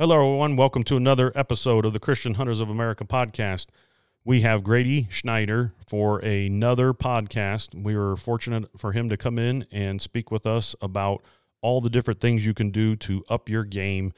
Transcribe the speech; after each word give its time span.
Hello, 0.00 0.16
everyone. 0.16 0.56
Welcome 0.56 0.82
to 0.84 0.96
another 0.96 1.30
episode 1.34 1.84
of 1.84 1.92
the 1.92 2.00
Christian 2.00 2.36
Hunters 2.36 2.60
of 2.60 2.70
America 2.70 3.04
podcast. 3.04 3.66
We 4.24 4.40
have 4.40 4.64
Grady 4.64 5.06
Schneider 5.10 5.74
for 5.86 6.20
another 6.20 6.94
podcast. 6.94 7.74
We 7.74 7.94
were 7.94 8.16
fortunate 8.16 8.70
for 8.78 8.92
him 8.92 9.10
to 9.10 9.18
come 9.18 9.38
in 9.38 9.66
and 9.70 10.00
speak 10.00 10.30
with 10.30 10.46
us 10.46 10.74
about 10.80 11.22
all 11.60 11.82
the 11.82 11.90
different 11.90 12.18
things 12.18 12.46
you 12.46 12.54
can 12.54 12.70
do 12.70 12.96
to 12.96 13.22
up 13.28 13.50
your 13.50 13.62
game 13.62 14.14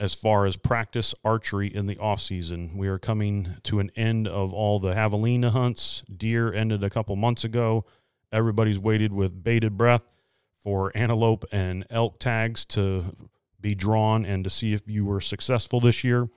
as 0.00 0.12
far 0.12 0.44
as 0.44 0.56
practice 0.56 1.14
archery 1.24 1.68
in 1.68 1.86
the 1.86 1.98
off 1.98 2.20
season. 2.20 2.76
We 2.76 2.88
are 2.88 2.98
coming 2.98 3.54
to 3.62 3.78
an 3.78 3.92
end 3.94 4.26
of 4.26 4.52
all 4.52 4.80
the 4.80 4.92
javelina 4.92 5.52
hunts. 5.52 6.02
Deer 6.12 6.52
ended 6.52 6.82
a 6.82 6.90
couple 6.90 7.14
months 7.14 7.44
ago. 7.44 7.84
Everybody's 8.32 8.80
waited 8.80 9.12
with 9.12 9.44
bated 9.44 9.78
breath 9.78 10.12
for 10.56 10.90
antelope 10.96 11.44
and 11.52 11.86
elk 11.90 12.18
tags 12.18 12.64
to 12.64 13.14
be 13.62 13.74
drawn 13.74 14.26
and 14.26 14.44
to 14.44 14.50
see 14.50 14.74
if 14.74 14.82
you 14.86 15.06
were 15.06 15.20
successful 15.20 15.80
this 15.80 16.04
year. 16.04 16.28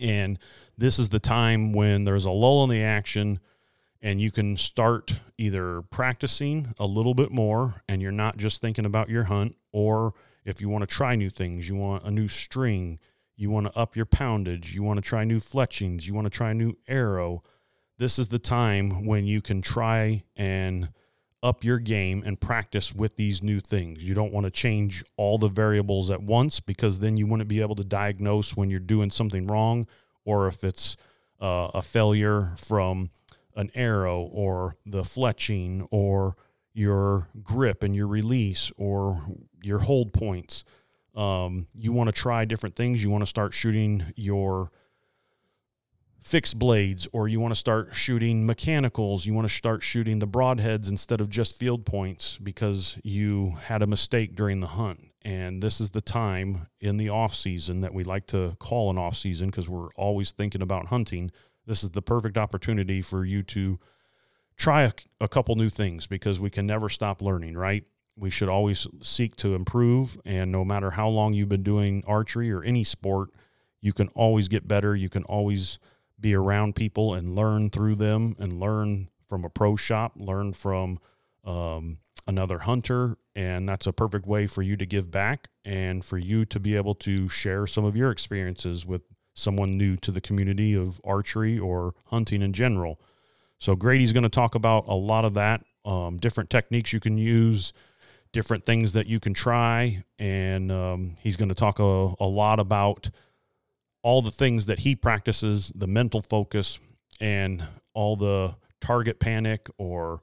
And 0.00 0.38
this 0.76 0.98
is 0.98 1.10
the 1.10 1.20
time 1.20 1.72
when 1.72 2.04
there's 2.04 2.24
a 2.24 2.30
lull 2.30 2.64
in 2.64 2.70
the 2.70 2.82
action 2.82 3.40
and 4.00 4.20
you 4.20 4.30
can 4.30 4.56
start 4.56 5.20
either 5.36 5.82
practicing 5.82 6.74
a 6.78 6.86
little 6.86 7.14
bit 7.14 7.30
more 7.30 7.82
and 7.88 8.00
you're 8.00 8.12
not 8.12 8.36
just 8.36 8.60
thinking 8.60 8.84
about 8.84 9.08
your 9.08 9.24
hunt, 9.24 9.56
or 9.72 10.14
if 10.44 10.60
you 10.60 10.68
want 10.68 10.82
to 10.82 10.86
try 10.86 11.16
new 11.16 11.30
things, 11.30 11.68
you 11.68 11.76
want 11.76 12.04
a 12.04 12.10
new 12.10 12.28
string, 12.28 12.98
you 13.36 13.50
want 13.50 13.66
to 13.66 13.78
up 13.78 13.96
your 13.96 14.06
poundage, 14.06 14.74
you 14.74 14.82
want 14.82 14.98
to 14.98 15.02
try 15.02 15.24
new 15.24 15.40
fletchings, 15.40 16.06
you 16.06 16.14
want 16.14 16.26
to 16.26 16.30
try 16.30 16.50
a 16.50 16.54
new 16.54 16.74
arrow. 16.86 17.42
This 17.98 18.18
is 18.18 18.28
the 18.28 18.38
time 18.38 19.04
when 19.04 19.26
you 19.26 19.42
can 19.42 19.62
try 19.62 20.22
and 20.36 20.90
up 21.42 21.62
your 21.62 21.78
game 21.78 22.22
and 22.26 22.40
practice 22.40 22.92
with 22.92 23.16
these 23.16 23.42
new 23.42 23.60
things. 23.60 24.02
You 24.02 24.14
don't 24.14 24.32
want 24.32 24.44
to 24.44 24.50
change 24.50 25.04
all 25.16 25.38
the 25.38 25.48
variables 25.48 26.10
at 26.10 26.22
once 26.22 26.60
because 26.60 26.98
then 26.98 27.16
you 27.16 27.26
wouldn't 27.26 27.48
be 27.48 27.60
able 27.60 27.76
to 27.76 27.84
diagnose 27.84 28.56
when 28.56 28.70
you're 28.70 28.80
doing 28.80 29.10
something 29.10 29.46
wrong 29.46 29.86
or 30.24 30.48
if 30.48 30.64
it's 30.64 30.96
uh, 31.40 31.68
a 31.74 31.82
failure 31.82 32.54
from 32.56 33.10
an 33.54 33.70
arrow 33.74 34.20
or 34.20 34.76
the 34.84 35.02
fletching 35.02 35.86
or 35.90 36.36
your 36.72 37.28
grip 37.42 37.82
and 37.82 37.94
your 37.94 38.06
release 38.06 38.70
or 38.76 39.24
your 39.62 39.80
hold 39.80 40.12
points. 40.12 40.64
Um, 41.14 41.66
you 41.74 41.92
want 41.92 42.08
to 42.08 42.12
try 42.12 42.44
different 42.44 42.76
things. 42.76 43.02
You 43.02 43.10
want 43.10 43.22
to 43.22 43.26
start 43.26 43.54
shooting 43.54 44.12
your 44.14 44.70
fixed 46.28 46.58
blades 46.58 47.08
or 47.10 47.26
you 47.26 47.40
want 47.40 47.52
to 47.52 47.58
start 47.58 47.94
shooting 47.94 48.44
mechanicals 48.44 49.24
you 49.24 49.32
want 49.32 49.48
to 49.48 49.54
start 49.54 49.82
shooting 49.82 50.18
the 50.18 50.26
broadheads 50.26 50.90
instead 50.90 51.22
of 51.22 51.30
just 51.30 51.58
field 51.58 51.86
points 51.86 52.36
because 52.36 52.98
you 53.02 53.56
had 53.64 53.80
a 53.80 53.86
mistake 53.86 54.34
during 54.34 54.60
the 54.60 54.66
hunt. 54.66 55.00
And 55.22 55.62
this 55.62 55.80
is 55.80 55.90
the 55.90 56.02
time 56.02 56.66
in 56.80 56.98
the 56.98 57.08
off 57.08 57.34
season 57.34 57.80
that 57.80 57.94
we 57.94 58.04
like 58.04 58.26
to 58.26 58.56
call 58.58 58.90
an 58.90 58.98
off 58.98 59.16
season 59.16 59.48
because 59.48 59.70
we're 59.70 59.88
always 59.96 60.30
thinking 60.30 60.60
about 60.60 60.88
hunting. 60.88 61.30
This 61.66 61.82
is 61.82 61.90
the 61.90 62.02
perfect 62.02 62.36
opportunity 62.36 63.00
for 63.00 63.24
you 63.24 63.42
to 63.44 63.78
try 64.54 64.82
a, 64.82 64.92
a 65.22 65.28
couple 65.28 65.56
new 65.56 65.70
things 65.70 66.06
because 66.06 66.38
we 66.38 66.50
can 66.50 66.66
never 66.66 66.90
stop 66.90 67.22
learning 67.22 67.56
right? 67.56 67.84
We 68.18 68.28
should 68.28 68.50
always 68.50 68.86
seek 69.00 69.34
to 69.36 69.54
improve 69.54 70.18
and 70.26 70.52
no 70.52 70.62
matter 70.62 70.90
how 70.90 71.08
long 71.08 71.32
you've 71.32 71.48
been 71.48 71.62
doing 71.62 72.04
archery 72.06 72.52
or 72.52 72.62
any 72.62 72.84
sport 72.84 73.30
you 73.80 73.92
can 73.92 74.08
always 74.08 74.48
get 74.48 74.66
better. 74.66 74.96
You 74.96 75.08
can 75.08 75.22
always 75.24 75.78
be 76.20 76.34
around 76.34 76.74
people 76.74 77.14
and 77.14 77.34
learn 77.34 77.70
through 77.70 77.96
them 77.96 78.36
and 78.38 78.60
learn 78.60 79.08
from 79.28 79.44
a 79.44 79.50
pro 79.50 79.76
shop, 79.76 80.12
learn 80.16 80.52
from 80.52 80.98
um, 81.44 81.98
another 82.26 82.60
hunter. 82.60 83.16
And 83.34 83.68
that's 83.68 83.86
a 83.86 83.92
perfect 83.92 84.26
way 84.26 84.46
for 84.46 84.62
you 84.62 84.76
to 84.76 84.86
give 84.86 85.10
back 85.10 85.48
and 85.64 86.04
for 86.04 86.18
you 86.18 86.44
to 86.46 86.58
be 86.58 86.76
able 86.76 86.94
to 86.96 87.28
share 87.28 87.66
some 87.66 87.84
of 87.84 87.96
your 87.96 88.10
experiences 88.10 88.84
with 88.84 89.02
someone 89.34 89.78
new 89.78 89.96
to 89.96 90.10
the 90.10 90.20
community 90.20 90.74
of 90.74 91.00
archery 91.04 91.58
or 91.58 91.94
hunting 92.06 92.42
in 92.42 92.52
general. 92.52 93.00
So, 93.60 93.76
Grady's 93.76 94.12
going 94.12 94.24
to 94.24 94.28
talk 94.28 94.54
about 94.54 94.86
a 94.88 94.94
lot 94.94 95.24
of 95.24 95.34
that, 95.34 95.64
um, 95.84 96.18
different 96.18 96.50
techniques 96.50 96.92
you 96.92 97.00
can 97.00 97.18
use, 97.18 97.72
different 98.32 98.66
things 98.66 98.92
that 98.92 99.06
you 99.06 99.20
can 99.20 99.34
try. 99.34 100.04
And 100.18 100.70
um, 100.70 101.16
he's 101.20 101.36
going 101.36 101.48
to 101.48 101.54
talk 101.54 101.78
a, 101.78 102.14
a 102.20 102.26
lot 102.26 102.60
about 102.60 103.10
all 104.02 104.22
the 104.22 104.30
things 104.30 104.66
that 104.66 104.80
he 104.80 104.94
practices, 104.94 105.72
the 105.74 105.86
mental 105.86 106.22
focus, 106.22 106.78
and 107.20 107.66
all 107.94 108.16
the 108.16 108.54
target 108.80 109.18
panic 109.18 109.68
or 109.78 110.22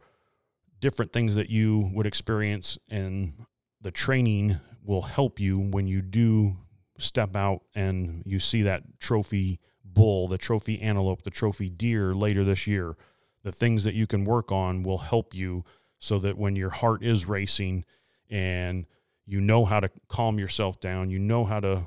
different 0.79 1.11
things 1.11 1.35
that 1.35 1.49
you 1.49 1.89
would 1.93 2.05
experience. 2.05 2.77
And 2.89 3.33
the 3.81 3.91
training 3.91 4.59
will 4.83 5.01
help 5.01 5.39
you 5.39 5.59
when 5.59 5.87
you 5.87 6.01
do 6.01 6.57
step 6.97 7.35
out 7.35 7.61
and 7.73 8.23
you 8.25 8.39
see 8.39 8.61
that 8.63 8.83
trophy 8.99 9.59
bull, 9.83 10.27
the 10.27 10.37
trophy 10.37 10.81
antelope, 10.81 11.23
the 11.23 11.29
trophy 11.29 11.69
deer 11.69 12.13
later 12.13 12.43
this 12.43 12.67
year. 12.67 12.95
The 13.43 13.51
things 13.51 13.83
that 13.83 13.93
you 13.93 14.07
can 14.07 14.25
work 14.25 14.51
on 14.51 14.83
will 14.83 14.97
help 14.97 15.33
you 15.33 15.63
so 15.99 16.19
that 16.19 16.37
when 16.37 16.55
your 16.55 16.69
heart 16.69 17.03
is 17.03 17.27
racing 17.27 17.85
and 18.29 18.85
you 19.25 19.41
know 19.41 19.65
how 19.65 19.79
to 19.79 19.89
calm 20.07 20.39
yourself 20.39 20.79
down, 20.79 21.09
you 21.09 21.19
know 21.19 21.45
how 21.45 21.59
to 21.59 21.85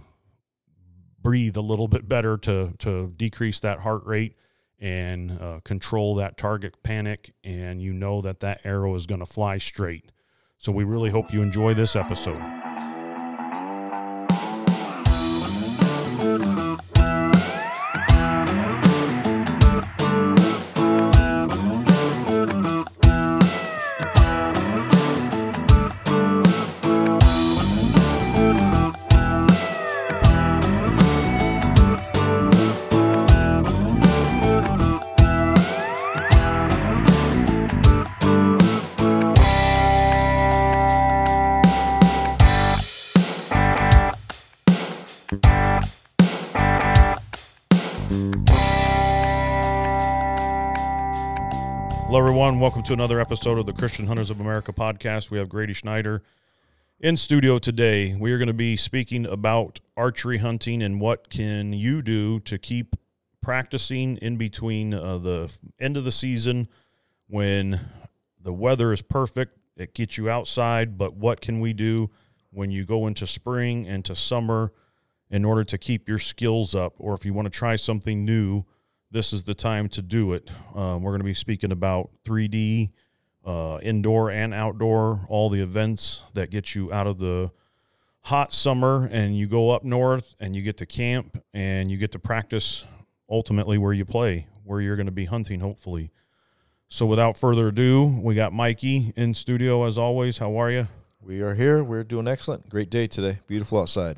breathe 1.29 1.59
a 1.59 1.61
little 1.61 1.89
bit 1.89 2.09
better 2.09 2.39
to 2.39 2.73
to 2.79 3.13
decrease 3.19 3.61
that 3.61 3.81
heart 3.81 4.03
rate 4.07 4.35
and 4.79 5.31
uh, 5.33 5.61
control 5.63 6.15
that 6.15 6.39
target 6.39 6.83
panic 6.83 7.35
and 7.45 7.83
you 7.83 7.93
know 7.93 8.23
that 8.23 8.41
that 8.41 8.63
arrow 8.65 8.95
is 8.95 9.05
going 9.05 9.21
to 9.21 9.27
fly 9.27 9.59
straight. 9.59 10.11
So 10.57 10.73
we 10.73 10.85
really 10.85 11.11
hope 11.11 11.31
you 11.31 11.43
enjoy 11.43 11.75
this 11.75 11.95
episode 11.95 12.41
Welcome 52.79 52.97
to 52.97 53.03
another 53.03 53.19
episode 53.19 53.59
of 53.59 53.67
the 53.67 53.73
Christian 53.73 54.07
Hunters 54.07 54.31
of 54.31 54.39
America 54.39 54.73
podcast. 54.73 55.33
We 55.33 55.39
have 55.39 55.49
Grady 55.49 55.73
Schneider 55.73 56.23
in 57.01 57.17
studio 57.17 57.59
today. 57.59 58.15
We 58.15 58.31
are 58.31 58.39
going 58.39 58.47
to 58.47 58.55
be 58.55 58.77
speaking 58.77 59.27
about 59.27 59.81
archery 59.97 60.39
hunting 60.39 60.81
and 60.81 61.01
what 61.01 61.29
can 61.29 61.73
you 61.73 62.03
do 62.03 62.39
to 62.39 62.57
keep 62.57 62.95
practicing 63.43 64.17
in 64.19 64.37
between 64.37 64.95
uh, 64.95 65.19
the 65.19 65.59
end 65.81 65.97
of 65.97 66.05
the 66.05 66.13
season 66.13 66.69
when 67.27 67.81
the 68.41 68.53
weather 68.53 68.93
is 68.93 69.03
perfect. 69.03 69.59
It 69.77 69.93
gets 69.93 70.17
you 70.17 70.31
outside, 70.31 70.97
but 70.97 71.17
what 71.17 71.41
can 71.41 71.59
we 71.59 71.73
do 71.73 72.11
when 72.53 72.71
you 72.71 72.85
go 72.85 73.09
into 73.09 73.27
spring 73.27 73.89
and 73.89 74.05
to 74.05 74.15
summer 74.15 74.73
in 75.29 75.45
order 75.45 75.65
to 75.65 75.79
keep 75.79 76.09
your 76.09 76.21
skills 76.21 76.77
up, 76.77 76.95
or 76.99 77.15
if 77.15 77.25
you 77.25 77.35
want 77.35 77.47
to 77.47 77.51
try 77.51 77.75
something 77.75 78.25
new? 78.25 78.65
This 79.11 79.33
is 79.33 79.45
the 79.45 79.55
time 79.55 79.89
to 79.91 80.03
do 80.03 80.33
it. 80.33 80.51
Um, 80.75 81.03
we're 81.03 81.13
going 81.13 81.21
to 81.21 81.25
be 81.25 81.35
speaking 81.35 81.73
about 81.73 82.11
3D, 82.25 82.91
uh, 83.45 83.79
indoor 83.83 84.31
and 84.31 84.53
outdoor, 84.53 85.27
all 85.29 85.49
the 85.49 85.61
events 85.61 86.23
that 86.35 86.51
get 86.51 86.75
you 86.75 86.93
out 86.93 87.07
of 87.07 87.19
the 87.19 87.51
hot 88.23 88.53
summer 88.53 89.09
and 89.11 89.39
you 89.39 89.47
go 89.47 89.71
up 89.71 89.85
north 89.85 90.35
and 90.41 90.55
you 90.55 90.61
get 90.61 90.77
to 90.77 90.87
camp 90.87 91.43
and 91.55 91.91
you 91.91 91.97
get 91.97 92.13
to 92.13 92.19
practice 92.19 92.85
ultimately 93.31 93.79
where 93.79 93.93
you 93.93 94.05
play, 94.05 94.47
where 94.65 94.81
you're 94.81 94.97
going 94.97 95.07
to 95.07 95.13
be 95.13 95.25
hunting, 95.25 95.61
hopefully. 95.61 96.11
So 96.91 97.07
without 97.07 97.37
further 97.37 97.69
ado, 97.69 98.21
we 98.23 98.35
got 98.35 98.53
Mikey 98.53 99.13
in 99.17 99.35
studio 99.35 99.85
as 99.85 99.97
always. 99.97 100.39
How 100.39 100.61
are 100.61 100.71
you? 100.71 100.89
We 101.21 101.43
are 101.43 101.55
here. 101.55 101.83
We're 101.83 102.05
doing 102.05 102.29
excellent. 102.29 102.69
Great 102.69 102.91
day 102.91 103.07
today. 103.07 103.39
Beautiful 103.47 103.81
outside. 103.81 104.17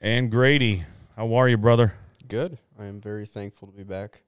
And 0.00 0.30
Grady, 0.30 0.84
how 1.16 1.34
are 1.34 1.48
you, 1.48 1.58
brother? 1.58 1.94
Good. 2.30 2.58
I 2.78 2.84
am 2.84 3.00
very 3.00 3.26
thankful 3.26 3.66
to 3.66 3.76
be 3.76 3.82
back 3.82 4.22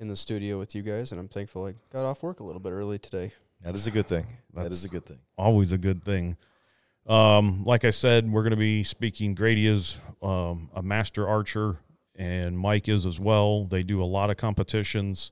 in 0.00 0.08
the 0.08 0.16
studio 0.16 0.58
with 0.58 0.74
you 0.74 0.82
guys, 0.82 1.12
and 1.12 1.20
I'm 1.20 1.28
thankful 1.28 1.66
I 1.66 1.74
got 1.92 2.04
off 2.04 2.20
work 2.20 2.40
a 2.40 2.42
little 2.42 2.58
bit 2.58 2.70
early 2.70 2.98
today. 2.98 3.30
That 3.62 3.76
is 3.76 3.86
a 3.86 3.92
good 3.92 4.08
thing. 4.08 4.26
That 4.54 4.72
is 4.72 4.84
a 4.84 4.88
good 4.88 5.06
thing. 5.06 5.20
Always 5.36 5.70
a 5.70 5.78
good 5.78 6.02
thing. 6.02 6.36
Um, 7.06 7.62
like 7.64 7.84
I 7.84 7.90
said, 7.90 8.28
we're 8.28 8.42
going 8.42 8.50
to 8.50 8.56
be 8.56 8.82
speaking. 8.82 9.36
Grady 9.36 9.68
is 9.68 10.00
um, 10.20 10.68
a 10.74 10.82
master 10.82 11.28
archer, 11.28 11.78
and 12.16 12.58
Mike 12.58 12.88
is 12.88 13.06
as 13.06 13.20
well. 13.20 13.66
They 13.66 13.84
do 13.84 14.02
a 14.02 14.04
lot 14.04 14.30
of 14.30 14.36
competitions. 14.36 15.30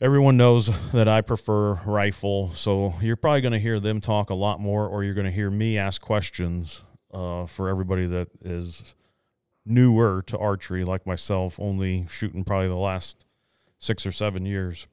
Everyone 0.00 0.36
knows 0.36 0.70
that 0.92 1.08
I 1.08 1.22
prefer 1.22 1.74
rifle, 1.86 2.52
so 2.54 2.94
you're 3.00 3.16
probably 3.16 3.40
going 3.40 3.50
to 3.50 3.58
hear 3.58 3.80
them 3.80 4.00
talk 4.00 4.30
a 4.30 4.34
lot 4.34 4.60
more, 4.60 4.86
or 4.86 5.02
you're 5.02 5.14
going 5.14 5.24
to 5.24 5.32
hear 5.32 5.50
me 5.50 5.76
ask 5.76 6.00
questions 6.00 6.84
uh, 7.12 7.46
for 7.46 7.68
everybody 7.68 8.06
that 8.06 8.28
is 8.42 8.94
newer 9.68 10.22
to 10.26 10.38
archery 10.38 10.84
like 10.84 11.06
myself, 11.06 11.60
only 11.60 12.06
shooting 12.08 12.44
probably 12.44 12.68
the 12.68 12.74
last 12.74 13.24
six 13.78 14.06
or 14.06 14.12
seven 14.12 14.46
years. 14.46 14.88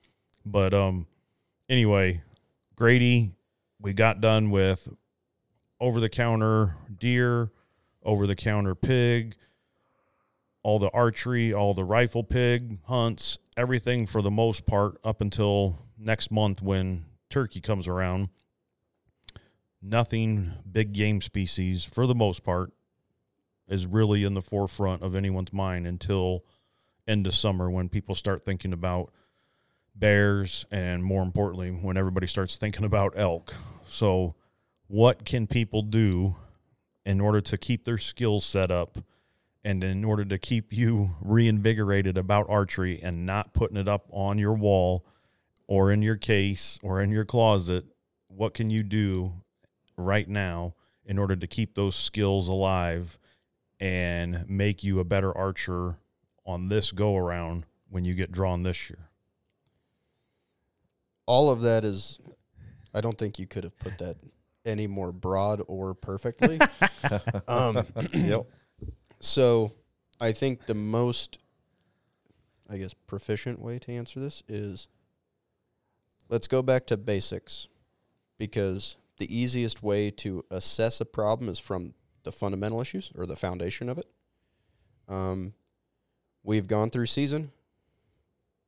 But 0.45 0.73
um, 0.73 1.07
anyway, 1.69 2.21
Grady, 2.75 3.31
we 3.79 3.93
got 3.93 4.21
done 4.21 4.51
with 4.51 4.89
over 5.79 5.99
the 5.99 6.09
counter 6.09 6.75
deer, 6.97 7.51
over 8.03 8.27
the 8.27 8.35
counter 8.35 8.75
pig, 8.75 9.35
all 10.61 10.79
the 10.79 10.91
archery, 10.91 11.53
all 11.53 11.73
the 11.73 11.83
rifle 11.83 12.23
pig 12.23 12.79
hunts, 12.85 13.37
everything 13.55 14.05
for 14.05 14.21
the 14.21 14.31
most 14.31 14.65
part 14.65 14.97
up 15.03 15.21
until 15.21 15.79
next 15.97 16.31
month 16.31 16.61
when 16.61 17.05
turkey 17.29 17.59
comes 17.59 17.87
around. 17.87 18.29
Nothing 19.81 20.53
big 20.69 20.93
game 20.93 21.21
species 21.21 21.83
for 21.83 22.07
the 22.07 22.15
most 22.15 22.43
part 22.43 22.71
is 23.67 23.85
really 23.85 24.23
in 24.23 24.33
the 24.33 24.41
forefront 24.41 25.01
of 25.01 25.15
anyone's 25.15 25.53
mind 25.53 25.87
until 25.87 26.43
end 27.07 27.25
of 27.27 27.33
summer 27.33 27.69
when 27.69 27.89
people 27.89 28.15
start 28.15 28.45
thinking 28.45 28.73
about 28.73 29.11
bears 29.95 30.65
and 30.71 31.03
more 31.03 31.23
importantly 31.23 31.69
when 31.69 31.97
everybody 31.97 32.27
starts 32.27 32.55
thinking 32.55 32.83
about 32.83 33.13
elk. 33.15 33.53
So 33.87 34.35
what 34.87 35.25
can 35.25 35.47
people 35.47 35.81
do 35.81 36.35
in 37.05 37.21
order 37.21 37.41
to 37.41 37.57
keep 37.57 37.85
their 37.85 37.97
skills 37.97 38.45
set 38.45 38.71
up 38.71 38.97
and 39.63 39.83
in 39.83 40.03
order 40.03 40.25
to 40.25 40.37
keep 40.37 40.73
you 40.73 41.11
reinvigorated 41.21 42.17
about 42.17 42.45
archery 42.49 42.99
and 43.01 43.25
not 43.25 43.53
putting 43.53 43.77
it 43.77 43.87
up 43.87 44.05
on 44.11 44.37
your 44.37 44.53
wall 44.53 45.05
or 45.67 45.91
in 45.91 46.01
your 46.01 46.15
case 46.15 46.79
or 46.83 47.01
in 47.01 47.11
your 47.11 47.25
closet 47.25 47.85
what 48.27 48.53
can 48.53 48.69
you 48.69 48.83
do 48.83 49.33
right 49.97 50.27
now 50.27 50.73
in 51.05 51.17
order 51.17 51.35
to 51.35 51.47
keep 51.47 51.75
those 51.75 51.95
skills 51.95 52.47
alive 52.47 53.17
and 53.79 54.49
make 54.49 54.83
you 54.83 54.99
a 54.99 55.03
better 55.03 55.35
archer 55.35 55.97
on 56.45 56.69
this 56.69 56.91
go 56.91 57.15
around 57.15 57.65
when 57.89 58.05
you 58.05 58.13
get 58.13 58.31
drawn 58.31 58.63
this 58.63 58.89
year 58.89 59.09
All 61.25 61.49
of 61.49 61.61
that 61.61 61.83
is, 61.83 62.19
I 62.93 63.01
don't 63.01 63.17
think 63.17 63.39
you 63.39 63.47
could 63.47 63.63
have 63.63 63.77
put 63.79 63.97
that 63.97 64.17
any 64.65 64.87
more 64.87 65.11
broad 65.11 65.61
or 65.67 65.93
perfectly. 65.93 66.59
um, 67.47 67.85
Yep. 68.13 68.45
So 69.21 69.71
I 70.19 70.33
think 70.33 70.65
the 70.67 70.75
most, 70.75 71.39
I 72.69 72.77
guess, 72.77 72.93
proficient 72.93 73.59
way 73.59 73.79
to 73.79 73.91
answer 73.91 74.19
this 74.19 74.43
is 74.47 74.87
let's 76.29 76.47
go 76.47 76.61
back 76.61 76.85
to 76.87 76.97
basics 76.97 77.67
because 78.37 78.97
the 79.17 79.35
easiest 79.35 79.81
way 79.81 80.11
to 80.11 80.45
assess 80.51 81.01
a 81.01 81.05
problem 81.05 81.49
is 81.49 81.57
from 81.57 81.95
the 82.25 82.31
fundamental 82.31 82.81
issues 82.81 83.11
or 83.17 83.25
the 83.25 83.35
foundation 83.35 83.87
of 83.87 83.97
it. 83.97 84.07
Um, 85.07 85.53
we've 86.43 86.67
gone 86.67 86.89
through 86.89 87.05
season. 87.05 87.51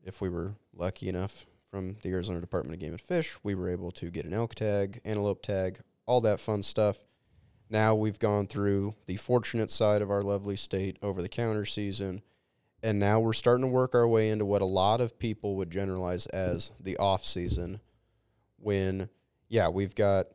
If 0.03 0.21
we 0.21 0.29
were 0.29 0.53
lucky 0.73 1.09
enough 1.09 1.45
from 1.69 1.97
the 2.01 2.09
Arizona 2.09 2.39
Department 2.39 2.75
of 2.75 2.79
Game 2.79 2.93
and 2.93 3.01
Fish, 3.01 3.35
we 3.43 3.55
were 3.55 3.69
able 3.69 3.91
to 3.91 4.09
get 4.09 4.25
an 4.25 4.33
elk 4.33 4.55
tag, 4.55 5.01
antelope 5.03 5.41
tag, 5.41 5.79
all 6.05 6.21
that 6.21 6.39
fun 6.39 6.63
stuff. 6.63 6.99
Now 7.69 7.93
we've 7.93 8.19
gone 8.19 8.47
through 8.47 8.95
the 9.05 9.17
fortunate 9.17 9.69
side 9.69 10.01
of 10.01 10.09
our 10.09 10.23
lovely 10.23 10.55
state 10.55 10.97
over 11.01 11.21
the 11.21 11.27
counter 11.27 11.65
season, 11.65 12.21
and 12.81 12.99
now 12.99 13.19
we're 13.19 13.33
starting 13.33 13.65
to 13.65 13.71
work 13.71 13.93
our 13.93 14.07
way 14.07 14.29
into 14.29 14.45
what 14.45 14.61
a 14.61 14.65
lot 14.65 15.01
of 15.01 15.19
people 15.19 15.55
would 15.57 15.69
generalize 15.69 16.25
as 16.27 16.71
the 16.79 16.95
off 16.97 17.25
season. 17.25 17.81
When, 18.57 19.09
yeah, 19.49 19.67
we've 19.67 19.93
got 19.95 20.27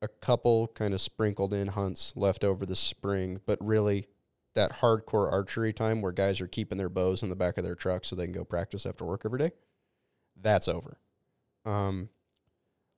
a 0.00 0.08
couple 0.08 0.68
kind 0.68 0.94
of 0.94 1.00
sprinkled 1.00 1.52
in 1.52 1.68
hunts 1.68 2.12
left 2.16 2.44
over 2.44 2.64
the 2.64 2.76
spring, 2.76 3.40
but 3.46 3.58
really 3.60 4.06
that 4.54 4.74
hardcore 4.74 5.30
archery 5.30 5.72
time 5.72 6.02
where 6.02 6.12
guys 6.12 6.40
are 6.40 6.46
keeping 6.46 6.78
their 6.78 6.88
bows 6.88 7.22
in 7.22 7.28
the 7.28 7.36
back 7.36 7.58
of 7.58 7.64
their 7.64 7.74
truck 7.74 8.04
so 8.04 8.16
they 8.16 8.24
can 8.24 8.32
go 8.32 8.44
practice 8.44 8.86
after 8.86 9.04
work 9.04 9.22
every 9.24 9.38
day, 9.38 9.52
that's 10.40 10.68
over. 10.68 10.98
Um, 11.64 12.08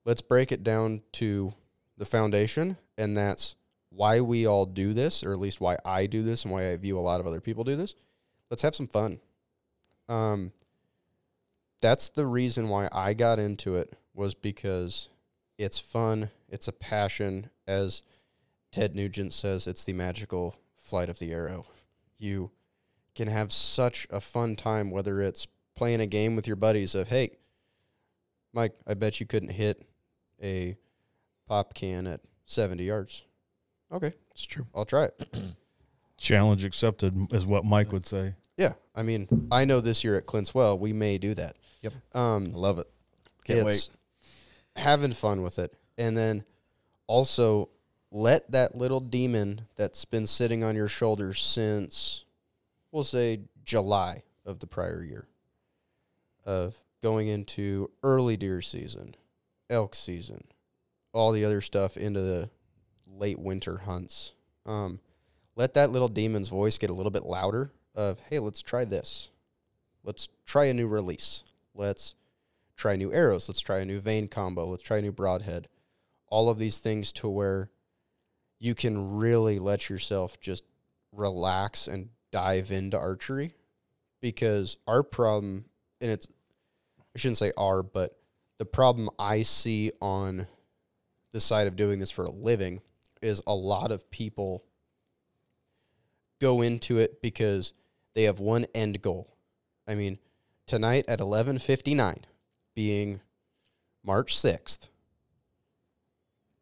let's 0.05 0.23
break 0.23 0.53
it 0.53 0.63
down 0.63 1.03
to 1.13 1.53
the 1.97 2.05
foundation, 2.05 2.77
and 2.97 3.17
that's 3.17 3.57
why 3.91 4.21
we 4.21 4.47
all 4.47 4.67
do 4.67 4.93
this, 4.93 5.25
or 5.25 5.33
at 5.33 5.39
least 5.39 5.61
why 5.61 5.77
I 5.85 6.07
do 6.07 6.23
this, 6.23 6.45
and 6.45 6.53
why 6.53 6.71
I 6.71 6.77
view 6.77 6.99
a 6.99 7.01
lot 7.01 7.21
of 7.21 7.27
other 7.27 7.41
people 7.41 7.65
do 7.65 7.77
this. 7.77 7.95
Let's 8.51 8.63
have 8.63 8.75
some 8.75 8.89
fun. 8.89 9.21
Um, 10.09 10.53
that's 11.81 12.11
the 12.11 12.27
reason 12.27 12.69
why 12.69 12.89
I 12.93 13.15
got 13.15 13.39
into 13.39 13.77
it 13.77 13.93
was 14.15 14.35
because 14.35 15.09
it's 15.61 15.79
fun, 15.79 16.31
it's 16.49 16.69
a 16.69 16.73
passion. 16.73 17.51
As 17.67 18.03
Ted 18.73 18.97
Nugent 18.97 19.33
says, 19.33 19.67
it's 19.67 19.85
the 19.85 19.93
magical 19.93 20.57
flight 20.77 21.09
of 21.09 21.19
the 21.19 21.33
arrow. 21.33 21.67
You 22.19 22.51
can 23.15 23.29
have 23.29 23.53
such 23.53 24.07
a 24.11 24.21
fun 24.21 24.57
time, 24.57 24.91
whether 24.91 25.21
it's 25.21 25.47
playing 25.77 26.01
a 26.01 26.07
game 26.07 26.35
with 26.35 26.47
your 26.47 26.57
buddies 26.57 26.95
of, 26.95 27.09
hey, 27.09 27.37
Mike, 28.53 28.75
I 28.87 28.95
bet 28.95 29.21
you 29.21 29.27
couldn't 29.27 29.51
hit 29.51 29.87
a 30.43 30.77
pop 31.47 31.75
can 31.75 32.07
at 32.07 32.21
70 32.47 32.85
yards. 32.85 33.25
Okay, 33.93 34.15
It's 34.33 34.45
true. 34.45 34.67
I'll 34.75 34.85
try 34.85 35.05
it. 35.05 35.29
challenge 36.17 36.67
accepted 36.67 37.33
is 37.33 37.47
what 37.47 37.65
mike 37.65 37.93
would 37.93 38.05
say 38.05 38.35
Yeah, 38.59 38.75
I 38.95 39.03
mean, 39.03 39.49
I 39.51 39.65
know 39.65 39.81
this 39.81 40.05
year 40.05 40.17
at 40.17 40.27
Clint's 40.27 40.55
Well, 40.55 40.79
we 40.79 40.93
may 40.93 41.17
do 41.17 41.33
that. 41.35 41.57
Yep. 41.81 41.95
Um, 42.15 42.53
I 42.55 42.59
love 42.59 42.79
it. 42.79 42.87
Can't 43.45 43.65
wait. 43.65 43.89
Having 44.77 45.13
fun 45.13 45.43
with 45.43 45.59
it, 45.59 45.75
and 45.99 46.17
then 46.17 46.45
also 47.07 47.69
let 48.11 48.51
that 48.53 48.75
little 48.75 49.01
demon 49.01 49.63
that's 49.77 50.05
been 50.05 50.27
sitting 50.27 50.65
on 50.65 50.75
your 50.75 50.89
shoulder 50.89 51.35
since, 51.35 52.25
we'll 52.91 53.03
say 53.03 53.41
July 53.65 54.23
of 54.45 54.59
the 54.59 54.67
prior 54.67 55.03
year, 55.03 55.29
of 56.45 56.81
going 57.03 57.29
into 57.29 57.91
early 58.03 58.37
deer 58.37 58.61
season, 58.61 59.15
elk 59.69 59.95
season, 59.95 60.45
all 61.13 61.33
the 61.33 61.45
other 61.45 61.61
stuff 61.61 61.97
into 61.97 62.21
the 62.21 62.51
late 63.07 63.39
winter 63.39 63.79
hunts. 63.79 64.33
Um, 64.67 65.01
let 65.57 65.75
that 65.75 65.91
little 65.91 66.09
demon's 66.09 66.49
voice 66.49 66.79
get 66.79 66.91
a 66.91 66.95
little 66.95 67.11
bit 67.11 67.25
louder. 67.25 67.71
Of 67.95 68.19
hey, 68.29 68.39
let's 68.39 68.63
try 68.63 68.85
this. 68.85 69.31
Let's 70.05 70.29
try 70.47 70.67
a 70.67 70.75
new 70.75 70.87
release. 70.87 71.43
Let's 71.75 72.15
try 72.81 72.97
new 72.97 73.13
arrows. 73.13 73.49
Let's 73.49 73.61
try 73.61 73.81
a 73.81 73.85
new 73.85 74.01
vane 74.01 74.27
combo. 74.27 74.67
Let's 74.67 74.83
try 74.83 74.99
a 74.99 75.03
new 75.03 75.13
broadhead. 75.13 75.69
All 76.29 76.49
of 76.49 76.59
these 76.59 76.79
things 76.79 77.13
to 77.15 77.29
where 77.29 77.71
you 78.59 78.75
can 78.75 79.17
really 79.17 79.59
let 79.59 79.91
yourself 79.91 80.41
just 80.41 80.65
relax 81.13 81.87
and 81.87 82.09
dive 82.31 82.71
into 82.71 82.99
archery 82.99 83.55
because 84.21 84.79
our 84.87 85.03
problem, 85.03 85.67
and 86.01 86.11
it's, 86.11 86.27
I 87.15 87.19
shouldn't 87.19 87.39
say 87.39 87.53
our, 87.57 87.83
but 87.83 88.17
the 88.59 88.65
problem 88.65 89.11
I 89.19 89.43
see 89.43 89.93
on 90.01 90.47
the 91.33 91.41
side 91.41 91.67
of 91.67 91.77
doing 91.77 91.99
this 91.99 92.11
for 92.11 92.25
a 92.25 92.31
living 92.31 92.81
is 93.23 93.43
a 93.47 93.55
lot 93.55 93.93
of 93.93 94.11
people 94.11 94.65
go 96.41 96.63
into 96.63 96.99
it 96.99 97.21
because 97.21 97.75
they 98.15 98.25
have 98.25 98.41
one 98.41 98.67
end 98.75 99.03
goal. 99.03 99.37
I 99.87 99.95
mean, 99.95 100.19
tonight 100.67 101.05
at 101.09 101.19
11:59 101.21 102.25
being 102.81 103.21
March 104.03 104.35
6th 104.35 104.89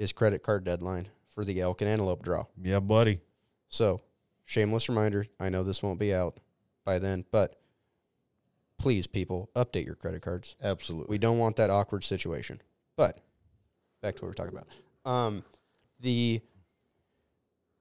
is 0.01 0.13
credit 0.13 0.43
card 0.43 0.65
deadline 0.65 1.07
for 1.29 1.45
the 1.45 1.61
elk 1.61 1.81
and 1.81 1.89
antelope 1.89 2.25
draw. 2.25 2.43
yeah 2.61 2.81
buddy 2.81 3.21
So, 3.69 4.01
shameless 4.45 4.89
reminder, 4.89 5.27
I 5.39 5.49
know 5.49 5.63
this 5.63 5.81
won't 5.81 6.01
be 6.01 6.13
out 6.13 6.39
by 6.85 6.99
then, 6.99 7.25
but 7.31 7.55
please 8.81 9.07
people, 9.07 9.49
update 9.55 9.87
your 9.87 9.95
credit 9.95 10.21
cards. 10.23 10.57
Absolutely. 10.61 11.07
We 11.09 11.19
don't 11.19 11.39
want 11.39 11.55
that 11.55 11.71
awkward 11.71 12.03
situation. 12.03 12.61
But 12.97 13.21
back 14.03 14.17
to 14.17 14.23
what 14.23 14.31
we're 14.31 14.35
talking 14.45 14.59
about. 14.59 14.67
Um, 15.09 15.45
the 16.01 16.41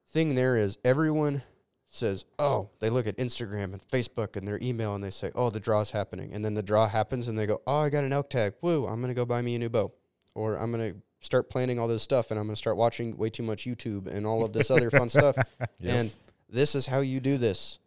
thing 0.09 0.35
there 0.35 0.57
is 0.57 0.77
everyone 0.85 1.41
says, 1.89 2.25
oh, 2.37 2.69
they 2.79 2.89
look 2.89 3.07
at 3.07 3.17
Instagram 3.17 3.73
and 3.73 3.81
Facebook 3.87 4.35
and 4.35 4.47
their 4.47 4.59
email 4.61 4.95
and 4.95 5.03
they 5.03 5.09
say, 5.09 5.31
oh, 5.35 5.49
the 5.49 5.59
draw's 5.59 5.91
happening. 5.91 6.33
And 6.33 6.43
then 6.43 6.53
the 6.53 6.63
draw 6.63 6.87
happens 6.87 7.27
and 7.27 7.37
they 7.37 7.47
go, 7.47 7.61
oh, 7.65 7.79
I 7.79 7.89
got 7.89 8.03
an 8.03 8.13
elk 8.13 8.29
tag. 8.29 8.53
Woo, 8.61 8.85
I'm 8.85 9.01
going 9.01 9.09
to 9.09 9.15
go 9.15 9.25
buy 9.25 9.41
me 9.41 9.55
a 9.55 9.59
new 9.59 9.69
bow. 9.69 9.93
Or 10.35 10.55
I'm 10.55 10.71
going 10.71 10.93
to 10.93 10.99
start 11.21 11.49
planning 11.49 11.79
all 11.79 11.87
this 11.87 12.03
stuff 12.03 12.29
and 12.29 12.39
I'm 12.39 12.45
going 12.45 12.55
to 12.55 12.59
start 12.59 12.77
watching 12.77 13.17
way 13.17 13.29
too 13.29 13.43
much 13.43 13.65
YouTube 13.65 14.07
and 14.07 14.25
all 14.25 14.43
of 14.43 14.53
this 14.53 14.69
other 14.69 14.91
fun 14.91 15.09
stuff. 15.09 15.37
Yep. 15.79 15.95
And 15.95 16.15
this 16.49 16.75
is 16.75 16.87
how 16.87 17.01
you 17.01 17.19
do 17.19 17.37
this. 17.37 17.79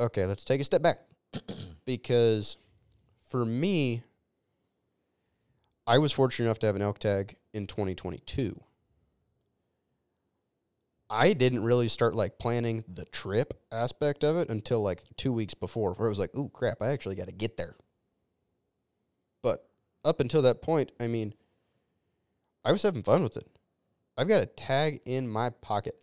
Okay, 0.00 0.24
let's 0.24 0.44
take 0.44 0.60
a 0.60 0.64
step 0.64 0.82
back. 0.82 0.98
because 1.84 2.56
for 3.28 3.44
me, 3.44 4.02
I 5.86 5.98
was 5.98 6.12
fortunate 6.12 6.46
enough 6.46 6.58
to 6.60 6.66
have 6.66 6.76
an 6.76 6.82
elk 6.82 6.98
tag 6.98 7.36
in 7.52 7.66
2022. 7.66 8.60
I 11.08 11.32
didn't 11.34 11.64
really 11.64 11.88
start 11.88 12.14
like 12.14 12.38
planning 12.38 12.84
the 12.88 13.04
trip 13.06 13.54
aspect 13.70 14.24
of 14.24 14.36
it 14.36 14.48
until 14.50 14.82
like 14.82 15.02
two 15.16 15.32
weeks 15.32 15.54
before, 15.54 15.94
where 15.94 16.06
it 16.06 16.10
was 16.10 16.18
like, 16.18 16.34
"Ooh, 16.36 16.48
crap! 16.48 16.82
I 16.82 16.88
actually 16.88 17.16
got 17.16 17.28
to 17.28 17.32
get 17.34 17.56
there." 17.56 17.76
But 19.42 19.68
up 20.04 20.20
until 20.20 20.42
that 20.42 20.62
point, 20.62 20.92
I 21.00 21.06
mean, 21.06 21.34
I 22.64 22.72
was 22.72 22.82
having 22.82 23.02
fun 23.02 23.22
with 23.22 23.36
it. 23.36 23.46
I've 24.16 24.28
got 24.28 24.42
a 24.42 24.46
tag 24.46 25.00
in 25.06 25.28
my 25.28 25.50
pocket. 25.50 26.00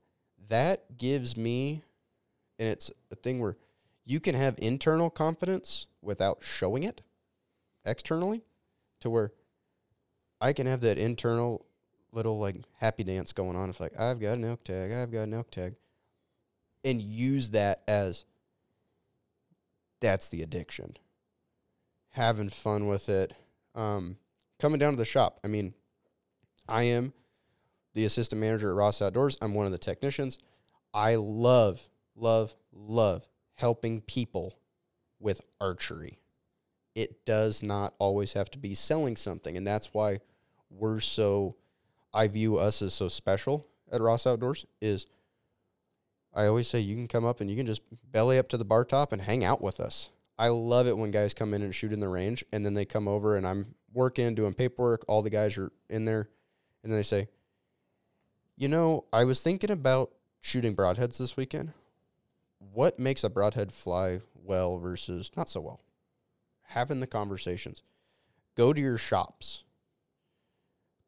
That 0.49 0.97
gives 0.97 1.35
me 1.37 1.83
And 2.59 2.69
it's 2.69 2.91
a 3.11 3.15
thing 3.15 3.39
where 3.39 3.57
you 4.05 4.19
can 4.19 4.35
have 4.35 4.55
internal 4.59 5.09
confidence 5.09 5.87
without 6.01 6.39
showing 6.41 6.83
it 6.83 7.01
externally 7.85 8.43
to 9.01 9.09
where 9.09 9.33
I 10.41 10.53
can 10.53 10.67
have 10.67 10.81
that 10.81 10.97
internal 10.97 11.65
little 12.13 12.39
like 12.39 12.57
happy 12.79 13.03
dance 13.03 13.33
going 13.33 13.55
on. 13.55 13.69
It's 13.69 13.79
like, 13.79 13.99
I've 13.99 14.19
got 14.19 14.33
an 14.37 14.45
elk 14.45 14.63
tag, 14.63 14.91
I've 14.91 15.11
got 15.11 15.23
an 15.23 15.33
elk 15.33 15.51
tag. 15.51 15.75
And 16.85 17.01
use 17.01 17.51
that 17.51 17.81
as 17.87 18.25
that's 20.01 20.29
the 20.29 20.41
addiction. 20.41 20.97
Having 22.09 22.49
fun 22.49 22.87
with 22.87 23.07
it. 23.09 23.33
Um, 23.73 24.17
coming 24.59 24.79
down 24.79 24.91
to 24.91 24.97
the 24.97 25.05
shop. 25.05 25.39
I 25.43 25.47
mean, 25.47 25.73
I 26.67 26.83
am 26.83 27.13
the 27.93 28.05
assistant 28.05 28.41
manager 28.41 28.69
at 28.69 28.75
Ross 28.75 29.01
Outdoors. 29.01 29.37
I'm 29.41 29.53
one 29.53 29.65
of 29.65 29.71
the 29.71 29.77
technicians. 29.77 30.37
I 30.93 31.15
love, 31.15 31.87
love, 32.15 32.55
love 32.71 33.27
helping 33.55 34.01
people 34.01 34.57
with 35.19 35.41
archery. 35.61 36.19
It 36.95 37.25
does 37.25 37.63
not 37.63 37.93
always 37.97 38.33
have 38.33 38.51
to 38.51 38.59
be 38.59 38.73
selling 38.73 39.15
something. 39.15 39.57
And 39.57 39.65
that's 39.65 39.93
why 39.93 40.19
we're 40.69 40.99
so, 40.99 41.55
I 42.13 42.27
view 42.27 42.57
us 42.57 42.81
as 42.81 42.93
so 42.93 43.07
special 43.07 43.65
at 43.91 44.01
Ross 44.01 44.27
Outdoors 44.27 44.65
is 44.81 45.05
I 46.33 46.47
always 46.47 46.67
say 46.67 46.79
you 46.79 46.95
can 46.95 47.07
come 47.07 47.25
up 47.25 47.41
and 47.41 47.49
you 47.49 47.55
can 47.55 47.65
just 47.65 47.81
belly 48.11 48.37
up 48.37 48.49
to 48.49 48.57
the 48.57 48.65
bar 48.65 48.85
top 48.85 49.11
and 49.13 49.21
hang 49.21 49.43
out 49.43 49.61
with 49.61 49.79
us. 49.79 50.09
I 50.37 50.47
love 50.47 50.87
it 50.87 50.97
when 50.97 51.11
guys 51.11 51.33
come 51.33 51.53
in 51.53 51.61
and 51.61 51.73
shoot 51.73 51.93
in 51.93 51.99
the 51.99 52.07
range 52.07 52.43
and 52.51 52.65
then 52.65 52.73
they 52.73 52.85
come 52.85 53.07
over 53.07 53.35
and 53.35 53.45
I'm 53.45 53.75
working, 53.93 54.33
doing 54.33 54.53
paperwork. 54.53 55.05
All 55.07 55.21
the 55.21 55.29
guys 55.29 55.57
are 55.57 55.71
in 55.89 56.05
there 56.05 56.29
and 56.83 56.91
then 56.91 56.99
they 56.99 57.03
say, 57.03 57.27
you 58.55 58.67
know, 58.67 59.05
I 59.13 59.25
was 59.25 59.41
thinking 59.41 59.71
about 59.71 60.11
shooting 60.39 60.75
broadheads 60.75 61.17
this 61.17 61.37
weekend. 61.37 61.73
What 62.57 62.99
makes 62.99 63.23
a 63.23 63.29
broadhead 63.29 63.71
fly 63.71 64.21
well 64.33 64.77
versus 64.77 65.31
not 65.37 65.49
so 65.49 65.61
well? 65.61 65.81
Having 66.63 66.99
the 66.99 67.07
conversations. 67.07 67.83
Go 68.55 68.73
to 68.73 68.81
your 68.81 68.97
shops. 68.97 69.63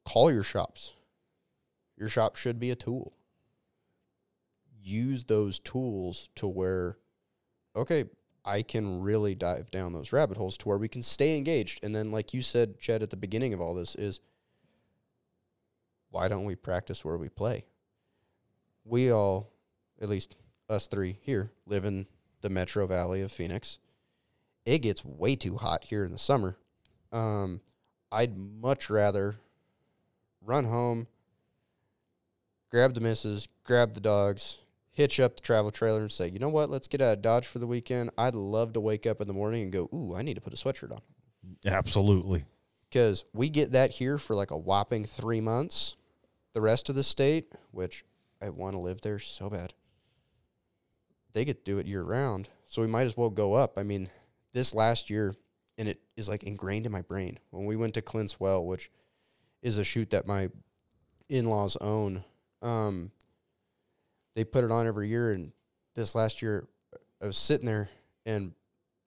Call 0.05 0.31
your 0.31 0.43
shops. 0.43 0.93
Your 1.97 2.09
shop 2.09 2.35
should 2.35 2.59
be 2.59 2.71
a 2.71 2.75
tool. 2.75 3.13
Use 4.81 5.23
those 5.23 5.59
tools 5.59 6.29
to 6.35 6.47
where, 6.47 6.97
okay, 7.75 8.05
I 8.43 8.61
can 8.61 9.01
really 9.01 9.33
dive 9.33 9.71
down 9.71 9.93
those 9.93 10.13
rabbit 10.13 10.37
holes 10.37 10.57
to 10.57 10.67
where 10.67 10.77
we 10.77 10.87
can 10.87 11.01
stay 11.01 11.37
engaged. 11.37 11.83
And 11.83 11.95
then, 11.95 12.11
like 12.11 12.33
you 12.33 12.43
said, 12.43 12.79
Chad, 12.79 13.01
at 13.01 13.09
the 13.09 13.17
beginning 13.17 13.53
of 13.53 13.61
all 13.61 13.73
this, 13.73 13.95
is 13.95 14.19
why 16.11 16.27
don't 16.27 16.45
we 16.45 16.55
practice 16.55 17.03
where 17.03 17.17
we 17.17 17.29
play? 17.29 17.65
We 18.83 19.11
all, 19.11 19.51
at 19.99 20.09
least 20.09 20.35
us 20.69 20.87
three 20.87 21.17
here, 21.21 21.51
live 21.65 21.85
in 21.85 22.05
the 22.41 22.49
Metro 22.49 22.85
Valley 22.85 23.21
of 23.21 23.31
Phoenix. 23.31 23.79
It 24.65 24.79
gets 24.79 25.03
way 25.03 25.35
too 25.35 25.57
hot 25.57 25.83
here 25.83 26.05
in 26.05 26.11
the 26.11 26.19
summer. 26.19 26.57
Um, 27.11 27.61
I'd 28.11 28.37
much 28.37 28.91
rather 28.91 29.37
run 30.45 30.65
home, 30.65 31.07
grab 32.71 32.93
the 32.93 33.01
missus, 33.01 33.47
grab 33.63 33.93
the 33.93 34.01
dogs, 34.01 34.59
hitch 34.91 35.19
up 35.19 35.35
the 35.35 35.41
travel 35.41 35.71
trailer, 35.71 36.01
and 36.01 36.11
say, 36.11 36.27
you 36.27 36.39
know 36.39 36.49
what? 36.49 36.69
Let's 36.69 36.87
get 36.87 37.01
out 37.01 37.17
of 37.17 37.21
Dodge 37.21 37.45
for 37.45 37.59
the 37.59 37.67
weekend. 37.67 38.11
I'd 38.17 38.35
love 38.35 38.73
to 38.73 38.79
wake 38.79 39.05
up 39.05 39.21
in 39.21 39.27
the 39.27 39.33
morning 39.33 39.63
and 39.63 39.71
go, 39.71 39.89
ooh, 39.93 40.15
I 40.15 40.21
need 40.21 40.35
to 40.35 40.41
put 40.41 40.53
a 40.53 40.57
sweatshirt 40.57 40.91
on 40.91 41.01
Absolutely. 41.65 42.45
because 42.89 43.25
we 43.33 43.49
get 43.49 43.71
that 43.71 43.91
here 43.91 44.17
for 44.17 44.35
like 44.35 44.51
a 44.51 44.57
whopping 44.57 45.05
three 45.05 45.41
months. 45.41 45.95
The 46.53 46.61
rest 46.61 46.89
of 46.89 46.95
the 46.95 47.03
state, 47.03 47.51
which 47.71 48.05
I 48.41 48.49
want 48.49 48.75
to 48.75 48.79
live 48.79 49.01
there 49.01 49.19
so 49.19 49.49
bad, 49.49 49.73
they 51.33 51.43
get 51.43 51.65
to 51.65 51.71
do 51.71 51.79
it 51.79 51.87
year 51.87 52.03
round. 52.03 52.47
So 52.65 52.81
we 52.81 52.87
might 52.87 53.05
as 53.05 53.17
well 53.17 53.29
go 53.29 53.53
up. 53.53 53.77
I 53.77 53.83
mean, 53.83 54.09
this 54.53 54.73
last 54.73 55.09
year, 55.09 55.35
and 55.77 55.89
it 55.89 55.99
is 56.15 56.29
like 56.29 56.43
ingrained 56.43 56.85
in 56.85 56.91
my 56.93 57.01
brain 57.01 57.39
when 57.49 57.65
we 57.65 57.75
went 57.75 57.93
to 57.95 58.01
Clint's 58.01 58.39
Well, 58.39 58.65
which 58.65 58.89
is 59.65 59.79
a 59.79 59.83
shoot 59.83 60.11
that 60.11 60.27
my 60.27 60.47
in 61.27 61.47
laws 61.47 61.75
own. 61.81 62.23
Um, 62.61 63.11
they 64.35 64.43
put 64.45 64.63
it 64.63 64.71
on 64.71 64.85
every 64.85 65.09
year, 65.09 65.31
and 65.31 65.51
this 65.95 66.13
last 66.13 66.43
year, 66.43 66.67
I 67.21 67.25
was 67.25 67.37
sitting 67.37 67.65
there, 67.65 67.89
and 68.27 68.53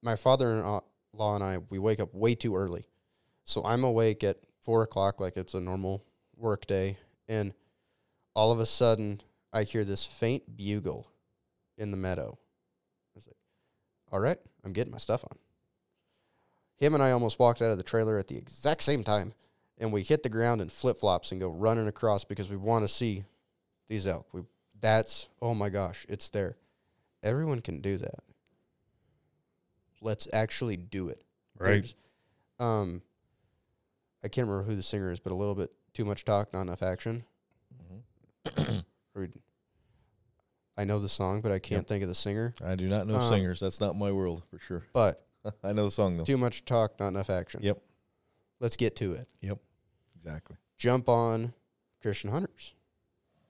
my 0.02 0.16
father-in-law 0.16 0.82
and 1.16 1.44
I 1.44 1.58
we 1.70 1.78
wake 1.78 2.00
up 2.00 2.12
way 2.12 2.34
too 2.34 2.56
early. 2.56 2.86
So 3.44 3.64
I'm 3.64 3.84
awake 3.84 4.24
at 4.24 4.38
four 4.60 4.82
o'clock, 4.82 5.20
like 5.20 5.36
it's 5.36 5.54
a 5.54 5.60
normal 5.60 6.04
work 6.36 6.66
day, 6.66 6.98
and 7.28 7.54
all 8.34 8.50
of 8.50 8.58
a 8.58 8.66
sudden 8.66 9.22
I 9.52 9.62
hear 9.62 9.84
this 9.84 10.04
faint 10.04 10.56
bugle 10.56 11.06
in 11.76 11.92
the 11.92 11.96
meadow. 11.96 12.36
I 12.36 13.12
was 13.14 13.28
like, 13.28 13.36
"All 14.10 14.18
right, 14.18 14.38
I'm 14.64 14.72
getting 14.72 14.92
my 14.92 14.98
stuff 14.98 15.24
on." 15.24 15.38
Him 16.78 16.94
and 16.94 17.02
I 17.02 17.12
almost 17.12 17.38
walked 17.38 17.62
out 17.62 17.70
of 17.70 17.76
the 17.78 17.84
trailer 17.84 18.18
at 18.18 18.26
the 18.26 18.36
exact 18.36 18.82
same 18.82 19.04
time, 19.04 19.34
and 19.78 19.92
we 19.92 20.02
hit 20.02 20.22
the 20.22 20.28
ground 20.28 20.60
in 20.60 20.68
flip 20.68 20.98
flops 20.98 21.30
and 21.32 21.40
go 21.40 21.48
running 21.48 21.86
across 21.88 22.24
because 22.24 22.48
we 22.48 22.56
want 22.56 22.84
to 22.84 22.88
see 22.88 23.24
these 23.88 24.06
elk. 24.06 24.26
We 24.32 24.42
that's 24.80 25.28
oh 25.42 25.54
my 25.54 25.68
gosh, 25.70 26.06
it's 26.08 26.28
there. 26.30 26.56
Everyone 27.22 27.60
can 27.60 27.80
do 27.80 27.96
that. 27.98 28.20
Let's 30.00 30.28
actually 30.32 30.76
do 30.76 31.08
it. 31.08 31.22
Right. 31.58 31.70
There's, 31.70 31.94
um, 32.60 33.02
I 34.22 34.28
can't 34.28 34.46
remember 34.46 34.68
who 34.70 34.76
the 34.76 34.82
singer 34.82 35.10
is, 35.10 35.18
but 35.18 35.32
a 35.32 35.34
little 35.34 35.56
bit 35.56 35.72
too 35.92 36.04
much 36.04 36.24
talk, 36.24 36.52
not 36.52 36.62
enough 36.62 36.82
action. 36.82 37.24
Or- 39.16 39.28
I 40.76 40.84
know 40.84 41.00
the 41.00 41.08
song, 41.08 41.40
but 41.40 41.50
I 41.50 41.58
can't 41.58 41.88
think 41.88 42.02
of 42.04 42.08
the 42.08 42.14
singer. 42.14 42.54
I 42.64 42.76
do 42.76 42.86
not 42.88 43.08
know 43.08 43.16
Um, 43.16 43.28
singers. 43.28 43.58
That's 43.58 43.80
not 43.80 43.96
my 43.96 44.12
world 44.12 44.44
for 44.48 44.60
sure. 44.60 44.84
But 44.92 45.26
I 45.64 45.72
know 45.72 45.86
the 45.86 45.90
song 45.90 46.16
though. 46.16 46.22
too 46.24 46.38
much 46.38 46.64
talk, 46.64 47.00
not 47.00 47.08
enough 47.08 47.30
action. 47.30 47.60
Yep. 47.64 47.82
Let's 48.60 48.76
get 48.76 48.94
to 48.96 49.14
it. 49.14 49.26
Exactly. 50.18 50.56
Jump 50.76 51.08
on 51.08 51.54
Christian 52.02 52.30
Hunters. 52.30 52.74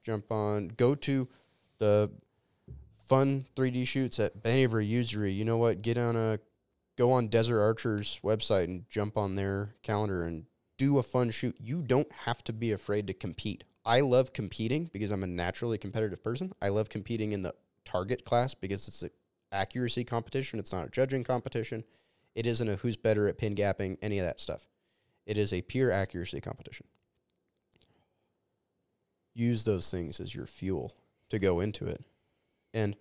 Jump 0.02 0.30
on. 0.30 0.68
Go 0.68 0.94
to 0.94 1.28
the 1.78 2.10
fun 3.06 3.46
3D 3.56 3.86
shoots 3.86 4.20
at 4.20 4.42
of 4.42 4.82
Usury. 4.82 5.32
You 5.32 5.44
know 5.44 5.56
what? 5.56 5.82
Get 5.82 5.98
on 5.98 6.14
a 6.14 6.38
go 6.96 7.12
on 7.12 7.28
Desert 7.28 7.60
Archer's 7.60 8.20
website 8.22 8.64
and 8.64 8.88
jump 8.88 9.16
on 9.16 9.36
their 9.36 9.74
calendar 9.82 10.22
and 10.22 10.44
do 10.76 10.98
a 10.98 11.02
fun 11.02 11.30
shoot. 11.30 11.56
You 11.58 11.82
don't 11.82 12.10
have 12.24 12.42
to 12.44 12.52
be 12.52 12.72
afraid 12.72 13.06
to 13.06 13.14
compete. 13.14 13.64
I 13.84 14.00
love 14.00 14.32
competing 14.32 14.90
because 14.92 15.10
I'm 15.10 15.22
a 15.22 15.28
naturally 15.28 15.78
competitive 15.78 16.22
person. 16.22 16.52
I 16.60 16.68
love 16.68 16.88
competing 16.88 17.32
in 17.32 17.42
the 17.42 17.54
target 17.84 18.24
class 18.24 18.54
because 18.54 18.86
it's 18.88 19.02
an 19.02 19.10
accuracy 19.52 20.04
competition. 20.04 20.58
It's 20.58 20.72
not 20.72 20.86
a 20.86 20.90
judging 20.90 21.24
competition. 21.24 21.84
It 22.34 22.46
isn't 22.46 22.68
a 22.68 22.76
who's 22.76 22.96
better 22.96 23.28
at 23.28 23.38
pin 23.38 23.54
gapping, 23.54 23.96
any 24.02 24.18
of 24.18 24.26
that 24.26 24.40
stuff. 24.40 24.68
It 25.28 25.36
is 25.36 25.52
a 25.52 25.60
pure 25.60 25.92
accuracy 25.92 26.40
competition. 26.40 26.86
Use 29.34 29.64
those 29.64 29.90
things 29.90 30.18
as 30.20 30.34
your 30.34 30.46
fuel 30.46 30.92
to 31.28 31.38
go 31.38 31.60
into 31.60 31.86
it 31.86 32.02
and 32.72 32.96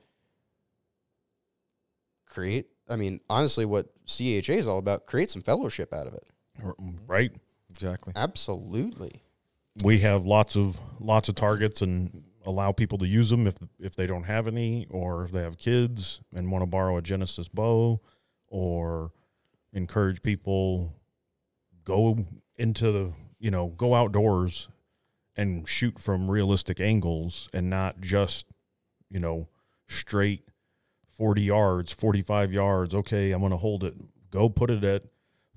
create. 2.25 2.67
I 2.89 2.97
mean, 2.97 3.21
honestly, 3.29 3.65
what 3.65 3.87
CHA 4.05 4.53
is 4.53 4.67
all 4.67 4.77
about, 4.77 5.05
create 5.05 5.29
some 5.29 5.41
fellowship 5.41 5.93
out 5.93 6.05
of 6.05 6.13
it. 6.13 6.27
Right. 7.07 7.31
Exactly. 7.69 8.13
Absolutely. 8.15 9.23
we 9.83 9.99
have 9.99 10.25
lots 10.25 10.55
of 10.57 10.79
lots 10.99 11.29
of 11.29 11.35
targets 11.35 11.81
and 11.81 12.23
allow 12.45 12.71
people 12.71 12.97
to 12.97 13.07
use 13.07 13.29
them 13.29 13.45
if 13.47 13.55
if 13.79 13.95
they 13.95 14.07
don't 14.07 14.23
have 14.23 14.47
any 14.47 14.87
or 14.89 15.23
if 15.23 15.31
they 15.31 15.41
have 15.41 15.57
kids 15.57 16.21
and 16.35 16.51
want 16.51 16.63
to 16.63 16.65
borrow 16.65 16.97
a 16.97 17.01
Genesis 17.01 17.47
bow 17.47 18.01
or 18.47 19.11
encourage 19.73 20.23
people 20.23 20.93
go 21.87 22.25
into 22.57 22.91
the 22.91 23.13
you 23.39 23.49
know 23.49 23.67
go 23.77 23.95
outdoors 23.95 24.67
and 25.37 25.67
shoot 25.69 25.97
from 25.99 26.29
realistic 26.29 26.81
angles 26.81 27.47
and 27.53 27.69
not 27.69 28.01
just 28.01 28.45
you 29.09 29.19
know 29.19 29.47
straight 29.87 30.43
40 31.11 31.41
yards 31.43 31.93
45 31.93 32.51
yards 32.51 32.93
okay 32.93 33.31
i'm 33.31 33.39
going 33.39 33.51
to 33.51 33.57
hold 33.57 33.85
it 33.85 33.93
go 34.31 34.49
put 34.49 34.69
it 34.69 34.83
at 34.83 35.03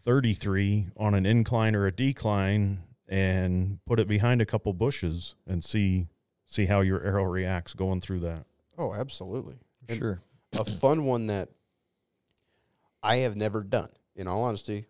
33 0.05 0.87
on 0.97 1.15
an 1.15 1.27
incline 1.27 1.75
or 1.75 1.87
a 1.87 1.93
decline 1.93 2.85
and 3.09 3.81
put 3.85 3.99
it 3.99 4.07
behind 4.07 4.41
a 4.41 4.47
couple 4.47 4.73
bushes 4.73 5.35
and 5.49 5.65
see 5.65 6.07
see 6.47 6.67
how 6.67 6.81
your 6.81 7.03
arrow 7.03 7.25
reacts 7.25 7.75
going 7.75 8.01
through 8.01 8.21
that. 8.21 8.45
Oh, 8.79 8.95
absolutely. 8.95 9.57
And 9.89 9.99
Sure. 9.99 10.21
a 10.53 10.65
fun 10.65 11.05
one 11.05 11.27
that 11.27 11.49
I 13.03 13.17
have 13.17 13.37
never 13.37 13.63
done. 13.63 13.91
In 14.17 14.27
all 14.27 14.43
honesty, 14.43 14.87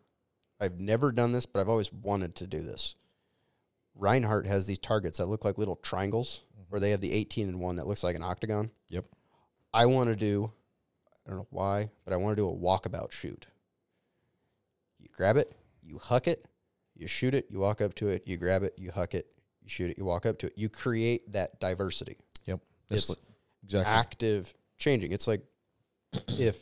I've 0.61 0.79
never 0.79 1.11
done 1.13 1.33
this, 1.33 1.47
but 1.47 1.61
I've 1.61 1.69
always 1.69 1.93
wanted 1.93 2.35
to 2.37 2.47
do 2.47 2.61
this. 2.61 2.95
Rinehart 3.99 4.47
has 4.47 4.67
these 4.67 4.79
targets 4.79 5.19
that 5.19 5.27
look 5.27 5.45
like 5.45 5.59
little 5.59 5.77
triangles, 5.77 6.43
mm-hmm. 6.53 6.65
where 6.69 6.81
they 6.81 6.91
have 6.91 7.01
the 7.01 7.13
18 7.13 7.49
and 7.49 7.61
one 7.61 7.77
that 7.77 7.87
looks 7.87 8.05
like 8.05 8.17
an 8.17 8.23
octagon. 8.23 8.71
Yep. 8.89 9.07
I 9.73 9.87
want 9.87 10.11
to 10.11 10.17
do, 10.17 10.53
I 11.27 11.31
don't 11.31 11.39
know 11.39 11.47
why, 11.51 11.91
but 12.05 12.13
I 12.13 12.17
want 12.17 12.37
to 12.37 12.43
do 12.43 12.49
a 12.49 12.55
walkabout 12.55 13.13
shoot. 13.13 13.47
You 14.99 15.09
grab 15.17 15.37
it, 15.37 15.53
you 15.83 15.99
huck 15.99 16.29
it, 16.29 16.45
you 16.97 17.07
shoot 17.07 17.35
it, 17.35 17.47
you 17.51 17.59
walk 17.59 17.81
up 17.81 17.95
to 17.95 18.09
it, 18.09 18.25
you 18.27 18.37
grab 18.37 18.63
it, 18.63 18.75
you 18.77 18.91
huck 18.91 19.15
it, 19.15 19.27
you 19.63 19.69
shoot 19.69 19.91
it, 19.91 19.99
you 19.99 20.05
walk 20.05 20.27
up 20.27 20.39
to 20.39 20.47
it. 20.47 20.53
You 20.57 20.69
create 20.69 21.31
that 21.33 21.59
diversity. 21.61 22.17
Yep. 22.47 22.61
It's 22.91 23.07
That's 23.07 23.11
li- 23.11 23.27
exactly. 23.65 23.93
active 23.93 24.55
changing. 24.79 25.13
It's 25.13 25.27
like 25.27 25.43
if 26.29 26.59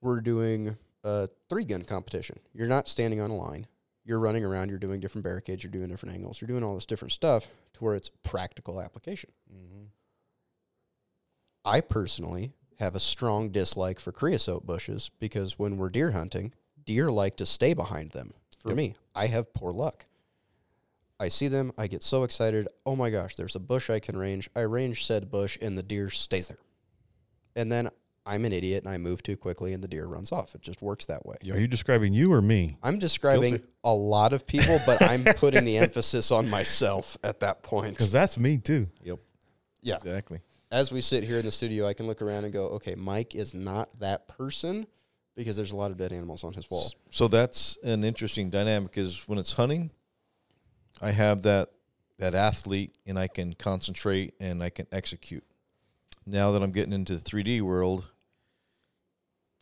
we're 0.00 0.20
doing 0.20 0.76
a 1.04 1.28
three 1.48 1.64
gun 1.64 1.82
competition, 1.82 2.38
you're 2.52 2.66
not 2.68 2.88
standing 2.88 3.20
on 3.20 3.30
a 3.30 3.36
line. 3.36 3.66
You're 4.06 4.20
running 4.20 4.44
around, 4.44 4.68
you're 4.68 4.78
doing 4.78 5.00
different 5.00 5.24
barricades, 5.24 5.62
you're 5.64 5.70
doing 5.70 5.88
different 5.88 6.14
angles, 6.14 6.40
you're 6.40 6.48
doing 6.48 6.62
all 6.62 6.74
this 6.74 6.84
different 6.84 7.12
stuff 7.12 7.46
to 7.74 7.84
where 7.84 7.94
it's 7.94 8.10
practical 8.22 8.80
application. 8.80 9.30
Mm-hmm. 9.50 9.84
I 11.64 11.80
personally 11.80 12.52
have 12.78 12.94
a 12.94 13.00
strong 13.00 13.50
dislike 13.50 13.98
for 13.98 14.12
creosote 14.12 14.66
bushes 14.66 15.10
because 15.20 15.58
when 15.58 15.78
we're 15.78 15.88
deer 15.88 16.10
hunting, 16.10 16.52
deer 16.84 17.10
like 17.10 17.36
to 17.36 17.46
stay 17.46 17.72
behind 17.72 18.10
them. 18.10 18.34
For 18.58 18.68
Yep. 18.70 18.76
me, 18.76 18.94
I 19.14 19.26
have 19.28 19.54
poor 19.54 19.72
luck. 19.72 20.04
I 21.18 21.28
see 21.28 21.48
them, 21.48 21.72
I 21.78 21.86
get 21.86 22.02
so 22.02 22.24
excited. 22.24 22.68
Oh 22.84 22.96
my 22.96 23.08
gosh, 23.08 23.36
there's 23.36 23.54
a 23.56 23.60
bush 23.60 23.88
I 23.88 24.00
can 24.00 24.16
range. 24.18 24.50
I 24.54 24.60
range 24.60 25.06
said 25.06 25.30
bush 25.30 25.56
and 25.62 25.78
the 25.78 25.82
deer 25.82 26.10
stays 26.10 26.48
there. 26.48 26.58
And 27.56 27.70
then 27.70 27.88
I'm 28.26 28.44
an 28.44 28.52
idiot 28.52 28.84
and 28.84 28.92
I 28.92 28.96
move 28.98 29.22
too 29.22 29.36
quickly 29.36 29.74
and 29.74 29.82
the 29.82 29.88
deer 29.88 30.06
runs 30.06 30.32
off. 30.32 30.54
It 30.54 30.62
just 30.62 30.80
works 30.80 31.06
that 31.06 31.26
way. 31.26 31.36
Are 31.50 31.58
you 31.58 31.66
describing 31.68 32.14
you 32.14 32.32
or 32.32 32.40
me? 32.40 32.78
I'm 32.82 32.98
describing 32.98 33.50
Guilty. 33.56 33.66
a 33.84 33.92
lot 33.92 34.32
of 34.32 34.46
people, 34.46 34.78
but 34.86 35.02
I'm 35.02 35.24
putting 35.36 35.64
the 35.64 35.76
emphasis 35.78 36.30
on 36.30 36.48
myself 36.48 37.18
at 37.22 37.40
that 37.40 37.62
point. 37.62 37.92
Because 37.92 38.12
that's 38.12 38.38
me 38.38 38.56
too. 38.58 38.88
Yep. 39.02 39.18
Yeah. 39.82 39.96
Exactly. 39.96 40.40
as 40.72 40.90
we 40.90 41.02
sit 41.02 41.24
here 41.24 41.38
in 41.38 41.44
the 41.44 41.50
studio, 41.52 41.86
I 41.86 41.92
can 41.92 42.06
look 42.06 42.22
around 42.22 42.44
and 42.44 42.52
go, 42.52 42.66
okay, 42.68 42.94
Mike 42.94 43.34
is 43.34 43.52
not 43.54 43.90
that 44.00 44.26
person 44.26 44.86
because 45.36 45.56
there's 45.56 45.72
a 45.72 45.76
lot 45.76 45.90
of 45.90 45.98
dead 45.98 46.12
animals 46.12 46.44
on 46.44 46.54
his 46.54 46.70
wall. 46.70 46.90
So 47.10 47.28
that's 47.28 47.76
an 47.84 48.04
interesting 48.04 48.48
dynamic. 48.48 48.96
Is 48.96 49.24
when 49.28 49.38
it's 49.38 49.52
hunting, 49.52 49.90
I 51.02 51.10
have 51.10 51.42
that 51.42 51.70
that 52.18 52.34
athlete, 52.34 52.94
and 53.06 53.18
I 53.18 53.26
can 53.26 53.52
concentrate 53.54 54.34
and 54.38 54.62
I 54.62 54.70
can 54.70 54.86
execute. 54.92 55.44
Now 56.24 56.52
that 56.52 56.62
I'm 56.62 56.70
getting 56.70 56.92
into 56.92 57.16
the 57.16 57.22
3D 57.22 57.60
world, 57.60 58.08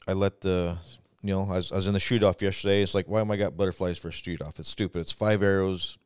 I 0.07 0.13
let 0.13 0.41
the 0.41 0.77
you 1.23 1.35
know 1.35 1.43
I 1.43 1.57
was, 1.57 1.73
I 1.73 1.77
was 1.77 1.87
in 1.87 1.95
the 1.95 2.01
shoot 2.01 2.23
off 2.23 2.43
yesterday. 2.43 2.83
It's 2.83 2.95
like 2.95 3.07
why 3.09 3.21
am 3.21 3.31
I 3.31 3.37
got 3.37 3.57
butterflies 3.57 3.99
for 3.99 4.09
a 4.09 4.13
shoot 4.13 4.41
off? 4.41 4.59
It's 4.59 4.69
stupid. 4.69 5.01
It's 5.01 5.13
five 5.13 5.43
arrows. 5.43 5.99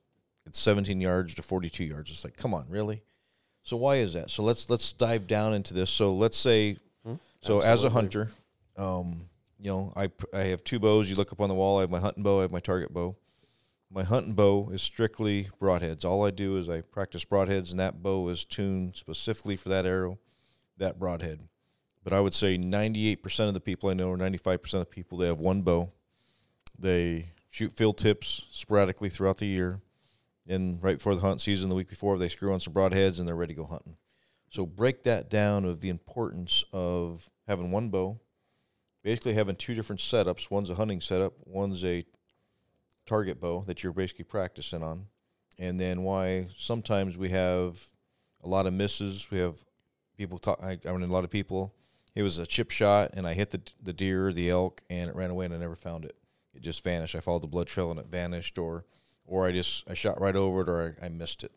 It's 0.47 0.61
17 0.61 1.01
yards 1.01 1.35
to 1.35 1.43
42 1.43 1.85
yards. 1.85 2.11
It's 2.11 2.25
like 2.25 2.37
come 2.37 2.55
on, 2.55 2.67
really? 2.69 3.03
So 3.63 3.77
why 3.77 3.97
is 3.97 4.13
that? 4.13 4.31
So 4.31 4.43
let's 4.43 4.71
let's 4.71 4.93
dive 4.93 5.27
down 5.27 5.55
into 5.55 5.75
this. 5.75 5.91
So 5.91 6.15
let's 6.15 6.37
say 6.37 6.77
so 7.41 7.61
as 7.61 7.85
a 7.85 7.91
hunter, 7.91 8.29
um, 8.77 9.29
you 9.59 9.71
know, 9.71 9.93
I 9.97 10.11
I 10.35 10.45
have 10.45 10.65
two 10.65 10.79
bows. 10.79 11.09
You 11.09 11.17
look 11.17 11.33
up 11.33 11.41
on 11.41 11.49
the 11.49 11.55
wall. 11.55 11.79
I 11.79 11.83
have 11.83 11.91
my 11.91 12.01
hunting 12.01 12.23
bow. 12.23 12.39
I 12.39 12.43
have 12.43 12.53
my 12.53 12.61
target 12.61 12.93
bow. 12.93 13.17
My 13.91 14.03
hunting 14.03 14.35
bow 14.35 14.71
is 14.73 14.83
strictly 14.83 15.49
broadheads. 15.61 16.05
All 16.05 16.25
I 16.27 16.31
do 16.31 16.57
is 16.57 16.69
I 16.69 16.81
practice 16.81 17.25
broadheads, 17.25 17.71
and 17.71 17.79
that 17.79 18.03
bow 18.03 18.29
is 18.29 18.45
tuned 18.45 18.97
specifically 18.97 19.57
for 19.57 19.69
that 19.69 19.87
arrow, 19.87 20.19
that 20.77 20.99
broadhead. 20.99 21.41
But 22.07 22.13
I 22.13 22.21
would 22.21 22.35
say 22.35 22.57
98% 22.57 23.49
of 23.49 23.55
the 23.55 23.59
people 23.59 23.91
I 23.91 23.95
know, 23.95 24.11
or 24.11 24.17
95% 24.17 24.75
of 24.75 24.79
the 24.79 24.87
people, 24.87 25.19
they 25.19 25.27
have 25.27 25.41
one 25.41 25.63
bow. 25.63 25.91
They 26.79 27.33
shoot 27.51 27.73
field 27.73 27.99
tips 27.99 28.47
sporadically 28.53 29.09
throughout 29.09 29.39
the 29.39 29.47
year. 29.47 29.81
And 30.47 30.81
right 30.81 30.99
before 30.99 31.17
the 31.17 31.23
hunt 31.23 31.41
season, 31.41 31.69
the 31.69 31.75
week 31.75 31.89
before, 31.89 32.17
they 32.17 32.29
screw 32.29 32.53
on 32.53 32.61
some 32.61 32.73
broadheads 32.73 33.19
and 33.19 33.27
they're 33.27 33.35
ready 33.35 33.55
to 33.55 33.61
go 33.61 33.67
hunting. 33.67 33.97
So 34.51 34.65
break 34.65 35.03
that 35.03 35.29
down 35.29 35.65
of 35.65 35.81
the 35.81 35.89
importance 35.89 36.63
of 36.73 37.29
having 37.49 37.73
one 37.73 37.89
bow, 37.89 38.21
basically 39.03 39.35
having 39.35 39.57
two 39.57 39.75
different 39.75 40.01
setups. 40.01 40.49
One's 40.49 40.71
a 40.71 40.77
hunting 40.77 41.01
setup, 41.01 41.33
one's 41.45 41.85
a 41.85 42.07
target 43.05 43.41
bow 43.41 43.65
that 43.67 43.83
you're 43.83 43.93
basically 43.93 44.27
practicing 44.27 44.85
on. 44.85 45.07
And 45.59 45.81
then 45.81 46.05
why 46.05 46.47
sometimes 46.57 47.19
we 47.19 47.31
have 47.31 47.85
a 48.45 48.49
lot 48.49 48.69
of 48.69 48.75
misses. 48.75 49.29
We 49.29 49.39
have 49.39 49.57
people 50.17 50.39
talk. 50.39 50.61
I, 50.63 50.79
I 50.89 50.93
mean, 50.93 51.03
a 51.03 51.13
lot 51.13 51.25
of 51.25 51.31
people. 51.31 51.75
It 52.17 52.23
was 52.23 52.39
a 52.39 52.47
chip 52.47 52.71
shot, 52.73 53.11
and 53.15 53.27
I 53.29 53.35
hit 53.35 53.51
the 53.51 53.61
the 53.83 53.93
deer, 53.93 54.33
the 54.33 54.51
elk, 54.51 54.83
and 54.91 55.09
it 55.09 55.15
ran 55.15 55.31
away, 55.31 55.45
and 55.45 55.55
I 55.55 55.59
never 55.59 55.77
found 55.77 56.05
it. 56.05 56.17
It 56.55 56.63
just 56.63 56.83
vanished. 56.83 57.15
I 57.15 57.21
followed 57.21 57.43
the 57.43 57.47
blood 57.47 57.69
trail, 57.69 57.91
and 57.93 58.01
it 58.01 58.07
vanished, 58.07 58.59
or 58.59 58.85
or 59.27 59.47
I 59.47 59.53
just 59.53 59.89
I 59.89 59.95
shot 59.95 60.21
right 60.21 60.35
over 60.35 60.63
it, 60.63 60.69
or 60.69 60.97
I, 61.03 61.07
I 61.07 61.09
missed 61.11 61.45
it. 61.45 61.53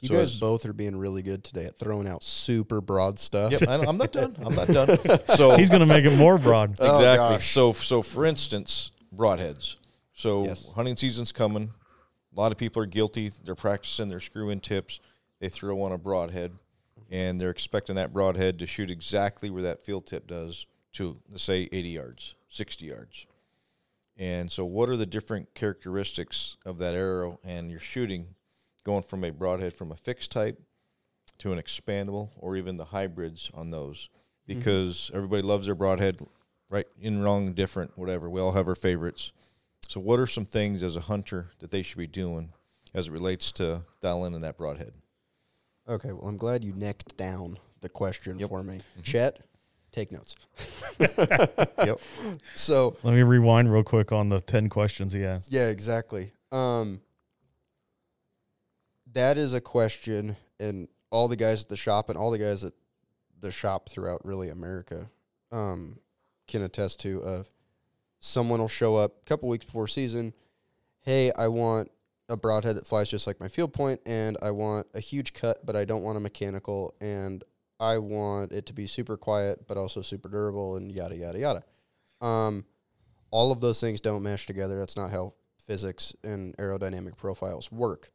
You 0.00 0.08
So 0.08 0.14
guys 0.14 0.36
both 0.38 0.64
are 0.64 0.72
being 0.72 0.96
really 0.96 1.20
good 1.20 1.44
today 1.44 1.66
at 1.66 1.78
throwing 1.78 2.08
out 2.08 2.24
super 2.24 2.80
broad 2.80 3.18
stuff. 3.18 3.52
Yep, 3.52 3.68
I, 3.68 3.74
I'm 3.84 3.98
not 3.98 4.12
done. 4.12 4.34
I'm 4.42 4.54
not 4.54 4.68
done. 4.68 4.88
So 5.36 5.56
He's 5.58 5.68
going 5.68 5.80
to 5.80 5.86
make 5.86 6.06
it 6.06 6.16
more 6.16 6.38
broad. 6.38 6.76
Oh, 6.80 6.96
exactly. 6.96 7.36
gosh. 7.36 7.52
So 7.52 7.72
so 7.74 8.00
for 8.00 8.24
instance, 8.24 8.92
broadheads. 9.14 9.76
So 10.14 10.44
Yes. 10.44 10.66
hunting 10.74 10.96
season's 10.96 11.32
coming. 11.32 11.70
A 12.34 12.40
lot 12.40 12.50
of 12.50 12.56
people 12.56 12.82
are 12.82 12.86
guilty. 12.86 13.30
They're 13.44 13.54
practicing 13.54 14.08
their 14.08 14.20
screw 14.20 14.48
in 14.48 14.60
tips. 14.60 15.00
They 15.40 15.50
throw 15.50 15.82
on 15.82 15.92
a 15.92 15.98
broadhead, 15.98 16.52
and 17.10 17.38
they're 17.38 17.50
expecting 17.50 17.96
that 17.96 18.12
broadhead 18.12 18.58
to 18.60 18.66
shoot 18.66 18.90
exactly 18.90 19.50
where 19.50 19.64
that 19.64 19.84
field 19.84 20.06
tip 20.06 20.26
does 20.26 20.66
to 20.92 21.18
let's 21.28 21.42
say 21.42 21.68
80 21.72 21.88
yards, 21.88 22.34
60 22.48 22.86
yards. 22.86 23.26
And 24.16 24.50
so, 24.50 24.64
what 24.64 24.88
are 24.88 24.96
the 24.96 25.06
different 25.06 25.54
characteristics 25.54 26.56
of 26.66 26.78
that 26.78 26.94
arrow 26.94 27.40
and 27.42 27.70
your 27.70 27.80
shooting, 27.80 28.34
going 28.84 29.02
from 29.02 29.24
a 29.24 29.30
broadhead 29.30 29.72
from 29.72 29.92
a 29.92 29.96
fixed 29.96 30.30
type 30.30 30.60
to 31.38 31.52
an 31.52 31.60
expandable, 31.60 32.30
or 32.36 32.56
even 32.56 32.76
the 32.76 32.86
hybrids 32.86 33.50
on 33.54 33.70
those? 33.70 34.10
Mm-hmm. 34.48 34.58
Because 34.58 35.10
everybody 35.14 35.42
loves 35.42 35.66
their 35.66 35.74
broadhead, 35.74 36.20
right? 36.68 36.86
In 37.00 37.22
wrong, 37.22 37.52
different, 37.54 37.96
whatever. 37.96 38.28
We 38.28 38.40
all 38.40 38.52
have 38.52 38.68
our 38.68 38.74
favorites. 38.74 39.32
So, 39.88 40.00
what 40.00 40.20
are 40.20 40.26
some 40.26 40.44
things 40.44 40.82
as 40.82 40.96
a 40.96 41.00
hunter 41.00 41.46
that 41.60 41.70
they 41.70 41.82
should 41.82 41.98
be 41.98 42.06
doing 42.06 42.52
as 42.92 43.08
it 43.08 43.12
relates 43.12 43.52
to 43.52 43.82
dialing 44.02 44.34
in 44.34 44.40
that 44.40 44.58
broadhead? 44.58 44.92
Okay, 45.90 46.12
well, 46.12 46.28
I'm 46.28 46.36
glad 46.36 46.62
you 46.64 46.72
necked 46.72 47.16
down 47.16 47.58
the 47.80 47.88
question 47.88 48.38
Yep. 48.38 48.48
for 48.48 48.62
me. 48.62 48.78
Chet, 49.02 49.40
take 49.92 50.12
notes. 50.12 50.36
Yep. 51.00 51.98
So, 52.54 52.96
Let 53.02 53.14
me 53.14 53.22
rewind 53.22 53.72
real 53.72 53.82
quick 53.82 54.12
on 54.12 54.28
the 54.28 54.40
10 54.40 54.68
questions 54.68 55.12
he 55.14 55.24
asked. 55.24 55.50
yeah, 55.52 55.68
exactly. 55.68 56.30
Um, 56.52 57.00
that 59.12 59.38
is 59.38 59.54
a 59.54 59.60
question, 59.60 60.36
and 60.60 60.88
all 61.10 61.26
the 61.26 61.36
guys 61.36 61.62
at 61.62 61.68
the 61.68 61.76
shop 61.76 62.08
and 62.10 62.18
all 62.18 62.30
the 62.30 62.38
guys 62.38 62.62
at 62.64 62.72
the 63.40 63.50
shop 63.50 63.88
throughout 63.88 64.24
really 64.24 64.50
America 64.50 65.10
um, 65.50 65.98
can 66.46 66.62
attest 66.62 67.00
to. 67.00 67.20
Of 67.22 67.48
someone 68.20 68.60
will 68.60 68.68
show 68.68 68.96
up 68.96 69.12
a 69.22 69.24
couple 69.24 69.48
weeks 69.48 69.64
before 69.64 69.88
season. 69.88 70.34
Hey, 71.00 71.32
I 71.32 71.48
want 71.48 71.90
a 72.30 72.36
broadhead 72.36 72.76
that 72.76 72.86
flies 72.86 73.10
just 73.10 73.26
like 73.26 73.40
my 73.40 73.48
field 73.48 73.74
point, 73.74 74.00
and 74.06 74.38
I 74.40 74.52
want 74.52 74.86
a 74.94 75.00
huge 75.00 75.34
cut, 75.34 75.66
but 75.66 75.76
I 75.76 75.84
don't 75.84 76.02
want 76.02 76.16
a 76.16 76.20
mechanical, 76.20 76.94
and 77.00 77.44
I 77.78 77.98
want 77.98 78.52
it 78.52 78.66
to 78.66 78.72
be 78.72 78.86
super 78.86 79.16
quiet, 79.16 79.66
but 79.66 79.76
also 79.76 80.00
super 80.00 80.28
durable, 80.28 80.76
and 80.76 80.90
yada 80.90 81.16
yada 81.16 81.38
yada. 81.38 81.64
Um, 82.24 82.64
all 83.30 83.52
of 83.52 83.60
those 83.60 83.80
things 83.80 84.00
don't 84.00 84.22
mesh 84.22 84.46
together. 84.46 84.78
That's 84.78 84.96
not 84.96 85.10
how 85.10 85.34
physics 85.58 86.14
and 86.24 86.56
aerodynamic 86.56 87.16
profiles 87.16 87.70
work. 87.70 88.08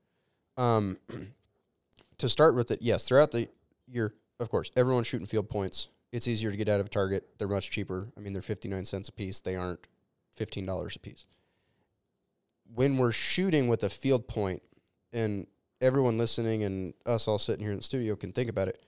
Um, 0.57 0.97
to 2.17 2.29
start 2.29 2.55
with 2.55 2.71
it, 2.71 2.81
yes, 2.81 3.05
throughout 3.05 3.31
the 3.31 3.49
year, 3.87 4.13
of 4.39 4.49
course, 4.49 4.71
everyone's 4.75 5.07
shooting 5.07 5.27
field 5.27 5.49
points. 5.49 5.89
It's 6.11 6.27
easier 6.27 6.51
to 6.51 6.57
get 6.57 6.69
out 6.69 6.79
of 6.79 6.85
a 6.85 6.89
target. 6.89 7.27
They're 7.37 7.47
much 7.47 7.71
cheaper. 7.71 8.07
I 8.17 8.21
mean, 8.21 8.31
they're 8.33 8.41
59 8.41 8.85
cents 8.85 9.09
a 9.09 9.11
piece. 9.11 9.41
They 9.41 9.55
aren't 9.55 9.85
$15 10.39 10.95
a 10.95 10.99
piece. 10.99 11.25
When 12.73 12.97
we're 12.97 13.11
shooting 13.11 13.67
with 13.67 13.83
a 13.83 13.89
field 13.89 14.27
point, 14.27 14.61
and 15.13 15.47
everyone 15.81 16.17
listening 16.17 16.63
and 16.63 16.93
us 17.05 17.27
all 17.27 17.39
sitting 17.39 17.63
here 17.63 17.71
in 17.71 17.77
the 17.77 17.83
studio 17.83 18.15
can 18.15 18.31
think 18.31 18.49
about 18.49 18.67
it, 18.67 18.83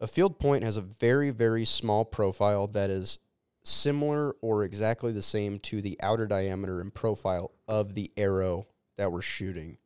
a 0.00 0.06
field 0.06 0.38
point 0.38 0.64
has 0.64 0.76
a 0.76 0.82
very, 0.82 1.30
very 1.30 1.64
small 1.64 2.04
profile 2.04 2.66
that 2.68 2.90
is 2.90 3.18
similar 3.62 4.36
or 4.42 4.64
exactly 4.64 5.12
the 5.12 5.22
same 5.22 5.58
to 5.58 5.80
the 5.80 5.98
outer 6.02 6.26
diameter 6.26 6.80
and 6.80 6.94
profile 6.94 7.52
of 7.66 7.94
the 7.94 8.12
arrow 8.16 8.66
that 8.96 9.10
we're 9.10 9.22
shooting. 9.22 9.78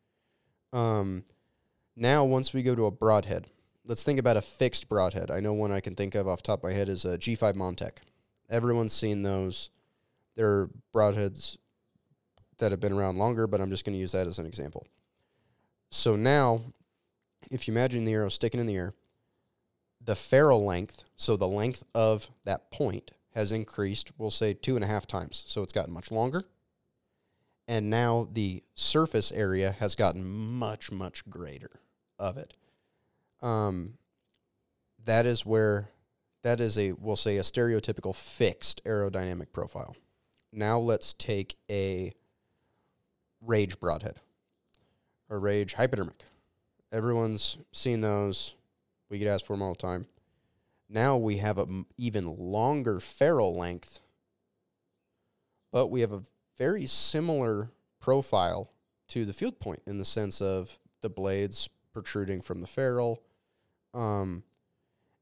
Um, 0.73 1.25
now, 1.97 2.25
once 2.25 2.53
we 2.53 2.63
go 2.63 2.75
to 2.75 2.87
a 2.87 2.91
broadhead, 2.91 3.47
let's 3.85 4.03
think 4.03 4.19
about 4.19 4.37
a 4.37 4.43
fixed 4.43 4.89
broadhead. 4.89 5.31
I 5.31 5.41
know 5.41 5.53
one 5.53 5.73
I 5.73 5.81
can 5.81 5.95
think 5.95 6.15
of 6.15 6.27
off 6.27 6.43
top 6.43 6.61
of 6.61 6.65
my 6.65 6.73
head 6.73 6.89
is 6.89 7.05
a 7.05 7.17
G5 7.19 7.55
Montec. 7.55 7.99
Everyone's 8.51 8.93
seen 8.93 9.23
those. 9.23 9.71
They're 10.37 10.69
broadheads 10.95 11.59
that 12.59 12.71
have 12.71 12.81
been 12.81 12.93
around 12.93 13.19
longer, 13.19 13.47
but 13.47 13.61
I'm 13.61 13.71
just 13.71 13.85
going 13.85 13.95
to 13.95 14.01
use 14.01 14.13
that 14.13 14.27
as 14.27 14.39
an 14.39 14.47
example. 14.47 14.87
So 15.91 16.17
now, 16.17 16.63
if 17.51 17.67
you 17.67 17.73
imagine 17.73 18.05
the 18.05 18.13
arrow 18.13 18.29
sticking 18.29 18.61
in 18.61 18.67
the 18.67 18.77
air, 18.77 18.95
the 20.01 20.15
ferrule 20.17 20.65
length, 20.65 21.05
so 21.17 21.37
the 21.37 21.49
length 21.49 21.85
of 21.95 22.31
that 22.45 22.71
point, 22.71 23.13
has 23.35 23.53
increased, 23.53 24.11
we'll 24.19 24.31
say 24.31 24.53
two 24.53 24.75
and 24.75 24.85
a 24.85 24.89
half 24.89 25.07
times. 25.07 25.45
So 25.47 25.63
it's 25.63 25.73
gotten 25.73 25.95
much 25.95 26.11
longer. 26.11 26.45
And 27.69 27.91
now 27.91 28.29
the 28.33 28.63
surface 28.75 29.31
area 29.31 29.77
has 29.79 29.95
gotten 29.95 30.25
much, 30.25 30.91
much 30.91 31.29
greater 31.29 31.71
of 32.19 32.37
it. 32.39 32.55
Um, 33.43 33.95
that 35.05 35.27
is 35.27 35.47
where, 35.47 35.91
that 36.43 36.61
is 36.61 36.79
a, 36.79 36.93
we'll 36.93 37.17
say, 37.17 37.37
a 37.37 37.43
stereotypical 37.43 38.15
fixed 38.15 38.83
aerodynamic 38.85 39.53
profile. 39.53 39.97
Now 40.53 40.79
let's 40.79 41.13
take 41.13 41.57
a 41.71 42.13
Rage 43.41 43.79
broadhead 43.79 44.17
or 45.29 45.39
Rage 45.39 45.75
hypodermic. 45.75 46.25
Everyone's 46.93 47.59
seen 47.73 48.01
those. 48.01 48.57
We 49.11 49.19
get 49.19 49.29
asked 49.29 49.47
for 49.47 49.55
them 49.55 49.63
all 49.63 49.75
the 49.75 49.79
time. 49.79 50.07
Now 50.89 51.17
we 51.17 51.39
have 51.39 51.59
an 51.59 51.87
even 51.97 52.37
longer 52.39 52.99
ferrule 53.01 53.55
length, 53.55 54.01
but 55.71 55.89
we 55.89 56.01
have 56.01 56.13
a 56.13 56.23
very 56.57 56.87
similar 56.87 57.71
profile 58.01 58.71
to 59.09 59.25
the 59.25 59.33
field 59.33 59.61
point 59.61 59.83
in 59.87 59.99
the 59.99 60.05
sense 60.05 60.41
of 60.41 60.79
the 61.03 61.11
blades 61.11 61.69
protruding 61.93 62.41
from 62.41 62.61
the 62.61 62.67
ferrule. 62.67 63.23
Um, 63.93 64.45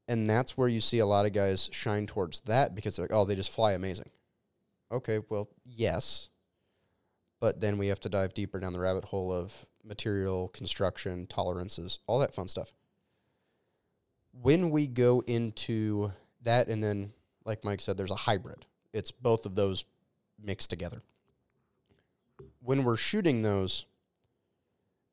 and 0.07 0.29
that's 0.29 0.57
where 0.57 0.67
you 0.67 0.79
see 0.79 0.99
a 0.99 1.05
lot 1.05 1.25
of 1.25 1.33
guys 1.33 1.69
shine 1.71 2.07
towards 2.07 2.41
that 2.41 2.75
because 2.75 2.95
they're 2.95 3.03
like, 3.03 3.13
oh, 3.13 3.25
they 3.25 3.35
just 3.35 3.51
fly 3.51 3.73
amazing. 3.73 4.09
Okay, 4.91 5.19
well, 5.29 5.49
yes. 5.65 6.29
But 7.39 7.59
then 7.59 7.77
we 7.77 7.87
have 7.87 7.99
to 8.01 8.09
dive 8.09 8.33
deeper 8.33 8.59
down 8.59 8.73
the 8.73 8.79
rabbit 8.79 9.05
hole 9.05 9.31
of 9.31 9.65
material 9.83 10.49
construction, 10.49 11.27
tolerances, 11.27 11.99
all 12.07 12.19
that 12.19 12.33
fun 12.33 12.47
stuff. 12.47 12.73
When 14.41 14.69
we 14.69 14.87
go 14.87 15.23
into 15.27 16.11
that, 16.43 16.67
and 16.67 16.83
then, 16.83 17.13
like 17.45 17.63
Mike 17.63 17.81
said, 17.81 17.97
there's 17.97 18.11
a 18.11 18.15
hybrid, 18.15 18.65
it's 18.93 19.11
both 19.11 19.45
of 19.45 19.55
those 19.55 19.85
mixed 20.41 20.69
together. 20.69 21.01
When 22.61 22.83
we're 22.83 22.97
shooting 22.97 23.41
those, 23.41 23.85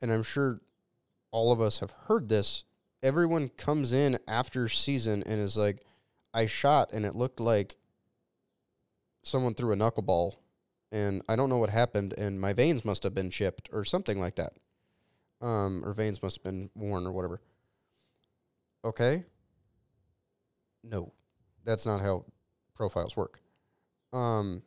and 0.03 0.13
I'm 0.13 0.23
sure 0.23 0.61
all 1.31 1.53
of 1.53 1.61
us 1.61 1.79
have 1.79 1.93
heard 2.07 2.29
this, 2.29 2.65
everyone 3.03 3.49
comes 3.49 3.93
in 3.93 4.19
after 4.27 4.69
season 4.69 5.23
and 5.25 5.41
is 5.41 5.57
like, 5.57 5.83
I 6.33 6.47
shot 6.47 6.93
and 6.93 7.05
it 7.07 7.15
looked 7.15 7.41
like 7.41 7.77
someone 9.23 9.55
threw 9.55 9.73
a 9.73 9.77
knuckleball 9.77 10.35
and 10.95 11.23
I 11.29 11.35
don't 11.35 11.49
know 11.51 11.59
what 11.59 11.71
happened 11.71 12.15
and 12.17 12.41
my 12.41 12.53
vanes 12.53 12.85
must 12.85 13.03
have 13.03 13.15
been 13.15 13.29
chipped 13.29 13.69
or 13.73 13.85
something 13.85 14.21
like 14.21 14.37
that. 14.37 14.53
Um, 15.41 15.85
or 15.85 15.93
vanes 15.93 16.23
must 16.23 16.37
have 16.37 16.45
been 16.45 16.71
worn 16.77 17.05
or 17.05 17.11
whatever. 17.13 17.41
Okay. 18.85 19.25
No, 20.85 21.13
that's 21.65 21.85
not 21.85 22.01
how 22.01 22.25
profiles 22.77 23.17
work. 23.17 23.41
Um, 24.13 24.63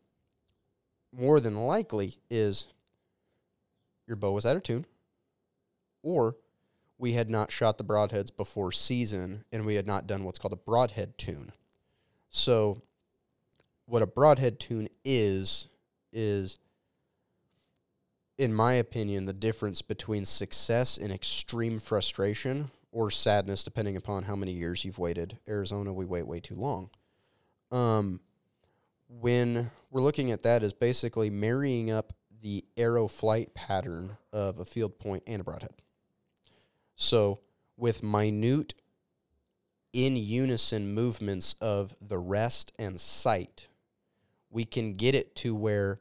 more 1.14 1.40
than 1.40 1.56
likely 1.56 2.16
is 2.30 2.68
your 4.06 4.18
bow 4.18 4.34
was 4.34 4.46
out 4.46 4.58
of 4.58 4.64
tune 4.64 4.86
or 6.04 6.36
we 6.98 7.14
had 7.14 7.30
not 7.30 7.52
shot 7.52 7.78
the 7.78 7.86
broadheads 7.86 8.36
before 8.36 8.74
season 8.74 9.46
and 9.54 9.66
we 9.66 9.76
had 9.76 9.88
not 9.88 10.08
done 10.08 10.26
what's 10.26 10.40
called 10.40 10.54
a 10.54 10.58
broadhead 10.58 11.18
tune. 11.18 11.54
So, 12.30 12.82
what 13.86 14.02
a 14.02 14.08
broadhead 14.08 14.60
tune 14.60 14.90
is, 15.06 15.68
is, 16.18 16.58
in 18.38 18.54
my 18.54 18.74
opinion, 18.74 19.26
the 19.26 19.34
difference 19.34 19.82
between 19.82 20.26
success 20.26 20.98
and 20.98 21.12
extreme 21.14 21.78
frustration 21.78 22.72
or 22.92 23.12
sadness, 23.12 23.64
depending 23.64 23.96
upon 23.96 24.24
how 24.24 24.36
many 24.36 24.52
years 24.52 24.84
you've 24.84 24.98
waited. 24.98 25.38
Arizona, 25.48 25.94
we 25.94 26.06
wait 26.06 26.26
way 26.26 26.40
too 26.40 26.56
long. 26.56 26.90
Um, 27.72 28.20
when 29.08 29.70
we're 29.92 30.02
looking 30.02 30.32
at 30.32 30.44
that, 30.44 30.64
is 30.64 30.74
basically 30.74 31.30
marrying 31.30 31.92
up 31.92 32.14
the 32.42 32.66
arrow 32.76 33.08
flight 33.08 33.54
pattern 33.54 34.18
of 34.34 34.60
a 34.60 34.66
field 34.66 35.00
point 35.00 35.24
and 35.28 35.42
a 35.42 35.44
broadhead. 35.44 35.74
So, 36.96 37.40
with 37.78 38.02
minute, 38.02 38.74
in 39.94 40.16
unison 40.16 40.94
movements 40.94 41.56
of 41.62 41.96
the 42.02 42.18
rest 42.18 42.74
and 42.80 43.00
sight, 43.00 43.68
we 44.50 44.66
can 44.66 44.96
get 44.96 45.16
it 45.16 45.36
to 45.36 45.56
where 45.56 45.98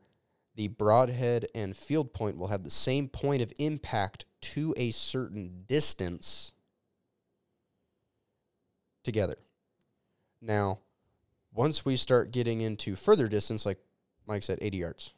the 0.56 0.68
broadhead 0.68 1.46
and 1.54 1.76
field 1.76 2.12
point 2.12 2.38
will 2.38 2.48
have 2.48 2.64
the 2.64 2.70
same 2.70 3.08
point 3.08 3.42
of 3.42 3.52
impact 3.58 4.24
to 4.40 4.74
a 4.76 4.90
certain 4.90 5.64
distance 5.66 6.52
together. 9.04 9.36
Now, 10.40 10.80
once 11.52 11.84
we 11.84 11.96
start 11.96 12.32
getting 12.32 12.62
into 12.62 12.96
further 12.96 13.28
distance, 13.28 13.64
like 13.64 13.78
Mike 14.26 14.42
said, 14.42 14.58
80 14.60 14.76
yards, 14.78 15.14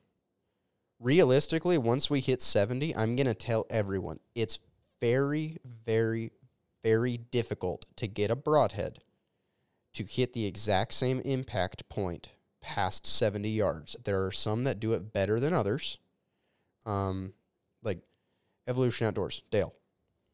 realistically, 1.00 1.78
once 1.78 2.10
we 2.10 2.20
hit 2.20 2.42
70, 2.42 2.94
I'm 2.96 3.16
going 3.16 3.26
to 3.26 3.34
tell 3.34 3.64
everyone 3.70 4.18
it's 4.34 4.58
very, 5.00 5.58
very, 5.84 6.32
very 6.82 7.16
difficult 7.16 7.86
to 7.96 8.08
get 8.08 8.30
a 8.30 8.36
broadhead 8.36 8.98
to 9.94 10.04
hit 10.04 10.32
the 10.32 10.46
exact 10.46 10.94
same 10.94 11.20
impact 11.20 11.88
point 11.88 12.30
past 12.60 13.06
70 13.06 13.48
yards. 13.48 13.96
There 14.04 14.24
are 14.24 14.32
some 14.32 14.64
that 14.64 14.80
do 14.80 14.92
it 14.92 15.12
better 15.12 15.40
than 15.40 15.52
others. 15.52 15.98
Um, 16.86 17.32
like 17.82 17.98
Evolution 18.66 19.06
Outdoors, 19.06 19.42
Dale. 19.50 19.74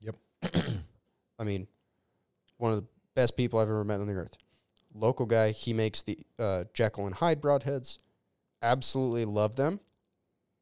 Yep. 0.01 0.17
I 1.39 1.45
mean, 1.45 1.67
one 2.59 2.73
of 2.73 2.81
the 2.81 2.89
best 3.15 3.37
people 3.37 3.59
I've 3.59 3.69
ever 3.69 3.85
met 3.85 4.01
on 4.01 4.07
the 4.07 4.15
earth. 4.15 4.37
Local 4.95 5.27
guy, 5.27 5.51
he 5.51 5.73
makes 5.73 6.03
the 6.03 6.19
uh, 6.39 6.65
Jekyll 6.73 7.07
and 7.07 7.15
Hyde 7.15 7.41
broadheads. 7.41 7.99
Absolutely 8.63 9.25
love 9.25 9.57
them. 9.57 9.81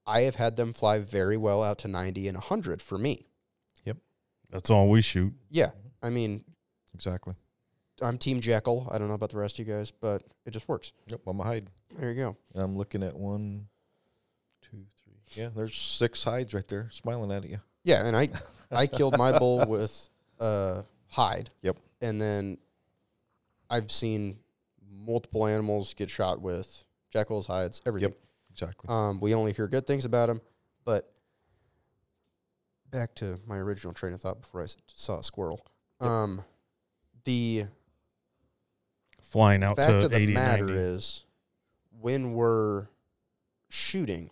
I 0.06 0.20
have 0.22 0.36
had 0.36 0.56
them 0.56 0.72
fly 0.72 0.98
very 0.98 1.36
well 1.36 1.62
out 1.62 1.78
to 1.80 1.88
90 1.88 2.28
and 2.28 2.36
100 2.36 2.82
for 2.82 2.98
me. 2.98 3.26
Yep. 3.84 3.98
That's 4.50 4.70
all 4.70 4.88
we 4.88 5.02
shoot. 5.02 5.34
Yeah. 5.50 5.70
I 6.02 6.10
mean, 6.10 6.44
Exactly. 6.94 7.34
I'm 8.02 8.18
Team 8.18 8.40
Jekyll. 8.40 8.88
I 8.90 8.98
don't 8.98 9.08
know 9.08 9.14
about 9.14 9.30
the 9.30 9.38
rest 9.38 9.58
of 9.58 9.66
you 9.66 9.74
guys, 9.74 9.90
but 9.90 10.22
it 10.44 10.50
just 10.50 10.68
works. 10.68 10.92
Yep. 11.06 11.20
I'm 11.26 11.40
a 11.40 11.44
Hyde. 11.44 11.70
There 11.96 12.10
you 12.10 12.16
go. 12.16 12.36
And 12.54 12.62
I'm 12.62 12.76
looking 12.76 13.02
at 13.02 13.14
one, 13.14 13.68
two, 14.62 14.84
three. 15.04 15.42
Yeah, 15.42 15.50
there's 15.54 15.76
six 15.76 16.24
Hydes 16.24 16.52
right 16.54 16.66
there 16.66 16.88
smiling 16.90 17.30
at 17.32 17.48
you. 17.48 17.58
Yeah, 17.84 18.06
and 18.06 18.16
I 18.16 18.28
I 18.70 18.86
killed 18.86 19.16
my 19.16 19.38
bull 19.38 19.66
with 19.66 20.08
uh 20.40 20.82
Hyde. 21.08 21.50
Yep. 21.62 21.76
And 22.00 22.20
then 22.20 22.58
I've 23.70 23.90
seen 23.90 24.38
multiple 24.90 25.46
animals 25.46 25.94
get 25.94 26.10
shot 26.10 26.40
with 26.40 26.84
Jekyll's 27.12 27.46
Hydes, 27.46 27.80
everything. 27.86 28.10
Yep. 28.10 28.18
Exactly. 28.52 28.88
Um, 28.90 29.18
we 29.20 29.34
only 29.34 29.52
hear 29.52 29.66
good 29.66 29.86
things 29.86 30.04
about 30.04 30.26
them, 30.26 30.42
but 30.84 31.10
back 32.90 33.14
to 33.16 33.40
my 33.46 33.56
original 33.56 33.94
train 33.94 34.12
of 34.12 34.20
thought 34.20 34.42
before 34.42 34.62
I 34.62 34.66
saw 34.86 35.20
a 35.20 35.24
squirrel. 35.24 35.58
Yep. 36.00 36.10
Um, 36.10 36.42
the 37.24 37.64
Flying 39.32 39.64
out 39.64 39.76
fact 39.76 40.00
to 40.00 40.04
of 40.04 40.10
the 40.10 40.18
80, 40.18 40.34
matter 40.34 40.66
90. 40.66 40.78
is, 40.78 41.24
when 41.98 42.34
we're 42.34 42.88
shooting, 43.70 44.30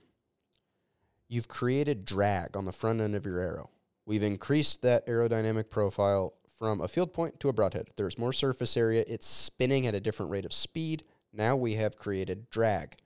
you've 1.26 1.48
created 1.48 2.04
drag 2.04 2.54
on 2.54 2.66
the 2.66 2.72
front 2.72 3.00
end 3.00 3.14
of 3.14 3.24
your 3.24 3.38
arrow. 3.38 3.70
We've 4.04 4.22
increased 4.22 4.82
that 4.82 5.06
aerodynamic 5.06 5.70
profile 5.70 6.34
from 6.58 6.82
a 6.82 6.88
field 6.88 7.14
point 7.14 7.40
to 7.40 7.48
a 7.48 7.52
broadhead. 7.54 7.88
There's 7.96 8.18
more 8.18 8.34
surface 8.34 8.76
area. 8.76 9.02
It's 9.08 9.26
spinning 9.26 9.86
at 9.86 9.94
a 9.94 10.00
different 10.00 10.30
rate 10.30 10.44
of 10.44 10.52
speed. 10.52 11.04
Now 11.32 11.56
we 11.56 11.76
have 11.76 11.96
created 11.96 12.50
drag. 12.50 12.96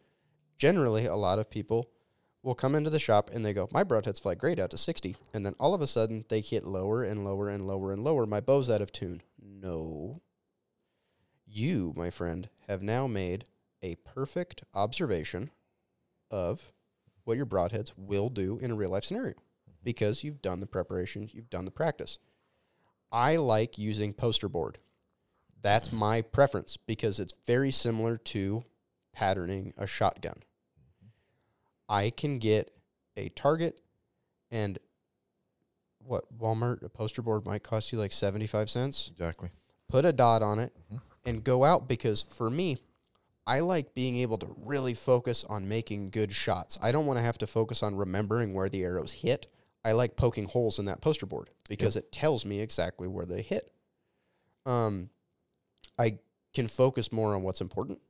Generally, 0.58 1.06
a 1.06 1.14
lot 1.14 1.38
of 1.38 1.48
people 1.48 1.88
will 2.42 2.56
come 2.56 2.74
into 2.74 2.90
the 2.90 2.98
shop 2.98 3.30
and 3.32 3.46
they 3.46 3.52
go, 3.52 3.68
My 3.70 3.84
broadheads 3.84 4.20
fly 4.20 4.34
great 4.34 4.58
out 4.58 4.70
to 4.70 4.78
60. 4.78 5.16
And 5.32 5.46
then 5.46 5.54
all 5.60 5.74
of 5.74 5.80
a 5.80 5.86
sudden 5.86 6.24
they 6.28 6.40
hit 6.40 6.64
lower 6.64 7.04
and 7.04 7.24
lower 7.24 7.48
and 7.48 7.64
lower 7.64 7.92
and 7.92 8.02
lower. 8.02 8.26
My 8.26 8.40
bow's 8.40 8.68
out 8.68 8.82
of 8.82 8.90
tune. 8.90 9.22
No. 9.40 10.20
You, 11.46 11.92
my 11.96 12.10
friend, 12.10 12.48
have 12.68 12.82
now 12.82 13.06
made 13.06 13.44
a 13.82 13.96
perfect 13.96 14.64
observation 14.74 15.50
of 16.30 16.72
what 17.24 17.36
your 17.36 17.46
broadheads 17.46 17.92
will 17.96 18.28
do 18.28 18.58
in 18.58 18.70
a 18.70 18.74
real 18.74 18.90
life 18.90 19.04
scenario 19.04 19.34
because 19.82 20.24
you've 20.24 20.42
done 20.42 20.60
the 20.60 20.66
preparation, 20.66 21.28
you've 21.32 21.50
done 21.50 21.64
the 21.64 21.70
practice. 21.70 22.18
I 23.12 23.36
like 23.36 23.78
using 23.78 24.12
poster 24.12 24.48
board. 24.48 24.78
That's 25.62 25.92
my 25.92 26.22
preference 26.22 26.76
because 26.76 27.20
it's 27.20 27.34
very 27.46 27.70
similar 27.70 28.16
to 28.18 28.64
patterning 29.12 29.72
a 29.76 29.86
shotgun. 29.86 30.42
I 31.88 32.10
can 32.10 32.38
get 32.38 32.72
a 33.16 33.28
target 33.30 33.80
and 34.50 34.78
what 35.98 36.24
Walmart 36.38 36.82
a 36.82 36.88
poster 36.88 37.22
board 37.22 37.46
might 37.46 37.62
cost 37.62 37.92
you 37.92 37.98
like 37.98 38.12
75 38.12 38.68
cents. 38.68 39.08
Exactly. 39.10 39.50
Put 39.88 40.04
a 40.04 40.12
dot 40.12 40.42
on 40.42 40.58
it 40.58 40.72
Mhm. 40.92 41.00
And 41.24 41.44
go 41.44 41.64
out 41.64 41.88
because 41.88 42.22
for 42.22 42.50
me, 42.50 42.78
I 43.46 43.60
like 43.60 43.94
being 43.94 44.16
able 44.16 44.38
to 44.38 44.54
really 44.64 44.94
focus 44.94 45.44
on 45.44 45.68
making 45.68 46.10
good 46.10 46.32
shots. 46.32 46.78
I 46.82 46.92
don't 46.92 47.06
want 47.06 47.18
to 47.18 47.24
have 47.24 47.38
to 47.38 47.46
focus 47.46 47.82
on 47.82 47.94
remembering 47.94 48.54
where 48.54 48.68
the 48.68 48.82
arrows 48.82 49.12
hit. 49.12 49.46
I 49.84 49.92
like 49.92 50.16
poking 50.16 50.46
holes 50.46 50.78
in 50.78 50.86
that 50.86 51.02
poster 51.02 51.26
board 51.26 51.50
because 51.68 51.96
it 51.96 52.10
tells 52.10 52.46
me 52.46 52.60
exactly 52.60 53.06
where 53.06 53.26
they 53.26 53.42
hit. 53.42 53.70
Um, 54.64 55.10
I 55.98 56.18
can 56.54 56.68
focus 56.68 57.12
more 57.12 57.34
on 57.34 57.42
what's 57.42 57.60
important. 57.60 58.00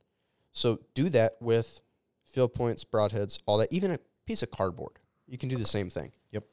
So 0.53 0.79
do 0.93 1.09
that 1.09 1.35
with 1.41 1.81
field 2.25 2.53
points, 2.53 2.85
broadheads, 2.85 3.39
all 3.45 3.57
that. 3.57 3.73
Even 3.73 3.91
a 3.91 3.99
piece 4.25 4.41
of 4.41 4.51
cardboard, 4.51 4.99
you 5.27 5.37
can 5.37 5.49
do 5.49 5.57
the 5.57 5.65
same 5.65 5.89
thing. 5.89 6.13
Yep. 6.31 6.45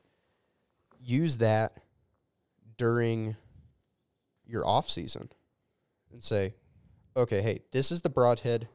Use 0.98 1.38
that 1.38 1.78
during 2.76 3.36
your 4.44 4.66
off 4.66 4.90
season 4.90 5.28
and 6.12 6.22
say, 6.22 6.54
okay, 7.16 7.42
hey, 7.42 7.60
this 7.72 7.90
is 7.90 8.02
the 8.02 8.10
broadhead 8.10 8.68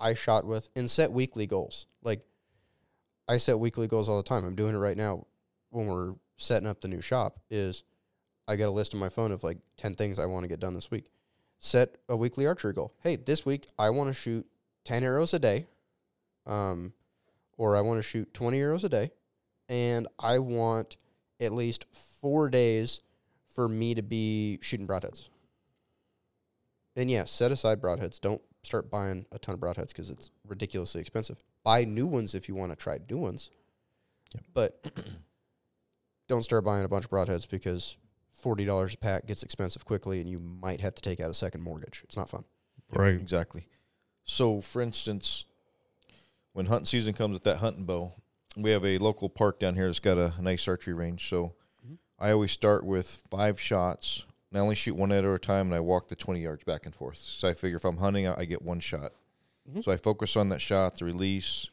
I 0.00 0.14
shot 0.14 0.44
with, 0.44 0.68
and 0.74 0.90
set 0.90 1.12
weekly 1.12 1.46
goals. 1.46 1.86
Like 2.02 2.22
I 3.28 3.36
set 3.36 3.58
weekly 3.58 3.86
goals 3.86 4.08
all 4.08 4.16
the 4.16 4.22
time. 4.22 4.44
I'm 4.44 4.56
doing 4.56 4.74
it 4.74 4.78
right 4.78 4.96
now 4.96 5.26
when 5.70 5.86
we're 5.86 6.14
setting 6.36 6.68
up 6.68 6.80
the 6.80 6.88
new 6.88 7.00
shop. 7.00 7.40
Is 7.50 7.84
I 8.48 8.56
got 8.56 8.68
a 8.68 8.70
list 8.70 8.94
on 8.94 9.00
my 9.00 9.08
phone 9.08 9.32
of 9.32 9.44
like 9.44 9.58
ten 9.76 9.94
things 9.94 10.18
I 10.18 10.26
want 10.26 10.44
to 10.44 10.48
get 10.48 10.60
done 10.60 10.74
this 10.74 10.90
week. 10.90 11.10
set 11.58 11.96
a 12.08 12.16
weekly 12.16 12.46
archery 12.46 12.72
goal. 12.72 12.92
Hey, 13.02 13.16
this 13.16 13.46
week 13.46 13.66
I 13.78 13.90
want 13.90 14.08
to 14.08 14.14
shoot 14.14 14.46
10 14.84 15.02
arrows 15.02 15.34
a 15.34 15.38
day. 15.38 15.66
Um, 16.46 16.92
or 17.56 17.76
I 17.76 17.80
want 17.80 17.98
to 17.98 18.02
shoot 18.02 18.32
20 18.34 18.60
arrows 18.60 18.84
a 18.84 18.88
day. 18.88 19.10
And 19.68 20.06
I 20.18 20.38
want 20.38 20.96
at 21.40 21.52
least 21.52 21.86
four 21.92 22.50
days 22.50 23.02
for 23.46 23.68
me 23.68 23.94
to 23.94 24.02
be 24.02 24.58
shooting 24.60 24.86
broadheads. 24.86 25.28
And 26.96 27.10
yeah, 27.10 27.24
set 27.24 27.50
aside 27.50 27.80
broadheads. 27.80 28.20
Don't 28.20 28.40
start 28.62 28.90
buying 28.90 29.26
a 29.32 29.38
ton 29.38 29.54
of 29.54 29.60
broadheads 29.60 29.88
because 29.88 30.10
it's 30.10 30.30
ridiculously 30.46 31.00
expensive. 31.00 31.38
Buy 31.64 31.84
new 31.84 32.06
ones 32.06 32.34
if 32.34 32.48
you 32.48 32.54
want 32.54 32.72
to 32.72 32.76
try 32.76 32.98
new 33.10 33.18
ones. 33.18 33.50
Yep. 34.34 34.44
But 34.54 35.04
don't 36.28 36.42
start 36.42 36.64
buying 36.64 36.84
a 36.84 36.88
bunch 36.88 37.04
of 37.04 37.10
broadheads 37.10 37.48
because 37.48 37.96
forty 38.32 38.64
dollars 38.64 38.94
a 38.94 38.98
pack 38.98 39.26
gets 39.26 39.42
expensive 39.42 39.84
quickly, 39.84 40.20
and 40.20 40.28
you 40.28 40.38
might 40.38 40.80
have 40.80 40.94
to 40.94 41.02
take 41.02 41.20
out 41.20 41.30
a 41.30 41.34
second 41.34 41.62
mortgage. 41.62 42.02
It's 42.04 42.16
not 42.16 42.28
fun. 42.28 42.44
Yep, 42.90 42.98
Right. 42.98 43.14
Exactly. 43.14 43.66
So, 44.24 44.60
for 44.60 44.80
instance, 44.80 45.44
when 46.52 46.66
hunting 46.66 46.86
season 46.86 47.12
comes 47.14 47.34
with 47.34 47.42
that 47.44 47.58
hunting 47.58 47.84
bow, 47.84 48.12
we 48.56 48.70
have 48.70 48.84
a 48.84 48.98
local 48.98 49.28
park 49.28 49.58
down 49.58 49.74
here 49.74 49.86
that's 49.86 49.98
got 49.98 50.16
a 50.18 50.32
nice 50.40 50.66
archery 50.68 50.94
range. 50.94 51.28
So, 51.28 51.54
Mhm. 51.86 51.98
I 52.18 52.30
always 52.30 52.52
start 52.52 52.84
with 52.84 53.22
five 53.30 53.60
shots. 53.60 54.24
And 54.54 54.60
I 54.60 54.62
only 54.62 54.76
shoot 54.76 54.94
one 54.94 55.10
at 55.10 55.24
a 55.24 55.38
time, 55.40 55.66
and 55.66 55.74
I 55.74 55.80
walk 55.80 56.06
the 56.06 56.14
20 56.14 56.40
yards 56.40 56.62
back 56.62 56.86
and 56.86 56.94
forth. 56.94 57.16
So, 57.16 57.48
I 57.48 57.54
figure 57.54 57.76
if 57.76 57.84
I'm 57.84 57.96
hunting, 57.96 58.28
I 58.28 58.36
I 58.38 58.44
get 58.44 58.62
one 58.62 58.78
shot. 58.78 59.12
Mhm. 59.68 59.82
So, 59.82 59.90
I 59.90 59.96
focus 59.96 60.36
on 60.36 60.48
that 60.50 60.60
shot, 60.60 60.96
the 60.96 61.06
release, 61.06 61.70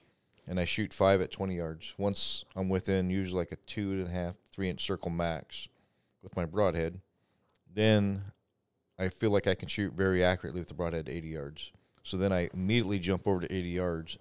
and 0.48 0.60
I 0.60 0.65
shoot 0.65 0.91
five 0.91 1.22
at 1.22 1.30
20 1.30 1.56
yards. 1.58 1.94
Once 2.00 2.44
I'm 2.56 2.70
within 2.70 3.12
usually 3.12 3.38
like 3.38 3.52
a 3.52 3.56
two 3.56 3.91
and 3.91 4.08
a 4.08 4.10
half, 4.10 4.38
three 4.50 4.67
inch 4.67 4.84
circle 4.84 5.12
max 5.12 5.67
with 6.24 6.36
my 6.36 6.44
broadhead, 6.46 7.02
then 7.72 8.24
I 8.98 9.10
feel 9.10 9.30
like 9.30 9.46
I 9.46 9.54
can 9.54 9.67
shoot 9.67 9.94
very 9.94 10.24
accurately 10.24 10.62
with 10.62 10.70
the 10.70 10.74
broadhead 10.74 11.08
at 11.08 11.13
80 11.13 11.28
yards. 11.28 11.72
So 12.02 12.17
then 12.17 12.34
I 12.34 12.50
immediately 12.52 12.98
jump 12.98 13.28
over 13.28 13.41
to 13.41 13.54
80 13.54 13.70
yards 13.70 14.17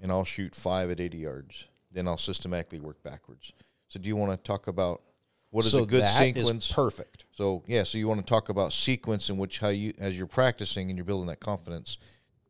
and 0.00 0.12
I'll 0.12 0.24
shoot 0.24 0.54
five 0.54 0.88
at 0.92 1.00
80 1.00 1.18
yards. 1.18 1.66
Then 1.90 2.06
I'll 2.06 2.16
systematically 2.16 2.78
work 2.78 3.02
backwards. 3.02 3.52
So 3.88 3.98
do 3.98 4.08
you 4.08 4.14
want 4.14 4.30
to 4.30 4.36
talk 4.36 4.68
about 4.68 5.02
what 5.50 5.64
is 5.64 5.72
so 5.72 5.82
a 5.82 5.86
good 5.86 6.02
that 6.02 6.20
is 6.20 6.36
sequence? 6.36 6.72
perfect. 6.72 7.24
so 7.32 7.62
yeah, 7.66 7.82
so 7.82 7.98
you 7.98 8.06
want 8.08 8.20
to 8.20 8.26
talk 8.26 8.48
about 8.48 8.72
sequence 8.72 9.30
in 9.30 9.38
which 9.38 9.58
how 9.58 9.68
you 9.68 9.92
as 9.98 10.16
you're 10.16 10.26
practicing 10.26 10.90
and 10.90 10.98
you're 10.98 11.04
building 11.04 11.28
that 11.28 11.40
confidence 11.40 11.98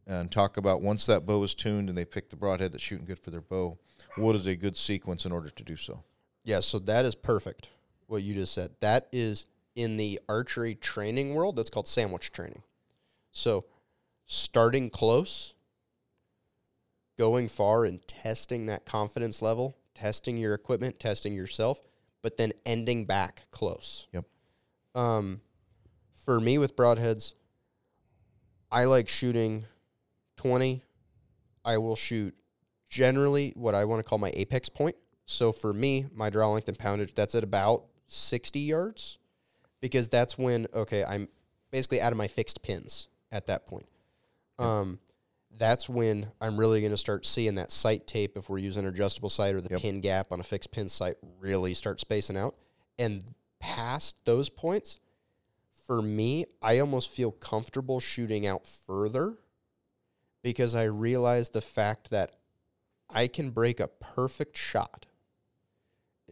and 0.07 0.33
talk 0.33 0.57
about 0.57 0.81
once 0.81 1.07
that 1.07 1.27
bow 1.27 1.43
is 1.43 1.55
tuned 1.55 1.89
and 1.89 1.97
they 1.97 2.05
pick 2.05 2.31
the 2.31 2.37
broadhead 2.37 2.73
that's 2.73 2.83
shooting 2.83 3.05
good 3.05 3.19
for 3.19 3.31
their 3.31 3.43
bow, 3.43 3.79
what 4.17 4.35
is 4.35 4.47
a 4.47 4.57
good 4.57 4.77
sequence 4.77 5.27
in 5.27 5.33
order 5.33 5.51
to 5.51 5.63
do 5.63 5.77
so? 5.77 6.03
Yeah, 6.45 6.61
so 6.61 6.79
that 6.81 7.05
is 7.05 7.15
perfect. 7.15 7.69
What 8.07 8.23
you 8.23 8.33
just 8.33 8.55
said. 8.55 8.71
That 8.81 9.07
is 9.13 9.45
in 9.77 9.99
the 9.99 10.19
archery 10.29 10.75
training 10.75 11.35
world. 11.35 11.57
That's 11.57 11.69
called 11.69 11.87
sandwich 11.87 12.33
training. 12.33 12.63
So, 13.33 13.67
starting 14.25 14.89
close, 14.89 15.53
going 17.19 17.49
far, 17.49 17.85
and 17.85 18.01
testing 18.09 18.65
that 18.67 18.87
confidence 18.87 19.43
level, 19.43 19.77
testing 19.95 20.39
your 20.39 20.55
equipment, 20.55 20.99
testing 20.99 21.35
yourself, 21.35 21.81
but 22.23 22.37
then 22.37 22.53
ending 22.67 23.05
back 23.05 23.43
close. 23.51 24.07
Yep. 24.13 24.25
Um, 24.95 25.41
for 26.13 26.41
me 26.41 26.59
with 26.59 26.77
broadheads, 26.77 27.35
I 28.71 28.85
like 28.85 29.09
shooting 29.09 29.65
twenty. 30.37 30.83
I 31.65 31.79
will 31.79 31.97
shoot 31.97 32.35
generally 32.89 33.53
what 33.55 33.75
I 33.75 33.85
want 33.85 34.01
to 34.01 34.09
call 34.09 34.19
my 34.19 34.33
apex 34.35 34.69
point. 34.69 34.97
So 35.27 35.53
for 35.53 35.73
me, 35.73 36.07
my 36.15 36.31
draw 36.31 36.51
length 36.51 36.69
and 36.69 36.79
poundage, 36.79 37.15
that's 37.15 37.35
at 37.35 37.45
about 37.45 37.85
60 38.07 38.61
yards 38.61 39.19
because 39.81 40.09
that's 40.09 40.39
when, 40.39 40.67
okay, 40.73 41.05
I'm 41.05 41.29
basically 41.71 42.01
out 42.01 42.13
of 42.13 42.19
my 42.19 42.29
fixed 42.29 42.63
pins 42.63 43.09
at 43.31 43.47
that 43.47 43.67
point. 43.67 43.87
Um, 44.59 44.99
that's 45.59 45.89
when 45.89 46.31
I'm 46.41 46.57
really 46.59 46.81
going 46.81 46.93
to 46.93 46.97
start 46.97 47.27
seeing 47.27 47.57
that 47.57 47.71
sight 47.71 48.07
tape 48.07 48.37
if 48.37 48.49
we're 48.49 48.59
using 48.59 48.85
an 48.85 48.89
adjustable 48.91 49.29
sight 49.29 49.55
or 49.55 49.61
the 49.61 49.71
Yep. 49.71 49.81
pin 49.81 50.01
gap 50.01 50.33
on 50.33 50.41
a 50.41 50.45
fixed 50.45 50.71
pin 50.71 50.89
sight 50.89 51.17
really 51.41 51.75
start 51.75 52.01
spacing 52.01 52.37
out. 52.37 52.55
And 52.99 53.25
past 53.61 54.25
those 54.25 54.49
points, 54.49 54.99
for 55.87 56.01
me, 56.01 56.47
I 56.63 56.79
almost 56.79 57.09
feel 57.11 57.33
comfortable 57.33 57.99
shooting 58.01 58.47
out 58.47 58.67
further 58.67 59.37
because 60.43 60.75
I 60.75 60.85
realize 60.85 61.51
the 61.51 61.61
fact 61.61 62.11
that 62.11 62.37
I 63.11 63.27
can 63.27 63.51
break 63.51 63.81
a 63.81 63.89
perfect 63.89 64.57
shot. 64.57 65.07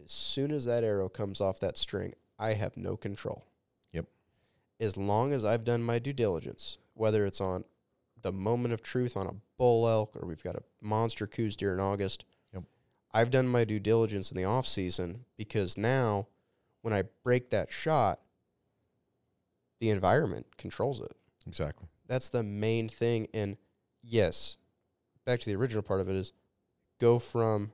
As 0.03 0.11
soon 0.11 0.51
as 0.51 0.65
that 0.65 0.83
arrow 0.83 1.09
comes 1.09 1.41
off 1.41 1.59
that 1.59 1.77
string, 1.77 2.13
I 2.37 2.53
have 2.53 2.77
no 2.77 2.95
control. 2.95 3.45
Yep. 3.93 4.05
As 4.79 4.95
long 4.95 5.33
as 5.33 5.43
I've 5.43 5.65
done 5.65 5.81
my 5.81 5.97
due 5.99 6.13
diligence, 6.13 6.77
whether 6.93 7.25
it's 7.25 7.41
on 7.41 7.63
the 8.21 8.31
moment 8.31 8.73
of 8.73 8.81
truth 8.81 9.15
on 9.17 9.27
a 9.27 9.33
bull 9.57 9.87
elk 9.87 10.15
or 10.15 10.27
we've 10.27 10.43
got 10.43 10.55
a 10.55 10.63
monster 10.81 11.27
Coues 11.27 11.55
deer 11.55 11.73
in 11.73 11.79
August, 11.79 12.25
Yep. 12.53 12.63
I've 13.13 13.31
done 13.31 13.47
my 13.47 13.63
due 13.63 13.79
diligence 13.79 14.31
in 14.31 14.37
the 14.37 14.43
off 14.45 14.67
season 14.67 15.25
because 15.37 15.77
now 15.77 16.27
when 16.81 16.93
I 16.93 17.03
break 17.23 17.49
that 17.51 17.71
shot, 17.71 18.19
the 19.79 19.89
environment 19.89 20.45
controls 20.57 20.99
it. 21.01 21.15
Exactly. 21.45 21.87
That's 22.07 22.29
the 22.29 22.43
main 22.43 22.89
thing. 22.89 23.27
And 23.33 23.57
yes, 24.01 24.57
back 25.25 25.39
to 25.41 25.45
the 25.45 25.55
original 25.55 25.83
part 25.83 26.01
of 26.01 26.09
it 26.09 26.15
is 26.15 26.33
go 26.99 27.19
from 27.19 27.71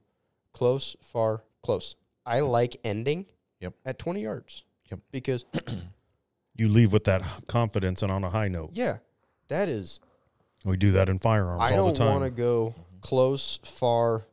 close, 0.52 0.96
far, 1.02 1.44
close. 1.64 1.96
I 2.26 2.42
like 2.42 2.78
ending 2.84 3.26
Yep. 3.60 3.74
at 3.86 3.98
20 4.00 4.22
yards. 4.22 4.64
Yep. 4.92 5.00
Because, 5.12 5.46
You 6.56 6.70
leave 6.70 6.94
with 6.94 7.06
that 7.06 7.24
confidence 7.48 8.04
and 8.04 8.12
on 8.12 8.24
a 8.24 8.30
high 8.30 8.48
note. 8.48 8.72
yeah, 8.74 8.98
that 9.48 9.70
is, 9.70 10.00
We 10.64 10.78
do 10.78 10.94
that 10.94 11.10
in 11.10 11.20
firearms 11.20 11.62
I 11.62 11.72
all 11.72 11.88
don't 11.88 11.96
time. 11.96 12.08
want 12.08 12.24
to 12.24 12.32
go 12.32 12.70
mm-hmm. 12.70 13.00
close, 13.02 13.60
far, 13.64 14.26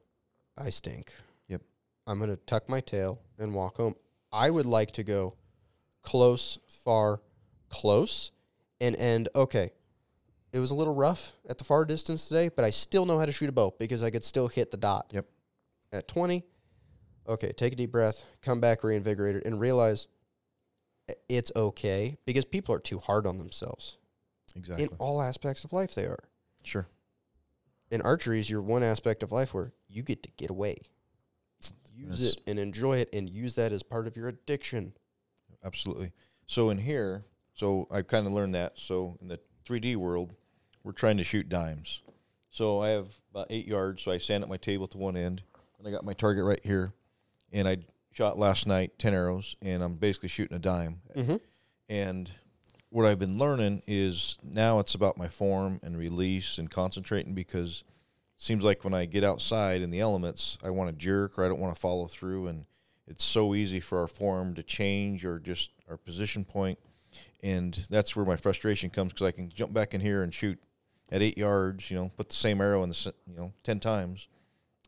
I 0.56 0.70
stink. 0.70 1.12
Yep. 1.48 1.62
I'm 2.06 2.18
going 2.18 2.30
to 2.30 2.36
tuck 2.36 2.68
my 2.68 2.80
tail 2.80 3.20
and 3.38 3.54
walk 3.54 3.78
home. 3.78 3.96
I 4.32 4.50
would 4.50 4.66
like 4.66 4.92
to 4.92 5.02
go 5.02 5.34
close, 6.02 6.58
far, 6.68 7.20
close, 7.68 8.30
and 8.80 8.94
end. 8.96 9.28
Okay, 9.34 9.72
it 10.52 10.58
was 10.58 10.70
a 10.70 10.74
little 10.74 10.94
rough 10.94 11.32
at 11.48 11.58
the 11.58 11.64
far 11.64 11.84
distance 11.84 12.28
today, 12.28 12.48
but 12.48 12.64
I 12.64 12.70
still 12.70 13.06
know 13.06 13.18
how 13.18 13.26
to 13.26 13.32
shoot 13.32 13.48
a 13.48 13.52
bow 13.52 13.74
because 13.78 14.02
I 14.02 14.10
could 14.10 14.24
still 14.24 14.48
hit 14.48 14.70
the 14.70 14.76
dot. 14.76 15.06
Yep. 15.10 15.26
At 15.92 16.06
20, 16.06 16.44
okay, 17.28 17.52
take 17.52 17.72
a 17.72 17.76
deep 17.76 17.90
breath, 17.90 18.22
come 18.42 18.60
back 18.60 18.84
reinvigorated, 18.84 19.44
and 19.44 19.58
realize 19.58 20.06
eh, 21.08 21.14
it's 21.28 21.50
okay 21.56 22.16
because 22.26 22.44
people 22.44 22.74
are 22.74 22.80
too 22.80 22.98
hard 22.98 23.26
on 23.26 23.38
themselves. 23.38 23.96
Exactly. 24.56 24.84
In 24.84 24.90
all 24.98 25.22
aspects 25.22 25.64
of 25.64 25.72
life, 25.72 25.94
they 25.94 26.04
are. 26.04 26.18
sure. 26.62 26.86
In 27.90 28.02
archery 28.02 28.38
is 28.38 28.48
your 28.48 28.62
one 28.62 28.82
aspect 28.84 29.22
of 29.24 29.32
life 29.32 29.52
where 29.52 29.72
you 29.88 30.02
get 30.02 30.22
to 30.22 30.30
get 30.36 30.50
away. 30.50 30.76
Use 31.92 32.20
Yes. 32.20 32.32
it 32.34 32.42
and 32.46 32.58
enjoy 32.58 32.98
it 32.98 33.08
and 33.12 33.28
use 33.28 33.56
that 33.56 33.72
as 33.72 33.82
part 33.82 34.06
of 34.06 34.16
your 34.16 34.28
addiction. 34.28 34.94
Absolutely. 35.64 36.12
So 36.46 36.70
in 36.70 36.78
here, 36.78 37.24
so 37.52 37.88
I 37.90 38.02
kind 38.02 38.26
of 38.26 38.32
learned 38.32 38.54
that. 38.54 38.78
So 38.78 39.18
in 39.20 39.28
the 39.28 39.40
3D 39.64 39.96
world, 39.96 40.34
we're 40.84 40.92
trying 40.92 41.16
to 41.18 41.24
shoot 41.24 41.48
dimes. 41.48 42.02
So 42.50 42.80
I 42.80 42.90
have 42.90 43.18
about 43.32 43.48
eight 43.50 43.66
yards. 43.66 44.02
So 44.02 44.12
I 44.12 44.18
stand 44.18 44.42
at 44.44 44.48
my 44.48 44.56
table 44.56 44.86
to 44.88 44.98
one 44.98 45.16
end, 45.16 45.42
and 45.78 45.86
I 45.86 45.90
got 45.90 46.04
my 46.04 46.14
target 46.14 46.44
right 46.44 46.60
here. 46.64 46.92
And 47.52 47.66
I 47.68 47.78
shot 48.12 48.38
last 48.38 48.66
night 48.66 48.98
ten 48.98 49.12
arrows, 49.14 49.56
and 49.60 49.82
I'm 49.82 49.96
basically 49.96 50.28
shooting 50.28 50.56
a 50.56 50.60
dime. 50.60 51.02
Mm-hmm. 51.14 51.36
And 51.88 52.30
what 52.90 53.06
I've 53.06 53.18
been 53.18 53.38
learning 53.38 53.82
is 53.86 54.36
now 54.42 54.78
it's 54.80 54.94
about 54.94 55.16
my 55.16 55.28
form 55.28 55.80
and 55.82 55.96
release 55.96 56.58
and 56.58 56.70
concentrating 56.70 57.34
because 57.34 57.84
it 58.36 58.42
seems 58.42 58.64
like 58.64 58.84
when 58.84 58.94
I 58.94 59.04
get 59.06 59.22
outside 59.24 59.80
in 59.82 59.90
the 59.90 60.00
elements, 60.00 60.58
I 60.62 60.70
want 60.70 60.90
to 60.90 60.96
jerk 60.96 61.38
or 61.38 61.44
I 61.44 61.48
don't 61.48 61.60
want 61.60 61.74
to 61.74 61.80
follow 61.80 62.06
through. 62.06 62.48
And 62.48 62.66
it's 63.06 63.24
so 63.24 63.54
easy 63.54 63.80
for 63.80 63.98
our 64.00 64.06
form 64.08 64.54
to 64.54 64.62
change 64.62 65.24
or 65.24 65.38
just 65.38 65.70
our 65.88 65.96
position 65.96 66.44
point. 66.44 66.78
And 67.42 67.74
that's 67.90 68.14
where 68.16 68.24
my 68.26 68.36
frustration 68.36 68.90
comes 68.90 69.12
because 69.12 69.26
I 69.26 69.32
can 69.32 69.48
jump 69.50 69.72
back 69.72 69.94
in 69.94 70.00
here 70.00 70.22
and 70.22 70.32
shoot 70.34 70.58
at 71.12 71.22
eight 71.22 71.38
yards, 71.38 71.90
you 71.90 71.96
know, 71.96 72.10
put 72.16 72.28
the 72.28 72.34
same 72.36 72.60
arrow 72.60 72.82
in 72.82 72.90
the, 72.90 73.14
you 73.26 73.36
know, 73.36 73.52
10 73.64 73.80
times. 73.80 74.28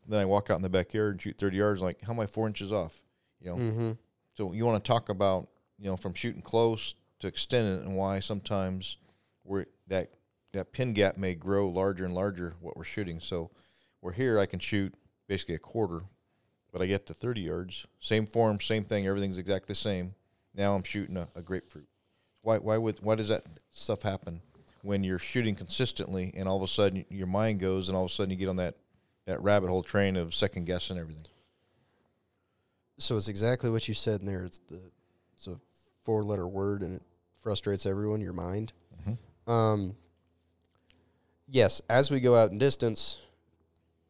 Then 0.07 0.19
I 0.19 0.25
walk 0.25 0.49
out 0.49 0.55
in 0.57 0.61
the 0.61 0.69
backyard 0.69 1.11
and 1.13 1.21
shoot 1.21 1.37
30 1.37 1.57
yards. 1.57 1.81
Like, 1.81 2.01
how 2.01 2.11
am 2.13 2.19
I 2.19 2.25
four 2.25 2.47
inches 2.47 2.71
off? 2.71 3.01
You 3.41 3.49
know, 3.51 3.55
Mm-hmm. 3.57 3.91
so 4.35 4.51
you 4.53 4.65
want 4.65 4.83
to 4.83 4.87
talk 4.87 5.09
about 5.09 5.47
you 5.79 5.85
know 5.87 5.97
from 5.97 6.13
shooting 6.13 6.41
close 6.41 6.95
to 7.23 7.27
extend 7.29 7.79
it 7.79 7.85
and 7.85 7.95
why 7.95 8.19
sometimes 8.19 8.97
we're 9.45 9.65
that 9.87 10.09
that 10.51 10.73
pin 10.73 10.91
gap 10.91 11.17
may 11.17 11.33
grow 11.33 11.69
larger 11.69 12.03
and 12.03 12.13
larger 12.13 12.55
what 12.59 12.75
we're 12.75 12.83
shooting. 12.83 13.19
So 13.19 13.49
we're 14.01 14.11
here 14.11 14.39
I 14.39 14.45
can 14.45 14.59
shoot 14.59 14.93
basically 15.27 15.55
a 15.55 15.59
quarter, 15.59 16.01
but 16.71 16.81
I 16.81 16.85
get 16.85 17.05
to 17.07 17.13
30 17.13 17.41
yards, 17.41 17.87
same 18.01 18.27
form, 18.27 18.59
same 18.59 18.83
thing, 18.83 19.07
everything's 19.07 19.37
exactly 19.37 19.67
the 19.69 19.75
same. 19.75 20.15
Now 20.53 20.75
I'm 20.75 20.83
shooting 20.83 21.15
a, 21.15 21.29
a 21.33 21.41
grapefruit. 21.41 21.87
Why 22.41 22.57
why 22.57 22.77
would 22.77 22.99
why 23.01 23.15
does 23.15 23.29
that 23.29 23.43
stuff 23.71 24.01
happen 24.01 24.41
when 24.81 25.01
you're 25.05 25.17
shooting 25.17 25.55
consistently 25.55 26.33
and 26.35 26.45
all 26.45 26.57
of 26.57 26.63
a 26.63 26.67
sudden 26.67 27.05
your 27.09 27.27
mind 27.27 27.61
goes 27.61 27.87
and 27.87 27.95
all 27.95 28.03
of 28.03 28.11
a 28.11 28.13
sudden 28.13 28.31
you 28.31 28.37
get 28.37 28.49
on 28.49 28.57
that 28.57 28.75
that 29.27 29.41
rabbit 29.41 29.69
hole 29.69 29.81
train 29.81 30.17
of 30.17 30.35
second 30.35 30.65
guessing 30.65 30.97
everything. 30.97 31.25
So 32.97 33.15
it's 33.15 33.29
exactly 33.29 33.69
what 33.69 33.87
you 33.87 33.93
said 33.93 34.19
in 34.19 34.25
there. 34.25 34.43
It's 34.43 34.59
the 34.69 34.81
it's 35.33 35.47
a 35.47 35.55
four 36.03 36.25
letter 36.25 36.49
word 36.49 36.81
and 36.81 36.97
it 36.97 37.03
frustrates 37.43 37.85
everyone. 37.85 38.21
Your 38.21 38.33
mind. 38.33 38.71
Mhm. 39.05 39.17
Um, 39.51 39.97
yes, 41.45 41.81
as 41.89 42.09
we 42.09 42.19
go 42.21 42.35
out 42.35 42.51
in 42.51 42.57
distance, 42.57 43.17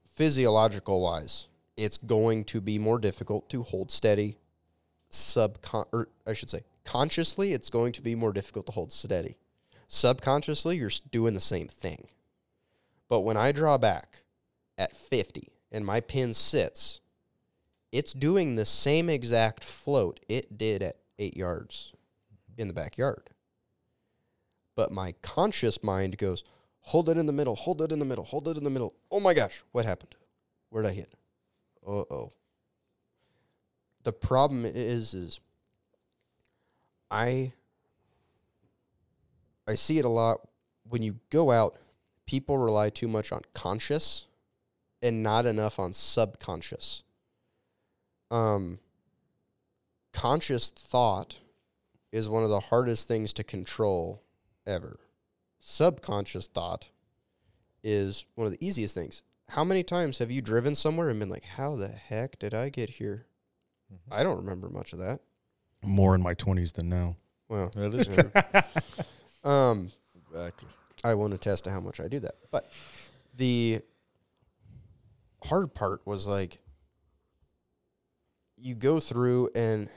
physiological 0.05 1.01
wise, 1.01 1.47
it's 1.75 1.97
going 1.97 2.45
to 2.45 2.61
be 2.61 2.77
more 2.77 2.99
difficult 2.99 3.49
to 3.49 3.63
hold 3.63 3.91
steady. 3.91 4.37
Subcon, 5.11 5.85
or 5.91 6.07
I 6.25 6.33
should 6.33 6.49
say, 6.49 6.63
consciously, 6.83 7.53
it's 7.53 7.69
going 7.69 7.91
to 7.93 8.01
be 8.01 8.15
more 8.15 8.31
difficult 8.31 8.67
to 8.67 8.71
hold 8.71 8.91
steady. 8.91 9.37
Subconsciously, 9.87 10.77
you're 10.77 10.91
doing 11.11 11.33
the 11.33 11.39
same 11.39 11.67
thing. 11.67 12.07
But 13.09 13.21
when 13.21 13.37
I 13.37 13.51
draw 13.51 13.77
back 13.77 14.23
at 14.77 14.95
50 14.95 15.49
and 15.71 15.85
my 15.85 15.99
pin 15.99 16.33
sits, 16.33 16.99
it's 17.91 18.13
doing 18.13 18.55
the 18.55 18.65
same 18.65 19.09
exact 19.09 19.63
float 19.63 20.19
it 20.27 20.57
did 20.57 20.81
at 20.81 20.97
eight 21.19 21.37
yards 21.37 21.92
in 22.57 22.67
the 22.67 22.73
backyard. 22.73 23.29
But 24.75 24.91
my 24.91 25.13
conscious 25.21 25.83
mind 25.83 26.17
goes, 26.17 26.43
hold 26.81 27.09
it 27.09 27.17
in 27.17 27.25
the 27.25 27.33
middle, 27.33 27.55
hold 27.55 27.81
it 27.81 27.91
in 27.91 27.99
the 27.99 28.05
middle, 28.05 28.23
hold 28.23 28.47
it 28.47 28.57
in 28.57 28.63
the 28.63 28.69
middle. 28.69 28.93
Oh 29.11 29.19
my 29.19 29.33
gosh, 29.33 29.63
what 29.71 29.85
happened? 29.85 30.15
Where'd 30.69 30.87
I 30.87 30.93
hit? 30.93 31.13
Uh 31.85 32.03
oh. 32.09 32.33
The 34.03 34.13
problem 34.13 34.65
is, 34.65 35.13
is 35.13 35.39
I 37.09 37.53
I 39.67 39.75
see 39.75 39.99
it 39.99 40.05
a 40.05 40.09
lot 40.09 40.39
when 40.89 41.03
you 41.03 41.19
go 41.29 41.51
out. 41.51 41.77
People 42.25 42.57
rely 42.57 42.89
too 42.89 43.07
much 43.07 43.31
on 43.31 43.41
conscious 43.53 44.25
and 45.01 45.21
not 45.21 45.45
enough 45.45 45.79
on 45.79 45.93
subconscious. 45.93 47.03
Um, 48.31 48.79
conscious 50.13 50.71
thought 50.71 51.35
is 52.13 52.29
one 52.29 52.43
of 52.43 52.49
the 52.51 52.59
hardest 52.59 53.07
things 53.07 53.33
to 53.33 53.43
control 53.43 54.21
ever. 54.67 54.99
Subconscious 55.59 56.47
thought 56.47 56.87
is 57.83 58.25
one 58.35 58.45
of 58.45 58.53
the 58.53 58.65
easiest 58.65 58.93
things. 58.93 59.23
How 59.49 59.63
many 59.63 59.83
times 59.83 60.19
have 60.19 60.29
you 60.29 60.39
driven 60.39 60.75
somewhere 60.75 61.09
and 61.09 61.19
been 61.19 61.29
like, 61.29 61.43
how 61.43 61.75
the 61.75 61.87
heck 61.87 62.37
did 62.37 62.53
I 62.53 62.69
get 62.69 62.91
here? 62.91 63.25
I 64.11 64.23
don't 64.23 64.37
remember 64.37 64.69
much 64.69 64.93
of 64.93 64.99
that. 64.99 65.21
More 65.83 66.13
in 66.13 66.21
my 66.21 66.35
20s 66.35 66.73
than 66.73 66.87
now. 66.87 67.17
Well, 67.49 67.71
That 67.75 67.93
is 67.95 68.07
true. 68.07 68.31
um, 69.49 69.91
exactly. 70.15 70.69
I 71.03 71.15
won't 71.15 71.33
attest 71.33 71.63
to 71.63 71.71
how 71.71 71.79
much 71.79 71.99
I 71.99 72.07
do 72.07 72.19
that. 72.19 72.35
But 72.51 72.71
the 73.35 73.81
hard 75.43 75.73
part 75.73 76.05
was 76.05 76.27
like 76.27 76.59
you 78.55 78.75
go 78.75 78.99
through 78.99 79.49
and 79.55 79.89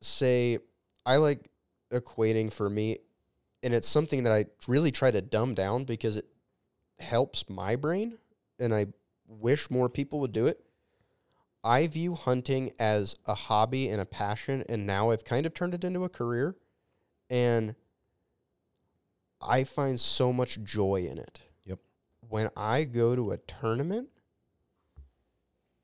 say, 0.00 0.58
I 1.04 1.16
like 1.16 1.50
equating 1.92 2.52
for 2.52 2.70
me, 2.70 2.98
and 3.62 3.74
it's 3.74 3.88
something 3.88 4.22
that 4.24 4.32
I 4.32 4.46
really 4.66 4.90
try 4.90 5.10
to 5.10 5.20
dumb 5.20 5.54
down 5.54 5.84
because 5.84 6.16
it 6.16 6.26
helps 6.98 7.48
my 7.48 7.76
brain, 7.76 8.18
and 8.58 8.74
I 8.74 8.86
wish 9.26 9.70
more 9.70 9.88
people 9.88 10.20
would 10.20 10.32
do 10.32 10.46
it. 10.46 10.64
I 11.64 11.86
view 11.86 12.14
hunting 12.14 12.72
as 12.78 13.16
a 13.26 13.34
hobby 13.34 13.88
and 13.88 14.00
a 14.00 14.06
passion, 14.06 14.64
and 14.68 14.86
now 14.86 15.10
I've 15.10 15.24
kind 15.24 15.46
of 15.46 15.54
turned 15.54 15.74
it 15.74 15.84
into 15.84 16.04
a 16.04 16.08
career. 16.08 16.56
And 17.30 17.74
I 19.40 19.64
find 19.64 19.98
so 19.98 20.32
much 20.32 20.62
joy 20.62 21.06
in 21.08 21.18
it. 21.18 21.40
Yep. 21.64 21.78
When 22.28 22.50
I 22.56 22.84
go 22.84 23.14
to 23.16 23.32
a 23.32 23.38
tournament, 23.38 24.08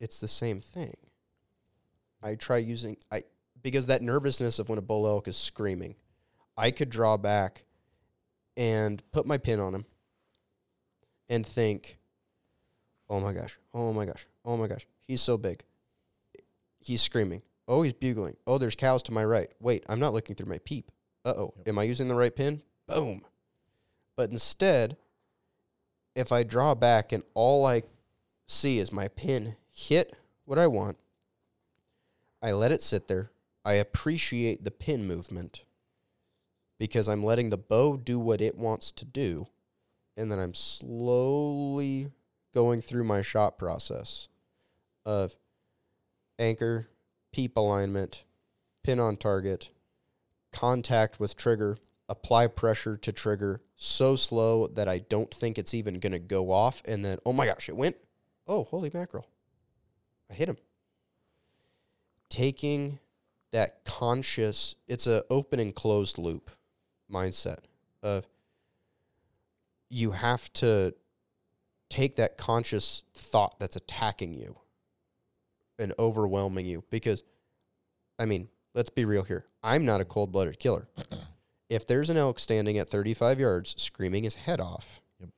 it's 0.01 0.21
the 0.21 0.29
same 0.29 0.61
thing. 0.61 0.97
I 2.23 2.35
try 2.35 2.59
using 2.59 2.97
I 3.13 3.23
because 3.63 3.87
that 3.87 4.03
nervousness 4.03 4.59
of 4.59 4.69
when 4.69 4.79
a 4.79 4.83
bull 4.83 5.07
elk 5.07 5.29
is 5.29 5.37
screaming, 5.37 5.95
I 6.57 6.71
could 6.71 6.91
draw 6.91 7.17
back 7.17 7.65
and 8.57 9.03
put 9.13 9.27
my 9.27 9.39
pin 9.39 9.61
on 9.61 9.75
him 9.75 9.85
and 11.29 11.47
think, 11.47 11.99
"Oh 13.09 13.21
my 13.21 13.33
gosh. 13.33 13.59
Oh 13.73 13.93
my 13.93 14.05
gosh. 14.05 14.27
Oh 14.45 14.57
my 14.57 14.67
gosh. 14.67 14.87
He's 15.07 15.21
so 15.21 15.39
big. 15.39 15.65
He's 16.81 17.03
screaming. 17.03 17.43
Oh, 17.67 17.83
he's 17.83 17.93
bugling. 17.93 18.37
Oh, 18.47 18.59
there's 18.59 18.77
cows 18.77 19.03
to 19.05 19.13
my 19.13 19.25
right. 19.25 19.51
Wait, 19.61 19.85
I'm 19.89 20.01
not 20.01 20.15
looking 20.15 20.35
through 20.35 20.49
my 20.49 20.59
peep. 20.59 20.91
Uh-oh. 21.25 21.53
Am 21.67 21.79
I 21.79 21.83
using 21.83 22.09
the 22.09 22.15
right 22.15 22.35
pin? 22.35 22.63
Boom. 22.87 23.23
But 24.17 24.31
instead, 24.31 24.97
if 26.15 26.33
I 26.33 26.43
draw 26.43 26.75
back 26.75 27.13
and 27.13 27.23
all 27.35 27.67
I 27.67 27.83
see 28.47 28.79
is 28.79 28.91
my 28.91 29.09
pin 29.09 29.57
hit 29.71 30.17
what 30.47 30.59
I 30.59 30.67
want, 30.67 30.97
I 32.43 32.53
let 32.53 32.73
it 32.73 32.83
sit 32.83 33.07
there. 33.07 33.31
I 33.69 33.75
appreciate 33.75 34.65
the 34.65 34.71
pin 34.71 35.07
movement 35.07 35.65
because 36.79 37.07
I'm 37.07 37.23
letting 37.23 37.51
the 37.51 37.59
bow 37.59 37.99
do 37.99 38.19
what 38.19 38.41
it 38.41 38.57
wants 38.57 38.91
to 38.93 39.05
do. 39.05 39.49
And 40.17 40.33
then 40.33 40.39
I'm 40.39 40.55
slowly 40.55 42.09
going 42.55 42.81
through 42.81 43.05
my 43.05 43.21
shot 43.21 43.59
process 43.59 44.29
of 45.05 45.37
anchor, 46.39 46.89
peep 47.31 47.59
alignment, 47.59 48.25
pin 48.83 48.99
on 48.99 49.19
target, 49.19 49.69
contact 50.51 51.21
with 51.21 51.37
trigger, 51.37 51.77
apply 52.09 52.47
pressure 52.47 52.97
to 52.97 53.13
trigger 53.13 53.61
so 53.77 54.17
slow 54.17 54.67
that 54.69 54.89
I 54.89 55.01
don't 55.01 55.31
think 55.31 55.59
it's 55.59 55.75
even 55.75 55.99
going 55.99 56.13
to 56.15 56.19
go 56.19 56.51
off. 56.51 56.81
And 56.87 57.05
then, 57.05 57.19
oh 57.27 57.35
my 57.35 57.45
gosh, 57.45 57.69
it 57.69 57.77
went. 57.77 57.97
Oh, 58.47 58.65
holy 58.65 58.91
mackerel. 58.95 59.27
I 60.31 60.33
hit 60.33 60.49
him. 60.49 60.57
Taking 62.31 62.99
that 63.53 63.85
conscious, 63.85 64.75
it's 64.87 65.07
an 65.07 65.23
open 65.31 65.61
and 65.61 65.75
closed 65.75 66.19
loop 66.19 66.51
mindset 67.13 67.59
of 68.03 68.27
you 69.91 70.11
have 70.11 70.53
to 70.55 70.95
take 71.89 72.17
that 72.17 72.37
conscious 72.37 73.05
thought 73.15 73.59
that's 73.59 73.77
attacking 73.77 74.35
you 74.35 74.57
and 75.79 75.95
overwhelming 75.99 76.67
you 76.67 76.85
because 76.91 77.23
I 78.19 78.27
mean, 78.27 78.49
let's 78.75 78.91
be 78.91 79.05
real 79.05 79.23
here. 79.23 79.47
I'm 79.63 79.85
not 79.87 80.01
a 80.01 80.05
cold-blooded 80.05 80.59
killer. 80.59 80.89
if 81.71 81.87
there's 81.87 82.11
an 82.11 82.17
elk 82.17 82.39
standing 82.41 82.77
at 82.79 82.91
35 82.91 83.39
yards 83.41 83.75
screaming 83.81 84.25
his 84.25 84.35
head 84.35 84.61
off, 84.61 85.01
Yep. 85.21 85.31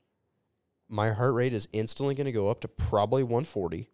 my 0.89 1.13
heart 1.13 1.35
rate 1.35 1.53
is 1.53 1.69
instantly 1.73 2.15
going 2.15 2.25
to 2.25 2.33
go 2.33 2.49
up 2.49 2.61
to 2.63 2.69
probably 2.69 3.23
140. 3.23 3.89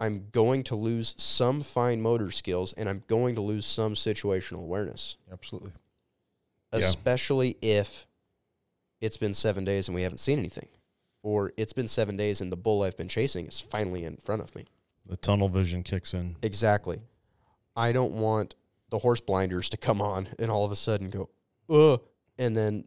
I'm 0.00 0.26
going 0.30 0.62
to 0.64 0.76
lose 0.76 1.14
some 1.18 1.60
fine 1.60 2.00
motor 2.00 2.30
skills 2.30 2.72
and 2.74 2.88
I'm 2.88 3.02
going 3.08 3.34
to 3.34 3.40
lose 3.40 3.66
some 3.66 3.94
situational 3.94 4.60
awareness, 4.60 5.16
Absolutely. 5.32 5.72
Yeah. 6.72 6.80
especially 6.80 7.56
if 7.62 8.06
it's 9.00 9.16
been 9.16 9.34
7 9.34 9.64
days 9.64 9.88
and 9.88 9.94
we 9.94 10.02
haven't 10.02 10.18
seen 10.18 10.38
anything 10.38 10.68
or 11.22 11.52
it's 11.56 11.72
been 11.72 11.88
7 11.88 12.16
days 12.16 12.40
and 12.40 12.52
the 12.52 12.56
bull 12.56 12.82
I've 12.82 12.96
been 12.96 13.08
chasing 13.08 13.46
is 13.46 13.58
finally 13.60 14.04
in 14.04 14.16
front 14.16 14.42
of 14.42 14.54
me. 14.54 14.66
The 15.06 15.16
tunnel 15.16 15.48
vision 15.48 15.82
kicks 15.82 16.14
in. 16.14 16.36
Exactly. 16.42 17.00
I 17.74 17.92
don't 17.92 18.12
want 18.12 18.54
the 18.90 18.98
horse 18.98 19.20
blinders 19.20 19.68
to 19.70 19.76
come 19.76 20.00
on 20.00 20.28
and 20.38 20.50
all 20.50 20.64
of 20.64 20.72
a 20.72 20.76
sudden 20.76 21.10
go, 21.10 21.28
ugh, 21.68 22.00
and 22.38 22.56
then 22.56 22.84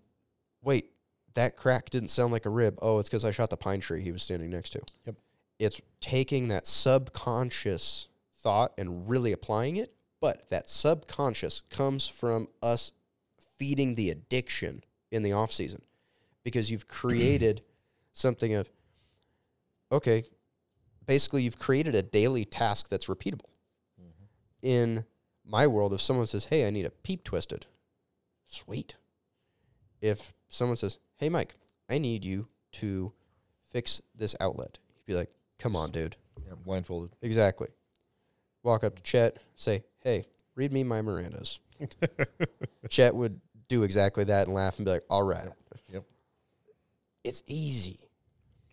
wait, 0.61 0.91
that 1.33 1.57
crack 1.57 1.89
didn't 1.89 2.09
sound 2.09 2.31
like 2.31 2.45
a 2.45 2.49
rib. 2.49 2.77
Oh, 2.81 2.99
it's 2.99 3.09
because 3.09 3.25
I 3.25 3.31
shot 3.31 3.49
the 3.49 3.57
pine 3.57 3.79
tree 3.79 4.01
he 4.01 4.11
was 4.11 4.21
standing 4.23 4.49
next 4.49 4.71
to. 4.71 4.81
Yep. 5.05 5.15
It's 5.61 5.79
taking 5.99 6.47
that 6.47 6.65
subconscious 6.65 8.07
thought 8.33 8.73
and 8.79 9.07
really 9.07 9.31
applying 9.31 9.77
it, 9.77 9.93
but 10.19 10.49
that 10.49 10.67
subconscious 10.67 11.61
comes 11.69 12.07
from 12.07 12.47
us 12.63 12.91
feeding 13.57 13.93
the 13.93 14.09
addiction 14.09 14.83
in 15.11 15.21
the 15.21 15.33
off 15.33 15.51
season 15.51 15.83
because 16.43 16.71
you've 16.71 16.87
created 16.87 17.61
something 18.11 18.55
of 18.55 18.71
okay, 19.91 20.23
basically 21.05 21.43
you've 21.43 21.59
created 21.59 21.93
a 21.93 22.01
daily 22.01 22.43
task 22.43 22.89
that's 22.89 23.05
repeatable 23.05 23.51
mm-hmm. 24.01 24.25
in 24.63 25.05
my 25.45 25.67
world, 25.67 25.93
if 25.93 26.01
someone 26.01 26.25
says, 26.25 26.45
Hey, 26.45 26.65
I 26.65 26.71
need 26.71 26.87
a 26.87 26.89
peep 26.89 27.23
twisted, 27.23 27.67
sweet. 28.47 28.95
If 30.01 30.33
someone 30.49 30.77
says, 30.77 30.97
Hey, 31.17 31.29
Mike, 31.29 31.53
I 31.87 31.99
need 31.99 32.25
you 32.25 32.47
to 32.73 33.13
fix 33.67 34.01
this 34.15 34.35
outlet, 34.39 34.79
you'd 34.95 35.13
be 35.13 35.19
like, 35.19 35.29
Come 35.61 35.75
on, 35.75 35.91
dude. 35.91 36.15
Yeah, 36.47 36.55
blindfolded. 36.65 37.11
Exactly. 37.21 37.67
Walk 38.63 38.83
up 38.83 38.95
to 38.95 39.01
Chet, 39.03 39.37
say, 39.55 39.83
Hey, 39.99 40.25
read 40.55 40.73
me 40.73 40.83
my 40.83 41.01
Mirandas. 41.01 41.59
Chet 42.89 43.15
would 43.15 43.39
do 43.67 43.83
exactly 43.83 44.23
that 44.25 44.47
and 44.47 44.55
laugh 44.55 44.77
and 44.77 44.85
be 44.85 44.91
like, 44.91 45.03
All 45.09 45.23
right. 45.23 45.47
Yep. 45.89 46.03
It's 47.23 47.43
easy. 47.47 47.99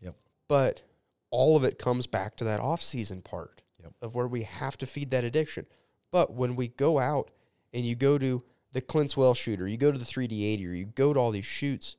Yep. 0.01 0.17
But 0.49 0.83
all 1.31 1.57
of 1.57 1.65
it 1.65 1.79
comes 1.79 2.07
back 2.07 2.37
to 2.37 2.45
that 2.45 2.61
off 2.61 2.81
season 2.83 3.21
part 3.23 3.61
Yep. 3.83 3.93
of 4.03 4.15
where 4.15 4.27
we 4.27 4.43
have 4.45 4.77
to 4.79 4.87
feed 4.87 5.11
that 5.11 5.25
addiction. 5.25 5.67
But 6.11 6.33
when 6.33 6.57
we 6.57 6.69
go 6.69 6.99
out 6.99 7.31
and 7.75 7.85
you 7.85 7.95
go 7.95 8.17
to 8.19 8.43
the 8.73 8.81
Clint's 8.81 9.17
Well 9.17 9.35
shooter, 9.35 9.69
you 9.69 9.77
go 9.77 9.93
to 9.93 9.99
the 9.99 10.05
3D80, 10.07 10.67
or 10.67 10.73
you 10.73 10.87
go 10.87 11.13
to 11.13 11.21
all 11.21 11.31
these 11.31 11.45
shoots, 11.45 11.97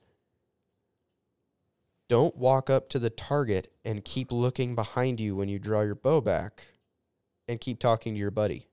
don't 2.10 2.36
walk 2.36 2.70
up 2.70 2.90
to 2.90 3.00
the 3.00 3.12
target 3.12 3.72
and 3.86 4.04
keep 4.04 4.32
looking 4.32 4.76
behind 4.76 5.22
you 5.22 5.36
when 5.36 5.48
you 5.48 5.60
draw 5.60 5.82
your 5.82 5.96
bow 5.96 6.20
back 6.20 6.68
and 7.48 7.62
keep 7.62 7.80
talking 7.80 8.16
to 8.16 8.20
your 8.20 8.32
buddy. 8.32 8.68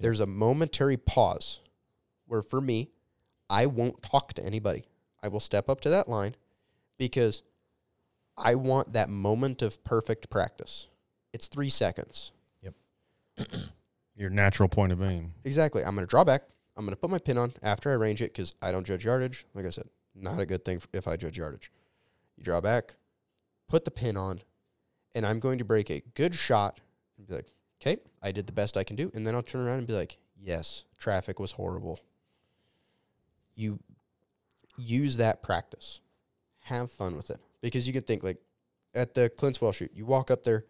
There's 0.00 0.20
a 0.20 0.26
momentary 0.26 0.96
pause 0.96 1.60
where, 2.26 2.42
for 2.42 2.60
me, 2.60 2.90
I 3.48 3.66
won't 3.66 4.02
talk 4.02 4.34
to 4.34 4.44
anybody. 4.44 4.84
I 5.22 5.28
will 5.28 5.40
step 5.40 5.70
up 5.70 5.80
to 5.82 5.90
that 5.90 6.08
line 6.08 6.34
because 6.98 7.42
I 8.36 8.56
want 8.56 8.92
that 8.94 9.08
moment 9.08 9.62
of 9.62 9.82
perfect 9.84 10.28
practice. 10.28 10.88
It's 11.32 11.46
three 11.46 11.68
seconds. 11.68 12.32
Yep. 12.60 12.74
your 14.16 14.30
natural 14.30 14.68
point 14.68 14.90
of 14.90 15.00
aim. 15.00 15.32
Exactly. 15.44 15.84
I'm 15.84 15.94
going 15.94 16.06
to 16.06 16.10
draw 16.10 16.24
back. 16.24 16.42
I'm 16.76 16.84
going 16.84 16.94
to 16.94 17.00
put 17.00 17.10
my 17.10 17.18
pin 17.18 17.38
on 17.38 17.52
after 17.62 17.90
I 17.90 17.94
range 17.94 18.20
it 18.20 18.32
because 18.32 18.54
I 18.60 18.72
don't 18.72 18.86
judge 18.86 19.04
yardage. 19.04 19.46
Like 19.54 19.66
I 19.66 19.70
said, 19.70 19.84
not 20.14 20.40
a 20.40 20.46
good 20.46 20.64
thing 20.64 20.80
if 20.92 21.06
I 21.06 21.16
judge 21.16 21.38
yardage. 21.38 21.70
You 22.42 22.44
draw 22.44 22.60
back, 22.60 22.94
put 23.68 23.84
the 23.84 23.92
pin 23.92 24.16
on, 24.16 24.40
and 25.14 25.24
I'm 25.24 25.38
going 25.38 25.58
to 25.58 25.64
break 25.64 25.90
a 25.90 26.02
good 26.14 26.34
shot 26.34 26.80
and 27.16 27.24
be 27.24 27.34
like, 27.34 27.52
okay, 27.80 27.98
I 28.20 28.32
did 28.32 28.48
the 28.48 28.52
best 28.52 28.76
I 28.76 28.82
can 28.82 28.96
do. 28.96 29.12
And 29.14 29.24
then 29.24 29.36
I'll 29.36 29.44
turn 29.44 29.64
around 29.64 29.78
and 29.78 29.86
be 29.86 29.92
like, 29.92 30.18
yes, 30.36 30.82
traffic 30.98 31.38
was 31.38 31.52
horrible. 31.52 32.00
You 33.54 33.78
use 34.76 35.18
that 35.18 35.40
practice. 35.44 36.00
Have 36.64 36.90
fun 36.90 37.14
with 37.14 37.30
it 37.30 37.38
because 37.60 37.86
you 37.86 37.92
can 37.92 38.02
think 38.02 38.24
like 38.24 38.38
at 38.92 39.14
the 39.14 39.28
Clint's 39.28 39.60
Well 39.60 39.70
shoot, 39.70 39.92
you 39.94 40.04
walk 40.04 40.32
up 40.32 40.42
there, 40.42 40.64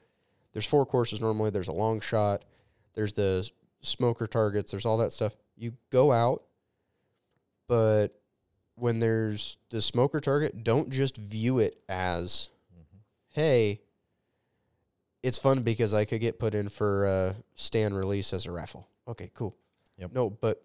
there's 0.53 0.67
four 0.67 0.85
courses 0.85 1.23
normally, 1.23 1.49
there's 1.49 1.69
a 1.69 1.73
long 1.73 2.01
shot, 2.01 2.45
there's 2.93 3.15
the 3.15 3.49
smoker 3.81 4.27
targets, 4.27 4.71
there's 4.71 4.85
all 4.85 4.99
that 4.99 5.13
stuff. 5.15 5.35
You 5.57 5.73
go 5.89 6.13
out, 6.13 6.43
but 7.67 8.09
when 8.83 8.99
there's 8.99 9.59
the 9.71 9.81
smoker 9.81 10.19
target, 10.19 10.65
don't 10.65 10.91
just 10.91 11.17
view 11.17 11.61
it 11.61 11.79
as, 11.89 12.49
mm-hmm. 12.75 12.99
hey, 13.29 13.81
it's 15.23 15.39
fun 15.39 15.63
because 15.63 15.95
I 15.95 16.05
could 16.05 16.21
get 16.21 16.41
put 16.41 16.53
in 16.53 16.69
for 16.69 17.07
a 17.07 17.37
stand 17.55 17.97
release 17.97 18.33
as 18.33 18.47
a 18.47 18.51
raffle. 18.51 18.89
Okay, 19.07 19.31
cool. 19.35 19.55
Yep. 19.99 20.11
No, 20.13 20.31
but 20.31 20.65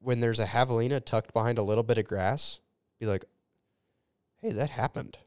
when 0.00 0.20
there's 0.20 0.38
a 0.38 0.46
javelina 0.46 1.04
tucked 1.04 1.34
behind 1.34 1.58
a 1.58 1.62
little 1.62 1.84
bit 1.84 1.98
of 1.98 2.06
grass, 2.06 2.60
be 2.98 3.04
like, 3.04 3.26
hey, 4.40 4.52
that 4.52 4.70
happened. 4.70 5.18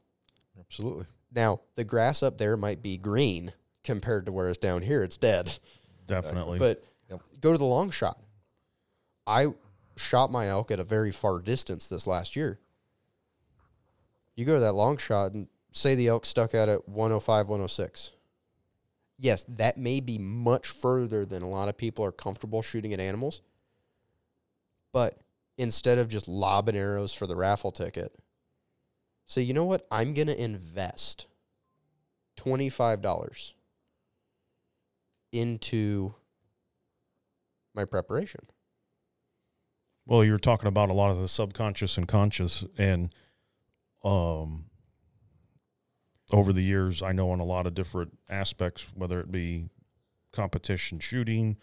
Absolutely. 0.58 1.06
Now, 1.32 1.60
the 1.76 1.84
grass 1.84 2.24
up 2.24 2.38
there 2.38 2.56
might 2.56 2.82
be 2.82 2.98
green 2.98 3.52
compared 3.84 4.26
to 4.26 4.32
where 4.32 4.48
it's 4.48 4.58
down 4.58 4.82
here, 4.82 5.04
it's 5.04 5.16
dead. 5.16 5.60
Definitely. 6.08 6.58
But 6.58 6.82
Yep. 7.08 7.20
go 7.40 7.52
to 7.52 7.58
the 7.58 7.64
long 7.64 7.92
shot. 7.92 8.18
I 9.28 9.54
shot 9.96 10.30
my 10.30 10.48
elk 10.48 10.70
at 10.70 10.80
a 10.80 10.84
very 10.84 11.10
far 11.10 11.40
distance 11.40 11.86
this 11.88 12.06
last 12.06 12.36
year. 12.36 12.58
You 14.34 14.44
go 14.44 14.54
to 14.54 14.60
that 14.60 14.72
long 14.72 14.96
shot 14.96 15.32
and 15.32 15.48
say 15.72 15.94
the 15.94 16.08
elk 16.08 16.24
stuck 16.26 16.54
out 16.54 16.68
at 16.68 16.88
105, 16.88 17.48
106. 17.48 18.12
Yes, 19.18 19.44
that 19.44 19.76
may 19.76 20.00
be 20.00 20.18
much 20.18 20.68
further 20.68 21.24
than 21.24 21.42
a 21.42 21.48
lot 21.48 21.68
of 21.68 21.76
people 21.76 22.04
are 22.04 22.12
comfortable 22.12 22.62
shooting 22.62 22.92
at 22.92 23.00
animals. 23.00 23.40
But 24.92 25.18
instead 25.58 25.98
of 25.98 26.08
just 26.08 26.28
lobbing 26.28 26.76
arrows 26.76 27.14
for 27.14 27.26
the 27.26 27.36
raffle 27.36 27.72
ticket, 27.72 28.14
say, 29.26 29.42
you 29.42 29.54
know 29.54 29.64
what? 29.64 29.86
I'm 29.90 30.14
going 30.14 30.28
to 30.28 30.42
invest 30.42 31.26
$25 32.38 33.52
into 35.32 36.14
my 37.74 37.84
preparation. 37.84 38.40
Well, 40.04 40.24
you're 40.24 40.38
talking 40.38 40.68
about 40.68 40.90
a 40.90 40.94
lot 40.94 41.10
of 41.10 41.20
the 41.20 41.28
subconscious 41.28 41.96
and 41.96 42.08
conscious, 42.08 42.64
and 42.76 43.14
um, 44.04 44.66
over 46.32 46.52
the 46.52 46.62
years, 46.62 47.02
I 47.02 47.12
know 47.12 47.30
on 47.30 47.40
a 47.40 47.44
lot 47.44 47.66
of 47.66 47.74
different 47.74 48.18
aspects, 48.28 48.86
whether 48.94 49.20
it 49.20 49.30
be 49.30 49.68
competition 50.32 50.98
shooting, 50.98 51.56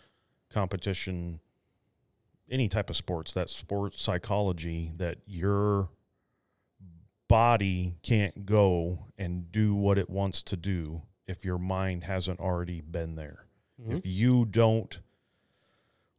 competition, 0.50 1.42
any 2.50 2.70
type 2.70 2.90
of 2.90 2.96
sports, 2.96 3.34
that 3.34 3.50
sports 3.50 4.02
psychology, 4.02 4.94
that 4.98 5.18
your 5.26 5.90
body 7.28 7.98
can't 8.02 8.46
go 8.46 9.08
and 9.18 9.52
do 9.52 9.76
what 9.76 9.98
it 9.98 10.10
wants 10.10 10.42
to 10.44 10.58
do 10.58 11.04
if 11.28 11.44
your 11.46 11.58
mind 11.58 12.06
hasn't 12.06 12.40
already 12.40 12.82
been 12.82 13.16
there. 13.16 13.46
If 13.88 14.06
you 14.06 14.46
don't 14.46 15.00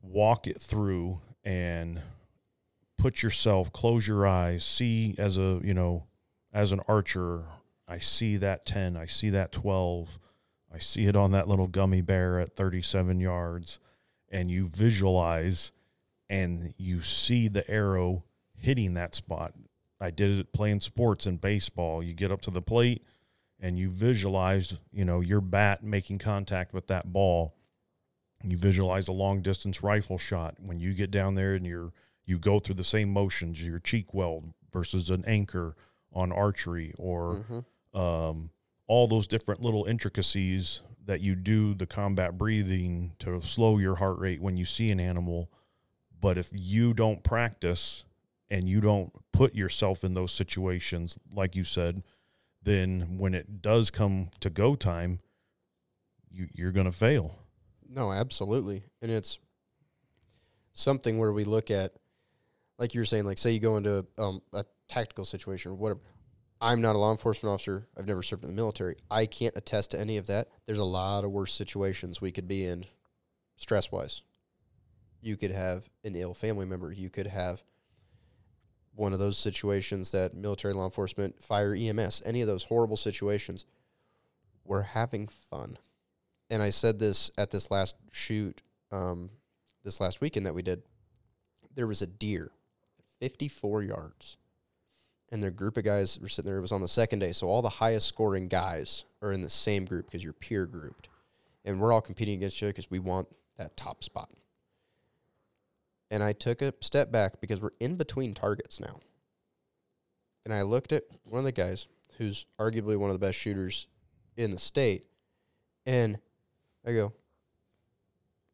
walk 0.01 0.47
it 0.47 0.61
through 0.63 1.21
and 1.45 2.03
put 2.99 3.23
yourself 3.23 3.73
close 3.73 4.07
your 4.07 4.27
eyes 4.27 4.65
see 4.65 5.15
as 5.19 5.39
a 5.39 5.61
you 5.63 5.73
know 5.73 6.05
as 6.53 6.73
an 6.73 6.81
archer 6.87 7.45
i 7.89 7.99
see 7.99 8.37
that 8.37 8.67
10 8.67 8.97
i 8.97 9.07
see 9.07 9.31
that 9.31 9.53
12 9.53 10.19
i 10.73 10.79
see 10.79 11.07
it 11.07 11.17
on 11.17 11.33
that 11.33 11.49
little 11.49 11.67
gummy 11.67 12.03
bear 12.03 12.39
at 12.39 12.55
37 12.55 13.21
yards 13.21 13.81
and 14.29 14.51
you 14.51 14.69
visualize 14.69 15.73
and 16.29 16.75
you 16.77 17.03
see 17.03 17.49
the 17.49 17.69
arrow 17.71 18.25
hitting 18.55 18.93
that 18.95 19.15
spot 19.15 19.55
i 19.99 20.11
did 20.11 20.39
it 20.39 20.53
playing 20.53 20.81
sports 20.81 21.25
and 21.25 21.41
baseball 21.41 22.03
you 22.03 22.13
get 22.13 22.31
up 22.31 22.43
to 22.43 22.51
the 22.51 22.63
plate 22.63 23.03
and 23.61 23.79
you 23.79 23.91
visualize, 23.91 24.77
you 24.93 25.05
know, 25.05 25.21
your 25.21 25.41
bat 25.41 25.83
making 25.85 26.19
contact 26.19 26.73
with 26.73 26.87
that 26.87 27.13
ball. 27.13 27.55
You 28.43 28.57
visualize 28.57 29.09
a 29.09 29.13
long 29.13 29.43
distance 29.43 29.83
rifle 29.83 30.17
shot 30.19 30.57
when 30.61 30.81
you 30.81 30.95
get 30.95 31.11
down 31.11 31.35
there 31.35 31.55
and 31.55 31.67
you're 31.67 31.93
you 32.25 32.39
go 32.39 32.61
through 32.61 32.77
the 32.77 32.85
same 32.85 33.13
motions, 33.13 33.65
your 33.65 33.81
cheek 33.81 34.15
weld 34.15 34.53
versus 34.73 35.11
an 35.11 35.25
anchor 35.27 35.75
on 36.13 36.31
archery 36.33 36.93
or 36.99 37.45
Mhm. 37.49 37.65
um, 37.99 38.51
all 38.87 39.09
those 39.09 39.27
different 39.27 39.61
little 39.63 39.85
intricacies 39.85 40.83
that 41.07 41.21
you 41.21 41.35
do 41.35 41.75
the 41.75 41.87
combat 41.87 42.39
breathing 42.39 43.13
to 43.19 43.41
slow 43.43 43.79
your 43.79 43.97
heart 43.97 44.19
rate 44.19 44.41
when 44.41 44.57
you 44.57 44.65
see 44.65 44.91
an 44.93 45.01
animal. 45.01 45.51
But 46.21 46.39
if 46.39 46.51
you 46.53 46.95
don't 46.95 47.25
practice 47.25 48.05
and 48.49 48.69
you 48.69 48.81
don't 48.81 49.13
put 49.33 49.55
yourself 49.55 50.05
in 50.05 50.15
those 50.15 50.31
situations, 50.33 51.19
like 51.33 51.57
you 51.57 51.65
said, 51.65 52.03
then 52.63 53.19
when 53.19 53.35
it 53.35 53.61
does 53.63 53.91
come 53.91 54.31
to 54.41 54.51
go 54.51 54.77
time, 54.77 55.19
you, 56.31 56.49
you're 56.55 56.73
going 56.73 56.87
to 56.87 56.93
fail. 56.93 57.39
No, 57.93 58.13
absolutely. 58.13 58.85
And 59.03 59.11
it's 59.11 59.39
something 60.73 61.19
where 61.19 61.33
we 61.33 61.45
look 61.45 61.71
at, 61.71 61.93
like 62.79 62.95
you 62.95 63.01
were 63.01 63.07
saying, 63.07 63.25
like 63.25 63.39
say 63.39 63.51
you 63.51 63.59
go 63.59 63.77
into 63.77 64.07
um, 64.17 64.41
a 64.53 64.65
tactical 64.89 65.25
situation 65.25 65.73
or 65.73 65.75
whatever. 65.75 66.01
I'm 66.61 66.81
not 66.81 66.95
a 66.95 66.99
law 66.99 67.11
enforcement 67.11 67.53
officer. 67.53 67.89
I've 67.99 68.07
never 68.07 68.23
served 68.23 68.45
in 68.45 68.51
the 68.51 68.57
military. 68.57 68.97
I 69.11 69.27
can't 69.27 69.57
attest 69.57 69.91
to 69.91 70.01
any 70.01 70.19
of 70.19 70.27
that. 70.29 70.49
There's 70.67 70.79
a 70.79 70.85
lot 70.85 71.25
of 71.25 71.33
worse 71.33 71.53
situations 71.53 72.21
we 72.21 72.33
could 72.33 72.47
be 72.47 72.65
in 72.65 72.85
stress 73.57 73.91
wise. 73.91 74.23
You 75.21 75.37
could 75.37 75.51
have 75.51 75.89
an 76.05 76.15
ill 76.15 76.35
family 76.35 76.67
member. 76.67 76.93
You 76.93 77.11
could 77.11 77.27
have 77.27 77.63
one 78.95 79.13
of 79.13 79.19
those 79.19 79.39
situations 79.39 80.13
that 80.13 80.35
military 80.35 80.75
law 80.75 80.85
enforcement, 80.85 81.43
fire, 81.43 81.75
EMS, 81.75 82.23
any 82.25 82.41
of 82.43 82.47
those 82.47 82.65
horrible 82.65 82.97
situations. 82.97 83.65
We're 84.65 84.83
having 84.83 85.27
fun 85.29 85.79
and 86.51 86.63
I 86.63 86.71
said 86.71 86.99
this 86.99 87.31
at 87.39 87.51
this 87.51 87.71
last 87.71 87.95
shoot, 88.11 88.61
um, 88.91 89.31
this 89.85 90.01
last 90.01 90.21
weekend 90.21 90.47
that 90.47 90.55
we 90.55 90.63
did. 90.63 90.83
There 91.75 91.87
was 91.87 92.03
a 92.03 92.07
deer, 92.07 92.51
54 93.21 93.85
yards, 93.85 94.37
and 95.31 95.43
their 95.43 95.53
group 95.53 95.77
of 95.77 95.85
guys 95.85 96.19
were 96.21 96.29
sitting 96.29 96.51
there. 96.51 96.59
It 96.59 96.63
was 96.63 96.73
on 96.73 96.81
the 96.81 96.89
second 96.89 97.21
day, 97.21 97.33
so 97.33 97.47
all 97.47 97.63
the 97.63 97.69
highest 97.69 98.09
scoring 98.09 98.49
guys 98.49 99.05
are 99.23 99.33
in 99.33 99.43
the 99.43 99.49
same 99.49 99.85
group 99.85 100.07
because 100.07 100.25
you're 100.25 100.33
peer 100.33 100.67
grouped, 100.67 101.09
and 101.65 101.81
we're 101.81 101.93
all 101.93 102.01
competing 102.01 102.35
against 102.35 102.57
each 102.57 102.65
other 102.65 102.73
because 102.73 102.91
we 102.91 102.99
want 102.99 103.29
that 103.57 103.77
top 103.77 104.03
spot. 104.03 104.29
And 106.11 106.25
I 106.25 106.33
took 106.33 106.61
a 106.61 106.75
step 106.81 107.13
back 107.13 107.41
because 107.41 107.61
we're 107.61 107.71
in 107.79 107.95
between 107.95 108.35
targets 108.35 108.81
now. 108.81 108.99
And 110.45 110.53
I 110.53 110.63
looked 110.63 110.93
at 110.93 111.05
one 111.23 111.39
of 111.39 111.45
the 111.45 111.53
guys 111.53 111.87
who's 112.19 112.47
arguably 112.59 112.97
one 112.97 113.11
of 113.11 113.19
the 113.19 113.25
best 113.25 113.39
shooters 113.39 113.87
in 114.37 114.51
the 114.51 114.59
state, 114.59 115.05
and 115.87 116.19
I 116.87 116.93
go, 116.93 117.13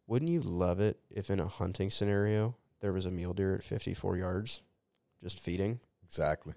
wouldn't 0.06 0.30
you 0.30 0.40
love 0.40 0.80
it 0.80 0.98
if 1.10 1.30
in 1.30 1.40
a 1.40 1.48
hunting 1.48 1.90
scenario 1.90 2.56
there 2.80 2.92
was 2.92 3.06
a 3.06 3.10
mule 3.10 3.34
deer 3.34 3.54
at 3.54 3.64
54 3.64 4.16
yards 4.16 4.62
just 5.22 5.40
feeding? 5.40 5.80
Exactly. 6.04 6.54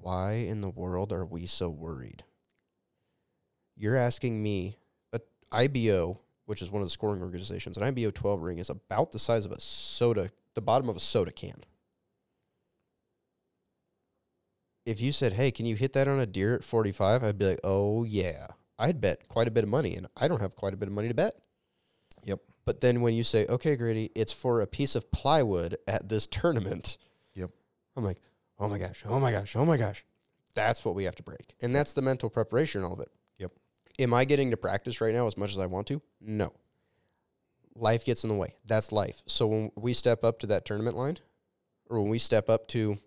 Why 0.00 0.34
in 0.34 0.60
the 0.60 0.68
world 0.70 1.12
are 1.12 1.24
we 1.24 1.46
so 1.46 1.68
worried? 1.68 2.24
You're 3.76 3.96
asking 3.96 4.42
me, 4.42 4.78
a 5.12 5.20
IBO, 5.52 6.20
which 6.46 6.62
is 6.62 6.70
one 6.70 6.80
of 6.80 6.86
the 6.86 6.92
scoring 6.92 7.22
organizations, 7.22 7.76
an 7.76 7.82
IBO 7.82 8.10
12 8.10 8.42
ring 8.42 8.58
is 8.58 8.70
about 8.70 9.12
the 9.12 9.18
size 9.18 9.44
of 9.44 9.52
a 9.52 9.60
soda, 9.60 10.30
the 10.54 10.62
bottom 10.62 10.88
of 10.88 10.96
a 10.96 11.00
soda 11.00 11.32
can. 11.32 11.64
If 14.86 15.00
you 15.00 15.12
said, 15.12 15.32
hey, 15.32 15.50
can 15.50 15.66
you 15.66 15.74
hit 15.74 15.92
that 15.94 16.08
on 16.08 16.20
a 16.20 16.26
deer 16.26 16.54
at 16.54 16.64
45? 16.64 17.24
I'd 17.24 17.38
be 17.38 17.46
like, 17.46 17.60
oh, 17.64 18.04
yeah. 18.04 18.46
I'd 18.78 19.00
bet 19.00 19.28
quite 19.28 19.48
a 19.48 19.50
bit 19.50 19.64
of 19.64 19.70
money, 19.70 19.94
and 19.94 20.06
I 20.16 20.28
don't 20.28 20.40
have 20.40 20.56
quite 20.56 20.74
a 20.74 20.76
bit 20.76 20.88
of 20.88 20.94
money 20.94 21.08
to 21.08 21.14
bet. 21.14 21.34
Yep. 22.24 22.40
But 22.64 22.80
then 22.80 23.00
when 23.00 23.14
you 23.14 23.22
say, 23.22 23.46
okay, 23.46 23.76
Grady, 23.76 24.10
it's 24.14 24.32
for 24.32 24.60
a 24.60 24.66
piece 24.66 24.94
of 24.94 25.10
plywood 25.10 25.76
at 25.86 26.08
this 26.08 26.26
tournament. 26.26 26.98
Yep. 27.34 27.50
I'm 27.96 28.04
like, 28.04 28.18
oh 28.58 28.68
my 28.68 28.78
gosh, 28.78 29.02
oh 29.06 29.20
my 29.20 29.32
gosh, 29.32 29.56
oh 29.56 29.64
my 29.64 29.76
gosh. 29.76 30.04
That's 30.54 30.84
what 30.84 30.94
we 30.94 31.04
have 31.04 31.16
to 31.16 31.22
break. 31.22 31.54
And 31.62 31.76
that's 31.76 31.92
the 31.92 32.02
mental 32.02 32.30
preparation, 32.30 32.82
all 32.82 32.94
of 32.94 33.00
it. 33.00 33.10
Yep. 33.38 33.52
Am 33.98 34.14
I 34.14 34.24
getting 34.24 34.50
to 34.50 34.56
practice 34.56 35.00
right 35.00 35.14
now 35.14 35.26
as 35.26 35.36
much 35.36 35.50
as 35.50 35.58
I 35.58 35.66
want 35.66 35.86
to? 35.88 36.00
No. 36.20 36.52
Life 37.74 38.04
gets 38.04 38.24
in 38.24 38.30
the 38.30 38.36
way. 38.36 38.54
That's 38.64 38.90
life. 38.90 39.22
So 39.26 39.46
when 39.46 39.70
we 39.76 39.92
step 39.92 40.24
up 40.24 40.38
to 40.40 40.46
that 40.48 40.64
tournament 40.64 40.96
line, 40.96 41.18
or 41.88 42.00
when 42.00 42.10
we 42.10 42.18
step 42.18 42.48
up 42.48 42.68
to 42.68 42.98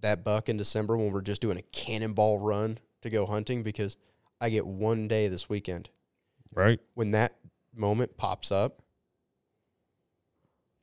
that 0.00 0.24
buck 0.24 0.48
in 0.48 0.56
December 0.56 0.96
when 0.96 1.12
we're 1.12 1.22
just 1.22 1.40
doing 1.40 1.58
a 1.58 1.62
cannonball 1.62 2.38
run 2.38 2.78
to 3.02 3.10
go 3.10 3.26
hunting 3.26 3.62
because 3.62 3.96
I 4.44 4.50
get 4.50 4.66
one 4.66 5.08
day 5.08 5.28
this 5.28 5.48
weekend. 5.48 5.88
Right. 6.52 6.78
When 6.92 7.12
that 7.12 7.34
moment 7.74 8.18
pops 8.18 8.52
up, 8.52 8.82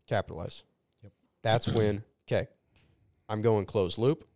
capitalize. 0.08 0.64
Yep. 1.04 1.12
That's 1.44 1.68
when, 1.68 2.04
okay, 2.28 2.48
I'm 3.30 3.44
going 3.44 3.66
closed 3.66 4.00
loop. 4.00 4.28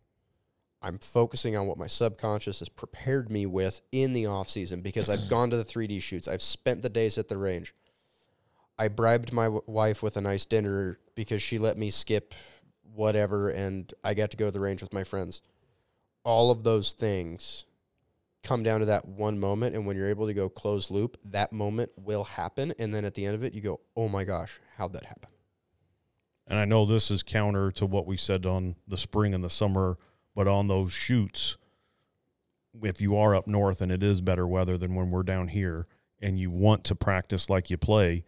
I'm 0.80 1.00
focusing 1.00 1.56
on 1.56 1.66
what 1.66 1.76
my 1.76 1.88
subconscious 1.88 2.60
has 2.60 2.68
prepared 2.68 3.28
me 3.28 3.46
with 3.46 3.80
in 3.90 4.12
the 4.12 4.26
off 4.26 4.48
season 4.48 4.80
because 4.80 5.08
I've 5.08 5.28
gone 5.28 5.50
to 5.50 5.56
the 5.56 5.64
3D 5.64 6.00
shoots. 6.00 6.28
I've 6.28 6.40
spent 6.40 6.82
the 6.82 6.88
days 6.88 7.18
at 7.18 7.26
the 7.26 7.36
range. 7.36 7.74
I 8.78 8.86
bribed 8.86 9.32
my 9.32 9.46
w- 9.46 9.62
wife 9.66 10.04
with 10.04 10.16
a 10.16 10.20
nice 10.20 10.46
dinner 10.46 11.00
because 11.16 11.42
she 11.42 11.58
let 11.58 11.76
me 11.76 11.90
skip 11.90 12.32
whatever 12.94 13.50
and 13.50 13.92
I 14.04 14.14
got 14.14 14.30
to 14.30 14.36
go 14.36 14.46
to 14.46 14.52
the 14.52 14.60
range 14.60 14.82
with 14.82 14.92
my 14.92 15.02
friends. 15.02 15.42
All 16.22 16.52
of 16.52 16.62
those 16.62 16.92
things 16.92 17.64
come 18.46 18.62
down 18.62 18.80
to 18.80 18.86
that 18.86 19.06
one 19.06 19.38
moment 19.38 19.74
and 19.74 19.84
when 19.84 19.96
you're 19.96 20.08
able 20.08 20.26
to 20.26 20.34
go 20.34 20.48
closed 20.48 20.90
loop, 20.90 21.18
that 21.24 21.52
moment 21.52 21.90
will 21.96 22.24
happen 22.24 22.72
and 22.78 22.94
then 22.94 23.04
at 23.04 23.14
the 23.14 23.26
end 23.26 23.34
of 23.34 23.42
it 23.42 23.52
you 23.52 23.60
go, 23.60 23.80
"Oh 23.96 24.08
my 24.08 24.24
gosh, 24.24 24.60
how'd 24.76 24.92
that 24.92 25.04
happen?" 25.04 25.30
And 26.46 26.58
I 26.58 26.64
know 26.64 26.86
this 26.86 27.10
is 27.10 27.24
counter 27.24 27.72
to 27.72 27.86
what 27.86 28.06
we 28.06 28.16
said 28.16 28.46
on 28.46 28.76
the 28.86 28.96
spring 28.96 29.34
and 29.34 29.42
the 29.42 29.50
summer, 29.50 29.98
but 30.34 30.46
on 30.46 30.68
those 30.68 30.92
shoots, 30.92 31.56
if 32.82 33.00
you 33.00 33.16
are 33.16 33.34
up 33.34 33.48
north 33.48 33.80
and 33.80 33.90
it 33.90 34.02
is 34.02 34.20
better 34.20 34.46
weather 34.46 34.78
than 34.78 34.94
when 34.94 35.10
we're 35.10 35.24
down 35.24 35.48
here, 35.48 35.88
and 36.20 36.38
you 36.38 36.50
want 36.50 36.84
to 36.84 36.94
practice 36.94 37.50
like 37.50 37.68
you 37.68 37.76
play 37.76 38.24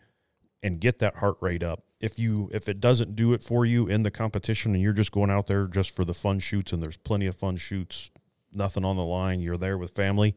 and 0.62 0.81
get 0.81 0.99
that 0.99 1.16
heart 1.16 1.37
rate 1.41 1.62
up, 1.62 1.85
if 2.01 2.19
you 2.19 2.51
if 2.53 2.69
it 2.69 2.81
doesn't 2.81 3.14
do 3.14 3.33
it 3.33 3.45
for 3.45 3.64
you 3.64 3.87
in 3.87 4.03
the 4.03 4.11
competition 4.11 4.75
and 4.75 4.83
you're 4.83 4.93
just 4.93 5.12
going 5.12 5.31
out 5.31 5.47
there 5.47 5.69
just 5.69 5.95
for 5.95 6.05
the 6.05 6.14
fun 6.14 6.41
shoots 6.41 6.73
and 6.73 6.83
there's 6.83 6.97
plenty 6.97 7.27
of 7.27 7.37
fun 7.37 7.57
shoots, 7.57 8.11
nothing 8.53 8.85
on 8.85 8.97
the 8.97 9.05
line, 9.05 9.41
you're 9.41 9.57
there 9.57 9.79
with 9.79 9.93
family, 9.93 10.35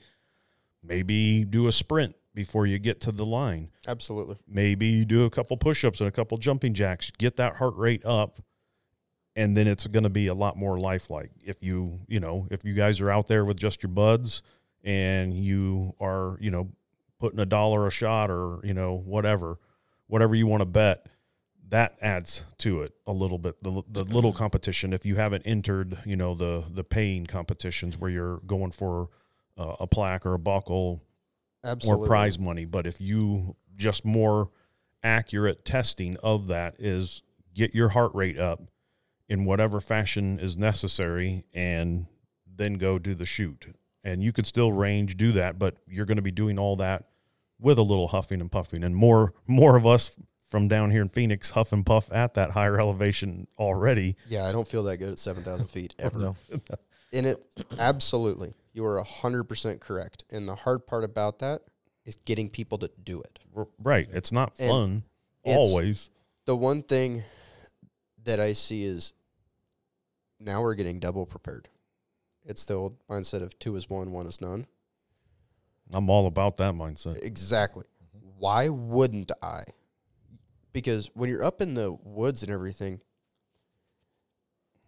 maybe 0.84 1.44
do 1.46 1.68
a 1.68 1.72
sprint 1.72 2.16
before 2.34 2.66
you 2.66 2.80
get 2.80 3.02
to 3.02 3.12
the 3.12 3.26
line 3.26 3.70
Absolutely. 3.88 4.38
maybe 4.48 4.88
you 4.88 5.06
do 5.06 5.26
a 5.26 5.30
couple 5.30 5.58
push-ups 5.58 6.00
and 6.00 6.08
a 6.08 6.12
couple 6.12 6.38
jumping 6.38 6.74
jacks 6.74 7.12
get 7.18 7.36
that 7.36 7.58
heart 7.58 7.76
rate 7.76 8.06
up 8.06 8.42
and 9.36 9.56
then 9.56 9.68
it's 9.68 9.86
going 9.88 10.04
to 10.04 10.10
be 10.10 10.28
a 10.28 10.34
lot 10.34 10.58
more 10.58 10.80
lifelike 10.80 11.32
if 11.44 11.62
you 11.62 12.00
you 12.08 12.20
know 12.20 12.48
if 12.50 12.64
you 12.64 12.74
guys 12.74 13.02
are 13.02 13.12
out 13.12 13.28
there 13.28 13.44
with 13.44 13.58
just 13.58 13.84
your 13.84 13.90
buds 13.90 14.42
and 14.84 15.34
you 15.34 15.94
are 16.00 16.38
you 16.40 16.52
know 16.52 16.70
putting 17.20 17.40
a 17.40 17.46
dollar 17.46 17.88
a 17.88 17.92
shot 17.92 18.32
or 18.32 18.60
you 18.64 18.74
know 18.74 18.96
whatever 18.96 19.60
whatever 20.08 20.34
you 20.34 20.48
want 20.48 20.62
to 20.62 20.66
bet 20.66 21.06
that 21.72 21.98
adds 22.02 22.44
to 22.58 22.82
it 22.82 22.94
a 23.08 23.12
little 23.12 23.38
bit 23.38 23.62
the, 23.64 23.84
the 23.90 24.04
little 24.04 24.32
competition 24.32 24.94
if 24.94 25.06
you 25.06 25.16
haven't 25.16 25.42
entered 25.44 25.98
you 26.06 26.16
know 26.16 26.36
the 26.36 26.64
the 26.70 26.84
paying 26.84 27.26
competitions 27.26 27.98
where 27.98 28.10
you're 28.10 28.38
going 28.46 28.72
for 28.72 29.10
uh, 29.58 29.76
a 29.80 29.88
plaque 29.88 30.26
or 30.26 30.34
a 30.34 30.40
buckle 30.40 31.02
Absolutely. 31.64 32.06
or 32.06 32.08
prize 32.08 32.40
money. 32.40 32.66
But 32.66 32.88
if 32.88 33.00
you 33.00 33.56
just 33.76 34.06
more 34.06 34.50
accurate 35.04 35.66
testing 35.66 36.18
of 36.18 36.48
that 36.48 36.76
is 36.80 37.22
get 37.54 37.76
your 37.76 37.90
heart 37.90 38.14
rate 38.14 38.40
up 38.40 38.62
in 39.28 39.46
whatever 39.46 39.80
fashion 39.80 40.40
is 40.40 40.58
necessary 40.58 41.46
and 41.54 42.08
then 42.46 42.76
go 42.76 43.00
do 43.00 43.16
the 43.16 43.26
shoot. 43.26 43.76
And 44.04 44.24
you 44.24 44.32
could 44.32 44.46
still 44.46 44.72
range 44.72 45.16
do 45.16 45.32
that, 45.34 45.60
but 45.60 45.78
you're 45.88 46.06
going 46.06 46.18
to 46.18 46.24
be 46.24 46.32
doing 46.32 46.58
all 46.58 46.76
that 46.78 47.06
with 47.60 47.78
a 47.78 47.84
little 47.84 48.08
huffing 48.08 48.42
and 48.42 48.52
puffing. 48.52 48.84
And 48.84 48.96
more 48.96 49.34
more 49.48 49.76
of 49.76 49.86
us 49.86 50.18
from 50.52 50.68
down 50.68 50.92
here 50.92 51.02
in 51.02 51.10
Phoenix 51.10 51.52
huff 51.52 51.72
and 51.72 51.86
puff 51.86 52.12
at 52.12 52.36
that 52.36 52.52
higher 52.52 52.80
elevation 52.80 53.48
already. 53.58 54.18
Yeah, 54.28 54.46
I 54.46 54.52
don't 54.52 54.68
feel 54.68 54.84
that 54.84 54.98
good 54.98 55.14
at 55.14 55.20
7,000 55.20 55.68
feet 55.68 55.96
oh, 56.00 56.06
ever. 56.06 56.20
No. 56.20 56.36
And 57.14 57.26
it, 57.26 57.46
absolutely, 57.78 58.54
you 58.72 58.86
are 58.86 59.04
100% 59.04 59.82
correct. 59.82 60.24
And 60.32 60.48
the 60.48 60.56
hard 60.56 60.88
part 60.88 61.04
about 61.04 61.40
that 61.40 61.64
is 62.06 62.16
getting 62.16 62.50
people 62.50 62.78
to 62.78 62.92
do 63.04 63.22
it. 63.22 63.38
Right. 63.78 64.08
It's 64.14 64.32
not 64.32 64.56
fun 64.56 65.04
it's- 65.44 65.58
always. 65.58 66.10
The 66.46 66.56
one 66.56 66.84
thing 66.84 67.24
that 68.24 68.40
I 68.40 68.54
see 68.54 68.86
is 68.86 69.12
now 70.40 70.62
we're 70.62 70.76
getting 70.76 71.02
double 71.02 71.26
prepared. 71.26 71.68
It's 72.46 72.64
the 72.64 72.76
old 72.76 72.96
mindset 73.10 73.44
of 73.44 73.60
two 73.60 73.76
is 73.76 73.90
one, 73.90 74.14
one 74.14 74.26
is 74.26 74.40
none. 74.40 74.68
I'm 75.94 76.10
all 76.10 76.28
about 76.28 76.56
that 76.58 76.74
mindset. 76.74 77.22
Exactly. 77.22 77.84
Why 78.38 78.70
wouldn't 78.70 79.32
I? 79.42 79.64
Because 80.74 81.12
when 81.14 81.30
you're 81.30 81.44
up 81.44 81.62
in 81.62 81.74
the 81.74 81.92
woods 82.04 82.44
and 82.44 82.52
everything, 82.52 83.02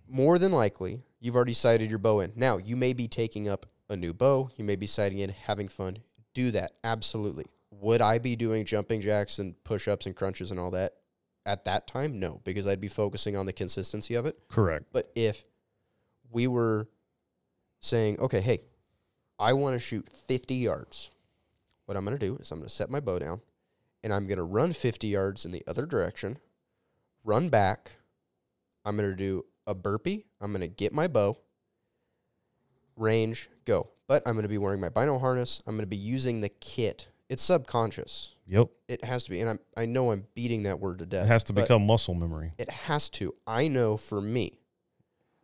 more 0.08 0.38
than 0.38 0.52
likely, 0.52 1.06
you've 1.20 1.36
already 1.36 1.54
sighted 1.54 1.90
your 1.90 2.00
bow 2.00 2.20
in. 2.20 2.34
Now, 2.36 2.58
you 2.58 2.76
may 2.76 2.94
be 2.94 3.08
taking 3.08 3.50
up 3.50 3.66
a 3.90 3.96
new 3.96 4.14
bow, 4.14 4.50
you 4.56 4.64
may 4.64 4.76
be 4.76 4.88
sighting 4.88 5.20
in, 5.20 5.30
having 5.30 5.68
fun. 5.68 5.98
Do 6.34 6.52
that. 6.52 6.74
Absolutely. 6.84 7.46
Would 7.72 8.02
I 8.02 8.18
be 8.18 8.36
doing 8.36 8.66
jumping 8.66 9.02
jacks 9.02 9.40
and 9.40 9.62
push 9.64 9.88
ups 9.88 10.06
and 10.06 10.16
crunches 10.16 10.52
and 10.52 10.60
all 10.60 10.72
that 10.72 10.94
at 11.46 11.66
that 11.66 11.88
time? 11.88 12.20
No, 12.20 12.42
because 12.44 12.66
I'd 12.66 12.80
be 12.80 12.88
focusing 12.88 13.36
on 13.36 13.46
the 13.46 13.54
consistency 13.54 14.16
of 14.16 14.26
it. 14.26 14.38
Correct. 14.48 14.86
But 14.92 15.12
if 15.16 15.44
we 16.32 16.48
were 16.48 16.90
saying, 17.82 18.20
okay, 18.20 18.42
hey, 18.42 18.62
I 19.38 19.54
want 19.54 19.76
to 19.76 19.80
shoot 19.80 20.08
50 20.28 20.56
yards, 20.56 21.12
what 21.86 21.98
I'm 21.98 22.06
going 22.06 22.18
to 22.18 22.26
do 22.26 22.38
is 22.38 22.52
I'm 22.52 22.60
going 22.60 22.70
to 22.70 22.74
set 22.74 22.90
my 22.90 23.00
bow 23.00 23.20
down 23.20 23.42
and 24.04 24.14
I'm 24.14 24.28
going 24.28 24.38
to 24.38 24.44
run 24.44 24.74
50 24.74 25.08
yards 25.08 25.46
in 25.46 25.52
the 25.52 25.64
other 25.68 25.86
direction, 25.86 26.38
run 27.24 27.50
back. 27.50 27.98
I'm 28.86 28.98
going 28.98 29.10
to 29.10 29.16
do 29.16 29.46
a 29.66 29.74
burpee. 29.74 30.26
I'm 30.42 30.52
going 30.52 30.62
to 30.62 30.68
get 30.68 30.94
my 30.94 31.08
bow, 31.08 31.38
range, 32.98 33.50
go. 33.66 33.90
But 34.08 34.24
I'm 34.26 34.34
going 34.34 34.44
to 34.44 34.50
be 34.50 34.58
wearing 34.58 34.82
my 34.82 34.90
bino 34.90 35.18
harness. 35.18 35.62
I'm 35.66 35.76
going 35.76 35.84
to 35.84 35.88
be 35.88 35.96
using 35.96 36.42
the 36.42 36.50
kit. 36.50 37.08
It's 37.30 37.42
subconscious. 37.42 38.36
Yep. 38.48 38.68
It 38.90 39.06
has 39.06 39.24
to 39.24 39.32
be. 39.32 39.40
And 39.40 39.50
I'm, 39.50 39.60
I 39.78 39.86
know 39.86 40.12
I'm 40.12 40.26
beating 40.36 40.64
that 40.64 40.80
word 40.80 41.00
to 41.00 41.06
death. 41.06 41.26
It 41.26 41.30
has 41.30 41.46
to 41.46 41.54
become 41.54 41.88
muscle 41.88 42.14
memory. 42.14 42.54
it 42.58 42.70
has 42.70 43.10
to. 43.12 43.34
I 43.48 43.70
know 43.70 43.96
for 43.96 44.22
me, 44.22 44.60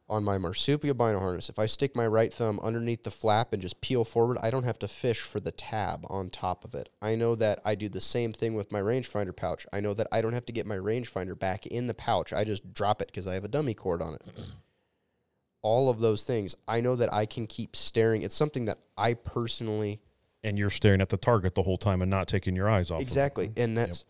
on 0.10 0.24
my 0.24 0.38
marsupial 0.38 0.96
bino 0.96 1.20
harness, 1.20 1.50
if 1.50 1.60
I 1.60 1.68
stick 1.68 1.96
my 1.96 2.08
right 2.08 2.34
thumb 2.34 2.60
underneath 2.62 3.04
the 3.04 3.12
flap 3.12 3.54
and 3.54 3.62
just 3.62 3.80
peel 3.82 4.04
forward, 4.04 4.38
I 4.42 4.50
don't 4.50 4.64
have 4.64 4.80
to 4.80 4.88
fish 4.88 5.20
for 5.20 5.40
the 5.40 5.52
tab 5.52 6.06
on 6.10 6.30
top 6.30 6.66
of 6.66 6.74
it. 6.74 6.90
I 7.02 7.16
know 7.16 7.36
that 7.36 7.60
I 7.64 7.76
do 7.76 7.90
the 7.90 8.02
same 8.02 8.34
thing 8.34 8.56
with 8.56 8.72
my 8.72 8.80
rangefinder 8.80 9.36
pouch. 9.36 9.68
I 9.72 9.80
know 9.80 9.94
that 9.94 10.08
I 10.12 10.22
don't 10.22 10.34
have 10.34 10.46
to 10.48 10.54
get 10.54 10.66
my 10.66 10.78
rangefinder 10.78 11.38
back 11.38 11.66
in 11.68 11.88
the 11.88 11.94
pouch. 11.94 12.34
I 12.34 12.44
just 12.44 12.74
drop 12.74 13.02
it 13.02 13.08
because 13.08 13.28
I 13.28 13.36
have 13.36 13.44
a 13.44 13.50
dummy 13.50 13.74
cord 13.74 14.02
on 14.02 14.16
it. 14.16 14.22
All 15.62 15.90
of 15.90 16.00
those 16.00 16.24
things, 16.24 16.56
I 16.68 16.82
know 16.82 16.96
that 16.96 17.14
I 17.14 17.26
can 17.26 17.46
keep 17.46 17.76
staring. 17.76 18.22
It's 18.24 18.36
something 18.36 18.66
that 18.66 18.80
I 18.98 19.14
personally 19.14 20.00
And 20.44 20.58
you're 20.58 20.70
staring 20.70 21.02
at 21.02 21.10
the 21.10 21.18
target 21.18 21.54
the 21.54 21.64
whole 21.64 21.78
time 21.78 22.02
and 22.02 22.10
not 22.10 22.28
taking 22.28 22.56
your 22.56 22.70
eyes 22.70 22.92
off. 22.92 22.98
of 22.98 23.02
it. 23.02 23.04
Exactly. 23.04 23.52
And 23.58 23.78
that's 23.78 24.06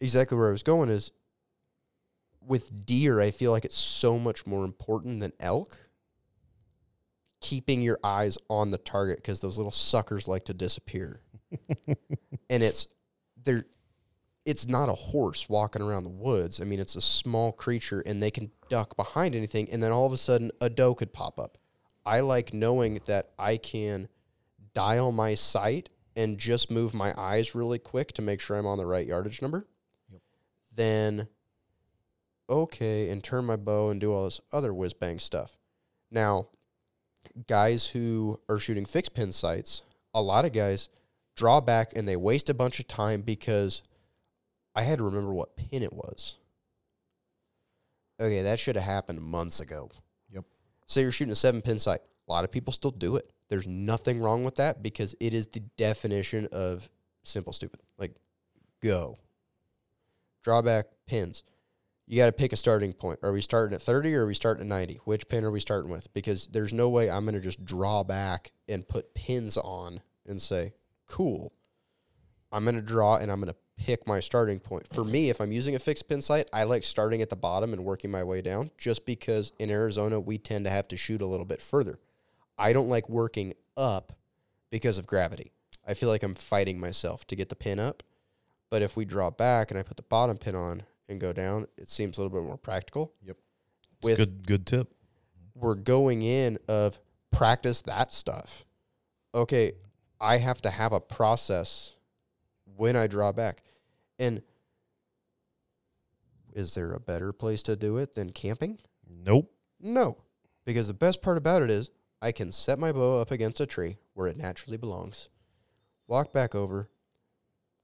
exactly 0.00 0.36
where 0.38 0.48
I 0.48 0.52
was 0.52 0.62
going 0.62 0.90
is 0.90 1.12
with 2.46 2.86
deer, 2.86 3.20
I 3.20 3.30
feel 3.30 3.52
like 3.52 3.64
it's 3.64 3.76
so 3.76 4.18
much 4.18 4.46
more 4.46 4.64
important 4.64 5.20
than 5.20 5.32
elk. 5.40 5.78
Keeping 7.40 7.80
your 7.80 7.98
eyes 8.04 8.36
on 8.48 8.70
the 8.70 8.78
target 8.78 9.16
because 9.16 9.40
those 9.40 9.56
little 9.56 9.72
suckers 9.72 10.28
like 10.28 10.44
to 10.46 10.54
disappear. 10.54 11.22
and 12.50 12.62
it's 12.62 12.86
they're 13.42 13.64
it's 14.44 14.66
not 14.66 14.88
a 14.88 14.94
horse 14.94 15.48
walking 15.48 15.80
around 15.80 16.04
the 16.04 16.10
woods. 16.10 16.60
I 16.60 16.64
mean, 16.64 16.80
it's 16.80 16.96
a 16.96 17.00
small 17.00 17.52
creature 17.52 18.02
and 18.04 18.22
they 18.22 18.30
can 18.30 18.50
duck 18.68 18.96
behind 18.96 19.34
anything 19.34 19.70
and 19.70 19.82
then 19.82 19.92
all 19.92 20.06
of 20.06 20.12
a 20.12 20.18
sudden 20.18 20.50
a 20.60 20.68
doe 20.68 20.94
could 20.94 21.12
pop 21.12 21.38
up. 21.38 21.56
I 22.04 22.20
like 22.20 22.52
knowing 22.52 23.00
that 23.06 23.30
I 23.38 23.56
can 23.56 24.08
dial 24.74 25.12
my 25.12 25.34
sight 25.34 25.90
and 26.16 26.38
just 26.38 26.70
move 26.70 26.94
my 26.94 27.14
eyes 27.16 27.54
really 27.54 27.78
quick 27.78 28.12
to 28.14 28.22
make 28.22 28.40
sure 28.40 28.56
I'm 28.56 28.66
on 28.66 28.78
the 28.78 28.86
right 28.86 29.06
yardage 29.06 29.42
number. 29.42 29.66
Then, 30.74 31.28
okay, 32.50 33.08
and 33.08 33.22
turn 33.22 33.44
my 33.44 33.56
bow 33.56 33.90
and 33.90 34.00
do 34.00 34.12
all 34.12 34.24
this 34.24 34.40
other 34.52 34.74
whiz 34.74 34.92
bang 34.92 35.18
stuff. 35.18 35.56
Now, 36.10 36.48
guys 37.46 37.86
who 37.86 38.40
are 38.48 38.58
shooting 38.58 38.84
fixed 38.84 39.14
pin 39.14 39.32
sights, 39.32 39.82
a 40.12 40.20
lot 40.20 40.44
of 40.44 40.52
guys 40.52 40.88
draw 41.36 41.60
back 41.60 41.92
and 41.94 42.06
they 42.06 42.16
waste 42.16 42.50
a 42.50 42.54
bunch 42.54 42.80
of 42.80 42.88
time 42.88 43.22
because 43.22 43.82
I 44.74 44.82
had 44.82 44.98
to 44.98 45.04
remember 45.04 45.32
what 45.32 45.56
pin 45.56 45.82
it 45.82 45.92
was. 45.92 46.36
Okay, 48.20 48.42
that 48.42 48.58
should 48.58 48.76
have 48.76 48.84
happened 48.84 49.22
months 49.22 49.60
ago. 49.60 49.90
Yep. 50.30 50.44
Say 50.86 51.02
you're 51.02 51.12
shooting 51.12 51.32
a 51.32 51.36
seven 51.36 51.62
pin 51.62 51.78
sight. 51.78 52.00
A 52.28 52.32
lot 52.32 52.44
of 52.44 52.52
people 52.52 52.72
still 52.72 52.90
do 52.90 53.16
it. 53.16 53.30
There's 53.48 53.66
nothing 53.66 54.20
wrong 54.20 54.44
with 54.44 54.56
that 54.56 54.82
because 54.82 55.14
it 55.20 55.34
is 55.34 55.48
the 55.48 55.60
definition 55.60 56.48
of 56.52 56.88
simple 57.22 57.52
stupid. 57.52 57.80
Like, 57.98 58.14
go. 58.82 59.18
Drawback 60.44 60.86
pins. 61.06 61.42
You 62.10 62.16
got 62.16 62.26
to 62.26 62.32
pick 62.32 62.52
a 62.52 62.56
starting 62.56 62.92
point. 62.92 63.20
Are 63.22 63.30
we 63.30 63.40
starting 63.40 63.72
at 63.72 63.82
30 63.82 64.16
or 64.16 64.24
are 64.24 64.26
we 64.26 64.34
starting 64.34 64.62
at 64.62 64.66
90? 64.66 64.98
Which 65.04 65.28
pin 65.28 65.44
are 65.44 65.50
we 65.52 65.60
starting 65.60 65.92
with? 65.92 66.12
Because 66.12 66.48
there's 66.48 66.72
no 66.72 66.88
way 66.88 67.08
I'm 67.08 67.24
going 67.24 67.36
to 67.36 67.40
just 67.40 67.64
draw 67.64 68.02
back 68.02 68.50
and 68.68 68.86
put 68.86 69.14
pins 69.14 69.56
on 69.56 70.00
and 70.26 70.42
say, 70.42 70.72
cool. 71.06 71.52
I'm 72.50 72.64
going 72.64 72.74
to 72.74 72.82
draw 72.82 73.18
and 73.18 73.30
I'm 73.30 73.40
going 73.40 73.54
to 73.54 73.84
pick 73.84 74.08
my 74.08 74.18
starting 74.18 74.58
point. 74.58 74.92
For 74.92 75.04
me, 75.04 75.30
if 75.30 75.40
I'm 75.40 75.52
using 75.52 75.76
a 75.76 75.78
fixed 75.78 76.08
pin 76.08 76.20
sight, 76.20 76.48
I 76.52 76.64
like 76.64 76.82
starting 76.82 77.22
at 77.22 77.30
the 77.30 77.36
bottom 77.36 77.72
and 77.72 77.84
working 77.84 78.10
my 78.10 78.24
way 78.24 78.42
down 78.42 78.72
just 78.76 79.06
because 79.06 79.52
in 79.60 79.70
Arizona 79.70 80.18
we 80.18 80.36
tend 80.36 80.64
to 80.64 80.70
have 80.72 80.88
to 80.88 80.96
shoot 80.96 81.22
a 81.22 81.26
little 81.26 81.46
bit 81.46 81.62
further. 81.62 82.00
I 82.58 82.72
don't 82.72 82.88
like 82.88 83.08
working 83.08 83.54
up 83.76 84.18
because 84.68 84.98
of 84.98 85.06
gravity. 85.06 85.52
I 85.86 85.94
feel 85.94 86.08
like 86.08 86.24
I'm 86.24 86.34
fighting 86.34 86.80
myself 86.80 87.24
to 87.28 87.36
get 87.36 87.50
the 87.50 87.54
pin 87.54 87.78
up. 87.78 88.02
But 88.68 88.82
if 88.82 88.96
we 88.96 89.04
draw 89.04 89.30
back 89.30 89.70
and 89.70 89.78
I 89.78 89.84
put 89.84 89.96
the 89.96 90.02
bottom 90.02 90.38
pin 90.38 90.56
on 90.56 90.82
and 91.10 91.20
go 91.20 91.32
down, 91.32 91.66
it 91.76 91.90
seems 91.90 92.16
a 92.16 92.22
little 92.22 92.36
bit 92.38 92.46
more 92.46 92.56
practical. 92.56 93.12
Yep. 93.22 93.36
It's 93.36 94.04
With 94.04 94.16
good 94.16 94.46
good 94.46 94.66
tip. 94.66 94.94
we're 95.54 95.74
going 95.74 96.22
in 96.22 96.58
of 96.68 96.98
practice 97.30 97.82
that 97.82 98.12
stuff. 98.12 98.64
Okay, 99.34 99.72
I 100.20 100.38
have 100.38 100.62
to 100.62 100.70
have 100.70 100.92
a 100.92 101.00
process 101.00 101.94
when 102.76 102.96
I 102.96 103.06
draw 103.06 103.32
back. 103.32 103.62
And 104.18 104.42
is 106.52 106.74
there 106.74 106.92
a 106.92 107.00
better 107.00 107.32
place 107.32 107.62
to 107.64 107.76
do 107.76 107.96
it 107.98 108.14
than 108.14 108.30
camping? 108.30 108.78
Nope. 109.08 109.52
No. 109.80 110.18
Because 110.64 110.88
the 110.88 110.94
best 110.94 111.22
part 111.22 111.38
about 111.38 111.62
it 111.62 111.70
is 111.70 111.90
I 112.22 112.32
can 112.32 112.52
set 112.52 112.78
my 112.78 112.92
bow 112.92 113.20
up 113.20 113.30
against 113.30 113.60
a 113.60 113.66
tree 113.66 113.98
where 114.14 114.28
it 114.28 114.36
naturally 114.36 114.76
belongs, 114.76 115.28
walk 116.06 116.32
back 116.32 116.54
over, 116.54 116.90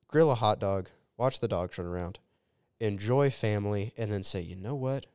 grill 0.09 0.31
a 0.31 0.35
hot 0.35 0.59
dog, 0.61 0.91
watch 1.17 1.41
the 1.41 1.49
dogs 1.49 1.79
run 1.79 1.87
around, 1.87 2.19
enjoy 2.81 3.31
family, 3.31 3.93
and 3.97 4.11
then 4.13 4.23
say, 4.23 4.41
you 4.41 4.57
know 4.57 4.75
what? 4.75 5.07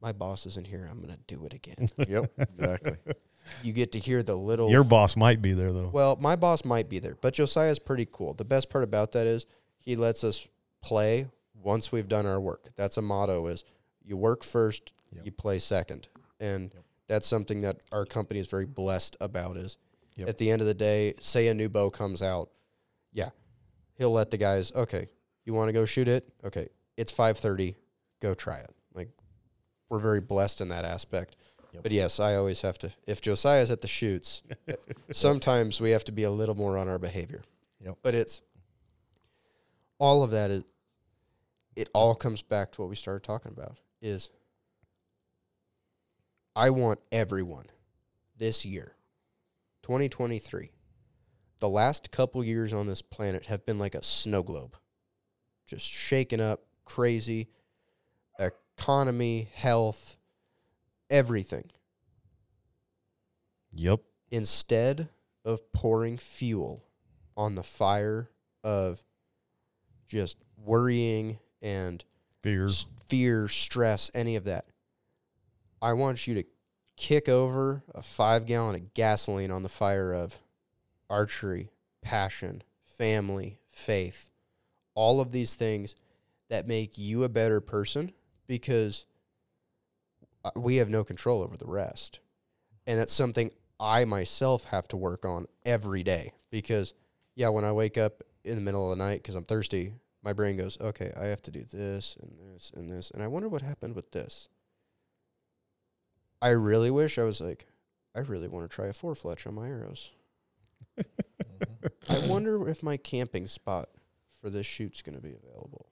My 0.00 0.12
boss 0.12 0.46
isn't 0.46 0.66
here. 0.66 0.86
I'm 0.90 0.98
going 1.02 1.14
to 1.14 1.20
do 1.26 1.44
it 1.44 1.52
again. 1.54 1.88
Yep, 2.08 2.30
exactly. 2.38 2.96
you 3.62 3.72
get 3.72 3.92
to 3.92 3.98
hear 3.98 4.22
the 4.22 4.34
little. 4.36 4.70
Your 4.70 4.84
boss 4.84 5.16
might 5.16 5.40
be 5.42 5.52
there 5.54 5.72
though. 5.72 5.88
well, 5.88 6.16
my 6.20 6.36
boss 6.36 6.64
might 6.64 6.88
be 6.88 6.98
there, 6.98 7.16
but 7.20 7.34
Josiah's 7.34 7.78
pretty 7.78 8.06
cool. 8.10 8.34
The 8.34 8.44
best 8.44 8.70
part 8.70 8.84
about 8.84 9.12
that 9.12 9.26
is 9.26 9.46
he 9.78 9.96
lets 9.96 10.22
us 10.22 10.46
play 10.82 11.26
once 11.54 11.90
we've 11.90 12.08
done 12.08 12.26
our 12.26 12.40
work. 12.40 12.68
That's 12.76 12.96
a 12.98 13.02
motto: 13.02 13.46
is 13.48 13.64
you 14.04 14.16
work 14.16 14.44
first, 14.44 14.92
Yep. 15.12 15.24
you 15.24 15.32
play 15.32 15.58
second, 15.58 16.08
and 16.38 16.70
Yep. 16.74 16.84
that's 17.08 17.26
something 17.26 17.62
that 17.62 17.78
our 17.90 18.04
company 18.04 18.38
is 18.38 18.46
very 18.46 18.66
blessed 18.66 19.16
about. 19.20 19.56
Is 19.56 19.76
Yep. 20.16 20.28
at 20.28 20.38
the 20.38 20.50
end 20.50 20.60
of 20.60 20.66
the 20.68 20.74
day, 20.74 21.14
say 21.20 21.48
a 21.48 21.54
new 21.54 21.68
bow 21.68 21.88
comes 21.90 22.20
out, 22.22 22.50
yeah, 23.12 23.30
he'll 23.94 24.12
let 24.12 24.30
the 24.30 24.36
guys. 24.36 24.70
Okay, 24.74 25.08
you 25.44 25.54
want 25.54 25.68
to 25.68 25.72
go 25.72 25.84
shoot 25.86 26.06
it? 26.08 26.28
Okay, 26.44 26.68
it's 26.98 27.12
five 27.12 27.38
thirty. 27.38 27.76
Go 28.20 28.34
try 28.34 28.58
it. 28.58 28.74
Like 28.92 29.08
we're 29.88 30.00
very 30.00 30.20
blessed 30.20 30.60
in 30.60 30.68
that 30.68 30.84
aspect. 30.84 31.36
Yep. 31.72 31.82
But 31.82 31.92
yes, 31.92 32.20
I 32.20 32.34
always 32.34 32.60
have 32.62 32.78
to. 32.78 32.92
If 33.06 33.20
Josiah's 33.20 33.70
at 33.70 33.80
the 33.80 33.88
shoots, 33.88 34.42
sometimes 35.12 35.80
we 35.80 35.90
have 35.90 36.04
to 36.04 36.12
be 36.12 36.24
a 36.24 36.30
little 36.30 36.54
more 36.54 36.76
on 36.76 36.88
our 36.88 36.98
behavior. 36.98 37.42
Yep. 37.80 37.98
But 38.02 38.14
it's 38.14 38.42
all 39.98 40.22
of 40.22 40.30
that 40.32 40.50
is 40.50 40.64
it 41.76 41.88
all 41.94 42.14
comes 42.14 42.42
back 42.42 42.72
to 42.72 42.80
what 42.80 42.90
we 42.90 42.96
started 42.96 43.22
talking 43.22 43.52
about 43.52 43.78
is 44.00 44.30
I 46.56 46.70
want 46.70 46.98
everyone 47.12 47.66
this 48.36 48.64
year 48.64 48.94
2023 49.82 50.70
the 51.60 51.68
last 51.68 52.10
couple 52.10 52.42
years 52.44 52.72
on 52.72 52.86
this 52.86 53.02
planet 53.02 53.46
have 53.46 53.64
been 53.66 53.78
like 53.78 53.94
a 53.94 54.02
snow 54.02 54.42
globe 54.42 54.76
just 55.66 55.86
shaken 55.86 56.40
up 56.40 56.64
crazy 56.88 57.48
economy 58.38 59.48
health 59.54 60.16
everything 61.10 61.64
Yep. 63.72 64.00
instead 64.30 65.08
of 65.44 65.72
pouring 65.72 66.16
fuel 66.16 66.82
on 67.36 67.54
the 67.54 67.62
fire 67.62 68.30
of 68.64 69.02
just 70.06 70.38
worrying 70.56 71.38
and 71.60 72.02
Fear. 72.40 72.68
fear, 73.06 73.48
stress, 73.48 74.10
any 74.14 74.36
of 74.36 74.44
that, 74.44 74.64
I 75.82 75.92
want 75.92 76.26
you 76.26 76.34
to 76.36 76.44
kick 76.96 77.28
over 77.28 77.82
a 77.94 78.02
five 78.02 78.46
gallon 78.46 78.74
of 78.76 78.94
gasoline 78.94 79.50
on 79.50 79.62
the 79.62 79.68
fire 79.68 80.12
of 80.12 80.40
archery, 81.10 81.70
passion, 82.02 82.62
family, 82.84 83.58
faith, 83.70 84.30
all 84.94 85.20
of 85.20 85.30
these 85.30 85.54
things 85.54 85.94
that 86.48 86.66
make 86.66 86.98
you 86.98 87.24
a 87.24 87.28
better 87.28 87.60
person 87.60 88.12
because 88.46 89.06
uh, 90.44 90.50
we 90.56 90.76
have 90.76 90.88
no 90.88 91.04
control 91.04 91.42
over 91.42 91.56
the 91.56 91.66
rest. 91.66 92.20
And 92.86 92.98
that's 92.98 93.12
something 93.12 93.50
I 93.78 94.04
myself 94.04 94.64
have 94.64 94.88
to 94.88 94.96
work 94.96 95.24
on 95.24 95.46
every 95.64 96.02
day 96.02 96.32
because, 96.50 96.94
yeah, 97.34 97.48
when 97.50 97.64
I 97.64 97.72
wake 97.72 97.98
up 97.98 98.22
in 98.44 98.54
the 98.54 98.62
middle 98.62 98.90
of 98.90 98.98
the 98.98 99.04
night 99.04 99.22
because 99.22 99.34
I'm 99.34 99.44
thirsty, 99.44 99.92
my 100.22 100.32
brain 100.32 100.56
goes, 100.56 100.78
okay, 100.80 101.12
I 101.20 101.26
have 101.26 101.42
to 101.42 101.50
do 101.50 101.64
this 101.64 102.16
and 102.20 102.32
this 102.38 102.72
and 102.74 102.90
this. 102.90 103.10
And 103.10 103.22
I 103.22 103.28
wonder 103.28 103.48
what 103.48 103.62
happened 103.62 103.94
with 103.94 104.10
this. 104.10 104.48
I 106.40 106.50
really 106.50 106.90
wish 106.90 107.18
I 107.18 107.24
was 107.24 107.40
like, 107.40 107.66
I 108.14 108.20
really 108.20 108.48
want 108.48 108.68
to 108.68 108.74
try 108.74 108.86
a 108.86 108.92
four 108.92 109.14
fletch 109.14 109.46
on 109.46 109.54
my 109.54 109.68
arrows. 109.68 110.12
I 112.08 112.26
wonder 112.26 112.68
if 112.68 112.82
my 112.82 112.96
camping 112.96 113.46
spot 113.46 113.88
for 114.40 114.50
this 114.50 114.66
shoot's 114.66 115.02
going 115.02 115.16
to 115.16 115.22
be 115.22 115.34
available. 115.34 115.86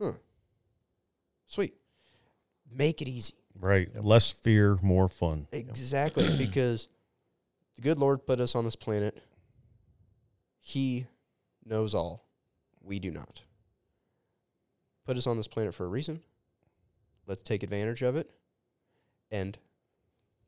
Huh. 0.00 0.12
Sweet. 1.46 1.74
Make 2.70 3.00
it 3.02 3.08
easy. 3.08 3.34
Right. 3.58 3.88
Yep. 3.94 4.04
Less 4.04 4.30
fear, 4.30 4.78
more 4.82 5.08
fun. 5.08 5.46
Exactly, 5.52 6.28
because 6.36 6.88
the 7.76 7.82
good 7.82 7.98
Lord 7.98 8.26
put 8.26 8.40
us 8.40 8.54
on 8.54 8.64
this 8.64 8.76
planet. 8.76 9.22
He 10.60 11.06
knows 11.64 11.94
all. 11.94 12.24
We 12.82 12.98
do 12.98 13.10
not. 13.10 13.42
Put 15.04 15.16
us 15.16 15.26
on 15.26 15.36
this 15.36 15.48
planet 15.48 15.74
for 15.74 15.84
a 15.84 15.88
reason. 15.88 16.20
Let's 17.26 17.42
take 17.42 17.62
advantage 17.62 18.02
of 18.02 18.16
it. 18.16 18.30
And 19.30 19.56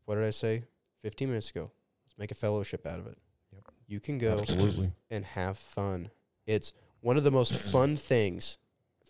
what 0.04 0.16
did 0.16 0.24
I 0.24 0.30
say 0.30 0.64
15 1.02 1.28
minutes 1.28 1.50
ago? 1.50 1.70
Let's 2.06 2.18
make 2.18 2.30
a 2.30 2.34
fellowship 2.34 2.86
out 2.86 2.98
of 2.98 3.06
it. 3.06 3.18
Yep. 3.52 3.62
You 3.86 4.00
can 4.00 4.18
go 4.18 4.38
Absolutely. 4.40 4.92
and 5.10 5.24
have 5.24 5.58
fun. 5.58 6.10
It's 6.46 6.72
one 7.00 7.16
of 7.16 7.24
the 7.24 7.30
most 7.30 7.54
fun 7.54 7.96
things 7.96 8.58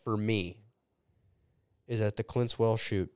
for 0.04 0.16
me 0.16 0.58
is 1.86 2.00
at 2.00 2.16
the 2.16 2.24
Clint's 2.24 2.58
Well 2.58 2.76
shoot 2.76 3.10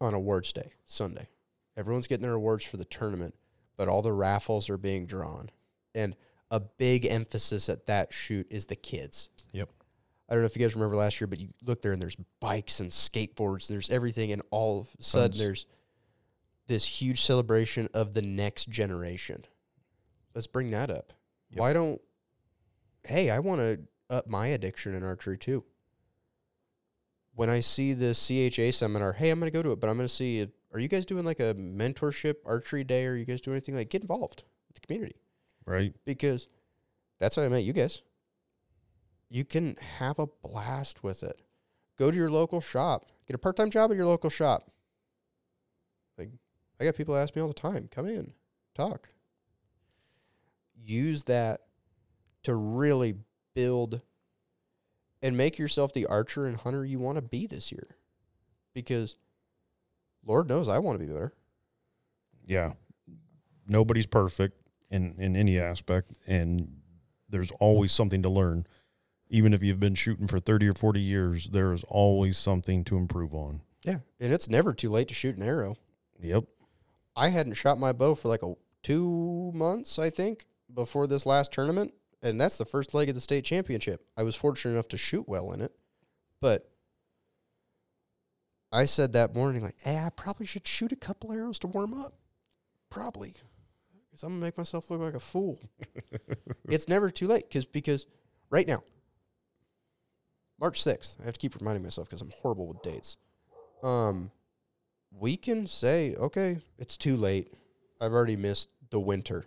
on 0.00 0.14
awards 0.14 0.52
day, 0.52 0.72
Sunday. 0.84 1.28
Everyone's 1.76 2.06
getting 2.06 2.22
their 2.22 2.34
awards 2.34 2.64
for 2.64 2.76
the 2.76 2.84
tournament, 2.84 3.34
but 3.76 3.88
all 3.88 4.02
the 4.02 4.12
raffles 4.12 4.70
are 4.70 4.78
being 4.78 5.06
drawn. 5.06 5.50
And 5.94 6.14
a 6.50 6.60
big 6.60 7.06
emphasis 7.06 7.68
at 7.68 7.86
that 7.86 8.12
shoot 8.12 8.46
is 8.50 8.66
the 8.66 8.76
kids. 8.76 9.30
Yep. 9.52 9.70
I 10.28 10.34
don't 10.34 10.42
know 10.42 10.46
if 10.46 10.56
you 10.56 10.62
guys 10.62 10.74
remember 10.74 10.96
last 10.96 11.20
year, 11.20 11.28
but 11.28 11.40
you 11.40 11.48
look 11.62 11.82
there 11.82 11.92
and 11.92 12.00
there's 12.00 12.16
bikes 12.40 12.80
and 12.80 12.90
skateboards, 12.90 13.68
and 13.68 13.74
there's 13.74 13.90
everything, 13.90 14.32
and 14.32 14.42
all 14.50 14.80
of 14.80 14.88
a 14.98 15.02
sudden 15.02 15.30
Tons. 15.30 15.38
there's 15.38 15.66
this 16.66 16.84
huge 16.86 17.20
celebration 17.20 17.88
of 17.92 18.14
the 18.14 18.22
next 18.22 18.68
generation. 18.70 19.44
Let's 20.34 20.46
bring 20.46 20.70
that 20.70 20.90
up. 20.90 21.12
Yep. 21.50 21.60
Why 21.60 21.72
don't 21.72 22.00
hey, 23.04 23.30
I 23.30 23.38
want 23.38 23.60
to 23.60 23.80
up 24.10 24.28
my 24.28 24.48
addiction 24.48 24.94
in 24.94 25.02
archery 25.02 25.38
too. 25.38 25.64
When 27.34 27.50
I 27.50 27.60
see 27.60 27.94
the 27.94 28.14
CHA 28.14 28.70
seminar, 28.76 29.12
hey, 29.12 29.30
I'm 29.30 29.40
going 29.40 29.50
to 29.50 29.56
go 29.56 29.62
to 29.62 29.72
it, 29.72 29.80
but 29.80 29.90
I'm 29.90 29.96
going 29.96 30.08
to 30.08 30.14
see 30.14 30.46
are 30.72 30.80
you 30.80 30.88
guys 30.88 31.06
doing 31.06 31.24
like 31.24 31.40
a 31.40 31.54
mentorship 31.54 32.36
archery 32.44 32.84
day? 32.84 33.06
Or 33.06 33.12
are 33.12 33.16
you 33.16 33.24
guys 33.24 33.40
doing 33.40 33.54
anything 33.54 33.76
like 33.76 33.90
get 33.90 34.02
involved 34.02 34.42
with 34.68 34.74
the 34.74 34.80
community? 34.80 35.16
Right. 35.66 35.94
because 36.04 36.48
that's 37.18 37.36
how 37.36 37.42
I 37.42 37.48
met 37.48 37.64
you 37.64 37.72
guys. 37.72 38.02
You 39.30 39.44
can 39.44 39.76
have 39.98 40.18
a 40.18 40.26
blast 40.42 41.02
with 41.02 41.22
it. 41.22 41.40
Go 41.96 42.10
to 42.10 42.16
your 42.16 42.28
local 42.28 42.60
shop. 42.60 43.06
Get 43.26 43.34
a 43.34 43.38
part 43.38 43.56
time 43.56 43.70
job 43.70 43.90
at 43.90 43.96
your 43.96 44.06
local 44.06 44.30
shop. 44.30 44.70
Like 46.18 46.30
I 46.80 46.84
got 46.84 46.96
people 46.96 47.16
ask 47.16 47.34
me 47.34 47.42
all 47.42 47.48
the 47.48 47.54
time, 47.54 47.88
come 47.90 48.06
in, 48.06 48.32
talk. 48.74 49.08
Use 50.76 51.22
that 51.24 51.60
to 52.42 52.54
really 52.54 53.14
build 53.54 54.02
and 55.24 55.38
make 55.38 55.58
yourself 55.58 55.94
the 55.94 56.04
archer 56.04 56.44
and 56.44 56.58
hunter 56.58 56.84
you 56.84 56.98
want 56.98 57.16
to 57.16 57.22
be 57.22 57.46
this 57.46 57.72
year. 57.72 57.96
Because 58.74 59.16
Lord 60.24 60.48
knows 60.48 60.68
I 60.68 60.78
want 60.78 61.00
to 61.00 61.04
be 61.04 61.10
better. 61.10 61.32
Yeah. 62.46 62.74
Nobody's 63.66 64.06
perfect 64.06 64.60
in, 64.90 65.14
in 65.18 65.34
any 65.34 65.58
aspect, 65.58 66.12
and 66.26 66.76
there's 67.30 67.50
always 67.52 67.90
something 67.90 68.22
to 68.22 68.28
learn. 68.28 68.66
Even 69.30 69.54
if 69.54 69.62
you've 69.62 69.80
been 69.80 69.94
shooting 69.94 70.26
for 70.26 70.38
30 70.38 70.68
or 70.68 70.74
40 70.74 71.00
years, 71.00 71.48
there 71.48 71.72
is 71.72 71.82
always 71.84 72.36
something 72.36 72.84
to 72.84 72.98
improve 72.98 73.32
on. 73.32 73.62
Yeah. 73.82 73.98
And 74.20 74.30
it's 74.30 74.50
never 74.50 74.74
too 74.74 74.90
late 74.90 75.08
to 75.08 75.14
shoot 75.14 75.36
an 75.36 75.42
arrow. 75.42 75.76
Yep. 76.20 76.44
I 77.16 77.30
hadn't 77.30 77.54
shot 77.54 77.78
my 77.78 77.92
bow 77.92 78.14
for 78.14 78.28
like 78.28 78.42
a 78.42 78.54
two 78.82 79.52
months, 79.54 79.98
I 79.98 80.10
think, 80.10 80.44
before 80.72 81.06
this 81.06 81.24
last 81.24 81.50
tournament, 81.50 81.94
and 82.24 82.40
that's 82.40 82.58
the 82.58 82.64
first 82.64 82.94
leg 82.94 83.08
of 83.08 83.14
the 83.14 83.20
state 83.20 83.44
championship. 83.44 84.04
I 84.16 84.24
was 84.24 84.34
fortunate 84.34 84.72
enough 84.72 84.88
to 84.88 84.96
shoot 84.96 85.28
well 85.28 85.52
in 85.52 85.60
it, 85.60 85.72
but 86.40 86.70
I 88.72 88.86
said 88.86 89.12
that 89.12 89.34
morning, 89.34 89.62
like, 89.62 89.80
"Hey, 89.82 89.98
I 89.98 90.10
probably 90.10 90.46
should 90.46 90.66
shoot 90.66 90.90
a 90.90 90.96
couple 90.96 91.32
arrows 91.32 91.60
to 91.60 91.68
warm 91.68 91.94
up, 91.94 92.14
probably, 92.90 93.34
because 94.10 94.24
I'm 94.24 94.30
gonna 94.30 94.40
make 94.40 94.58
myself 94.58 94.90
look 94.90 95.00
like 95.00 95.14
a 95.14 95.20
fool." 95.20 95.60
it's 96.68 96.88
never 96.88 97.10
too 97.10 97.28
late, 97.28 97.48
because 97.48 97.66
because 97.66 98.06
right 98.50 98.66
now, 98.66 98.82
March 100.58 100.82
6th. 100.82 101.20
I 101.20 101.24
have 101.26 101.34
to 101.34 101.40
keep 101.40 101.54
reminding 101.56 101.82
myself 101.82 102.08
because 102.08 102.20
I'm 102.20 102.32
horrible 102.40 102.66
with 102.66 102.82
dates. 102.82 103.16
Um, 103.82 104.30
we 105.10 105.36
can 105.36 105.66
say, 105.66 106.14
okay, 106.14 106.58
it's 106.78 106.96
too 106.96 107.16
late. 107.16 107.52
I've 108.00 108.12
already 108.12 108.36
missed 108.36 108.68
the 108.90 109.00
winter. 109.00 109.44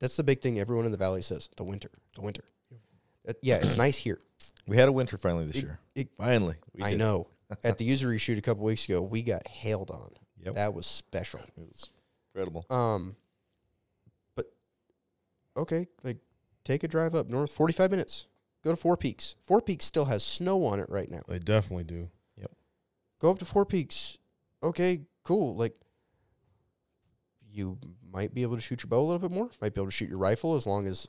That's 0.00 0.16
the 0.16 0.22
big 0.24 0.40
thing 0.40 0.58
everyone 0.58 0.86
in 0.86 0.92
the 0.92 0.98
valley 0.98 1.22
says 1.22 1.48
the 1.56 1.64
winter, 1.64 1.90
the 2.14 2.22
winter. 2.22 2.44
Uh, 3.28 3.32
yeah, 3.42 3.56
it's 3.56 3.76
nice 3.86 3.96
here. 3.96 4.18
We 4.66 4.76
had 4.76 4.88
a 4.88 4.92
winter 4.92 5.18
finally 5.18 5.46
this 5.46 5.56
It- 5.56 5.62
year. 5.64 5.78
it- 5.94 6.08
finally, 6.16 6.56
we 6.74 6.82
I 6.82 6.90
did 6.90 6.94
it. 6.94 6.98
know. 6.98 7.28
At 7.64 7.78
the 7.78 7.84
Usery 7.84 8.18
shoot 8.18 8.36
a 8.38 8.42
couple 8.42 8.64
weeks 8.64 8.84
ago, 8.84 9.00
we 9.00 9.22
got 9.22 9.46
hailed 9.48 9.90
on. 9.90 10.10
Yep. 10.44 10.54
That 10.54 10.74
was 10.74 10.86
special. 10.86 11.40
It 11.40 11.52
was 11.56 11.90
incredible. 12.34 12.64
Um, 12.70 13.16
but 14.36 14.46
okay, 15.56 15.86
like 16.04 16.18
take 16.64 16.84
a 16.84 16.88
drive 16.88 17.14
up 17.14 17.28
north, 17.28 17.50
forty 17.50 17.72
five 17.72 17.90
minutes. 17.90 18.26
Go 18.62 18.70
to 18.70 18.76
Four 18.76 18.96
Peaks. 18.96 19.34
Four 19.42 19.62
Peaks 19.62 19.84
still 19.86 20.04
has 20.04 20.22
snow 20.22 20.64
on 20.66 20.78
it 20.78 20.90
right 20.90 21.10
now. 21.10 21.22
They 21.28 21.38
definitely 21.38 21.84
do. 21.84 22.08
Go 23.20 23.30
up 23.32 23.38
to 23.40 23.44
Four 23.44 23.66
Peaks. 23.66 24.18
Okay, 24.62 25.00
cool. 25.24 25.56
Like 25.56 25.74
you 27.58 27.76
might 28.12 28.32
be 28.32 28.42
able 28.42 28.54
to 28.56 28.62
shoot 28.62 28.82
your 28.82 28.88
bow 28.88 29.00
a 29.00 29.06
little 29.06 29.18
bit 29.18 29.30
more. 29.32 29.50
Might 29.60 29.74
be 29.74 29.80
able 29.80 29.88
to 29.88 29.96
shoot 29.96 30.08
your 30.08 30.18
rifle 30.18 30.54
as 30.54 30.66
long 30.66 30.86
as 30.86 31.08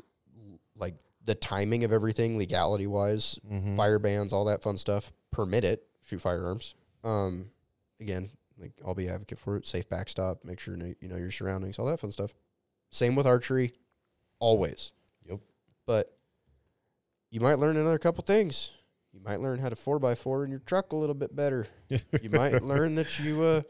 like 0.76 0.96
the 1.24 1.36
timing 1.36 1.84
of 1.84 1.92
everything, 1.92 2.38
legality 2.38 2.88
wise, 2.88 3.40
Mm-hmm. 3.50 3.76
fire 3.76 4.00
bans, 4.00 4.34
all 4.34 4.46
that 4.46 4.64
fun 4.64 4.76
stuff, 4.78 5.12
permit 5.32 5.64
it. 5.64 5.84
Shoot 6.08 6.22
firearms. 6.22 6.74
Um, 7.04 7.52
again, 8.02 8.32
like 8.58 8.72
I'll 8.86 8.96
be 8.96 9.08
advocate 9.08 9.38
for 9.40 9.58
it. 9.58 9.66
Safe 9.68 9.88
backstop. 9.88 10.44
Make 10.44 10.60
sure 10.60 10.76
you 10.76 10.96
know, 11.08 11.18
your 11.18 11.30
surroundings, 11.32 11.78
all 11.78 11.86
that 11.86 12.00
fun 12.00 12.12
stuff. 12.12 12.34
Same 12.92 13.16
with 13.16 13.28
archery, 13.28 13.74
always. 14.40 14.92
Yep. 15.30 15.40
But 15.86 16.18
you 17.30 17.40
might 17.42 17.60
learn 17.60 17.78
another 17.78 18.00
couple 18.00 18.24
things. 18.24 18.72
You 19.14 19.20
might 19.24 19.40
learn 19.42 19.60
how 19.60 19.70
to 19.70 19.76
four 19.76 20.00
by 20.00 20.16
four 20.16 20.44
in 20.46 20.50
your 20.52 20.60
truck 20.62 20.92
a 20.92 20.96
little 20.96 21.16
bit 21.16 21.36
better. 21.36 21.68
You 22.22 22.30
might 22.32 22.64
learn 22.64 22.96
that 22.96 23.20
you 23.20 23.42
uh, 23.44 23.62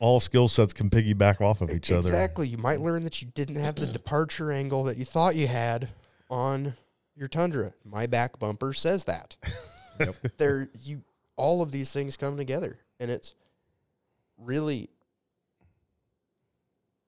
All 0.00 0.18
skill 0.18 0.48
sets 0.48 0.72
can 0.72 0.90
piggyback 0.90 1.40
off 1.40 1.60
of 1.60 1.70
each 1.70 1.90
other. 1.90 1.98
exactly. 2.00 2.48
You 2.48 2.58
might 2.58 2.80
learn 2.80 3.04
that 3.04 3.20
you 3.22 3.28
didn't 3.32 3.56
have 3.56 3.76
the 3.76 3.86
departure 3.86 4.50
angle 4.50 4.84
that 4.84 4.96
you 4.96 5.04
thought 5.04 5.36
you 5.36 5.46
had 5.46 5.90
on 6.28 6.74
your 7.14 7.28
Tundra. 7.28 7.74
My 7.84 8.06
back 8.06 8.38
bumper 8.38 8.72
says 8.72 9.04
that. 9.04 9.36
There, 10.38 10.70
you 10.82 11.02
all 11.36 11.60
of 11.60 11.72
these 11.72 11.92
things 11.92 12.16
come 12.16 12.38
together, 12.38 12.78
and 12.98 13.10
it's 13.10 13.34
really 14.38 14.88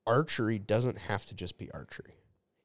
archery 0.07 0.59
doesn't 0.59 0.99
have 0.99 1.25
to 1.27 1.35
just 1.35 1.57
be 1.57 1.71
archery. 1.71 2.15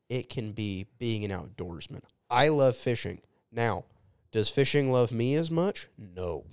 It 0.10 0.30
can 0.30 0.52
be 0.52 0.88
being 1.00 1.24
an 1.24 1.32
outdoorsman. 1.32 2.02
I 2.30 2.50
love 2.50 2.76
fishing. 2.76 3.22
Now, 3.52 3.86
does 4.32 4.50
fishing 4.50 4.92
love 4.92 5.12
me 5.12 5.36
as 5.36 5.50
much? 5.50 5.88
No. 5.98 6.46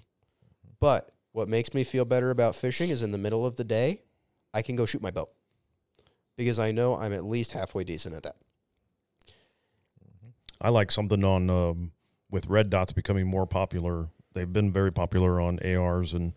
But 0.81 1.11
what 1.35 1.49
makes 1.49 1.75
me 1.75 1.83
feel 1.83 2.05
better 2.05 2.31
about 2.31 2.55
fishing 2.55 2.91
is 2.91 3.03
in 3.03 3.11
the 3.11 3.19
middle 3.19 3.45
of 3.45 3.57
the 3.57 3.65
day, 3.65 4.03
I 4.55 4.63
can 4.63 4.77
go 4.77 4.87
shoot 4.87 5.03
my 5.03 5.11
bow 5.11 5.29
because 6.37 6.61
I 6.61 6.71
know 6.71 6.95
I'm 6.95 7.13
at 7.13 7.25
least 7.25 7.51
halfway 7.51 7.83
decent 7.83 8.15
at 8.15 8.23
that. 8.23 8.37
I 10.61 10.69
like 10.69 10.93
something 10.93 11.25
on 11.25 11.51
um, 11.51 11.91
with 12.31 12.47
red 12.47 12.71
dots 12.71 12.93
becoming 12.93 13.27
more 13.27 13.47
popular. 13.47 14.11
They've 14.33 14.51
been 14.51 14.73
very 14.73 14.93
popular 14.93 15.41
on 15.41 15.59
ARs 15.59 16.13
and 16.13 16.35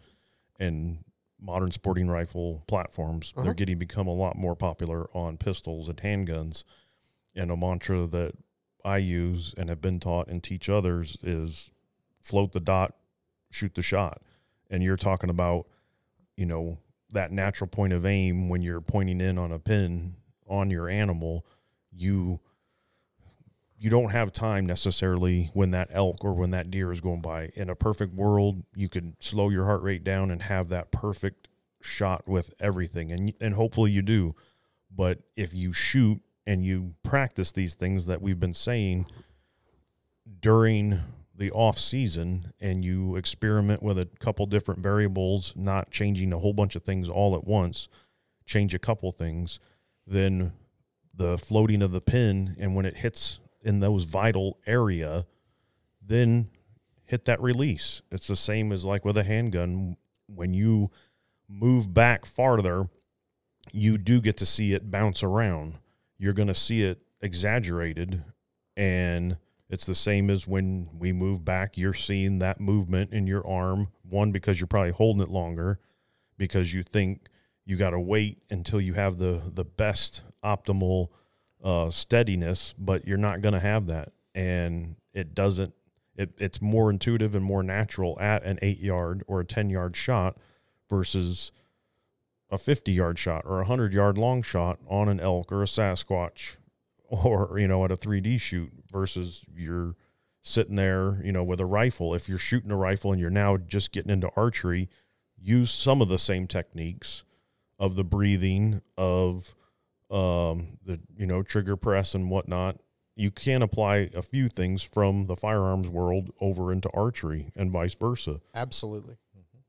and 0.60 1.06
modern 1.40 1.70
sporting 1.70 2.08
rifle 2.08 2.64
platforms. 2.68 3.34
Uh-huh. 3.36 3.46
They're 3.46 3.54
getting 3.54 3.78
become 3.78 4.08
a 4.08 4.14
lot 4.14 4.36
more 4.36 4.56
popular 4.56 5.08
on 5.16 5.38
pistols 5.38 5.88
and 5.88 5.98
handguns. 5.98 6.64
And 7.36 7.52
a 7.52 7.56
mantra 7.56 8.08
that 8.08 8.34
I 8.84 8.98
use 8.98 9.54
and 9.56 9.70
have 9.70 9.80
been 9.80 10.00
taught 10.00 10.28
and 10.28 10.44
teach 10.44 10.70
others 10.70 11.20
is 11.22 11.70
float 12.20 12.54
the 12.54 12.60
dot, 12.60 12.96
shoot 13.52 13.76
the 13.76 13.84
shot. 13.84 14.24
And 14.70 14.84
you're 14.84 14.98
talking 14.98 15.30
about, 15.30 15.68
you 16.36 16.46
know, 16.46 16.80
that 17.12 17.32
natural 17.32 17.68
point 17.68 17.94
of 17.94 18.06
aim 18.06 18.50
when 18.50 18.62
you're 18.62 18.82
pointing 18.82 19.22
in 19.22 19.38
on 19.38 19.52
a 19.52 19.60
pin 19.60 20.16
on 20.48 20.70
your 20.70 20.90
animal, 20.90 21.46
you 21.92 22.40
you 23.80 23.90
don't 23.90 24.12
have 24.12 24.32
time 24.32 24.66
necessarily 24.66 25.52
when 25.54 25.72
that 25.72 25.90
elk 25.92 26.26
or 26.26 26.34
when 26.34 26.50
that 26.50 26.72
deer 26.72 26.92
is 26.92 27.00
going 27.00 27.22
by. 27.22 27.52
In 27.54 27.70
a 27.70 27.76
perfect 27.76 28.16
world, 28.16 28.64
you 28.76 28.90
could 28.90 29.16
slow 29.20 29.50
your 29.50 29.66
heart 29.66 29.84
rate 29.84 30.04
down 30.04 30.32
and 30.32 30.42
have 30.42 30.70
that 30.70 30.92
perfect 30.92 31.48
shot 31.82 32.28
with 32.28 32.54
everything, 32.60 33.12
and 33.12 33.34
and 33.40 33.54
hopefully 33.54 33.92
you 33.92 34.02
do. 34.02 34.36
But 34.94 35.20
if 35.36 35.54
you 35.54 35.74
shoot 35.74 36.22
and 36.46 36.66
you 36.66 36.96
practice 37.04 37.52
these 37.52 37.76
things 37.76 38.06
that 38.06 38.22
we've 38.22 38.40
been 38.40 38.54
saying 38.54 39.06
during 40.42 41.02
the 41.38 41.52
off 41.52 41.78
season, 41.78 42.52
and 42.60 42.84
you 42.84 43.16
experiment 43.16 43.84
with 43.84 44.00
a 44.00 44.08
couple 44.20 44.46
different 44.48 44.82
variables, 44.82 45.54
not 45.56 45.92
changing 45.92 46.34
a 46.34 46.40
whole 46.40 46.54
bunch 46.54 46.76
of 46.76 46.84
things 46.84 47.08
all 47.08 47.36
at 47.36 47.46
once, 47.46 47.88
change 48.46 48.74
a 48.74 48.80
couple 48.80 49.12
things, 49.12 49.60
then 50.06 50.54
the 51.14 51.38
floating 51.38 51.82
of 51.82 51.92
the 51.92 52.02
pin 52.02 52.56
and 52.60 52.76
when 52.76 52.86
it 52.86 52.98
hits 52.98 53.40
in 53.62 53.80
those 53.80 54.04
vital 54.04 54.60
area 54.68 55.26
then 56.02 56.48
hit 57.06 57.26
that 57.26 57.42
release. 57.42 58.02
It's 58.12 58.28
the 58.28 58.36
same 58.36 58.72
as 58.72 58.86
like 58.86 59.04
with 59.04 59.18
a 59.18 59.24
handgun. 59.24 59.98
When 60.28 60.54
you 60.54 60.90
move 61.50 61.94
back 61.94 62.26
farther 62.26 62.88
you 63.74 63.98
do 63.98 64.22
get 64.22 64.38
to 64.38 64.46
see 64.46 64.74
it 64.74 64.90
bounce 64.90 65.24
around. 65.24 65.76
You're 66.18 66.34
going 66.34 66.48
to 66.48 66.56
see 66.56 66.84
it 66.84 67.00
exaggerated 67.22 68.24
and 68.76 69.38
it's 69.70 69.86
the 69.86 69.96
same 69.96 70.30
as 70.30 70.48
when 70.48 70.90
we 70.98 71.12
move 71.12 71.44
back 71.44 71.78
you're 71.78 71.94
seeing 71.94 72.40
that 72.40 72.60
movement 72.60 73.12
in 73.12 73.28
your 73.28 73.46
arm 73.48 73.90
one 74.04 74.32
because 74.32 74.60
you're 74.60 74.68
probably 74.68 74.92
holding 74.92 75.22
it 75.22 75.30
longer 75.30 75.80
because 76.38 76.74
you 76.74 76.84
think 76.84 77.28
you 77.66 77.76
got 77.76 77.90
to 77.90 78.00
wait 78.00 78.40
until 78.50 78.80
you 78.80 78.94
have 78.94 79.18
the 79.18 79.42
the 79.54 79.66
best 79.66 80.24
optimal 80.44 81.10
uh, 81.64 81.90
steadiness, 81.90 82.74
but 82.78 83.06
you're 83.06 83.18
not 83.18 83.42
going 83.42 83.54
to 83.54 83.60
have 83.60 83.88
that, 83.88 84.14
and 84.34 84.96
it 85.14 85.36
doesn't. 85.36 85.74
It, 86.16 86.32
it's 86.40 86.62
more 86.62 86.90
intuitive 86.90 87.36
and 87.36 87.44
more 87.44 87.62
natural 87.62 88.18
at 88.20 88.44
an 88.44 88.58
eight 88.62 88.80
yard 88.80 89.24
or 89.28 89.42
a 89.42 89.46
ten 89.46 89.70
yard 89.70 89.96
shot 89.96 90.38
versus 90.90 91.52
a 92.50 92.58
fifty 92.58 92.94
yard 92.94 93.20
shot 93.20 93.44
or 93.46 93.60
a 93.60 93.66
hundred 93.66 93.92
yard 93.94 94.18
long 94.18 94.42
shot 94.42 94.80
on 94.88 95.10
an 95.10 95.20
elk 95.20 95.52
or 95.52 95.62
a 95.62 95.68
Sasquatch, 95.68 96.56
or 97.10 97.60
you 97.60 97.68
know 97.68 97.84
at 97.84 97.92
a 97.92 97.98
three 97.98 98.22
D 98.22 98.38
shoot 98.38 98.72
versus 98.92 99.46
you're 99.56 99.96
sitting 100.42 100.76
there, 100.76 101.20
you 101.24 101.32
know, 101.32 101.44
with 101.44 101.60
a 101.60 101.66
rifle. 101.66 102.14
If 102.14 102.30
you're 102.30 102.38
shooting 102.38 102.72
a 102.72 102.78
rifle 102.78 103.12
and 103.12 103.20
you're 103.20 103.30
now 103.30 103.58
just 103.58 103.92
getting 103.92 104.12
into 104.12 104.30
archery, 104.36 104.90
use 105.38 105.72
some 105.72 106.02
of 106.02 106.08
the 106.08 106.18
same 106.20 106.48
techniques 106.48 107.24
of 107.80 107.96
the 107.96 108.04
breathing 108.04 108.82
of 108.98 109.56
um, 110.10 110.80
the 110.86 111.00
you 111.18 111.28
know 111.28 111.44
trigger 111.44 111.76
press 111.76 112.16
and 112.16 112.30
whatnot. 112.30 112.80
You 113.16 113.32
can 113.32 113.62
apply 113.62 114.10
a 114.14 114.22
few 114.22 114.48
things 114.48 114.84
from 114.84 115.26
the 115.26 115.36
firearms 115.36 115.90
world 115.90 116.32
over 116.40 116.72
into 116.72 116.90
archery 116.94 117.52
and 117.56 117.72
vice 117.72 117.96
versa. 117.96 118.42
Absolutely. 118.54 119.18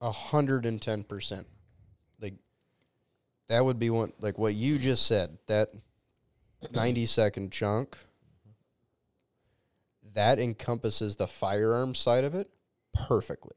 A 0.00 0.12
hundred 0.12 0.64
and 0.64 0.80
ten 0.80 1.02
percent. 1.02 1.46
Like 2.20 2.34
that 3.48 3.64
would 3.64 3.78
be 3.78 3.90
one 3.90 4.12
like 4.20 4.38
what 4.38 4.54
you 4.54 4.78
just 4.78 5.06
said, 5.06 5.38
that 5.48 5.70
ninety 6.72 7.06
second 7.06 7.50
chunk. 7.50 7.96
That 10.14 10.38
encompasses 10.38 11.16
the 11.16 11.26
firearm 11.26 11.94
side 11.94 12.24
of 12.24 12.34
it 12.34 12.50
perfectly. 12.94 13.54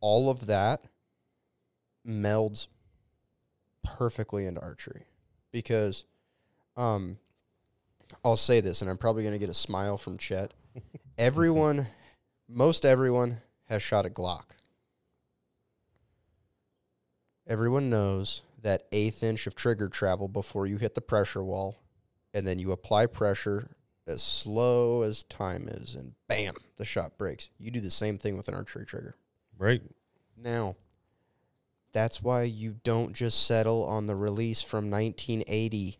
All 0.00 0.30
of 0.30 0.46
that 0.46 0.82
melds 2.06 2.66
perfectly 3.84 4.46
into 4.46 4.60
archery. 4.60 5.04
Because 5.52 6.04
um 6.76 7.18
I'll 8.24 8.36
say 8.36 8.60
this 8.60 8.82
and 8.82 8.90
I'm 8.90 8.98
probably 8.98 9.24
gonna 9.24 9.38
get 9.38 9.50
a 9.50 9.54
smile 9.54 9.96
from 9.96 10.18
Chet. 10.18 10.52
Everyone 11.18 11.86
most 12.48 12.84
everyone 12.84 13.38
has 13.68 13.82
shot 13.82 14.06
a 14.06 14.10
Glock. 14.10 14.44
Everyone 17.48 17.90
knows 17.90 18.42
that 18.62 18.86
eighth 18.90 19.22
inch 19.22 19.46
of 19.46 19.54
trigger 19.54 19.88
travel 19.88 20.26
before 20.26 20.66
you 20.66 20.78
hit 20.78 20.94
the 20.94 21.00
pressure 21.00 21.44
wall, 21.44 21.76
and 22.34 22.46
then 22.46 22.58
you 22.58 22.72
apply 22.72 23.06
pressure 23.06 23.70
as 24.06 24.22
slow 24.22 25.02
as 25.02 25.24
time 25.24 25.68
is, 25.68 25.94
and 25.94 26.14
bam, 26.28 26.54
the 26.76 26.84
shot 26.84 27.18
breaks. 27.18 27.48
You 27.58 27.70
do 27.70 27.80
the 27.80 27.90
same 27.90 28.18
thing 28.18 28.36
with 28.36 28.48
an 28.48 28.54
archery 28.54 28.86
trigger. 28.86 29.16
Right? 29.58 29.82
Now, 30.36 30.76
that's 31.92 32.22
why 32.22 32.42
you 32.42 32.76
don't 32.84 33.14
just 33.14 33.46
settle 33.46 33.84
on 33.84 34.06
the 34.06 34.16
release 34.16 34.62
from 34.62 34.90
1980. 34.90 35.98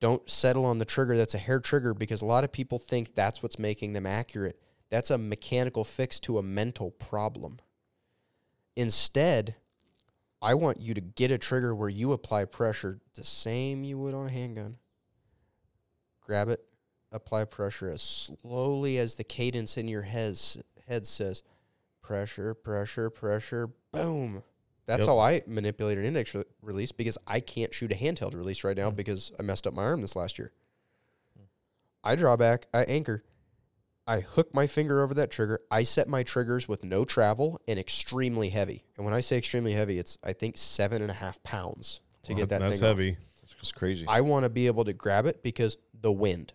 Don't 0.00 0.28
settle 0.28 0.64
on 0.64 0.78
the 0.78 0.84
trigger 0.84 1.16
that's 1.16 1.34
a 1.34 1.38
hair 1.38 1.60
trigger 1.60 1.94
because 1.94 2.22
a 2.22 2.26
lot 2.26 2.42
of 2.42 2.52
people 2.52 2.78
think 2.78 3.14
that's 3.14 3.42
what's 3.42 3.58
making 3.58 3.92
them 3.92 4.06
accurate. 4.06 4.58
That's 4.88 5.10
a 5.10 5.18
mechanical 5.18 5.84
fix 5.84 6.18
to 6.20 6.38
a 6.38 6.42
mental 6.42 6.90
problem. 6.90 7.60
Instead, 8.74 9.56
I 10.40 10.54
want 10.54 10.80
you 10.80 10.94
to 10.94 11.00
get 11.00 11.30
a 11.30 11.38
trigger 11.38 11.74
where 11.74 11.88
you 11.88 12.12
apply 12.12 12.46
pressure 12.46 12.98
the 13.14 13.24
same 13.24 13.84
you 13.84 13.98
would 13.98 14.14
on 14.14 14.26
a 14.26 14.30
handgun. 14.30 14.76
Grab 16.22 16.48
it, 16.48 16.64
apply 17.12 17.44
pressure 17.44 17.88
as 17.88 18.02
slowly 18.02 18.98
as 18.98 19.16
the 19.16 19.24
cadence 19.24 19.76
in 19.76 19.88
your 19.88 20.02
head, 20.02 20.38
head 20.88 21.06
says 21.06 21.42
pressure, 22.02 22.54
pressure, 22.54 23.10
pressure, 23.10 23.68
boom. 23.92 24.42
That's 24.86 25.00
Yep. 25.02 25.08
how 25.08 25.18
I 25.20 25.42
manipulate 25.46 25.98
an 25.98 26.04
index 26.04 26.34
re- 26.34 26.44
release 26.60 26.90
because 26.90 27.16
I 27.26 27.38
can't 27.40 27.72
shoot 27.72 27.92
a 27.92 27.94
handheld 27.94 28.34
release 28.34 28.64
right 28.64 28.76
now 28.76 28.90
because 28.90 29.30
I 29.38 29.42
messed 29.42 29.66
up 29.66 29.74
my 29.74 29.84
arm 29.84 30.00
this 30.02 30.16
last 30.16 30.38
year. 30.38 30.52
I 32.04 32.16
draw 32.16 32.36
back, 32.36 32.66
I 32.74 32.82
anchor, 32.84 33.22
I 34.06 34.20
hook 34.20 34.52
my 34.52 34.66
finger 34.66 35.02
over 35.02 35.14
that 35.14 35.30
trigger. 35.30 35.60
I 35.70 35.84
set 35.84 36.08
my 36.08 36.24
triggers 36.24 36.66
with 36.68 36.82
no 36.82 37.04
travel 37.04 37.60
and 37.68 37.78
extremely 37.78 38.48
heavy. 38.48 38.84
And 38.96 39.04
when 39.04 39.14
I 39.14 39.20
say 39.20 39.38
extremely 39.38 39.72
heavy, 39.72 39.98
it's 39.98 40.18
I 40.24 40.32
think 40.32 40.58
seven 40.58 41.00
and 41.02 41.10
a 41.10 41.14
half 41.14 41.40
pounds 41.44 42.00
to 42.24 42.34
get 42.34 42.48
that 42.48 42.58
That's 42.58 42.80
thing 42.80 42.82
off. 42.82 42.96
heavy. 42.96 43.16
That's 43.40 43.54
just 43.54 43.76
crazy. 43.76 44.04
I 44.08 44.20
want 44.22 44.42
to 44.42 44.48
be 44.48 44.66
able 44.66 44.84
to 44.86 44.92
grab 44.92 45.26
it 45.26 45.42
because 45.44 45.76
the 45.94 46.10
wind. 46.10 46.52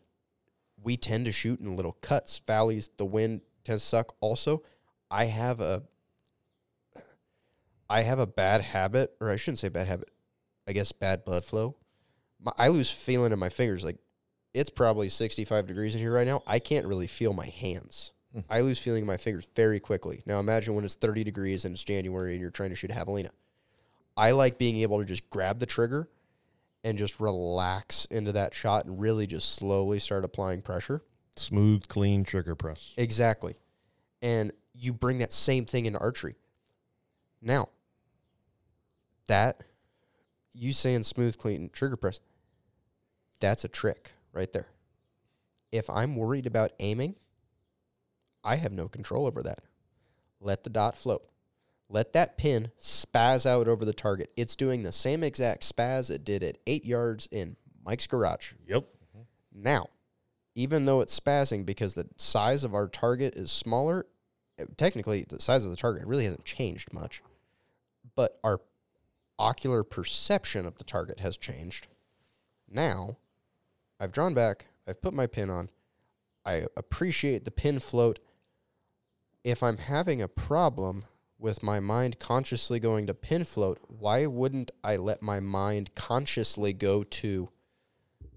We 0.84 0.98
tend 0.98 1.26
to 1.26 1.32
shoot 1.32 1.60
in 1.60 1.76
little 1.76 1.98
cuts, 2.02 2.40
valleys. 2.46 2.90
The 2.98 3.06
wind 3.06 3.42
tends 3.64 3.84
to 3.84 3.90
suck. 3.90 4.16
Also, 4.20 4.64
I 5.10 5.26
have 5.26 5.60
a 5.60 5.84
I 7.90 8.02
have 8.02 8.20
a 8.20 8.28
bad 8.28 8.62
habit, 8.62 9.16
or 9.22 9.30
I 9.30 9.38
shouldn't 9.38 9.60
say 9.60 9.70
bad 9.70 9.88
habit. 9.88 10.10
I 10.68 10.74
guess 10.74 10.92
bad 10.92 11.24
blood 11.24 11.46
flow. 11.46 11.76
My, 12.40 12.52
I 12.58 12.68
lose 12.68 12.92
feeling 12.92 13.32
in 13.32 13.40
my 13.40 13.50
fingers. 13.50 13.84
Like 13.84 13.98
it's 14.54 14.70
probably 14.70 15.10
65 15.10 15.68
degrees 15.68 15.96
in 15.96 16.02
here 16.02 16.14
right 16.14 16.28
now. 16.28 16.42
I 16.46 16.60
can't 16.60 16.86
really 16.86 17.08
feel 17.08 17.34
my 17.34 17.48
hands. 17.48 18.12
Hmm. 18.34 18.42
I 18.50 18.62
lose 18.62 18.80
feeling 18.80 19.02
in 19.02 19.08
my 19.08 19.18
fingers 19.18 19.50
very 19.56 19.80
quickly. 19.80 20.22
Now 20.26 20.40
imagine 20.40 20.76
when 20.76 20.84
it's 20.84 20.96
30 20.96 21.24
degrees 21.24 21.64
and 21.64 21.74
it's 21.74 21.84
January 21.84 22.34
and 22.34 22.42
you're 22.42 22.52
trying 22.52 22.70
to 22.72 22.76
shoot 22.76 22.92
a 22.92 22.94
javelina. 22.94 23.30
I 24.18 24.32
like 24.32 24.58
being 24.58 24.78
able 24.78 25.00
to 25.00 25.06
just 25.06 25.30
grab 25.30 25.60
the 25.60 25.66
trigger 25.66 26.10
and 26.88 26.98
just 26.98 27.20
relax 27.20 28.06
into 28.06 28.32
that 28.32 28.54
shot 28.54 28.86
and 28.86 28.98
really 28.98 29.28
just 29.28 29.56
slowly 29.56 30.00
start 30.00 30.24
applying 30.24 30.62
pressure. 30.62 31.02
Smooth, 31.36 31.86
clean 31.90 32.24
trigger 32.24 32.56
press. 32.56 32.94
Exactly. 32.98 33.56
And 34.22 34.54
you 34.74 34.94
bring 34.94 35.18
that 35.18 35.34
same 35.34 35.66
thing 35.66 35.86
into 35.86 36.00
archery. 36.00 36.36
Now, 37.42 37.68
that 39.28 39.64
you 40.54 40.72
saying 40.72 41.04
smooth, 41.04 41.38
clean 41.38 41.70
trigger 41.74 41.98
press, 41.98 42.22
that's 43.42 43.66
a 43.66 43.68
trick 43.68 44.14
right 44.32 44.52
there. 44.54 44.68
If 45.74 45.90
I'm 45.90 46.16
worried 46.16 46.46
about 46.46 46.72
aiming, 46.80 47.16
I 48.46 48.56
have 48.56 48.72
no 48.72 48.88
control 48.88 49.28
over 49.28 49.44
that. 49.44 49.60
Let 50.40 50.64
the 50.64 50.70
dot 50.70 50.98
float. 50.98 51.28
Let 51.90 52.14
that 52.14 52.38
pin 52.38 52.72
spaz 52.82 53.46
out 53.46 53.68
over 53.68 53.86
the 53.86 53.94
target. 53.94 54.32
It's 54.36 54.56
doing 54.56 54.84
the 54.84 54.92
same 54.92 55.24
exact 55.24 55.64
spaz 55.64 56.12
it 56.12 56.26
did 56.26 56.44
at 56.44 56.58
eight 56.68 56.86
yards 56.86 57.28
in 57.32 57.56
Mike's 57.86 58.08
garage. 58.08 58.54
Yep. 58.68 58.86
Now, 59.54 59.88
even 60.54 60.86
though 60.86 61.02
it's 61.02 61.18
spazzing 61.18 61.66
because 61.66 61.94
the 61.94 62.08
size 62.18 62.64
of 62.64 62.74
our 62.74 62.88
target 62.88 63.36
is 63.36 63.52
smaller, 63.52 64.06
technically 64.76 65.26
the 65.28 65.40
size 65.40 65.64
of 65.64 65.72
the 65.72 65.78
target 65.78 66.06
really 66.06 66.26
hasn't 66.26 66.46
changed 66.46 66.92
much, 66.94 67.22
but 68.16 68.40
our 68.44 68.60
ocular 69.40 69.84
perception 69.84 70.66
of 70.66 70.78
the 70.78 70.84
target 70.84 71.20
has 71.20 71.38
changed. 71.38 71.88
Now, 72.70 73.18
I've 74.00 74.12
drawn 74.12 74.34
back, 74.34 74.66
I've 74.88 75.02
put 75.02 75.14
my 75.14 75.28
pin 75.28 75.50
on, 75.50 75.70
I 76.46 76.66
appreciate 76.76 77.46
the 77.46 77.52
pin 77.52 77.80
float. 77.80 78.20
If 79.44 79.64
I'm 79.64 79.78
having 79.78 80.22
a 80.22 80.28
problem 80.28 81.06
with 81.40 81.62
my 81.62 81.80
mind 81.80 82.20
consciously 82.20 82.80
going 82.80 83.08
to 83.08 83.14
pin 83.14 83.44
float, 83.46 83.80
why 83.88 84.26
wouldn't 84.26 84.72
I 84.84 84.98
let 84.98 85.22
my 85.22 85.40
mind 85.40 85.94
consciously 85.96 86.74
go 86.74 87.04
to 87.04 87.50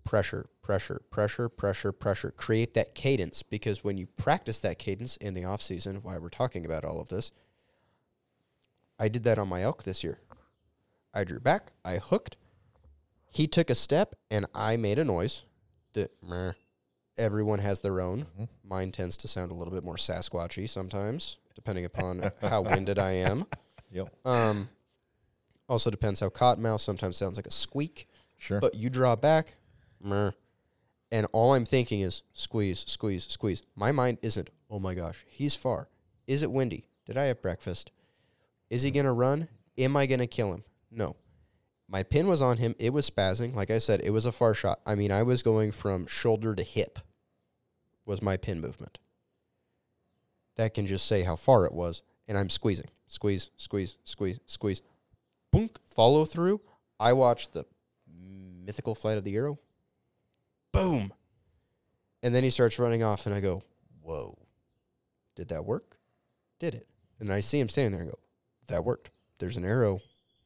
pressure, 0.05 0.47
pressure, 0.61 1.03
pressure, 1.11 1.49
pressure, 1.49 1.93
pressure. 1.93 2.31
Create 2.33 2.75
that 2.75 2.95
cadence 2.95 3.43
because 3.43 3.85
when 3.85 3.97
you 3.97 4.07
practice 4.07 4.59
that 4.59 4.79
cadence 4.79 5.17
in 5.17 5.35
the 5.35 5.45
off 5.45 5.63
season, 5.63 6.01
why 6.03 6.19
we're 6.19 6.29
talking 6.29 6.67
about 6.67 6.85
all 6.85 7.01
of 7.01 7.09
this, 7.09 7.31
I 8.99 9.09
did 9.09 9.25
that 9.25 9.39
on 9.39 9.49
my 9.49 9.63
elk 9.63 9.85
this 9.85 10.03
year. 10.03 10.19
I 11.15 11.25
drew 11.25 11.41
back, 11.41 11.73
I 11.85 11.99
hooked. 11.99 12.37
He 13.29 13.47
took 13.47 13.71
a 13.71 13.75
step 13.75 14.17
and 14.31 14.47
I 14.55 14.77
made 14.77 14.99
a 14.99 15.05
noise. 15.05 15.45
Everyone 17.17 17.59
has 17.61 17.81
their 17.81 18.01
own. 18.01 18.23
Mm-hmm. 18.23 18.45
Mine 18.69 18.93
tends 18.93 19.17
to 19.19 19.29
sound 19.29 19.53
a 19.53 19.55
little 19.55 19.73
bit 19.73 19.85
more 19.85 19.97
Sasquatchy 19.97 20.69
sometimes, 20.69 21.39
depending 21.61 21.85
upon 21.85 22.33
how 22.41 22.63
winded 22.63 22.99
I 22.99 23.13
am. 23.13 23.45
Yep. 23.93 24.09
Um, 24.25 24.71
also 25.69 25.91
depends 25.91 26.21
how 26.21 26.31
cottonmouth 26.31 26.81
sometimes 26.81 27.17
sounds 27.17 27.37
like 27.37 27.47
a 27.47 27.53
squeak. 27.53 28.09
Sure. 28.39 28.61
But 28.61 28.75
you 28.75 28.89
draw 28.89 29.15
back, 29.15 29.57
meh, 30.03 30.31
and 31.13 31.27
all 31.33 31.53
I'm 31.53 31.67
thinking 31.67 32.01
is 32.01 32.23
squeeze, 32.33 32.85
squeeze, 32.87 33.27
squeeze. 33.29 33.63
My 33.77 33.93
mind 33.93 34.19
isn't, 34.23 34.49
oh 34.71 34.79
my 34.79 34.95
gosh, 34.95 35.25
he's 35.29 35.55
far. 35.55 35.89
Is 36.27 36.43
it 36.43 36.51
windy? 36.51 36.87
Did 37.05 37.19
I 37.19 37.25
have 37.25 37.43
breakfast? 37.43 37.91
Is 38.71 38.83
he 38.83 38.91
going 38.91 39.07
to 39.07 39.13
run? 39.13 39.49
Am 39.77 39.97
I 39.97 40.07
going 40.07 40.21
to 40.21 40.27
kill 40.27 40.55
him? 40.55 40.65
No. 40.91 41.17
My 41.89 42.05
pin 42.05 42.29
was 42.29 42.41
on 42.41 42.57
him. 42.57 42.75
It 42.79 42.93
was 42.93 43.11
spazzing. 43.11 43.55
Like 43.55 43.71
I 43.71 43.79
said, 43.79 44.01
it 44.03 44.11
was 44.11 44.25
a 44.25 44.33
far 44.33 44.55
shot. 44.55 44.81
I 44.87 44.95
mean, 44.95 45.11
I 45.11 45.25
was 45.25 45.43
going 45.43 45.73
from 45.73 46.07
shoulder 46.07 46.55
to 46.55 46.63
hip, 46.63 47.01
was 48.07 48.23
my 48.23 48.37
pin 48.37 48.61
movement. 48.61 48.99
That 50.57 50.75
can 50.75 50.87
just 50.87 51.07
say 51.07 51.23
how 51.23 51.37
far 51.37 51.65
it 51.65 51.73
was. 51.73 52.03
And 52.29 52.37
I'm 52.37 52.51
squeezing. 52.51 52.91
Squeeze, 53.07 53.51
squeeze, 53.57 53.97
squeeze, 54.05 54.39
squeeze. 54.47 54.83
Boonk. 55.55 55.77
Follow 55.87 56.25
through. 56.25 56.61
I 56.99 57.13
watched 57.13 57.53
the 57.53 57.65
mythical 58.65 58.95
flight 58.95 59.19
of 59.19 59.25
the 59.25 59.35
arrow. 59.35 59.59
Boom. 60.73 61.13
And 62.23 62.35
then 62.35 62.45
he 62.45 62.51
starts 62.51 62.79
running 62.79 63.03
off, 63.03 63.27
and 63.27 63.35
I 63.35 63.41
go, 63.41 63.63
Whoa. 64.03 64.39
Did 65.35 65.49
that 65.49 65.65
work? 65.65 65.97
Did 66.59 66.75
it? 66.75 66.87
And 67.19 67.33
I 67.33 67.41
see 67.41 67.59
him 67.59 67.69
standing 67.69 67.93
there 67.93 68.03
and 68.03 68.11
go, 68.11 68.19
That 68.69 68.85
worked. 68.85 69.11
There's 69.39 69.57
an 69.57 69.65
arrow 69.65 70.01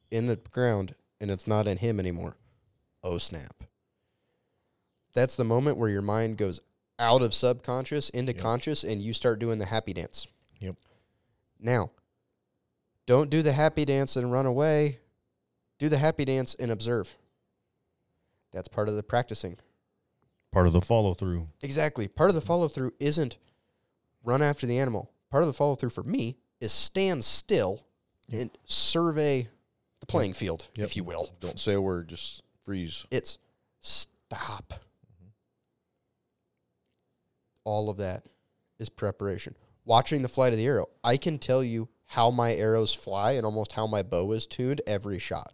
in 0.09 0.27
the 0.27 0.37
ground, 0.37 0.95
and 1.19 1.29
it's 1.29 1.47
not 1.47 1.67
in 1.67 1.77
him 1.77 1.99
anymore. 1.99 2.37
Oh, 3.03 3.17
snap. 3.17 3.63
That's 5.13 5.35
the 5.35 5.43
moment 5.43 5.77
where 5.77 5.89
your 5.89 6.01
mind 6.01 6.37
goes 6.37 6.59
out 6.99 7.21
of 7.21 7.33
subconscious 7.33 8.09
into 8.09 8.31
Yep. 8.33 8.41
conscious, 8.41 8.83
and 8.83 9.01
you 9.01 9.13
start 9.13 9.39
doing 9.39 9.59
the 9.59 9.65
happy 9.65 9.93
dance. 9.93 10.27
Yep. 10.59 10.75
Now, 11.59 11.91
don't 13.05 13.29
do 13.29 13.41
the 13.41 13.51
happy 13.53 13.85
dance 13.85 14.15
and 14.15 14.31
run 14.31 14.45
away. 14.45 14.99
Do 15.77 15.89
the 15.89 15.97
happy 15.97 16.25
dance 16.25 16.55
and 16.55 16.71
observe. 16.71 17.17
That's 18.51 18.67
part 18.69 18.87
of 18.87 18.95
the 18.95 19.03
practicing. 19.03 19.57
Part 20.51 20.67
of 20.67 20.73
the 20.73 20.81
follow 20.81 21.13
through. 21.13 21.49
Exactly. 21.61 22.07
Part 22.07 22.29
of 22.29 22.35
the 22.35 22.41
follow 22.41 22.69
through 22.69 22.93
isn't 22.99 23.37
run 24.23 24.41
after 24.41 24.65
the 24.65 24.79
animal. 24.79 25.11
Part 25.29 25.43
of 25.43 25.47
the 25.47 25.53
follow 25.53 25.75
through 25.75 25.89
for 25.89 26.03
me 26.03 26.37
is 26.61 26.71
stand 26.71 27.25
still 27.25 27.85
and 28.31 28.49
survey 28.63 29.49
the 29.99 30.05
playing 30.05 30.33
field, 30.33 30.69
Yep. 30.75 30.85
if 30.85 30.95
you 30.95 31.03
will. 31.03 31.35
Don't 31.41 31.59
say 31.59 31.73
a 31.73 31.81
word. 31.81 32.07
Just 32.07 32.41
freeze. 32.63 33.05
It's 33.11 33.37
stop. 33.81 34.73
All 37.65 37.89
of 37.89 37.97
that 37.97 38.25
is 38.79 38.89
preparation. 38.89 39.55
Watching 39.83 40.21
the 40.21 40.29
flight 40.29 40.53
of 40.53 40.57
the 40.57 40.65
arrow, 40.65 40.87
I 41.03 41.17
can 41.17 41.37
tell 41.37 41.63
you 41.63 41.89
how 42.05 42.31
my 42.31 42.53
arrows 42.53 42.93
fly 42.93 43.33
and 43.33 43.45
almost 43.45 43.73
how 43.73 43.87
my 43.87 44.01
bow 44.03 44.31
is 44.31 44.47
tuned 44.47 44.81
every 44.87 45.19
shot. 45.19 45.51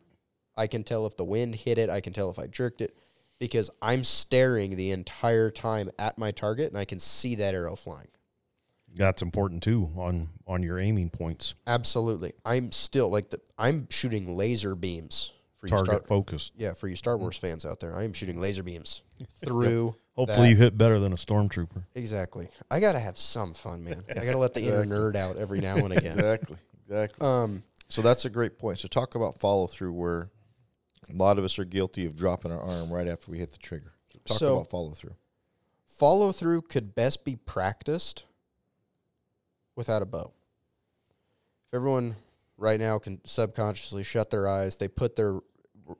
I 0.55 0.67
can 0.67 0.83
tell 0.83 1.05
if 1.05 1.17
the 1.17 1.25
wind 1.25 1.55
hit 1.55 1.77
it, 1.77 1.89
I 1.89 2.01
can 2.01 2.13
tell 2.13 2.29
if 2.29 2.37
I 2.37 2.47
jerked 2.47 2.81
it 2.81 2.95
because 3.39 3.71
I'm 3.81 4.03
staring 4.03 4.75
the 4.75 4.91
entire 4.91 5.49
time 5.49 5.89
at 5.97 6.17
my 6.17 6.31
target 6.31 6.69
and 6.69 6.77
I 6.77 6.85
can 6.85 6.99
see 6.99 7.35
that 7.35 7.55
arrow 7.55 7.75
flying. 7.75 8.07
That's 8.93 9.21
important 9.21 9.63
too 9.63 9.89
on 9.97 10.29
on 10.45 10.63
your 10.63 10.77
aiming 10.77 11.09
points. 11.09 11.55
Absolutely. 11.65 12.33
I'm 12.45 12.71
still 12.71 13.09
like 13.09 13.29
the 13.29 13.39
I'm 13.57 13.87
shooting 13.89 14.35
laser 14.35 14.75
beams 14.75 15.31
for 15.59 15.67
you 15.67 15.71
Target 15.71 15.87
Star 15.87 16.01
focused. 16.01 16.53
Yeah, 16.57 16.73
for 16.73 16.87
you 16.87 16.95
Star 16.95 17.17
Wars 17.17 17.37
fans 17.37 17.65
out 17.65 17.79
there. 17.79 17.95
I 17.95 18.03
am 18.03 18.13
shooting 18.13 18.39
laser 18.39 18.63
beams 18.63 19.01
through 19.45 19.95
Hopefully 20.15 20.47
that. 20.47 20.49
you 20.49 20.55
hit 20.57 20.77
better 20.77 20.99
than 20.99 21.13
a 21.13 21.15
stormtrooper. 21.15 21.85
Exactly. 21.95 22.49
I 22.69 22.79
gotta 22.79 22.99
have 22.99 23.17
some 23.17 23.53
fun, 23.53 23.83
man. 23.83 24.03
I 24.09 24.25
gotta 24.25 24.37
let 24.37 24.53
the 24.53 24.61
inner 24.61 24.85
nerd 24.85 25.15
out 25.15 25.37
every 25.37 25.61
now 25.61 25.77
and 25.77 25.93
again. 25.93 26.17
Exactly. 26.19 26.57
Exactly. 26.87 27.25
Um, 27.27 27.63
So 27.87 28.01
that's 28.01 28.25
a 28.25 28.29
great 28.29 28.57
point. 28.59 28.79
So 28.79 28.87
talk 28.87 29.15
about 29.15 29.39
follow 29.39 29.67
through 29.67 29.93
where 29.93 30.29
a 31.09 31.13
lot 31.15 31.37
of 31.37 31.43
us 31.45 31.57
are 31.59 31.65
guilty 31.65 32.05
of 32.05 32.15
dropping 32.15 32.51
our 32.51 32.61
arm 32.61 32.91
right 32.91 33.07
after 33.07 33.31
we 33.31 33.39
hit 33.39 33.51
the 33.51 33.57
trigger. 33.57 33.91
Talk 34.25 34.37
So- 34.37 34.57
about 34.57 34.69
follow 34.69 34.91
through. 34.91 35.15
follow 35.87 36.31
through 36.31 36.63
could 36.63 36.93
best 36.95 37.23
be 37.25 37.35
practiced 37.37 38.25
without 39.75 40.01
a 40.01 40.05
bow. 40.05 40.31
If 41.67 41.73
everyone 41.73 42.17
right 42.57 42.79
now 42.79 42.99
can 42.99 43.21
subconsciously 43.25 44.03
shut 44.03 44.29
their 44.29 44.47
eyes, 44.47 44.77
they 44.77 44.87
put 44.87 45.15
their 45.15 45.39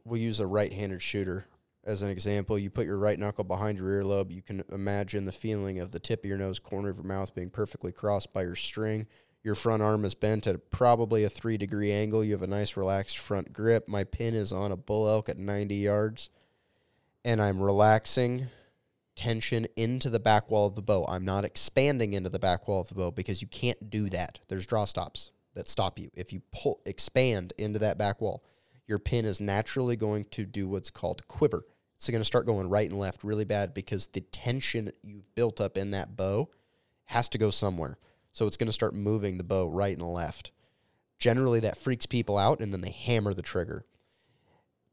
we'll 0.05 0.21
use 0.21 0.39
a 0.39 0.47
right-handed 0.47 1.01
shooter 1.01 1.45
as 1.83 2.01
an 2.01 2.09
example. 2.09 2.57
You 2.57 2.69
put 2.69 2.85
your 2.85 2.97
right 2.97 3.17
knuckle 3.17 3.43
behind 3.43 3.77
your 3.77 3.87
earlobe. 3.87 4.31
You 4.31 4.41
can 4.41 4.63
imagine 4.71 5.25
the 5.25 5.31
feeling 5.31 5.79
of 5.79 5.91
the 5.91 5.99
tip 5.99 6.23
of 6.23 6.29
your 6.29 6.37
nose, 6.37 6.59
corner 6.59 6.89
of 6.89 6.97
your 6.97 7.05
mouth 7.05 7.33
being 7.33 7.49
perfectly 7.49 7.91
crossed 7.91 8.33
by 8.33 8.43
your 8.43 8.55
string. 8.55 9.07
Your 9.43 9.55
front 9.55 9.81
arm 9.81 10.05
is 10.05 10.13
bent 10.13 10.45
at 10.45 10.69
probably 10.69 11.23
a 11.23 11.29
three 11.29 11.57
degree 11.57 11.91
angle. 11.91 12.23
You 12.23 12.33
have 12.33 12.43
a 12.43 12.47
nice 12.47 12.77
relaxed 12.77 13.17
front 13.17 13.51
grip. 13.53 13.87
My 13.87 14.03
pin 14.03 14.35
is 14.35 14.53
on 14.53 14.71
a 14.71 14.77
bull 14.77 15.07
elk 15.07 15.29
at 15.29 15.37
90 15.37 15.75
yards, 15.75 16.29
and 17.25 17.41
I'm 17.41 17.61
relaxing 17.61 18.47
tension 19.15 19.67
into 19.75 20.09
the 20.09 20.19
back 20.19 20.49
wall 20.49 20.67
of 20.67 20.75
the 20.75 20.81
bow. 20.81 21.05
I'm 21.07 21.25
not 21.25 21.43
expanding 21.43 22.13
into 22.13 22.29
the 22.29 22.39
back 22.39 22.67
wall 22.67 22.81
of 22.81 22.89
the 22.89 22.95
bow 22.95 23.11
because 23.11 23.41
you 23.41 23.47
can't 23.47 23.89
do 23.89 24.09
that. 24.09 24.39
There's 24.47 24.65
draw 24.65 24.85
stops 24.85 25.31
that 25.55 25.67
stop 25.67 25.97
you. 25.97 26.11
If 26.13 26.31
you 26.31 26.41
pull 26.51 26.79
expand 26.85 27.53
into 27.57 27.79
that 27.79 27.97
back 27.97 28.21
wall, 28.21 28.43
your 28.87 28.99
pin 28.99 29.25
is 29.25 29.41
naturally 29.41 29.95
going 29.95 30.25
to 30.25 30.45
do 30.45 30.67
what's 30.67 30.89
called 30.89 31.27
quiver. 31.27 31.63
It's 32.01 32.09
going 32.09 32.19
to 32.19 32.25
start 32.25 32.47
going 32.47 32.67
right 32.67 32.89
and 32.89 32.99
left 32.99 33.23
really 33.23 33.45
bad 33.45 33.75
because 33.75 34.07
the 34.07 34.21
tension 34.21 34.91
you've 35.03 35.35
built 35.35 35.61
up 35.61 35.77
in 35.77 35.91
that 35.91 36.15
bow 36.15 36.49
has 37.05 37.29
to 37.29 37.37
go 37.37 37.51
somewhere. 37.51 37.99
So 38.31 38.47
it's 38.47 38.57
going 38.57 38.69
to 38.69 38.73
start 38.73 38.95
moving 38.95 39.37
the 39.37 39.43
bow 39.43 39.67
right 39.67 39.95
and 39.95 40.07
left. 40.07 40.49
Generally, 41.19 41.59
that 41.59 41.77
freaks 41.77 42.07
people 42.07 42.39
out, 42.39 42.59
and 42.59 42.73
then 42.73 42.81
they 42.81 42.89
hammer 42.89 43.35
the 43.35 43.43
trigger. 43.43 43.85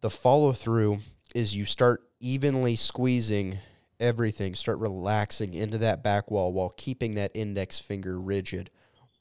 The 0.02 0.11
follow 0.11 0.52
through 0.52 0.98
is 1.34 1.56
you 1.56 1.64
start 1.64 2.02
evenly 2.20 2.76
squeezing 2.76 3.56
everything, 3.98 4.54
start 4.54 4.78
relaxing 4.78 5.54
into 5.54 5.78
that 5.78 6.04
back 6.04 6.30
wall 6.30 6.52
while 6.52 6.74
keeping 6.76 7.14
that 7.14 7.30
index 7.32 7.80
finger 7.80 8.20
rigid 8.20 8.70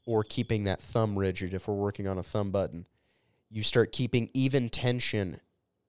or 0.06 0.26
keeping 0.26 0.66
that 0.66 0.82
thumb 0.82 1.18
rigid 1.18 1.54
if 1.54 1.70
we're 1.70 1.74
working 1.76 2.06
on 2.06 2.18
a 2.18 2.24
thumb 2.24 2.52
button. 2.52 2.86
You 3.50 3.64
start 3.64 3.94
keeping 3.94 4.30
even 4.34 4.68
tension 4.68 5.40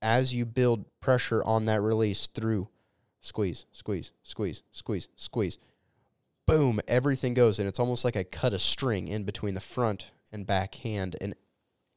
as 0.00 0.34
you 0.34 0.44
build 0.44 0.84
pressure 1.00 1.42
on 1.44 1.66
that 1.66 1.80
release 1.80 2.28
through 2.28 2.68
squeeze, 3.20 3.64
squeeze, 3.72 4.12
squeeze, 4.22 4.62
squeeze, 4.72 5.08
squeeze. 5.16 5.58
Boom, 6.46 6.80
everything 6.88 7.34
goes. 7.34 7.58
And 7.58 7.68
it's 7.68 7.80
almost 7.80 8.04
like 8.04 8.16
I 8.16 8.24
cut 8.24 8.54
a 8.54 8.58
string 8.58 9.08
in 9.08 9.24
between 9.24 9.54
the 9.54 9.60
front 9.60 10.10
and 10.32 10.46
back 10.46 10.76
hand, 10.76 11.16
and 11.20 11.34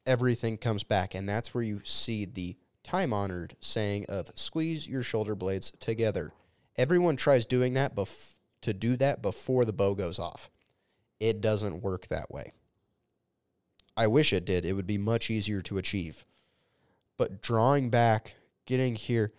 everything 0.06 0.58
comes 0.58 0.84
back. 0.84 1.16
And 1.16 1.28
that's 1.28 1.54
where 1.54 1.64
you 1.64 1.82
see 1.84 2.26
the 2.26 2.58
time 2.84 3.14
honored 3.14 3.56
saying 3.60 4.06
of 4.10 4.32
squeeze 4.36 4.88
your 4.88 5.04
shoulder 5.04 5.36
blades 5.36 5.72
together. 5.80 6.34
Everyone 6.78 7.16
tries 7.16 7.46
doing 7.46 7.74
that 7.76 7.96
bef- 7.96 8.36
to 8.62 8.74
do 8.74 8.96
that 8.98 9.22
before 9.22 9.66
the 9.66 9.74
bow 9.74 9.96
goes 9.96 10.20
off. 10.20 10.50
It 11.20 11.42
doesn't 11.42 11.82
work 11.82 12.08
that 12.08 12.32
way. 12.32 12.54
I 13.96 14.08
wish 14.08 14.34
it 14.34 14.46
did. 14.46 14.66
It 14.66 14.74
would 14.74 14.88
be 14.88 14.98
much 14.98 15.30
easier 15.30 15.62
to 15.62 15.78
achieve. 15.78 16.26
But 17.22 17.44
drawing 17.44 17.92
back, 17.92 18.34
getting 18.66 18.96
here, 18.96 19.32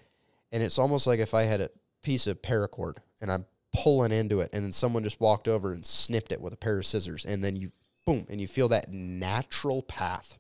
and 0.53 0.63
it's 0.63 0.79
almost 0.79 1.09
like 1.09 1.19
if 1.19 1.35
I 1.35 1.43
had 1.43 1.61
a 1.61 1.71
piece 2.05 2.29
of 2.29 2.41
paracord 2.41 2.99
and 3.21 3.29
I'm 3.29 3.45
pulling 3.75 4.13
into 4.13 4.39
it, 4.39 4.51
and 4.53 4.63
then 4.63 4.71
someone 4.71 5.03
just 5.03 5.21
walked 5.21 5.49
over 5.49 5.73
and 5.73 5.85
snipped 5.85 6.31
it 6.31 6.41
with 6.41 6.53
a 6.53 6.57
pair 6.57 6.79
of 6.79 6.87
scissors, 6.87 7.25
and 7.25 7.43
then 7.43 7.57
you 7.57 7.73
boom, 8.07 8.25
and 8.31 8.41
you 8.41 8.47
feel 8.47 8.69
that 8.69 8.93
natural 8.93 9.83
path. 9.83 10.39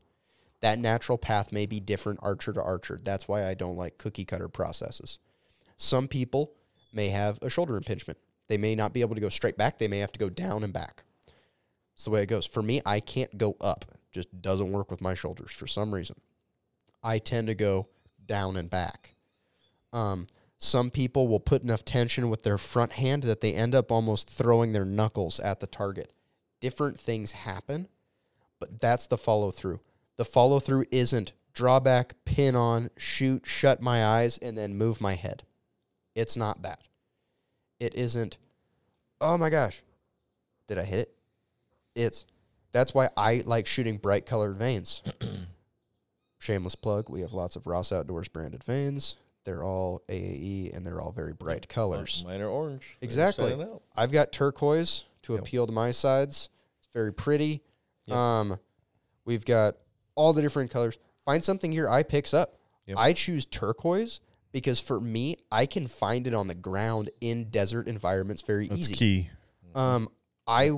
That 0.61 0.78
natural 0.78 1.18
path 1.18 1.51
may 1.51 1.66
be 1.66 1.80
different 1.80 2.20
archer 2.22 2.53
to 2.53 2.62
archer. 2.62 3.01
That's 3.03 3.26
why 3.26 3.49
I 3.49 3.55
don't 3.55 3.76
like 3.76 3.99
cookie 3.99 4.24
cutter 4.24 4.47
processes. 4.47 5.18
Some 5.76 6.07
people 6.07 6.53
may 6.93 7.09
have 7.09 7.40
a 7.43 7.51
shoulder 7.51 7.76
impingement. 7.76 8.20
They 8.47 8.57
may 8.57 8.76
not 8.76 8.93
be 8.93 9.01
able 9.01 9.16
to 9.16 9.20
go 9.20 9.28
straight 9.28 9.57
back. 9.57 9.78
They 9.78 9.88
may 9.88 9.99
have 9.99 10.12
to 10.12 10.20
go 10.20 10.30
down 10.30 10.62
and 10.62 10.72
back. 10.72 11.03
It's 11.97 12.05
the 12.05 12.11
way 12.11 12.22
it 12.22 12.26
goes. 12.26 12.47
For 12.47 12.62
me, 12.62 12.82
I 12.86 13.01
can't 13.01 13.36
go 13.36 13.57
up. 13.61 13.86
Just 14.12 14.28
doesn't 14.43 14.70
work 14.70 14.93
with 14.93 15.01
my 15.01 15.14
shoulders 15.14 15.51
for 15.51 15.66
some 15.66 15.93
reason. 15.93 16.20
I 17.03 17.18
tend 17.18 17.48
to 17.48 17.55
go 17.55 17.88
down 18.26 18.57
and 18.57 18.70
back. 18.70 19.16
Um, 19.92 20.26
some 20.59 20.90
people 20.90 21.26
will 21.26 21.40
put 21.40 21.62
enough 21.62 21.84
tension 21.84 22.30
with 22.30 22.44
their 22.44 22.59
front 22.59 22.92
hand 22.92 23.24
that 23.24 23.40
they 23.40 23.53
end 23.53 23.74
up 23.74 23.90
almost 23.90 24.30
throwing 24.30 24.72
their 24.72 24.84
knuckles 24.84 25.40
at 25.40 25.61
the 25.61 25.66
target. 25.66 26.12
Different 26.61 27.00
things 27.00 27.32
happen, 27.32 27.88
but 28.61 28.80
that's 28.80 29.09
the 29.09 29.18
follow 29.18 29.50
through. 29.50 29.80
The 30.16 30.24
follow 30.24 30.61
through 30.61 30.84
isn't 30.92 31.32
draw 31.53 31.80
back, 31.80 32.14
pin 32.24 32.55
on, 32.55 32.90
shoot, 32.96 33.44
shut 33.44 33.82
my 33.82 34.05
eyes, 34.05 34.38
and 34.38 34.57
then 34.57 34.76
move 34.76 35.00
my 35.00 35.14
head. 35.14 35.42
It's 36.14 36.36
not 36.36 36.62
that. 36.62 36.80
It 37.80 37.94
isn't, 37.96 38.38
oh 39.20 39.36
my 39.36 39.50
gosh, 39.50 39.82
did 40.68 40.78
I 40.78 40.84
hit 40.84 41.00
it? 41.00 41.14
It's, 41.94 42.24
that's 42.70 42.94
why 42.94 43.09
I 43.16 43.42
like 43.44 43.66
shooting 43.66 43.96
bright 43.96 44.26
colored 44.26 44.57
vanes. 44.57 45.03
Shameless 46.43 46.74
plug, 46.74 47.09
we 47.09 47.20
have 47.20 47.32
lots 47.32 47.55
of 47.55 47.68
Ross 47.68 47.93
Outdoors 47.93 48.26
branded 48.26 48.64
vanes. 48.64 49.14
They're 49.45 49.62
all 49.62 50.03
AAE 50.09 50.74
and 50.76 50.84
they're 50.84 51.01
all 51.01 51.12
very 51.12 51.32
bright 51.34 51.68
colors. 51.68 52.24
Mine 52.26 52.40
are 52.40 52.49
orange. 52.49 52.97
Exactly. 53.01 53.57
I've 53.95 54.11
got 54.11 54.32
turquoise 54.32 55.05
to 55.22 55.34
Yep. 55.34 55.43
appeal 55.43 55.66
to 55.68 55.72
my 55.72 55.93
sides. 55.93 56.49
It's 56.80 56.88
very 56.93 57.12
pretty. 57.12 57.62
Yep. 58.07 58.16
Um, 58.16 58.59
we've 59.24 59.45
got 59.45 59.76
all 60.16 60.32
the 60.32 60.43
different 60.43 60.72
colors. 60.72 60.99
Find 61.24 61.45
something 61.45 61.70
your 61.70 61.88
eye 61.88 62.03
picks 62.03 62.34
up. 62.34 62.59
Yep. 62.86 62.97
I 62.99 63.12
choose 63.12 63.47
turquoise 63.47 64.18
because 64.51 64.80
for 64.80 65.01
me, 65.01 65.36
I 65.53 65.66
can 65.66 65.86
find 65.86 66.26
it 66.26 66.34
on 66.34 66.49
the 66.49 66.57
ground 66.57 67.11
in 67.20 67.51
desert 67.51 67.86
environments 67.86 68.43
very 68.43 68.66
That's 68.66 68.80
easy. 68.80 68.95
key. 68.95 69.30
Um, 69.76 70.09
I 70.49 70.72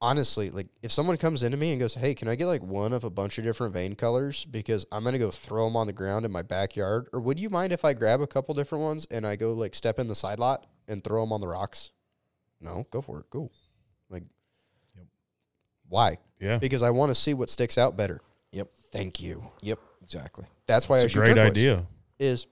honestly 0.00 0.50
like 0.50 0.68
if 0.82 0.92
someone 0.92 1.16
comes 1.16 1.42
into 1.42 1.56
me 1.56 1.72
and 1.72 1.80
goes, 1.80 1.94
"Hey, 1.94 2.14
can 2.14 2.28
I 2.28 2.34
get 2.36 2.46
like 2.46 2.62
one 2.62 2.92
of 2.92 3.04
a 3.04 3.10
bunch 3.10 3.38
of 3.38 3.44
different 3.44 3.74
vane 3.74 3.94
colors 3.94 4.44
because 4.44 4.86
I'm 4.92 5.04
gonna 5.04 5.18
go 5.18 5.30
throw 5.30 5.64
them 5.66 5.76
on 5.76 5.86
the 5.86 5.92
ground 5.92 6.24
in 6.24 6.30
my 6.32 6.42
backyard, 6.42 7.08
or 7.12 7.20
would 7.20 7.38
you 7.40 7.50
mind 7.50 7.72
if 7.72 7.84
I 7.84 7.92
grab 7.94 8.20
a 8.20 8.26
couple 8.26 8.54
different 8.54 8.84
ones 8.84 9.06
and 9.10 9.26
I 9.26 9.36
go 9.36 9.52
like 9.52 9.74
step 9.74 9.98
in 9.98 10.06
the 10.08 10.14
side 10.14 10.38
lot 10.38 10.66
and 10.86 11.02
throw 11.02 11.22
them 11.22 11.32
on 11.32 11.40
the 11.40 11.48
rocks?" 11.48 11.90
No, 12.60 12.86
go 12.90 13.00
for 13.00 13.20
it. 13.20 13.30
Go. 13.30 13.50
Like, 14.10 14.24
Yep. 14.96 15.06
why? 15.88 16.18
Yeah. 16.40 16.58
Because 16.58 16.82
I 16.82 16.90
want 16.90 17.10
to 17.10 17.14
see 17.14 17.34
what 17.34 17.50
sticks 17.50 17.78
out 17.78 17.96
better. 17.96 18.20
Yep. 18.52 18.68
Thank 18.92 19.20
you. 19.20 19.50
Yep. 19.62 19.78
Exactly. 20.02 20.46
That's 20.66 20.88
why 20.88 20.96
I 20.96 21.00
It's 21.02 21.06
a 21.06 21.08
shoot 21.10 21.24
great 21.24 21.38
idea. 21.38 21.86
is 22.18 22.46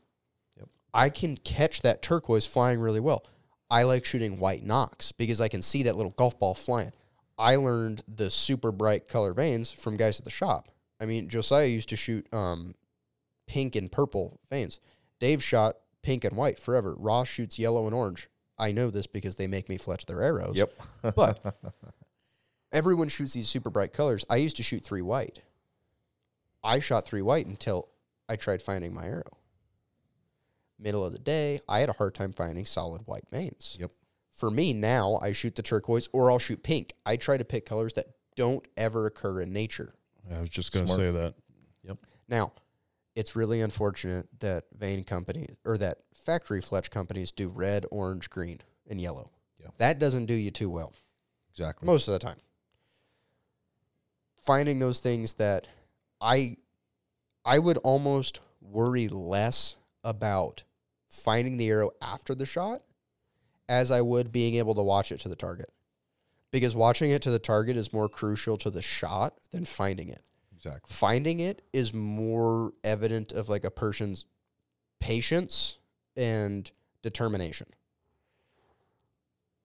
Yep. 0.57 0.69
I 0.95 1.11
can 1.11 1.37
catch 1.39 1.83
that 1.83 2.03
turquoise 2.03 2.47
flying 2.47 2.79
really 2.81 3.01
well. 3.01 3.25
I 3.69 3.83
like 3.83 4.05
shooting 4.05 4.39
white 4.39 4.63
nocks 4.63 5.11
because 5.11 5.41
I 5.41 5.49
can 5.49 5.61
see 5.63 5.83
that 5.85 5.97
little 5.97 6.13
golf 6.13 6.39
ball 6.39 6.55
flying. 6.55 6.93
I 7.39 7.57
learned 7.57 8.03
the 8.09 8.31
super 8.31 8.73
bright 8.73 9.09
color 9.09 9.35
vanes 9.35 9.73
from 9.73 9.97
guys 9.97 10.19
at 10.19 10.25
the 10.25 10.31
shop. 10.31 10.69
I 11.01 11.07
mean, 11.07 11.29
Josiah 11.29 11.67
used 11.67 11.91
to 11.91 11.97
shoot 11.97 12.27
um, 12.33 12.75
pink 13.47 13.77
and 13.77 13.93
purple 13.93 14.41
vanes. 14.51 14.81
Dave 15.19 15.43
shot 15.43 15.77
pink 16.03 16.25
and 16.25 16.37
white 16.37 16.59
forever. 16.59 16.95
Ross 16.99 17.29
shoots 17.29 17.59
yellow 17.59 17.87
and 17.87 17.95
orange. 17.95 18.29
I 18.59 18.73
know 18.73 18.91
this 18.91 19.07
because 19.07 19.37
they 19.37 19.47
make 19.47 19.69
me 19.69 19.77
fletch 19.77 20.07
their 20.07 20.23
arrows. 20.23 20.57
Yep. 20.57 20.73
But 21.15 21.57
everyone 22.73 23.09
shoots 23.09 23.35
these 23.35 23.49
super 23.49 23.71
bright 23.71 23.93
colors. 23.93 24.25
I 24.31 24.37
used 24.37 24.57
to 24.57 24.63
shoot 24.63 24.83
three 24.83 25.03
white. 25.03 25.43
I 26.65 26.79
shot 26.79 27.07
three 27.07 27.23
white 27.23 27.47
until 27.47 27.89
I 28.29 28.37
tried 28.37 28.63
finding 28.63 28.95
my 28.95 29.07
arrow. 29.07 29.37
Middle 30.79 31.05
of 31.05 31.13
the 31.13 31.19
day, 31.19 31.61
I 31.69 31.81
had 31.81 31.89
a 31.89 31.95
hard 31.95 32.15
time 32.15 32.33
finding 32.33 32.67
solid 32.67 33.03
white 33.07 33.25
vanes. 33.31 33.77
Yep. 33.81 33.93
For 34.37 34.51
me 34.51 34.73
now, 34.73 35.19
I 35.23 35.33
shoot 35.33 35.55
the 35.55 35.63
turquoise 35.63 36.09
or 36.13 36.31
I'll 36.31 36.39
shoot 36.39 36.63
pink. 36.63 36.93
I 37.05 37.17
try 37.17 37.37
to 37.37 37.45
pick 37.45 37.67
colors 37.67 37.95
that 37.95 38.07
don't 38.37 38.65
ever 38.77 39.07
occur 39.07 39.41
in 39.41 39.53
nature. 39.53 39.95
I 40.35 40.41
was 40.41 40.51
just 40.51 40.73
going 40.73 40.87
to 40.87 40.93
say 40.93 41.11
that. 41.11 41.35
Yep. 41.85 41.99
Now, 42.29 42.53
it's 43.15 43.35
really 43.35 43.63
unfortunate 43.63 44.29
that 44.41 44.65
vane 44.77 45.05
companies 45.05 45.57
or 45.65 45.79
that 45.79 45.99
factory 46.15 46.61
fletch 46.61 46.91
companies 46.91 47.33
do 47.33 47.49
red, 47.49 47.87
orange, 47.91 48.29
green, 48.29 48.61
and 48.89 49.01
yellow. 49.01 49.31
Yeah. 49.59 49.69
That 49.79 49.99
doesn't 49.99 50.27
do 50.27 50.35
you 50.35 50.51
too 50.51 50.69
well. 50.69 50.93
Exactly. 51.51 51.87
most 51.87 52.07
of 52.07 52.13
the 52.13 52.19
time 52.19 52.37
finding 54.43 54.79
those 54.79 55.01
things 55.01 55.35
that 55.35 55.67
i 56.21 56.57
i 57.47 57.59
would 57.59 57.79
almost 57.79 58.41
worry 58.61 59.09
less 59.09 59.77
about 60.05 60.63
finding 61.09 61.57
the 61.57 61.69
arrow 61.69 61.91
after 62.03 62.35
the 62.35 62.45
shot 62.45 62.83
as 63.69 63.91
i 63.91 64.01
would 64.01 64.33
being 64.33 64.55
able 64.55 64.75
to 64.75 64.83
watch 64.83 65.11
it 65.13 65.21
to 65.21 65.29
the 65.29 65.37
target 65.37 65.71
because 66.51 66.75
watching 66.75 67.11
it 67.11 67.23
to 67.23 67.31
the 67.31 67.39
target 67.39 67.77
is 67.77 67.93
more 67.93 68.09
crucial 68.09 68.57
to 68.57 68.71
the 68.71 68.83
shot 68.83 69.35
than 69.51 69.65
finding 69.65 70.09
it 70.09 70.23
Exactly. 70.57 70.93
finding 70.93 71.41
it 71.41 71.63
is 71.73 71.93
more 71.93 72.73
evident 72.83 73.33
of 73.33 73.49
like 73.49 73.65
a 73.65 73.71
person's 73.71 74.25
patience 75.01 75.77
and 76.17 76.71
determination. 77.03 77.67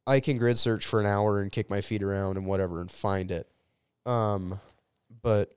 I 0.05 0.19
can 0.19 0.37
grid 0.37 0.57
search 0.57 0.85
for 0.85 0.99
an 0.99 1.05
hour 1.05 1.41
and 1.41 1.51
kick 1.51 1.69
my 1.69 1.81
feet 1.81 2.03
around 2.03 2.37
and 2.37 2.45
whatever 2.45 2.81
and 2.81 2.91
find 2.91 3.31
it. 3.31 3.47
Um, 4.05 4.59
but 5.21 5.53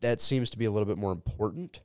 that 0.00 0.20
seems 0.20 0.50
to 0.50 0.58
be 0.58 0.66
a 0.66 0.70
little 0.70 0.86
bit 0.86 0.98
more 0.98 1.12
important. 1.12 1.80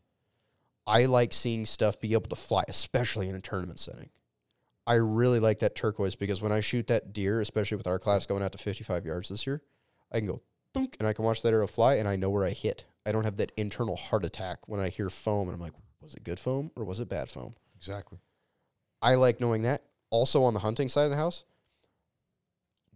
I 0.86 1.06
like 1.06 1.34
seeing 1.34 1.66
stuff 1.66 2.00
be 2.00 2.14
able 2.14 2.30
to 2.30 2.36
fly, 2.36 2.64
especially 2.68 3.28
in 3.30 3.36
a 3.36 3.42
tournament 3.42 3.80
setting. 3.80 4.10
I 4.88 4.96
really 4.96 5.40
like 5.40 5.60
that 5.60 5.76
turquoise 5.76 6.16
because 6.16 6.42
when 6.42 6.54
I 6.54 6.62
shoot 6.62 6.88
that 6.88 7.12
deer, 7.12 7.42
especially 7.42 7.76
with 7.76 7.88
our 7.88 8.00
class 8.00 8.26
going 8.26 8.42
out 8.42 8.54
to 8.54 8.58
55 8.58 9.06
yards 9.06 9.28
this 9.28 9.46
year, 9.46 9.62
I 10.12 10.20
can 10.20 10.28
go 10.28 10.42
thunk, 10.74 10.96
and 11.00 11.08
I 11.08 11.12
can 11.12 11.26
watch 11.26 11.42
that 11.42 11.54
arrow 11.54 11.68
fly 11.68 11.96
and 11.96 12.08
I 12.08 12.16
know 12.16 12.30
where 12.30 12.46
I 12.46 12.52
hit. 12.52 12.86
I 13.06 13.12
don't 13.12 13.26
have 13.26 13.36
that 13.36 13.52
internal 13.58 13.98
heart 13.98 14.24
attack 14.24 14.60
when 14.68 14.80
I 14.80 14.88
hear 14.88 15.10
foam 15.10 15.50
and 15.50 15.56
I'm 15.56 15.62
like, 15.62 15.74
was 16.02 16.14
it 16.14 16.24
good 16.24 16.40
foam 16.40 16.72
or 16.78 16.86
was 16.86 17.02
it 17.02 17.10
bad 17.10 17.30
foam? 17.30 17.56
Exactly. 17.76 18.20
I 19.02 19.16
like 19.16 19.42
knowing 19.42 19.64
that. 19.64 19.84
Also 20.10 20.42
on 20.44 20.54
the 20.54 20.62
hunting 20.62 20.88
side 20.88 21.04
of 21.04 21.10
the 21.10 21.18
house, 21.18 21.44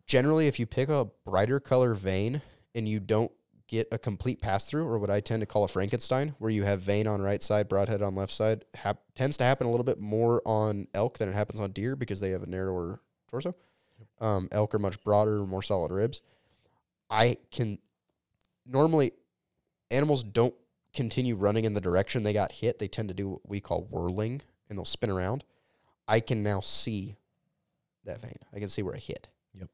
generally 0.08 0.48
if 0.48 0.60
you 0.60 0.66
pick 0.66 0.88
a 0.88 1.10
brighter 1.26 1.60
color 1.60 1.94
vane 1.94 2.42
and 2.74 2.88
you 2.88 3.02
don't 3.02 3.32
get 3.72 3.88
a 3.92 3.98
complete 3.98 4.42
pass 4.42 4.66
through, 4.66 4.86
or 4.86 5.00
what 5.00 5.10
I 5.10 5.22
tend 5.22 5.40
to 5.40 5.46
call 5.46 5.64
a 5.64 5.68
Frankenstein, 5.68 6.36
where 6.40 6.52
you 6.52 6.64
have 6.64 6.82
vane 6.82 7.08
on 7.08 7.22
right 7.22 7.42
side, 7.42 7.70
broadhead 7.70 8.02
on 8.02 8.16
left 8.16 8.34
side, 8.34 8.66
hap- 8.74 9.02
tends 9.16 9.38
to 9.38 9.46
happen 9.46 9.66
a 9.66 9.72
little 9.72 9.86
bit 9.86 9.98
more 9.98 10.42
on 10.46 10.88
elk 10.94 11.18
than 11.18 11.30
it 11.30 11.36
happens 11.36 11.60
on 11.62 11.72
deer 11.72 11.96
because 11.96 12.20
they 12.20 12.32
have 12.32 12.44
a 12.44 12.48
narrower 12.48 13.00
torso. 13.30 13.56
Um, 14.20 14.50
elk 14.52 14.76
are 14.76 14.80
much 14.80 15.02
broader, 15.02 15.46
more 15.46 15.64
solid 15.64 15.92
ribs. 15.92 16.22
I 17.10 17.38
can 17.50 17.80
normally 18.66 19.14
animals 19.90 20.24
don't 20.24 20.54
continue 20.94 21.36
running 21.36 21.64
in 21.64 21.74
the 21.74 21.82
direction 21.82 22.24
they 22.24 22.34
got 22.34 22.52
hit. 22.52 22.78
They 22.78 22.90
tend 22.90 23.08
to 23.08 23.14
do 23.14 23.30
what 23.30 23.48
we 23.48 23.62
call 23.62 23.88
whirling, 23.90 24.42
and 24.70 24.78
they'll 24.78 24.86
spin 24.86 25.10
around. 25.10 25.46
I 26.10 26.20
can 26.20 26.44
now 26.44 26.60
see 26.60 27.16
that 28.04 28.22
vane. 28.22 28.36
I 28.54 28.60
can 28.60 28.68
see 28.68 28.84
where 28.84 28.96
it 28.96 29.04
hit. 29.04 29.30
Yep. 29.54 29.70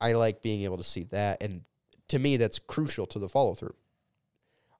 I 0.00 0.12
like 0.14 0.40
being 0.40 0.62
able 0.62 0.78
to 0.78 0.82
see 0.82 1.02
that, 1.04 1.42
and 1.42 1.64
to 2.08 2.18
me, 2.18 2.36
that's 2.36 2.58
crucial 2.58 3.06
to 3.06 3.18
the 3.18 3.28
follow 3.28 3.54
through. 3.54 3.74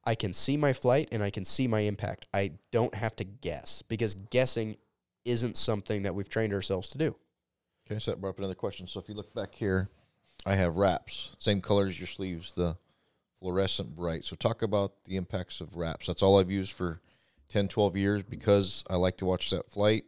I 0.04 0.14
can 0.14 0.32
see 0.32 0.56
my 0.56 0.72
flight 0.72 1.08
and 1.10 1.22
I 1.22 1.30
can 1.30 1.44
see 1.44 1.66
my 1.66 1.80
impact. 1.80 2.26
I 2.32 2.52
don't 2.70 2.94
have 2.94 3.16
to 3.16 3.24
guess 3.24 3.82
because 3.82 4.14
guessing 4.14 4.76
isn't 5.24 5.56
something 5.56 6.02
that 6.04 6.14
we've 6.14 6.28
trained 6.28 6.54
ourselves 6.54 6.88
to 6.90 6.98
do. 6.98 7.16
Okay, 7.86 7.98
so 7.98 8.12
that 8.12 8.20
brought 8.20 8.30
up 8.30 8.38
another 8.38 8.54
question. 8.54 8.86
So 8.86 9.00
if 9.00 9.08
you 9.08 9.14
look 9.14 9.34
back 9.34 9.54
here, 9.54 9.88
I 10.44 10.54
have 10.54 10.76
wraps, 10.76 11.34
same 11.38 11.60
color 11.60 11.86
as 11.86 11.98
your 11.98 12.06
sleeves, 12.06 12.52
the 12.52 12.76
fluorescent 13.40 13.96
bright. 13.96 14.24
So 14.24 14.36
talk 14.36 14.62
about 14.62 14.92
the 15.04 15.16
impacts 15.16 15.60
of 15.60 15.76
wraps. 15.76 16.06
That's 16.06 16.22
all 16.22 16.38
I've 16.38 16.50
used 16.50 16.72
for 16.72 17.00
10, 17.48 17.68
12 17.68 17.96
years 17.96 18.22
because 18.22 18.84
I 18.88 18.96
like 18.96 19.16
to 19.18 19.26
watch 19.26 19.50
that 19.50 19.70
flight. 19.70 20.04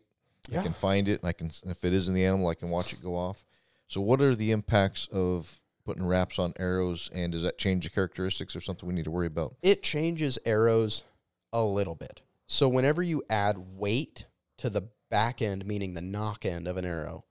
Yeah. 0.48 0.60
I 0.60 0.62
can 0.62 0.72
find 0.72 1.08
it, 1.08 1.20
and 1.20 1.28
I 1.28 1.32
can 1.32 1.50
if 1.66 1.84
it 1.84 1.92
is 1.92 2.08
in 2.08 2.14
the 2.14 2.24
animal, 2.24 2.48
I 2.48 2.54
can 2.54 2.70
watch 2.70 2.92
it 2.92 3.02
go 3.02 3.16
off. 3.16 3.44
So 3.86 4.00
what 4.00 4.20
are 4.20 4.34
the 4.34 4.50
impacts 4.50 5.08
of 5.12 5.60
putting 5.89 6.05
wraps 6.05 6.39
on 6.39 6.53
arrows, 6.59 7.09
and 7.14 7.32
does 7.32 7.43
that 7.45 7.57
change 7.57 7.84
the 7.84 7.89
characteristics 7.89 8.55
or 8.55 8.61
something 8.61 8.86
we 8.86 8.95
need 8.95 9.07
to 9.07 9.11
worry 9.11 9.26
about? 9.26 9.57
It 9.62 9.82
changes 9.82 10.39
arrows 10.45 11.03
a 11.51 11.64
little 11.64 11.95
bit. 11.95 12.20
So 12.47 12.68
whenever 12.68 13.03
you 13.03 13.22
add 13.30 13.57
weight 13.78 14.26
to 14.59 14.68
the 14.68 14.91
back 15.11 15.41
end, 15.41 15.64
meaning 15.64 15.95
the 15.95 16.03
nock 16.03 16.45
end 16.45 16.68
of 16.68 16.76
an 16.76 16.84
arrow, 16.84 17.24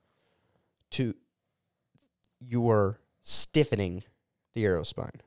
to 0.90 1.14
you 2.40 2.68
are 2.68 2.98
stiffening 3.22 4.02
the 4.54 4.64
arrow 4.64 4.82
spine. 4.82 5.22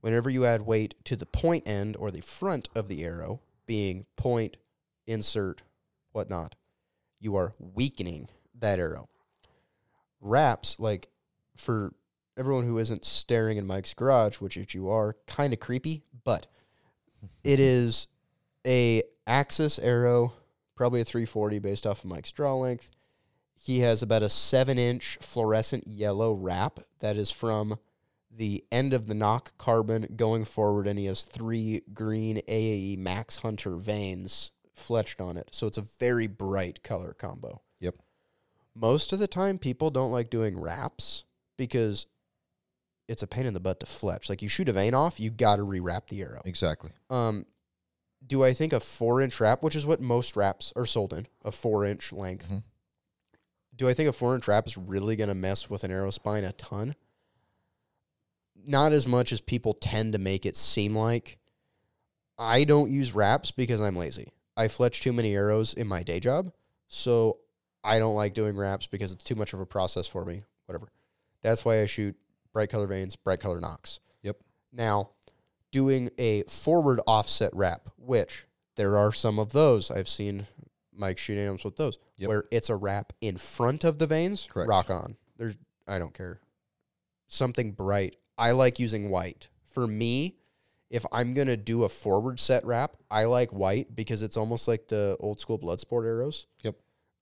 Whenever 0.00 0.30
you 0.30 0.46
add 0.46 0.62
weight 0.62 0.94
to 1.04 1.16
the 1.16 1.26
point 1.26 1.68
end 1.68 1.94
or 1.98 2.10
the 2.10 2.22
front 2.22 2.70
of 2.74 2.88
the 2.88 3.04
arrow, 3.04 3.42
being 3.66 4.06
point, 4.16 4.56
insert, 5.06 5.60
whatnot, 6.12 6.54
you 7.18 7.36
are 7.36 7.52
weakening 7.58 8.30
that 8.58 8.78
arrow. 8.78 9.10
Wraps, 10.22 10.78
like 10.78 11.08
for 11.54 11.92
everyone 12.40 12.64
who 12.64 12.78
isn't 12.78 13.04
staring 13.04 13.58
in 13.58 13.66
Mike's 13.66 13.92
garage, 13.92 14.40
which 14.40 14.56
if 14.56 14.74
you 14.74 14.88
are, 14.88 15.14
kind 15.26 15.52
of 15.52 15.60
creepy, 15.60 16.02
but 16.24 16.46
it 17.44 17.60
is 17.60 18.08
a 18.66 19.02
axis 19.26 19.78
arrow, 19.78 20.32
probably 20.74 21.02
a 21.02 21.04
340 21.04 21.58
based 21.58 21.86
off 21.86 22.02
of 22.02 22.08
Mike's 22.08 22.32
draw 22.32 22.54
length. 22.54 22.90
He 23.54 23.80
has 23.80 24.02
about 24.02 24.22
a 24.22 24.30
seven 24.30 24.78
inch 24.78 25.18
fluorescent 25.20 25.86
yellow 25.86 26.32
wrap 26.32 26.80
that 27.00 27.18
is 27.18 27.30
from 27.30 27.76
the 28.34 28.64
end 28.72 28.94
of 28.94 29.06
the 29.06 29.14
nock 29.14 29.52
carbon 29.58 30.14
going 30.16 30.46
forward, 30.46 30.86
and 30.86 30.98
he 30.98 31.04
has 31.04 31.24
three 31.24 31.82
green 31.92 32.40
AAE 32.48 32.96
Max 32.96 33.36
Hunter 33.36 33.76
vanes 33.76 34.50
fletched 34.74 35.22
on 35.22 35.36
it. 35.36 35.48
So 35.52 35.66
it's 35.66 35.76
a 35.76 35.82
very 35.82 36.26
bright 36.26 36.82
color 36.82 37.12
combo. 37.12 37.60
Yep. 37.80 37.96
Most 38.74 39.12
of 39.12 39.18
the 39.18 39.26
time, 39.26 39.58
people 39.58 39.90
don't 39.90 40.12
like 40.12 40.30
doing 40.30 40.58
wraps 40.58 41.24
because 41.58 42.06
it's 43.10 43.22
a 43.22 43.26
pain 43.26 43.44
in 43.44 43.54
the 43.54 43.60
butt 43.60 43.80
to 43.80 43.86
fletch. 43.86 44.28
Like 44.28 44.40
you 44.40 44.48
shoot 44.48 44.68
a 44.68 44.72
vane 44.72 44.94
off, 44.94 45.18
you 45.18 45.30
got 45.30 45.56
to 45.56 45.62
rewrap 45.62 46.08
the 46.08 46.22
arrow. 46.22 46.40
Exactly. 46.44 46.90
Um, 47.10 47.44
do 48.24 48.44
I 48.44 48.52
think 48.52 48.72
a 48.72 48.80
four 48.80 49.20
inch 49.20 49.40
wrap, 49.40 49.62
which 49.62 49.74
is 49.74 49.84
what 49.84 50.00
most 50.00 50.36
wraps 50.36 50.72
are 50.76 50.86
sold 50.86 51.12
in, 51.12 51.26
a 51.44 51.50
four 51.50 51.84
inch 51.84 52.12
length? 52.12 52.48
Mhm. 52.50 52.62
Do 53.74 53.88
I 53.88 53.94
think 53.94 54.08
a 54.08 54.12
four 54.12 54.34
inch 54.34 54.46
wrap 54.46 54.66
is 54.66 54.76
really 54.76 55.16
going 55.16 55.28
to 55.28 55.34
mess 55.34 55.68
with 55.68 55.84
an 55.84 55.90
arrow 55.90 56.10
spine 56.10 56.44
a 56.44 56.52
ton? 56.52 56.94
Not 58.64 58.92
as 58.92 59.06
much 59.06 59.32
as 59.32 59.40
people 59.40 59.74
tend 59.74 60.12
to 60.12 60.18
make 60.18 60.46
it 60.46 60.56
seem 60.56 60.94
like. 60.94 61.38
I 62.38 62.64
don't 62.64 62.90
use 62.90 63.14
wraps 63.14 63.50
because 63.50 63.80
I'm 63.80 63.96
lazy. 63.96 64.32
I 64.56 64.68
fletch 64.68 65.00
too 65.00 65.12
many 65.12 65.34
arrows 65.34 65.74
in 65.74 65.86
my 65.86 66.02
day 66.02 66.20
job, 66.20 66.52
so 66.86 67.38
I 67.82 67.98
don't 67.98 68.14
like 68.14 68.34
doing 68.34 68.56
wraps 68.56 68.86
because 68.86 69.12
it's 69.12 69.24
too 69.24 69.34
much 69.34 69.52
of 69.52 69.60
a 69.60 69.66
process 69.66 70.06
for 70.06 70.24
me. 70.24 70.42
Whatever. 70.66 70.88
That's 71.42 71.64
why 71.64 71.80
I 71.80 71.86
shoot 71.86 72.16
bright 72.52 72.70
color 72.70 72.86
vanes, 72.86 73.16
bright 73.16 73.40
color 73.40 73.60
nocks. 73.60 74.00
Yep. 74.22 74.38
Now, 74.72 75.10
doing 75.70 76.10
a 76.18 76.42
forward 76.44 77.00
offset 77.06 77.54
wrap, 77.54 77.88
which 77.96 78.44
there 78.76 78.96
are 78.96 79.12
some 79.12 79.38
of 79.38 79.52
those. 79.52 79.90
I've 79.90 80.08
seen 80.08 80.46
Mike 80.92 81.18
shoot 81.18 81.38
animals 81.38 81.64
with 81.64 81.76
those, 81.76 81.98
Yep. 82.18 82.28
where 82.28 82.44
it's 82.50 82.68
a 82.70 82.76
wrap 82.76 83.12
in 83.20 83.36
front 83.36 83.84
of 83.84 83.98
the 83.98 84.06
vanes. 84.06 84.46
Correct. 84.50 84.68
Rock 84.68 84.90
on. 84.90 85.16
There's 85.36 85.56
I 85.86 85.98
don't 85.98 86.14
care. 86.14 86.40
Something 87.26 87.72
bright. 87.72 88.16
I 88.36 88.52
like 88.52 88.78
using 88.78 89.10
white. 89.10 89.48
For 89.64 89.86
me, 89.86 90.36
if 90.88 91.04
I'm 91.12 91.34
gonna 91.34 91.56
do 91.56 91.84
a 91.84 91.88
forward 91.88 92.40
set 92.40 92.64
wrap, 92.64 92.96
I 93.10 93.24
like 93.24 93.50
white 93.52 93.94
because 93.94 94.22
it's 94.22 94.36
almost 94.36 94.66
like 94.66 94.88
the 94.88 95.16
old 95.20 95.38
school 95.40 95.58
blood 95.58 95.78
sport 95.80 96.06
arrows. 96.06 96.46
Yep. 96.62 96.76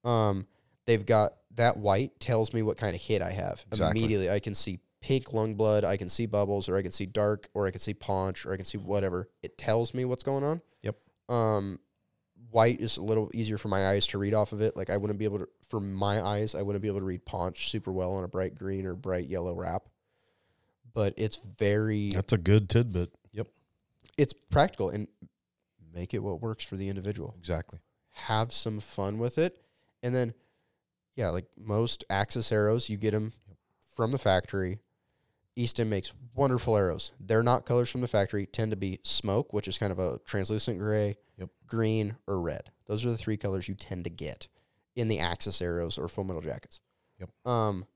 Um, 0.04 0.46
they've 0.86 1.04
got 1.04 1.34
that 1.52 1.76
white 1.76 2.18
tells 2.20 2.52
me 2.54 2.62
what 2.62 2.76
kind 2.78 2.94
of 2.94 3.02
hit 3.02 3.20
I 3.20 3.32
have 3.32 3.64
Exactly. 3.70 4.00
immediately. 4.00 4.30
I 4.30 4.38
can 4.40 4.54
see 4.54 4.78
pink 5.08 5.32
lung 5.32 5.54
blood, 5.54 5.84
I 5.84 5.96
can 5.96 6.10
see 6.10 6.26
bubbles, 6.26 6.68
or 6.68 6.76
I 6.76 6.82
can 6.82 6.92
see 6.92 7.06
dark, 7.06 7.48
or 7.54 7.66
I 7.66 7.70
can 7.70 7.80
see 7.80 7.94
paunch, 7.94 8.44
or 8.44 8.52
I 8.52 8.56
can 8.56 8.66
see 8.66 8.76
whatever. 8.76 9.30
It 9.42 9.56
tells 9.56 9.94
me 9.94 10.04
what's 10.04 10.22
going 10.22 10.44
on. 10.44 10.60
Yep. 10.82 10.96
Um, 11.30 11.80
white 12.50 12.78
is 12.78 12.98
a 12.98 13.02
little 13.02 13.30
easier 13.32 13.56
for 13.56 13.68
my 13.68 13.88
eyes 13.88 14.06
to 14.08 14.18
read 14.18 14.34
off 14.34 14.52
of 14.52 14.60
it. 14.60 14.76
Like 14.76 14.90
I 14.90 14.98
wouldn't 14.98 15.18
be 15.18 15.24
able 15.24 15.38
to, 15.38 15.48
for 15.66 15.80
my 15.80 16.20
eyes, 16.20 16.54
I 16.54 16.60
wouldn't 16.60 16.82
be 16.82 16.88
able 16.88 16.98
to 16.98 17.06
read 17.06 17.24
paunch 17.24 17.70
super 17.70 17.90
well 17.90 18.12
on 18.12 18.24
a 18.24 18.28
bright 18.28 18.54
green 18.54 18.84
or 18.84 18.94
bright 18.94 19.28
yellow 19.28 19.54
wrap. 19.54 19.84
But 20.92 21.14
it's 21.16 21.36
very, 21.36 22.10
That's 22.10 22.34
a 22.34 22.38
good 22.38 22.68
tidbit. 22.68 23.08
Yep. 23.32 23.48
It's 24.18 24.34
practical 24.34 24.90
and 24.90 25.08
make 25.94 26.12
it 26.12 26.22
what 26.22 26.42
works 26.42 26.64
for 26.64 26.76
the 26.76 26.90
individual. 26.90 27.34
Exactly. 27.38 27.78
Have 28.10 28.52
some 28.52 28.78
fun 28.78 29.18
with 29.18 29.38
it, 29.38 29.56
and 30.02 30.14
then, 30.14 30.34
yeah, 31.16 31.30
like 31.30 31.46
most 31.56 32.04
Axis 32.10 32.52
arrows, 32.52 32.90
you 32.90 32.98
get 32.98 33.12
them 33.12 33.32
from 33.96 34.12
the 34.12 34.18
factory. 34.18 34.80
Easton 35.58 35.88
makes 35.88 36.12
wonderful 36.36 36.76
arrows. 36.76 37.10
They're 37.18 37.42
not 37.42 37.66
colors 37.66 37.90
from 37.90 38.00
the 38.00 38.08
factory. 38.08 38.46
Tend 38.46 38.70
to 38.70 38.76
be 38.76 39.00
smoke, 39.02 39.52
which 39.52 39.66
is 39.66 39.76
kind 39.76 39.90
of 39.90 39.98
a 39.98 40.18
translucent 40.24 40.78
gray, 40.78 41.16
Yep. 41.36 41.50
green, 41.66 42.16
or 42.28 42.40
red. 42.40 42.70
Those 42.86 43.04
are 43.04 43.10
the 43.10 43.16
three 43.18 43.36
colors 43.36 43.68
you 43.68 43.74
tend 43.74 44.04
to 44.04 44.10
get 44.10 44.46
in 44.94 45.08
the 45.08 45.18
Axis 45.18 45.60
arrows 45.60 45.98
or 45.98 46.08
full 46.08 46.24
metal 46.24 46.42
jackets. 46.42 46.80
Yep. 47.18 47.30
Um, 47.44 47.86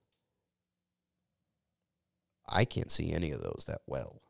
I 2.49 2.65
can't 2.65 2.91
see 2.91 3.13
any 3.13 3.31
of 3.31 3.41
those 3.41 3.65
that 3.69 3.83
well. 3.87 4.21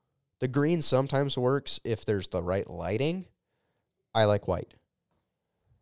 The 0.40 0.48
green 0.48 0.82
sometimes 0.82 1.38
works 1.38 1.80
if 1.84 2.04
there's 2.04 2.28
the 2.28 2.42
right 2.42 2.68
lighting. 2.68 3.26
I 4.14 4.24
like 4.24 4.46
white 4.46 4.74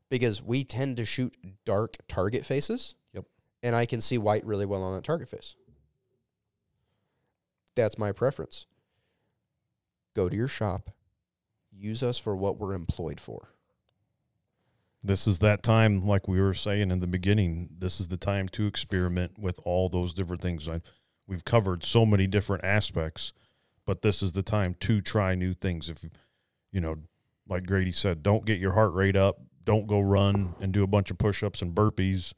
because 0.08 0.40
we 0.40 0.62
tend 0.62 0.98
to 0.98 1.04
shoot 1.04 1.34
dark 1.64 1.96
target 2.06 2.46
faces. 2.46 2.94
Yep. 3.12 3.24
And 3.64 3.74
I 3.74 3.86
can 3.86 4.00
see 4.00 4.18
white 4.18 4.44
really 4.44 4.66
well 4.66 4.84
on 4.84 4.94
that 4.94 5.04
target 5.04 5.28
face. 5.28 5.56
That's 7.76 7.98
my 7.98 8.12
preference. 8.12 8.66
Go 10.14 10.28
to 10.28 10.36
your 10.36 10.48
shop. 10.48 10.90
Use 11.72 12.02
us 12.02 12.18
for 12.18 12.36
what 12.36 12.58
we're 12.58 12.74
employed 12.74 13.20
for. 13.20 13.54
This 15.02 15.26
is 15.26 15.38
that 15.38 15.62
time, 15.62 16.02
like 16.02 16.28
we 16.28 16.40
were 16.40 16.52
saying 16.52 16.90
in 16.90 17.00
the 17.00 17.06
beginning. 17.06 17.70
This 17.78 18.00
is 18.00 18.08
the 18.08 18.18
time 18.18 18.48
to 18.50 18.66
experiment 18.66 19.38
with 19.38 19.58
all 19.64 19.88
those 19.88 20.12
different 20.12 20.42
things. 20.42 20.68
I, 20.68 20.82
we've 21.26 21.44
covered 21.44 21.84
so 21.84 22.04
many 22.04 22.26
different 22.26 22.64
aspects, 22.64 23.32
but 23.86 24.02
this 24.02 24.22
is 24.22 24.32
the 24.32 24.42
time 24.42 24.76
to 24.80 25.00
try 25.00 25.34
new 25.34 25.54
things. 25.54 25.88
If 25.88 26.04
you 26.70 26.80
know, 26.80 26.96
like 27.48 27.66
Grady 27.66 27.92
said, 27.92 28.22
don't 28.22 28.44
get 28.44 28.60
your 28.60 28.72
heart 28.72 28.92
rate 28.92 29.16
up. 29.16 29.40
Don't 29.64 29.86
go 29.86 30.00
run 30.00 30.54
and 30.60 30.72
do 30.72 30.82
a 30.82 30.88
bunch 30.88 31.10
of 31.10 31.18
push-ups 31.18 31.62
and 31.62 31.74
burpees. 31.74 32.34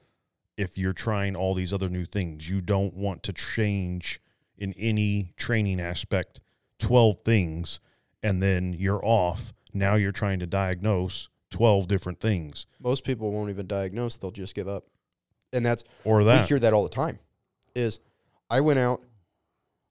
If 0.57 0.79
you're 0.79 0.93
trying 0.93 1.35
all 1.35 1.55
these 1.55 1.73
other 1.73 1.89
new 1.89 2.05
things, 2.05 2.49
you 2.49 2.61
don't 2.61 2.95
want 2.95 3.23
to 3.25 3.33
change 3.33 4.21
in 4.63 4.73
any 4.75 5.33
training 5.37 5.81
aspect 5.81 6.41
12 6.79 7.19
things 7.25 7.81
and 8.23 8.41
then 8.41 8.73
you're 8.73 9.05
off. 9.05 9.53
Now 9.75 9.97
you're 9.97 10.13
trying 10.13 10.39
to 10.39 10.47
diagnose 10.47 11.29
12 11.51 11.89
different 11.89 12.21
things 12.21 12.67
Most 12.81 13.05
people 13.05 13.33
won't 13.33 13.51
even 13.51 13.67
diagnose, 13.67 14.17
they'll 14.17 14.31
just 14.31 14.55
give 14.55 14.69
up. 14.69 14.85
And 15.53 15.67
that's 15.67 15.85
or 16.05 16.23
that 16.25 16.33
we 16.33 16.39
that. 16.39 16.49
hear 16.49 16.59
that 16.61 16.73
all 16.73 16.85
the 16.85 16.89
time. 16.89 17.19
Is 17.75 17.99
I 18.49 18.61
went 18.61 18.79
out, 18.79 19.03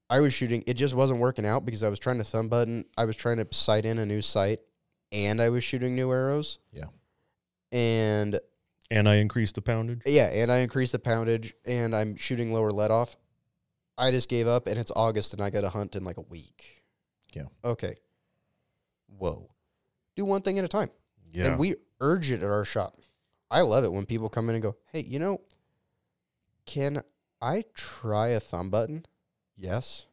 I 0.08 0.20
was 0.20 0.32
shooting, 0.32 0.64
it 0.66 0.74
just 0.74 0.94
wasn't 0.94 1.20
working 1.20 1.44
out 1.46 1.64
because 1.64 1.82
I 1.82 1.88
was 1.88 1.98
trying 1.98 2.18
to 2.18 2.24
thumb 2.24 2.48
button, 2.48 2.84
I 2.96 3.04
was 3.04 3.14
trying 3.14 3.36
to 3.36 3.46
sight 3.52 3.84
in 3.84 3.98
a 3.98 4.06
new 4.06 4.22
sight, 4.22 4.60
and 5.12 5.40
I 5.40 5.50
was 5.50 5.62
shooting 5.62 5.94
new 5.94 6.10
arrows. 6.10 6.58
Yeah. 6.72 6.86
And 7.70 8.40
and 8.90 9.08
I 9.08 9.16
increased 9.16 9.54
the 9.54 9.62
poundage. 9.62 10.02
yeah, 10.06 10.26
and 10.26 10.50
I 10.50 10.58
increased 10.58 10.92
the 10.92 10.98
poundage 10.98 11.54
and 11.66 11.94
I'm 11.94 12.16
shooting 12.16 12.52
lower 12.52 12.72
let 12.72 12.90
off. 12.90 13.16
I 13.98 14.10
just 14.10 14.28
gave 14.28 14.46
up 14.46 14.66
and 14.66 14.78
it's 14.78 14.92
August 14.94 15.32
and 15.32 15.42
I 15.42 15.50
got 15.50 15.64
a 15.64 15.68
hunt 15.68 15.96
in 15.96 16.04
like 16.04 16.16
a 16.16 16.22
week. 16.22 16.82
Yeah. 17.32 17.44
Okay. 17.64 17.96
Whoa. 19.18 19.50
Do 20.16 20.24
one 20.24 20.42
thing 20.42 20.58
at 20.58 20.64
a 20.64 20.68
time. 20.68 20.90
Yeah. 21.30 21.46
And 21.46 21.58
we 21.58 21.76
urge 22.00 22.30
it 22.30 22.42
at 22.42 22.48
our 22.48 22.64
shop. 22.64 22.98
I 23.50 23.60
love 23.60 23.84
it 23.84 23.92
when 23.92 24.06
people 24.06 24.28
come 24.28 24.48
in 24.48 24.54
and 24.54 24.62
go, 24.62 24.76
hey, 24.92 25.02
you 25.02 25.18
know, 25.18 25.40
can 26.66 27.02
I 27.40 27.64
try 27.74 28.28
a 28.28 28.40
thumb 28.40 28.70
button? 28.70 29.04
Yes. 29.56 30.06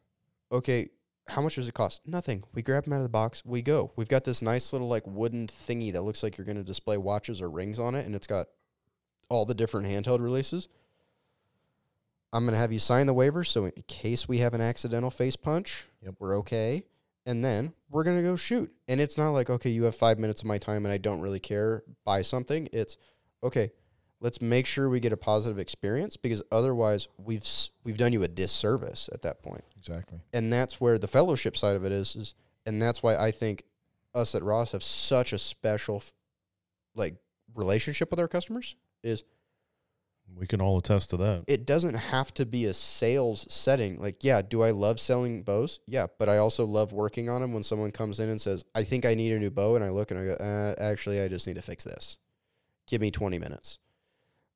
Okay. 0.51 0.89
How 1.27 1.41
much 1.41 1.55
does 1.55 1.67
it 1.67 1.73
cost? 1.73 2.07
Nothing. 2.07 2.43
We 2.53 2.61
grab 2.61 2.85
them 2.85 2.93
out 2.93 2.97
of 2.97 3.03
the 3.03 3.09
box. 3.09 3.43
We 3.45 3.61
go. 3.61 3.91
We've 3.95 4.07
got 4.09 4.23
this 4.23 4.41
nice 4.41 4.73
little 4.73 4.87
like 4.87 5.03
wooden 5.05 5.47
thingy 5.47 5.93
that 5.93 6.01
looks 6.01 6.23
like 6.23 6.37
you're 6.37 6.45
going 6.45 6.57
to 6.57 6.63
display 6.63 6.97
watches 6.97 7.39
or 7.41 7.49
rings 7.49 7.79
on 7.79 7.93
it, 7.93 8.05
and 8.05 8.15
it's 8.15 8.27
got 8.27 8.47
all 9.29 9.45
the 9.45 9.53
different 9.53 9.87
handheld 9.87 10.21
releases. 10.21 10.67
I'm 12.31 12.43
going 12.45 12.53
to 12.53 12.59
have 12.59 12.71
you 12.71 12.79
sign 12.79 13.07
the 13.07 13.13
waiver 13.13 13.43
so 13.43 13.65
in 13.65 13.71
case 13.87 14.27
we 14.27 14.37
have 14.39 14.53
an 14.53 14.61
accidental 14.61 15.09
face 15.09 15.35
punch, 15.35 15.85
Yep. 16.03 16.15
we're 16.19 16.37
okay. 16.39 16.83
And 17.25 17.43
then 17.43 17.73
we're 17.89 18.03
going 18.03 18.17
to 18.17 18.23
go 18.23 18.35
shoot. 18.35 18.71
And 18.87 18.99
it's 19.01 19.17
not 19.17 19.31
like, 19.31 19.49
okay, 19.49 19.69
you 19.69 19.83
have 19.83 19.95
five 19.95 20.17
minutes 20.19 20.41
of 20.41 20.47
my 20.47 20.57
time 20.57 20.85
and 20.85 20.91
I 20.93 20.97
don't 20.97 21.21
really 21.21 21.39
care, 21.39 21.83
buy 22.05 22.21
something. 22.21 22.67
It's, 22.71 22.97
okay, 23.43 23.71
let's 24.21 24.41
make 24.41 24.65
sure 24.65 24.89
we 24.89 24.99
get 24.99 25.11
a 25.11 25.17
positive 25.17 25.59
experience 25.59 26.17
because 26.17 26.41
otherwise 26.51 27.07
we've, 27.17 27.45
we've 27.83 27.97
done 27.97 28.13
you 28.13 28.23
a 28.23 28.27
disservice 28.27 29.09
at 29.13 29.21
that 29.23 29.41
point 29.43 29.63
Exactly. 29.77 30.19
and 30.33 30.49
that's 30.49 30.81
where 30.81 30.97
the 30.97 31.07
fellowship 31.07 31.55
side 31.55 31.75
of 31.75 31.85
it 31.85 31.91
is, 31.91 32.15
is 32.15 32.33
and 32.65 32.81
that's 32.81 33.01
why 33.03 33.15
I 33.15 33.31
think 33.31 33.63
us 34.13 34.33
at 34.35 34.43
Ross 34.43 34.71
have 34.73 34.83
such 34.83 35.31
a 35.33 35.37
special 35.37 36.03
like 36.95 37.15
relationship 37.55 38.09
with 38.11 38.19
our 38.19 38.27
customers 38.27 38.75
is 39.03 39.23
we 40.37 40.47
can 40.47 40.61
all 40.61 40.77
attest 40.77 41.09
to 41.09 41.17
that. 41.17 41.43
it 41.47 41.65
doesn't 41.65 41.95
have 41.95 42.33
to 42.35 42.45
be 42.45 42.65
a 42.65 42.73
sales 42.73 43.45
setting. 43.53 43.97
Like 43.99 44.23
yeah 44.23 44.41
do 44.41 44.61
I 44.61 44.71
love 44.71 44.99
selling 44.99 45.41
bows? 45.43 45.79
Yeah 45.85 46.07
but 46.17 46.29
I 46.29 46.37
also 46.37 46.65
love 46.65 46.93
working 46.93 47.29
on 47.29 47.41
them 47.41 47.53
when 47.53 47.63
someone 47.63 47.91
comes 47.91 48.19
in 48.19 48.29
and 48.29 48.39
says 48.39 48.63
I 48.73 48.83
think 48.83 49.05
I 49.05 49.15
need 49.15 49.33
a 49.33 49.39
new 49.39 49.51
bow 49.51 49.75
and 49.75 49.83
I 49.83 49.89
look 49.89 50.11
and 50.11 50.19
I 50.19 50.25
go 50.25 50.33
uh, 50.33 50.75
actually 50.81 51.21
I 51.21 51.27
just 51.27 51.45
need 51.47 51.55
to 51.55 51.61
fix 51.61 51.83
this. 51.83 52.17
Give 52.87 53.01
me 53.01 53.11
20 53.11 53.37
minutes. 53.39 53.79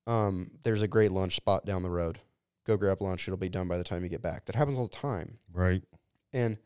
Um 0.08 0.52
there's 0.64 0.82
a 0.82 0.88
great 0.88 1.12
lunch 1.12 1.36
spot 1.36 1.66
down 1.66 1.84
the 1.84 1.90
road. 1.90 2.20
Go 2.66 2.78
grab 2.78 3.02
lunch. 3.02 3.28
It'll 3.28 3.38
be 3.38 3.50
done 3.50 3.68
by 3.68 3.78
the 3.78 3.84
time 3.84 4.04
you 4.04 4.10
get 4.10 4.22
back. 4.22 4.46
That 4.46 4.56
happens 4.56 4.78
all 4.78 4.88
the 4.88 4.96
time. 4.96 5.38
Right. 5.52 5.84
and 6.32 6.58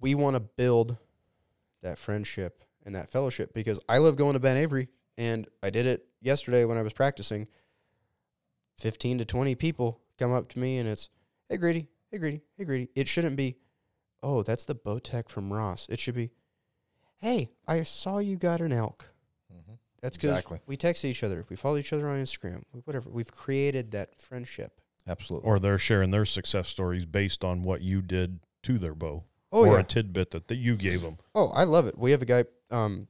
we 0.00 0.14
want 0.14 0.36
to 0.36 0.40
build 0.40 0.98
that 1.82 1.98
friendship 1.98 2.62
and 2.84 2.94
that 2.94 3.10
fellowship 3.10 3.54
because 3.54 3.80
I 3.88 3.98
love 3.98 4.16
going 4.16 4.34
to 4.34 4.40
Ben 4.40 4.56
Avery 4.58 4.88
and 5.16 5.46
I 5.62 5.70
did 5.70 5.86
it 5.86 6.06
yesterday 6.20 6.64
when 6.66 6.76
I 6.76 6.82
was 6.82 6.92
practicing. 6.92 7.48
15 8.78 9.18
to 9.18 9.24
20 9.24 9.54
people 9.54 10.00
come 10.18 10.32
up 10.32 10.48
to 10.50 10.58
me 10.58 10.78
and 10.78 10.88
it's, 10.88 11.08
hey, 11.48 11.56
Grady, 11.56 11.86
hey, 12.10 12.18
Grady, 12.18 12.40
hey, 12.56 12.64
Grady. 12.64 12.88
It 12.94 13.08
shouldn't 13.08 13.36
be, 13.36 13.56
oh, 14.22 14.42
that's 14.42 14.64
the 14.64 14.74
Bowtech 14.74 15.28
from 15.28 15.52
Ross. 15.52 15.86
It 15.88 15.98
should 15.98 16.14
be, 16.14 16.30
hey, 17.18 17.50
I 17.66 17.82
saw 17.82 18.18
you 18.18 18.36
got 18.36 18.60
an 18.60 18.72
elk. 18.72 19.08
Mm-hmm. 19.52 19.74
That's 20.02 20.16
because 20.16 20.30
Exactly. 20.30 20.60
we 20.66 20.76
text 20.76 21.04
each 21.04 21.22
other. 21.22 21.44
We 21.48 21.56
follow 21.56 21.76
each 21.78 21.92
other 21.92 22.08
on 22.08 22.22
Instagram. 22.22 22.62
We, 22.72 22.80
whatever. 22.80 23.08
We've 23.10 23.32
created 23.32 23.90
that 23.92 24.20
friendship. 24.20 24.80
Absolutely. 25.08 25.48
Or 25.48 25.58
they're 25.58 25.78
sharing 25.78 26.10
their 26.10 26.24
success 26.24 26.68
stories 26.68 27.06
based 27.06 27.44
on 27.44 27.62
what 27.62 27.80
you 27.80 28.02
did 28.02 28.40
to 28.64 28.78
their 28.78 28.94
bow 28.94 29.24
Oh, 29.52 29.64
or 29.64 29.74
yeah. 29.74 29.80
a 29.80 29.84
tidbit 29.84 30.32
that, 30.32 30.48
that 30.48 30.56
you 30.56 30.76
gave 30.76 31.00
them. 31.02 31.18
Oh, 31.34 31.48
I 31.54 31.62
love 31.64 31.86
it. 31.86 31.96
We 31.96 32.10
have 32.10 32.20
a 32.20 32.26
guy. 32.26 32.44
Um, 32.72 33.06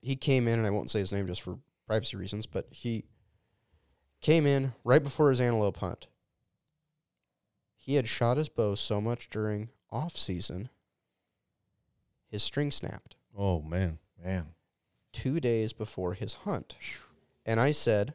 he 0.00 0.16
came 0.16 0.48
in, 0.48 0.58
and 0.58 0.66
I 0.66 0.70
won't 0.70 0.90
say 0.90 0.98
his 0.98 1.12
name 1.12 1.28
just 1.28 1.42
for 1.42 1.58
privacy 1.86 2.16
reasons, 2.16 2.44
but 2.46 2.66
he 2.70 3.04
came 4.22 4.46
in 4.46 4.72
right 4.84 5.02
before 5.02 5.28
his 5.28 5.40
antelope 5.40 5.76
hunt. 5.78 6.06
He 7.76 7.96
had 7.96 8.08
shot 8.08 8.36
his 8.38 8.48
bow 8.48 8.74
so 8.76 9.00
much 9.00 9.28
during 9.28 9.68
off 9.90 10.16
season, 10.16 10.70
his 12.30 12.42
string 12.42 12.70
snapped 12.70 13.16
Oh, 13.36 13.60
man. 13.60 13.98
Man. 14.22 14.54
two 15.12 15.40
days 15.40 15.72
before 15.74 16.14
his 16.14 16.32
hunt, 16.34 16.76
and 17.44 17.58
I 17.60 17.72
said, 17.72 18.14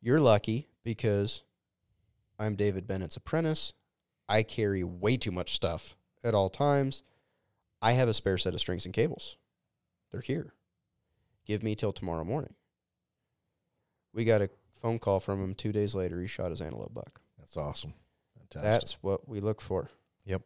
"You're 0.00 0.20
lucky 0.20 0.68
because 0.82 1.42
I'm 2.38 2.56
David 2.56 2.86
Bennett's 2.86 3.16
apprentice. 3.16 3.72
I 4.28 4.42
carry 4.42 4.82
way 4.84 5.16
too 5.16 5.30
much 5.30 5.54
stuff 5.54 5.96
at 6.24 6.34
all 6.34 6.50
times. 6.50 7.02
I 7.80 7.92
have 7.92 8.08
a 8.08 8.14
spare 8.14 8.36
set 8.36 8.52
of 8.52 8.60
strings 8.60 8.84
and 8.84 8.92
cables. 8.92 9.36
They're 10.10 10.20
here. 10.20 10.52
Give 11.44 11.62
me 11.62 11.76
till 11.76 11.92
tomorrow 11.92 12.24
morning. 12.24 12.54
We 14.12 14.24
got 14.24 14.42
a 14.42 14.50
phone 14.80 14.98
call 14.98 15.20
from 15.20 15.42
him 15.42 15.54
two 15.54 15.72
days 15.72 15.94
later. 15.94 16.20
He 16.20 16.26
shot 16.26 16.50
his 16.50 16.62
antelope 16.62 16.94
buck. 16.94 17.20
That's 17.38 17.56
awesome. 17.56 17.94
Fantastic. 18.38 18.62
That's 18.62 19.02
what 19.02 19.28
we 19.28 19.40
look 19.40 19.60
for. 19.60 19.90
Yep. 20.24 20.42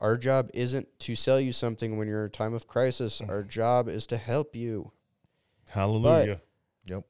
Our 0.00 0.16
job 0.16 0.50
isn't 0.54 0.88
to 1.00 1.14
sell 1.14 1.40
you 1.40 1.52
something 1.52 1.98
when 1.98 2.08
you're 2.08 2.20
in 2.20 2.26
a 2.26 2.30
time 2.30 2.54
of 2.54 2.66
crisis. 2.66 3.20
Mm. 3.20 3.28
Our 3.28 3.42
job 3.42 3.88
is 3.88 4.06
to 4.08 4.16
help 4.16 4.56
you. 4.56 4.92
Hallelujah. 5.70 6.40
Yep. 6.86 7.04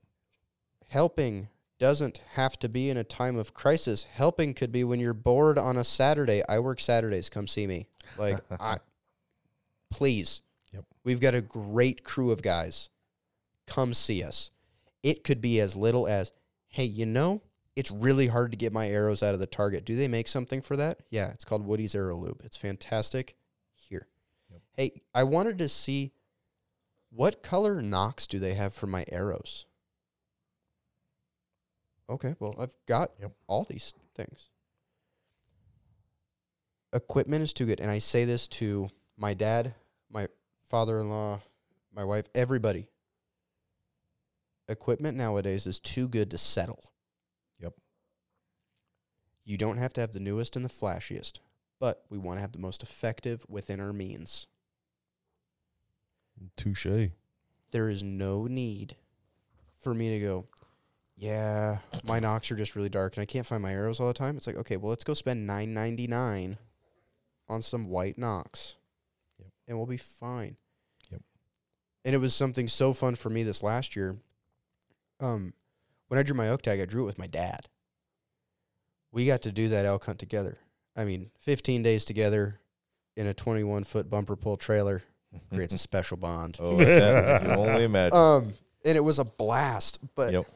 helping 0.88 1.48
doesn't 1.78 2.20
have 2.32 2.58
to 2.58 2.68
be 2.68 2.90
in 2.90 2.98
a 2.98 3.04
time 3.04 3.36
of 3.36 3.54
crisis. 3.54 4.04
Helping 4.04 4.52
could 4.52 4.70
be 4.70 4.84
when 4.84 5.00
you're 5.00 5.14
bored 5.14 5.58
on 5.58 5.78
a 5.78 5.84
Saturday. 5.84 6.42
I 6.46 6.58
work 6.58 6.78
Saturdays. 6.78 7.30
Come 7.30 7.46
see 7.46 7.66
me. 7.66 7.88
Like, 8.18 8.38
I, 8.60 8.76
please. 9.90 10.42
Yep. 10.72 10.84
We've 11.04 11.20
got 11.20 11.34
a 11.34 11.40
great 11.40 12.04
crew 12.04 12.30
of 12.30 12.42
guys. 12.42 12.90
Come 13.66 13.94
see 13.94 14.22
us. 14.22 14.50
It 15.02 15.24
could 15.24 15.40
be 15.40 15.60
as 15.60 15.76
little 15.76 16.06
as, 16.06 16.32
hey, 16.68 16.84
you 16.84 17.06
know, 17.06 17.42
it's 17.76 17.90
really 17.90 18.26
hard 18.26 18.50
to 18.50 18.58
get 18.58 18.72
my 18.72 18.88
arrows 18.88 19.22
out 19.22 19.34
of 19.34 19.40
the 19.40 19.46
target. 19.46 19.84
Do 19.84 19.96
they 19.96 20.08
make 20.08 20.28
something 20.28 20.60
for 20.60 20.76
that? 20.76 21.00
Yeah, 21.10 21.30
it's 21.30 21.44
called 21.44 21.64
Woody's 21.66 21.94
Arrow 21.94 22.16
Lube. 22.16 22.40
It's 22.44 22.56
fantastic. 22.56 23.36
Here. 23.74 24.08
Yep. 24.50 24.60
Hey, 24.72 25.02
I 25.14 25.24
wanted 25.24 25.58
to 25.58 25.68
see 25.68 26.12
what 27.10 27.42
color 27.42 27.80
nocks 27.80 28.26
do 28.26 28.38
they 28.38 28.54
have 28.54 28.74
for 28.74 28.86
my 28.86 29.04
arrows? 29.10 29.64
Okay, 32.08 32.34
well, 32.40 32.54
I've 32.58 32.74
got 32.86 33.12
Yep. 33.20 33.32
all 33.46 33.64
these 33.64 33.94
things. 34.14 34.50
Equipment 36.92 37.42
is 37.42 37.52
too 37.52 37.66
good. 37.66 37.80
And 37.80 37.90
I 37.90 37.98
say 37.98 38.24
this 38.24 38.48
to 38.48 38.88
my 39.16 39.32
dad, 39.32 39.74
my 40.10 40.26
father 40.68 40.98
in 40.98 41.08
law, 41.08 41.40
my 41.92 42.04
wife, 42.04 42.26
everybody. 42.34 42.88
Equipment 44.70 45.16
nowadays 45.16 45.66
is 45.66 45.78
too 45.80 46.08
good 46.08 46.30
to 46.30 46.38
settle. 46.38 46.92
Yep. 47.58 47.74
You 49.44 49.58
don't 49.58 49.78
have 49.78 49.92
to 49.94 50.00
have 50.00 50.12
the 50.12 50.20
newest 50.20 50.54
and 50.56 50.64
the 50.64 50.68
flashiest, 50.68 51.40
but 51.80 52.04
we 52.08 52.18
want 52.18 52.36
to 52.38 52.40
have 52.42 52.52
the 52.52 52.58
most 52.60 52.82
effective 52.82 53.44
within 53.48 53.80
our 53.80 53.92
means. 53.92 54.46
Touche. 56.56 56.86
there 57.72 57.88
is 57.88 58.02
no 58.02 58.46
need 58.46 58.96
for 59.76 59.92
me 59.92 60.08
to 60.10 60.20
go, 60.24 60.46
yeah, 61.16 61.78
my 62.02 62.18
nocks 62.18 62.50
are 62.50 62.56
just 62.56 62.74
really 62.76 62.88
dark 62.88 63.14
and 63.16 63.22
I 63.22 63.26
can't 63.26 63.44
find 63.46 63.62
my 63.62 63.72
arrows 63.72 64.00
all 64.00 64.08
the 64.08 64.14
time. 64.14 64.36
It's 64.36 64.46
like, 64.46 64.56
okay, 64.56 64.76
well, 64.78 64.88
let's 64.90 65.04
go 65.04 65.12
spend 65.14 65.46
nine 65.46 65.74
ninety 65.74 66.06
nine 66.06 66.56
on 67.48 67.60
some 67.62 67.88
white 67.88 68.16
nocks, 68.16 68.76
Yep. 69.38 69.48
and 69.68 69.76
we'll 69.76 69.86
be 69.86 69.96
fine. 69.96 70.56
Yep. 71.10 71.22
And 72.04 72.14
it 72.14 72.18
was 72.18 72.34
something 72.34 72.68
so 72.68 72.92
fun 72.94 73.16
for 73.16 73.28
me 73.28 73.42
this 73.42 73.62
last 73.62 73.94
year. 73.96 74.16
Um, 75.20 75.52
when 76.08 76.18
I 76.18 76.22
drew 76.22 76.34
my 76.34 76.48
oak 76.48 76.62
tag, 76.62 76.80
I 76.80 76.84
drew 76.86 77.02
it 77.02 77.06
with 77.06 77.18
my 77.18 77.26
dad. 77.26 77.68
We 79.12 79.26
got 79.26 79.42
to 79.42 79.52
do 79.52 79.68
that 79.70 79.86
elk 79.86 80.04
hunt 80.06 80.18
together. 80.18 80.58
I 80.96 81.04
mean, 81.04 81.30
fifteen 81.38 81.82
days 81.82 82.04
together 82.04 82.60
in 83.16 83.26
a 83.26 83.34
twenty 83.34 83.64
one 83.64 83.84
foot 83.84 84.08
bumper 84.10 84.36
pull 84.36 84.56
trailer 84.56 85.02
creates 85.52 85.74
a 85.74 85.78
special 85.78 86.16
bond. 86.16 86.56
Oh, 86.60 86.76
that, 86.76 87.36
I 87.36 87.38
can 87.44 87.50
only 87.52 87.84
imagine. 87.84 88.16
Um, 88.18 88.52
and 88.84 88.96
it 88.96 89.00
was 89.04 89.18
a 89.18 89.24
blast. 89.24 89.98
But 90.14 90.32
Yep. 90.32 90.46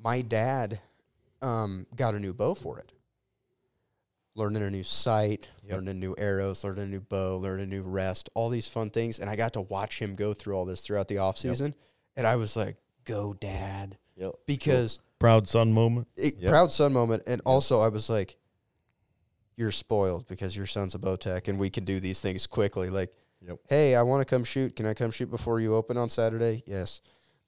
my 0.00 0.20
dad 0.22 0.80
um, 1.42 1.86
got 1.94 2.14
a 2.14 2.18
new 2.18 2.32
bow 2.34 2.54
for 2.54 2.78
it. 2.78 2.92
Learning 4.34 4.62
a 4.62 4.70
new 4.70 4.82
sight, 4.84 5.48
Yep. 5.64 5.72
learning 5.72 6.00
new 6.00 6.14
arrows, 6.18 6.62
learning 6.62 6.84
a 6.84 6.88
new 6.88 7.00
bow, 7.00 7.36
learning 7.38 7.64
a 7.64 7.68
new 7.68 7.82
rest, 7.82 8.28
all 8.34 8.48
these 8.50 8.68
fun 8.68 8.90
things. 8.90 9.18
And 9.18 9.30
I 9.30 9.36
got 9.36 9.52
to 9.54 9.62
watch 9.62 9.98
him 10.00 10.14
go 10.14 10.34
through 10.34 10.54
all 10.56 10.64
this 10.66 10.82
throughout 10.82 11.08
the 11.08 11.18
off 11.18 11.38
season. 11.38 11.74
And 12.16 12.26
I 12.26 12.36
was 12.36 12.54
like, 12.56 12.76
go, 13.06 13.32
dad. 13.32 13.96
Yep. 14.16 14.32
Because 14.46 14.98
Proud 15.18 15.46
son 15.48 15.72
moment. 15.72 16.08
it, 16.16 16.34
Yep. 16.38 16.50
proud 16.50 16.72
son 16.72 16.92
moment. 16.92 17.22
And 17.26 17.40
also, 17.46 17.80
I 17.80 17.88
was 17.88 18.10
like, 18.10 18.36
you're 19.56 19.70
spoiled 19.70 20.26
because 20.26 20.54
your 20.56 20.66
son's 20.66 20.94
a 20.94 20.98
Bowtech 20.98 21.48
and 21.48 21.58
we 21.58 21.70
can 21.70 21.84
do 21.86 21.98
these 22.00 22.20
things 22.20 22.46
quickly. 22.46 22.90
Like, 22.90 23.10
Yep. 23.40 23.58
hey, 23.68 23.94
I 23.94 24.02
want 24.02 24.20
to 24.20 24.24
come 24.30 24.44
shoot. 24.44 24.76
Can 24.76 24.84
I 24.86 24.92
come 24.94 25.10
shoot 25.10 25.30
before 25.30 25.60
you 25.60 25.74
open 25.74 25.96
on 25.96 26.08
Saturday? 26.10 26.62
Yes. 26.66 27.00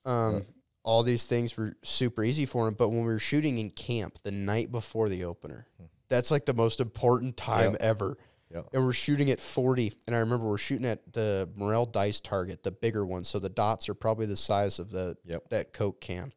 Um, 0.06 0.34
Yep. 0.34 0.46
All 0.84 1.02
these 1.02 1.24
things 1.24 1.54
were 1.56 1.76
super 1.82 2.24
easy 2.24 2.46
for 2.46 2.66
him. 2.66 2.72
But 2.74 2.88
when 2.88 3.00
we 3.00 3.06
were 3.12 3.18
shooting 3.18 3.58
in 3.58 3.68
camp 3.70 4.18
the 4.22 4.30
night 4.30 4.72
before 4.72 5.10
the 5.10 5.24
opener, 5.24 5.66
that's 6.08 6.30
like 6.30 6.46
the 6.46 6.54
most 6.54 6.80
important 6.80 7.36
time 7.36 7.72
Yep. 7.72 7.82
ever. 7.82 8.16
Yep. 8.54 8.68
And 8.72 8.84
we're 8.86 8.92
shooting 8.94 9.30
at 9.30 9.40
40. 9.40 9.92
And 10.06 10.16
I 10.16 10.20
remember 10.20 10.46
we're 10.46 10.56
shooting 10.58 10.86
at 10.86 11.12
the 11.12 11.48
Morrell 11.54 11.84
dice 11.86 12.18
target, 12.20 12.62
the 12.62 12.70
bigger 12.70 13.04
one. 13.04 13.24
So 13.24 13.38
the 13.38 13.50
dots 13.50 13.88
are 13.88 13.94
probably 13.94 14.24
the 14.26 14.36
size 14.36 14.78
of 14.78 14.90
the 14.90 15.16
Yep. 15.24 15.48
that 15.50 15.72
Coke 15.72 16.00
can. 16.00 16.32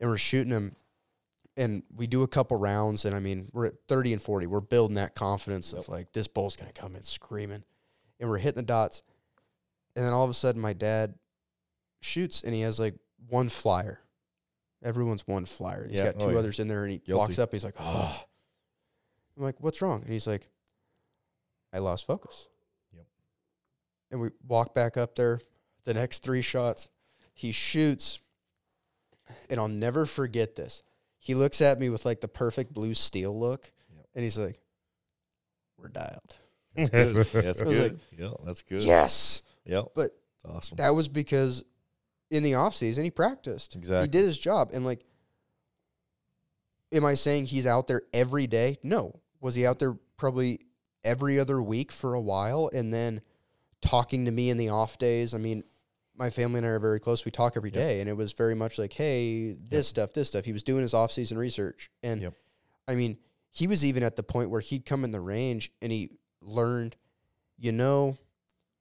And 0.00 0.10
we're 0.10 0.18
shooting 0.18 0.50
them. 0.50 0.74
and 1.56 1.82
we 1.92 2.06
do 2.06 2.22
a 2.22 2.28
couple 2.28 2.56
rounds, 2.56 3.04
and 3.04 3.16
I 3.16 3.18
mean, 3.18 3.48
we're 3.52 3.66
at 3.66 3.74
30 3.88 4.12
and 4.12 4.22
40. 4.22 4.46
We're 4.46 4.60
building 4.60 4.94
that 4.94 5.16
confidence 5.16 5.72
of 5.72 5.88
like, 5.88 6.12
this 6.12 6.28
bull's 6.28 6.54
going 6.56 6.70
to 6.72 6.80
come 6.80 6.94
in 6.94 7.02
screaming. 7.02 7.64
And 8.20 8.30
we're 8.30 8.38
hitting 8.38 8.58
the 8.58 8.62
dots. 8.62 9.02
And 9.96 10.04
then 10.04 10.12
all 10.12 10.22
of 10.22 10.30
a 10.30 10.34
sudden, 10.34 10.60
my 10.60 10.72
dad 10.72 11.14
shoots, 12.00 12.42
and 12.42 12.54
he 12.54 12.60
has 12.60 12.78
like 12.78 12.94
one 13.28 13.48
flyer. 13.48 14.00
Everyone's 14.84 15.26
one 15.26 15.46
flyer. 15.46 15.88
He's 15.88 15.98
Yeah. 15.98 16.12
got 16.12 16.22
Oh, 16.22 16.26
two 16.28 16.32
yeah. 16.34 16.38
others 16.38 16.60
in 16.60 16.68
there, 16.68 16.84
and 16.84 16.92
he 16.92 16.98
Guilty. 16.98 17.18
walks 17.18 17.38
up, 17.40 17.48
and 17.50 17.54
he's 17.56 17.64
like, 17.64 17.74
oh. 17.80 18.24
I'm 19.36 19.42
like, 19.42 19.60
what's 19.60 19.82
wrong? 19.82 20.02
And 20.02 20.12
he's 20.12 20.28
like, 20.28 20.48
I 21.72 21.78
lost 21.78 22.06
focus. 22.06 22.48
Yep. 22.94 23.06
And 24.10 24.20
we 24.20 24.28
walk 24.46 24.74
back 24.74 24.96
up 24.96 25.14
there. 25.16 25.40
The 25.84 25.94
next 25.94 26.22
three 26.22 26.42
shots, 26.42 26.88
he 27.34 27.50
shoots, 27.52 28.18
and 29.48 29.58
I'll 29.58 29.68
never 29.68 30.04
forget 30.06 30.54
this. 30.54 30.82
He 31.18 31.34
looks 31.34 31.60
at 31.60 31.78
me 31.80 31.88
with 31.88 32.04
like 32.04 32.20
the 32.20 32.28
perfect 32.28 32.72
blue 32.74 32.94
steel 32.94 33.38
look, 33.38 33.72
Yep. 33.94 34.06
and 34.14 34.22
he's 34.24 34.38
like, 34.38 34.60
"We're 35.78 35.88
dialed." 35.88 36.36
Good. 36.76 36.90
That's 37.32 37.62
good. 37.62 37.92
like, 37.92 37.98
yeah, 38.18 38.30
that's 38.44 38.62
good. 38.62 38.82
Yes, 38.82 39.42
Yep. 39.64 39.86
but 39.96 40.10
It's 40.36 40.44
awesome. 40.44 40.76
that 40.76 40.90
was 40.90 41.08
because 41.08 41.64
in 42.30 42.42
the 42.42 42.54
off 42.54 42.74
season 42.74 43.04
he 43.04 43.10
practiced. 43.10 43.74
Exactly. 43.74 44.02
He 44.04 44.08
did 44.08 44.24
his 44.26 44.38
job, 44.38 44.70
and 44.74 44.84
like, 44.84 45.04
am 46.92 47.04
I 47.04 47.14
saying 47.14 47.46
he's 47.46 47.66
out 47.66 47.86
there 47.86 48.02
every 48.12 48.46
day? 48.46 48.76
No. 48.82 49.20
Was 49.40 49.54
he 49.54 49.66
out 49.66 49.78
there 49.78 49.94
probably 50.16 50.60
every 51.08 51.40
other 51.40 51.62
week 51.62 51.90
for 51.90 52.14
a 52.14 52.20
while, 52.20 52.70
and 52.72 52.92
then 52.92 53.20
talking 53.80 54.24
to 54.26 54.30
me 54.30 54.50
in 54.50 54.56
the 54.56 54.68
off 54.68 54.98
days? 54.98 55.34
I 55.34 55.38
mean, 55.38 55.64
my 56.14 56.30
family 56.30 56.58
and 56.58 56.66
I 56.66 56.70
are 56.70 56.78
very 56.78 57.00
close. 57.00 57.24
We 57.24 57.30
talk 57.30 57.56
every 57.56 57.70
Yep. 57.70 57.80
day, 57.80 58.00
and 58.00 58.08
it 58.08 58.16
was 58.16 58.32
very 58.32 58.54
much 58.54 58.78
like, 58.78 58.92
hey, 58.92 59.52
this 59.52 59.88
stuff, 59.88 60.12
this 60.12 60.28
stuff. 60.28 60.44
He 60.44 60.52
was 60.52 60.62
doing 60.62 60.82
his 60.82 60.94
off 60.94 61.12
season 61.12 61.38
research, 61.38 61.90
and 62.02 62.20
Yep. 62.22 62.34
I 62.86 62.94
mean, 62.94 63.18
he 63.50 63.66
was 63.66 63.84
even 63.84 64.02
at 64.02 64.16
the 64.16 64.22
point 64.22 64.50
where 64.50 64.60
he'd 64.60 64.84
come 64.84 65.04
in 65.04 65.10
the 65.12 65.20
range 65.20 65.70
and 65.82 65.90
he 65.92 66.10
learned, 66.42 66.96
you 67.56 67.72
know, 67.72 68.16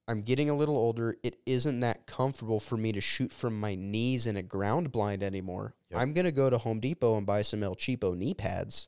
I'm 0.08 0.22
getting 0.22 0.50
a 0.50 0.56
little 0.56 0.78
older. 0.78 1.16
It 1.24 1.40
isn't 1.46 1.82
that 1.82 2.06
comfortable 2.06 2.60
for 2.60 2.78
me 2.78 2.92
to 2.94 3.02
shoot 3.02 3.34
from 3.34 3.60
my 3.60 3.76
knees 3.76 4.26
in 4.28 4.38
a 4.38 4.42
ground 4.42 4.92
blind 4.92 5.22
anymore. 5.24 5.76
Yep. 5.90 6.00
I'm 6.00 6.14
going 6.14 6.26
to 6.26 6.32
go 6.32 6.50
to 6.50 6.58
Home 6.58 6.80
Depot 6.80 7.18
and 7.18 7.26
buy 7.26 7.42
some 7.42 7.62
El 7.64 7.76
Cheapo 7.76 8.16
knee 8.16 8.34
pads. 8.34 8.88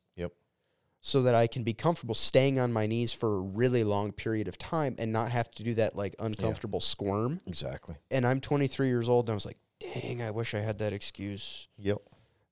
Yep. 1.01 1.05
So 1.05 1.21
that 1.23 1.33
I 1.35 1.47
can 1.47 1.63
be 1.63 1.73
comfortable 1.73 2.13
staying 2.15 2.59
on 2.59 2.73
my 2.73 2.85
knees 2.85 3.13
for 3.13 3.37
a 3.37 3.39
really 3.39 3.83
long 3.85 4.11
period 4.11 4.47
of 4.49 4.57
time 4.57 4.95
and 4.99 5.13
not 5.13 5.31
have 5.31 5.49
to 5.51 5.63
do 5.63 5.73
that 5.75 5.95
like 5.95 6.13
uncomfortable 6.19 6.79
squirm. 6.81 7.39
Exactly. 7.47 7.95
And 8.11 8.27
I'm 8.27 8.41
23 8.41 8.87
years 8.87 9.07
old 9.07 9.27
and 9.27 9.31
I 9.31 9.35
was 9.35 9.45
like, 9.45 9.57
dang, 9.79 10.21
I 10.21 10.31
wish 10.31 10.53
I 10.53 10.59
had 10.59 10.79
that 10.79 10.91
excuse 10.91 11.67
Yep. 11.77 11.99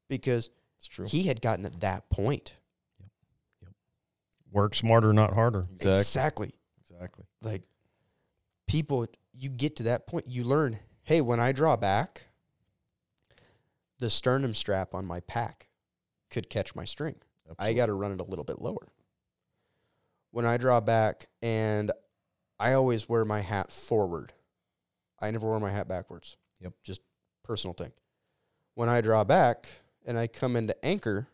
because 0.07 0.49
It's 0.77 0.87
true. 0.87 1.05
he 1.07 1.23
had 1.23 1.41
gotten 1.41 1.65
at 1.65 1.81
that 1.81 2.09
point. 2.09 2.53
Yep. 3.01 3.09
Yep. 3.63 3.71
Work 4.51 4.75
smarter, 4.75 5.11
not 5.11 5.33
harder. 5.33 5.67
Exactly. 5.75 5.99
exactly. 5.99 6.51
Exactly. 6.89 7.25
like 7.43 7.63
people 8.65 9.05
you 9.33 9.49
get 9.49 9.75
to 9.75 9.83
that 9.83 10.07
point 10.07 10.25
you 10.27 10.43
learn 10.43 10.79
hey 11.03 11.21
when 11.21 11.39
i 11.39 11.51
draw 11.51 11.77
back 11.77 12.23
the 13.99 14.09
sternum 14.09 14.53
strap 14.55 14.95
on 14.95 15.05
my 15.05 15.19
pack 15.21 15.67
could 16.31 16.49
catch 16.49 16.73
my 16.75 16.83
string 16.85 17.15
i 17.59 17.73
got 17.73 17.87
to 17.87 17.93
run 17.93 18.11
it 18.11 18.19
a 18.21 18.25
little 18.25 18.45
bit 18.45 18.61
lower. 18.61 18.87
When 20.31 20.45
i 20.45 20.57
draw 20.57 20.79
back 20.81 21.27
and 21.41 21.91
i 22.59 22.73
always 22.73 23.07
wear 23.09 23.25
my 23.25 23.41
hat 23.41 23.71
forward. 23.71 24.33
I 25.19 25.31
never 25.31 25.49
wear 25.49 25.59
my 25.59 25.71
hat 25.71 25.87
backwards. 25.87 26.37
Yep. 26.59 26.73
just 26.83 27.01
personal 27.43 27.73
thing. 27.73 27.91
When 28.75 28.89
i 28.89 29.01
draw 29.01 29.23
back 29.23 29.67
and 30.05 30.17
i 30.17 30.27
come 30.27 30.55
into 30.55 30.75
anchor 30.85 31.27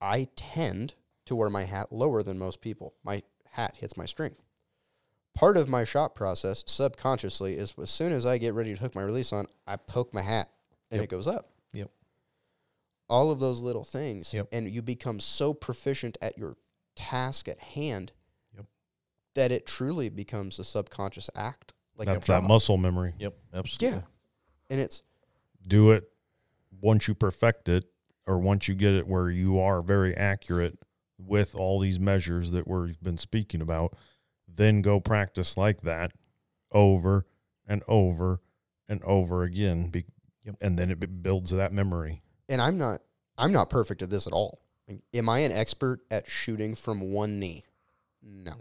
i 0.00 0.28
tend 0.36 0.94
to 1.26 1.36
wear 1.36 1.50
my 1.50 1.64
hat 1.64 1.92
lower 1.92 2.22
than 2.22 2.38
most 2.38 2.60
people. 2.60 2.94
My 3.04 3.22
hat 3.52 3.76
hits 3.76 3.96
my 3.96 4.04
string. 4.04 4.34
Part 5.34 5.56
of 5.56 5.68
my 5.68 5.84
shot 5.84 6.14
process 6.14 6.64
subconsciously 6.66 7.54
is 7.54 7.74
as 7.80 7.90
soon 7.90 8.12
as 8.12 8.26
I 8.26 8.38
get 8.38 8.54
ready 8.54 8.74
to 8.74 8.80
hook 8.80 8.94
my 8.94 9.02
release 9.02 9.32
on, 9.32 9.46
I 9.66 9.76
poke 9.76 10.12
my 10.12 10.22
hat 10.22 10.50
and 10.90 10.98
Yep. 10.98 11.04
it 11.04 11.10
goes 11.10 11.26
up. 11.26 11.50
Yep. 13.10 13.16
All 13.16 13.30
of 13.30 13.40
those 13.40 13.60
little 13.60 13.84
things. 13.84 14.32
Yep. 14.32 14.48
And 14.52 14.70
you 14.70 14.82
become 14.82 15.20
so 15.20 15.52
proficient 15.52 16.16
at 16.22 16.38
your 16.38 16.56
task 16.96 17.48
at 17.48 17.58
hand 17.58 18.12
Yep. 18.54 18.66
that 19.34 19.52
it 19.52 19.66
truly 19.66 20.08
becomes 20.08 20.58
a 20.58 20.64
subconscious 20.64 21.28
act. 21.34 21.74
Like 21.96 22.06
That's 22.06 22.26
that 22.28 22.44
muscle 22.44 22.76
memory. 22.76 23.14
Yep. 23.18 23.36
Absolutely. 23.52 23.98
Yeah. 23.98 24.04
And 24.70 24.80
it's 24.80 25.02
Do 25.66 25.90
it 25.90 26.10
once 26.80 27.08
you 27.08 27.14
perfect 27.14 27.68
it, 27.68 27.84
or 28.26 28.38
once 28.38 28.68
you 28.68 28.74
get 28.74 28.94
it 28.94 29.06
where 29.08 29.28
you 29.28 29.58
are 29.58 29.82
very 29.82 30.16
accurate 30.16 30.78
with 31.18 31.54
all 31.54 31.80
these 31.80 31.98
measures 32.00 32.52
that 32.52 32.66
we've 32.66 33.00
been 33.02 33.18
speaking 33.18 33.60
about. 33.60 33.94
Then 34.48 34.80
go 34.82 35.00
practice 35.00 35.56
like 35.56 35.82
that 35.82 36.12
over 36.72 37.26
and 37.66 37.82
over 37.86 38.40
and 38.88 39.02
over 39.04 39.42
again. 39.42 39.88
Be, 39.90 40.06
Yep. 40.44 40.56
And 40.62 40.78
then 40.78 40.90
it 40.90 41.22
builds 41.22 41.50
that 41.50 41.72
memory. 41.72 42.22
And 42.50 42.60
I'm 42.60 42.76
not 42.76 43.00
I'm 43.38 43.52
not 43.52 43.70
perfect 43.70 44.02
at 44.02 44.10
this 44.10 44.26
at 44.26 44.34
all. 44.34 44.60
Like, 44.86 45.00
am 45.14 45.28
I 45.30 45.38
an 45.38 45.52
expert 45.52 46.00
at 46.10 46.28
shooting 46.28 46.74
from 46.74 47.00
one 47.12 47.38
knee? 47.38 47.64
No. 48.22 48.52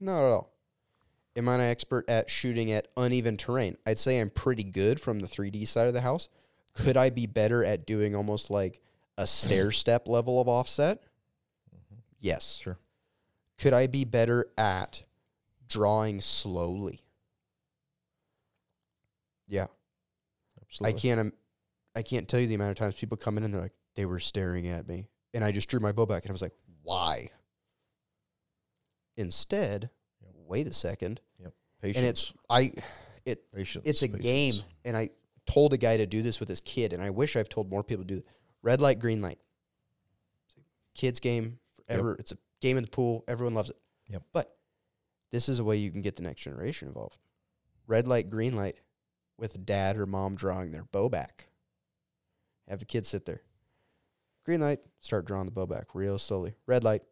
Not 0.00 0.18
at 0.18 0.30
all. 0.30 0.52
Am 1.36 1.48
I 1.48 1.54
an 1.54 1.60
expert 1.62 2.04
at 2.10 2.28
shooting 2.28 2.72
at 2.72 2.88
uneven 2.96 3.36
terrain? 3.36 3.78
I'd 3.86 3.98
say 3.98 4.18
I'm 4.20 4.28
pretty 4.28 4.64
good 4.64 5.00
from 5.00 5.20
the 5.20 5.28
3D 5.28 5.66
side 5.66 5.86
of 5.86 5.94
the 5.94 6.00
house. 6.00 6.28
Could 6.74 6.96
I 6.96 7.08
be 7.08 7.26
better 7.26 7.64
at 7.64 7.86
doing 7.86 8.14
almost 8.14 8.50
like 8.50 8.80
a 9.16 9.26
stair 9.26 9.70
step 9.72 10.08
level 10.08 10.40
of 10.40 10.48
offset? 10.48 11.02
Mm-hmm. 11.74 12.00
Yes. 12.20 12.60
Sure. 12.62 12.78
Could 13.58 13.72
I 13.72 13.86
be 13.86 14.04
better 14.04 14.46
at 14.58 15.02
drawing 15.68 16.20
slowly? 16.20 17.00
Yeah. 19.46 19.66
Absolutely. 20.60 20.98
I 20.98 21.00
can't. 21.00 21.34
I 21.96 22.02
can't 22.02 22.28
tell 22.28 22.38
you 22.38 22.46
the 22.46 22.54
amount 22.54 22.70
of 22.70 22.76
times 22.76 22.94
people 22.94 23.16
come 23.16 23.38
in 23.38 23.44
and 23.44 23.52
they're 23.52 23.62
like, 23.62 23.74
they 23.94 24.04
were 24.04 24.20
staring 24.20 24.68
at 24.68 24.86
me, 24.86 25.08
and 25.32 25.42
I 25.42 25.50
just 25.50 25.68
drew 25.68 25.80
my 25.80 25.92
bow 25.92 26.04
back, 26.06 26.22
and 26.24 26.30
I 26.30 26.34
was 26.34 26.42
like, 26.42 26.52
why? 26.82 27.30
Instead, 29.16 29.88
wait 30.46 30.66
a 30.66 30.72
second, 30.72 31.20
Patience. 31.80 31.96
and 31.98 32.06
it's 32.06 32.32
I, 32.50 32.72
it 33.24 33.50
patience. 33.52 33.86
it's 33.86 34.02
a 34.02 34.08
patience. 34.08 34.22
game, 34.22 34.54
and 34.84 34.96
I 34.96 35.08
told 35.46 35.72
a 35.72 35.78
guy 35.78 35.96
to 35.96 36.06
do 36.06 36.20
this 36.22 36.38
with 36.38 36.48
his 36.48 36.60
kid, 36.60 36.92
and 36.92 37.02
I 37.02 37.10
wish 37.10 37.34
I've 37.36 37.48
told 37.48 37.70
more 37.70 37.82
people 37.82 38.04
to 38.04 38.14
do 38.14 38.18
it. 38.18 38.26
Red 38.62 38.80
light, 38.80 38.98
green 38.98 39.22
light. 39.22 39.38
It's 40.46 40.56
a 40.58 40.60
kids 41.00 41.20
game 41.20 41.58
forever. 41.86 42.16
It's 42.18 42.32
a 42.32 42.38
game 42.60 42.76
in 42.76 42.84
the 42.84 42.90
pool. 42.90 43.24
Everyone 43.28 43.54
loves 43.54 43.70
it. 43.70 43.76
Yep. 44.10 44.22
But 44.32 44.54
this 45.32 45.48
is 45.48 45.58
a 45.58 45.64
way 45.64 45.76
you 45.76 45.90
can 45.90 46.02
get 46.02 46.16
the 46.16 46.22
next 46.22 46.42
generation 46.42 46.88
involved. 46.88 47.18
Red 47.86 48.06
light, 48.06 48.28
green 48.28 48.54
light, 48.54 48.76
with 49.38 49.64
dad 49.64 49.96
or 49.96 50.06
mom 50.06 50.34
drawing 50.34 50.72
their 50.72 50.84
bow 50.84 51.08
back. 51.08 51.48
Have 52.68 52.78
the 52.80 52.84
kids 52.84 53.08
sit 53.08 53.24
there. 53.26 53.42
Green 54.44 54.60
light, 54.60 54.80
start 55.00 55.26
drawing 55.26 55.46
the 55.46 55.50
bow 55.52 55.66
back 55.66 55.94
real 55.94 56.18
slowly. 56.18 56.54
Red 56.66 56.84
light. 56.84 57.02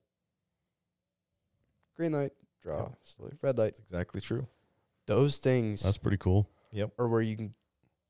Green 1.96 2.12
light, 2.12 2.32
draw 2.62 2.88
Yep. 2.88 2.98
slowly. 3.02 3.32
Red 3.42 3.58
light. 3.58 3.74
That's 3.74 3.80
exactly 3.90 4.20
true. 4.20 4.48
Those 5.06 5.38
things 5.38 5.82
That's 5.82 5.98
pretty 5.98 6.16
cool. 6.16 6.48
Yep. 6.72 6.92
Or 6.98 7.08
where 7.08 7.22
you 7.22 7.36
can 7.36 7.54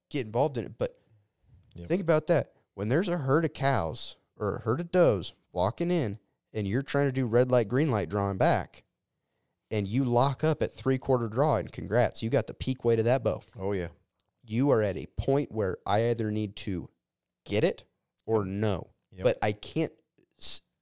get 0.09 0.27
involved 0.27 0.57
in 0.59 0.65
it. 0.65 0.79
But 0.79 0.99
Yep. 1.75 1.89
think 1.89 2.01
about 2.03 2.27
that. 2.29 2.53
When 2.75 2.89
there's 2.89 3.09
a 3.09 3.19
herd 3.19 3.45
of 3.45 3.53
cows 3.53 4.17
or 4.37 4.57
a 4.57 4.61
herd 4.61 4.81
of 4.81 4.91
does 4.91 5.33
walking 5.53 5.91
in 5.91 6.19
and 6.53 6.67
you're 6.67 6.83
trying 6.83 7.07
to 7.07 7.13
do 7.13 7.27
red 7.27 7.51
light, 7.51 7.69
green 7.69 7.91
light 7.91 8.09
drawing 8.09 8.39
back, 8.39 8.85
and 9.71 9.89
you 9.89 10.05
lock 10.05 10.45
up 10.45 10.63
at 10.63 10.73
three 10.73 10.99
quarter 10.99 11.29
draw, 11.29 11.57
and 11.57 11.73
congrats, 11.73 12.23
you 12.23 12.31
got 12.31 12.47
the 12.47 12.55
peak 12.55 12.85
weight 12.85 12.99
of 12.99 13.05
that 13.07 13.25
bow. 13.25 13.43
Oh 13.59 13.73
yeah. 13.73 13.89
You 14.47 14.71
are 14.71 14.83
at 14.83 14.97
a 14.97 15.07
point 15.17 15.51
where 15.51 15.79
I 15.87 16.11
either 16.11 16.31
need 16.31 16.55
to 16.57 16.89
get 17.45 17.65
it 17.65 17.85
or 18.27 18.45
no. 18.45 18.89
Yep. 19.13 19.25
But 19.25 19.39
I 19.43 19.53
can't 19.53 19.93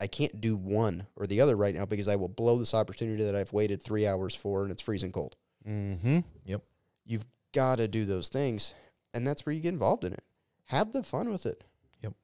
I 0.01 0.09
can't 0.09 0.40
do 0.40 0.56
one 0.56 1.06
or 1.14 1.28
the 1.28 1.40
other 1.40 1.56
right 1.56 1.74
now 1.74 1.86
because 1.86 2.09
I 2.09 2.16
will 2.16 2.28
blow 2.28 2.59
this 2.59 2.74
opportunity 2.74 3.22
that 3.22 3.36
I've 3.36 3.52
waited 3.52 3.80
three 3.80 4.05
hours 4.05 4.34
for 4.34 4.62
and 4.62 4.72
it's 4.72 4.82
freezing 4.82 5.12
cold. 5.12 5.36
Mm-hmm. 5.66 6.20
Yep. 6.44 6.62
You've 7.05 7.26
got 7.52 7.76
to 7.76 7.86
do 7.86 8.05
those 8.05 8.28
things, 8.28 8.74
and 9.14 9.26
that's 9.26 9.47
where 9.47 9.52
you 9.52 9.60
get 9.60 9.72
involved 9.72 10.05
in 10.05 10.12
it. 10.12 10.22
Have 10.66 10.93
the 10.93 11.05
fun 11.05 11.30
with 11.30 11.47
it. 11.47 11.62
Yep. 12.02 12.14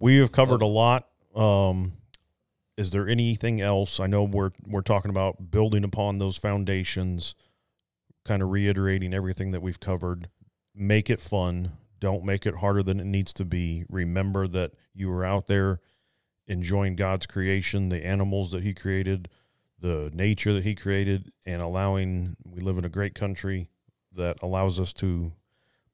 We 0.00 0.16
have 0.16 0.32
covered 0.32 0.62
a 0.62 0.66
lot. 0.66 1.06
Um, 1.36 1.92
is 2.76 2.90
there 2.90 3.08
anything 3.08 3.60
else? 3.60 4.00
I 4.00 4.08
know 4.08 4.24
we're 4.24 4.50
we're 4.66 4.82
talking 4.82 5.10
about 5.10 5.52
building 5.52 5.84
upon 5.84 6.18
those 6.18 6.36
foundations, 6.36 7.36
kind 8.24 8.42
of 8.42 8.50
reiterating 8.50 9.14
everything 9.14 9.52
that 9.52 9.62
we've 9.62 9.78
covered. 9.78 10.28
Make 10.74 11.10
it 11.10 11.20
fun. 11.20 11.72
Don't 12.04 12.22
make 12.22 12.44
it 12.44 12.56
harder 12.56 12.82
than 12.82 13.00
it 13.00 13.06
needs 13.06 13.32
to 13.32 13.46
be. 13.46 13.86
Remember 13.88 14.46
that 14.48 14.72
you 14.92 15.10
are 15.10 15.24
out 15.24 15.46
there 15.46 15.80
enjoying 16.46 16.96
God's 16.96 17.24
creation, 17.24 17.88
the 17.88 18.04
animals 18.04 18.50
that 18.50 18.62
He 18.62 18.74
created, 18.74 19.30
the 19.80 20.10
nature 20.12 20.52
that 20.52 20.64
He 20.64 20.74
created, 20.74 21.32
and 21.46 21.62
allowing. 21.62 22.36
We 22.44 22.60
live 22.60 22.76
in 22.76 22.84
a 22.84 22.90
great 22.90 23.14
country 23.14 23.70
that 24.12 24.36
allows 24.42 24.78
us 24.78 24.92
to 24.94 25.32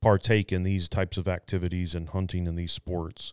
partake 0.01 0.51
in 0.51 0.65
these 0.65 0.89
types 0.89 1.17
of 1.17 1.29
activities 1.29 1.95
and 1.95 2.09
hunting 2.09 2.49
in 2.49 2.57
these 2.57 2.73
sports, 2.73 3.33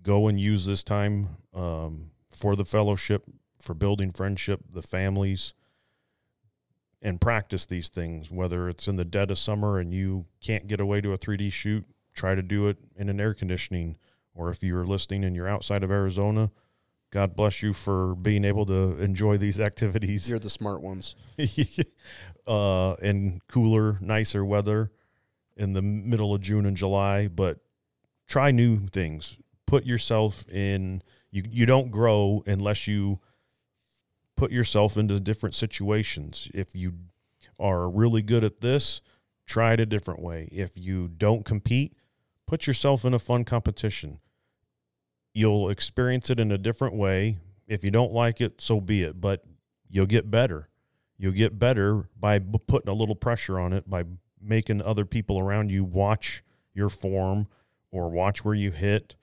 go 0.00 0.28
and 0.28 0.40
use 0.40 0.64
this 0.64 0.82
time 0.82 1.36
um, 1.52 2.12
for 2.30 2.56
the 2.56 2.64
fellowship, 2.64 3.24
for 3.60 3.74
building 3.74 4.10
friendship, 4.10 4.62
the 4.72 4.80
families, 4.80 5.52
and 7.02 7.20
practice 7.20 7.66
these 7.66 7.88
things. 7.88 8.30
Whether 8.30 8.68
it's 8.68 8.88
in 8.88 8.96
the 8.96 9.04
dead 9.04 9.30
of 9.30 9.38
summer 9.38 9.78
and 9.78 9.92
you 9.92 10.26
can't 10.40 10.66
get 10.66 10.80
away 10.80 11.00
to 11.00 11.12
a 11.12 11.18
3D 11.18 11.52
shoot, 11.52 11.84
try 12.14 12.34
to 12.34 12.42
do 12.42 12.68
it 12.68 12.78
in 12.96 13.08
an 13.08 13.20
air 13.20 13.34
conditioning. 13.34 13.96
Or 14.34 14.50
if 14.50 14.62
you're 14.62 14.86
listening 14.86 15.24
and 15.24 15.36
you're 15.36 15.48
outside 15.48 15.82
of 15.82 15.90
Arizona, 15.90 16.50
God 17.10 17.36
bless 17.36 17.62
you 17.62 17.74
for 17.74 18.14
being 18.14 18.44
able 18.44 18.64
to 18.66 18.98
enjoy 18.98 19.36
these 19.36 19.60
activities 19.68 20.30
You're 20.30 20.38
the 20.38 20.48
smart 20.48 20.80
ones. 20.80 21.14
uh, 22.46 22.94
in 23.02 23.40
cooler, 23.48 23.98
nicer 24.00 24.44
weather 24.44 24.90
in 25.56 25.74
the 25.74 25.82
middle 25.82 26.34
of 26.34 26.40
June 26.40 26.64
and 26.64 26.76
July. 26.76 27.28
But 27.28 27.58
try 28.26 28.50
new 28.50 28.86
things. 28.86 29.36
Put 29.66 29.84
yourself 29.84 30.48
in. 30.48 31.02
You 31.30 31.42
you 31.48 31.66
don't 31.66 31.90
grow 31.90 32.42
unless 32.46 32.86
you 32.86 33.20
put 34.42 34.50
yourself 34.50 34.96
into 34.96 35.20
different 35.20 35.54
situations. 35.54 36.48
If 36.52 36.74
you 36.74 36.94
are 37.60 37.88
really 37.88 38.22
good 38.22 38.42
at 38.42 38.60
this, 38.60 39.00
try 39.46 39.74
it 39.74 39.78
a 39.78 39.86
different 39.86 40.20
way. 40.20 40.48
If 40.50 40.70
you 40.74 41.06
don't 41.06 41.44
compete, 41.44 41.94
put 42.44 42.66
yourself 42.66 43.04
in 43.04 43.14
a 43.14 43.20
fun 43.20 43.44
competition. 43.44 44.18
You'll 45.32 45.70
experience 45.70 46.28
it 46.28 46.40
in 46.40 46.50
a 46.50 46.58
different 46.58 46.96
way. 46.96 47.38
If 47.68 47.84
you 47.84 47.92
don't 47.92 48.12
like 48.12 48.40
it, 48.40 48.60
so 48.60 48.80
be 48.80 49.04
it. 49.04 49.20
But 49.20 49.44
you'll 49.88 50.06
get 50.06 50.28
better. 50.28 50.68
You'll 51.16 51.30
get 51.30 51.56
better 51.60 52.08
by 52.18 52.40
putting 52.40 52.90
a 52.90 52.94
little 52.94 53.14
pressure 53.14 53.60
on 53.60 53.72
it, 53.72 53.88
by 53.88 54.06
making 54.40 54.82
other 54.82 55.04
people 55.04 55.38
around 55.38 55.70
you 55.70 55.84
watch 55.84 56.42
your 56.74 56.88
form 56.88 57.46
or 57.92 58.10
watch 58.10 58.44
where 58.44 58.56
you 58.56 58.72
hit. 58.72 59.14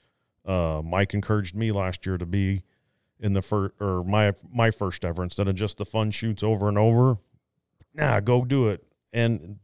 Uh, 0.46 0.82
Mike 0.82 1.14
encouraged 1.14 1.58
me 1.58 1.74
last 1.74 2.06
year 2.06 2.18
to 2.18 2.26
be 2.26 2.64
in 3.20 3.34
the 3.34 3.42
first 3.42 3.74
or 3.80 4.04
my 4.04 4.34
my 4.52 4.72
first 4.72 5.04
ever 5.04 5.24
instead 5.24 5.48
of 5.48 5.56
just 5.56 5.78
the 5.78 5.86
fun 5.86 6.12
shoots 6.12 6.42
over 6.44 6.68
and 6.70 6.78
over. 6.78 7.18
Nah, 7.94 8.20
go 8.20 8.46
do 8.46 8.70
it. 8.70 8.84
And 9.12 9.58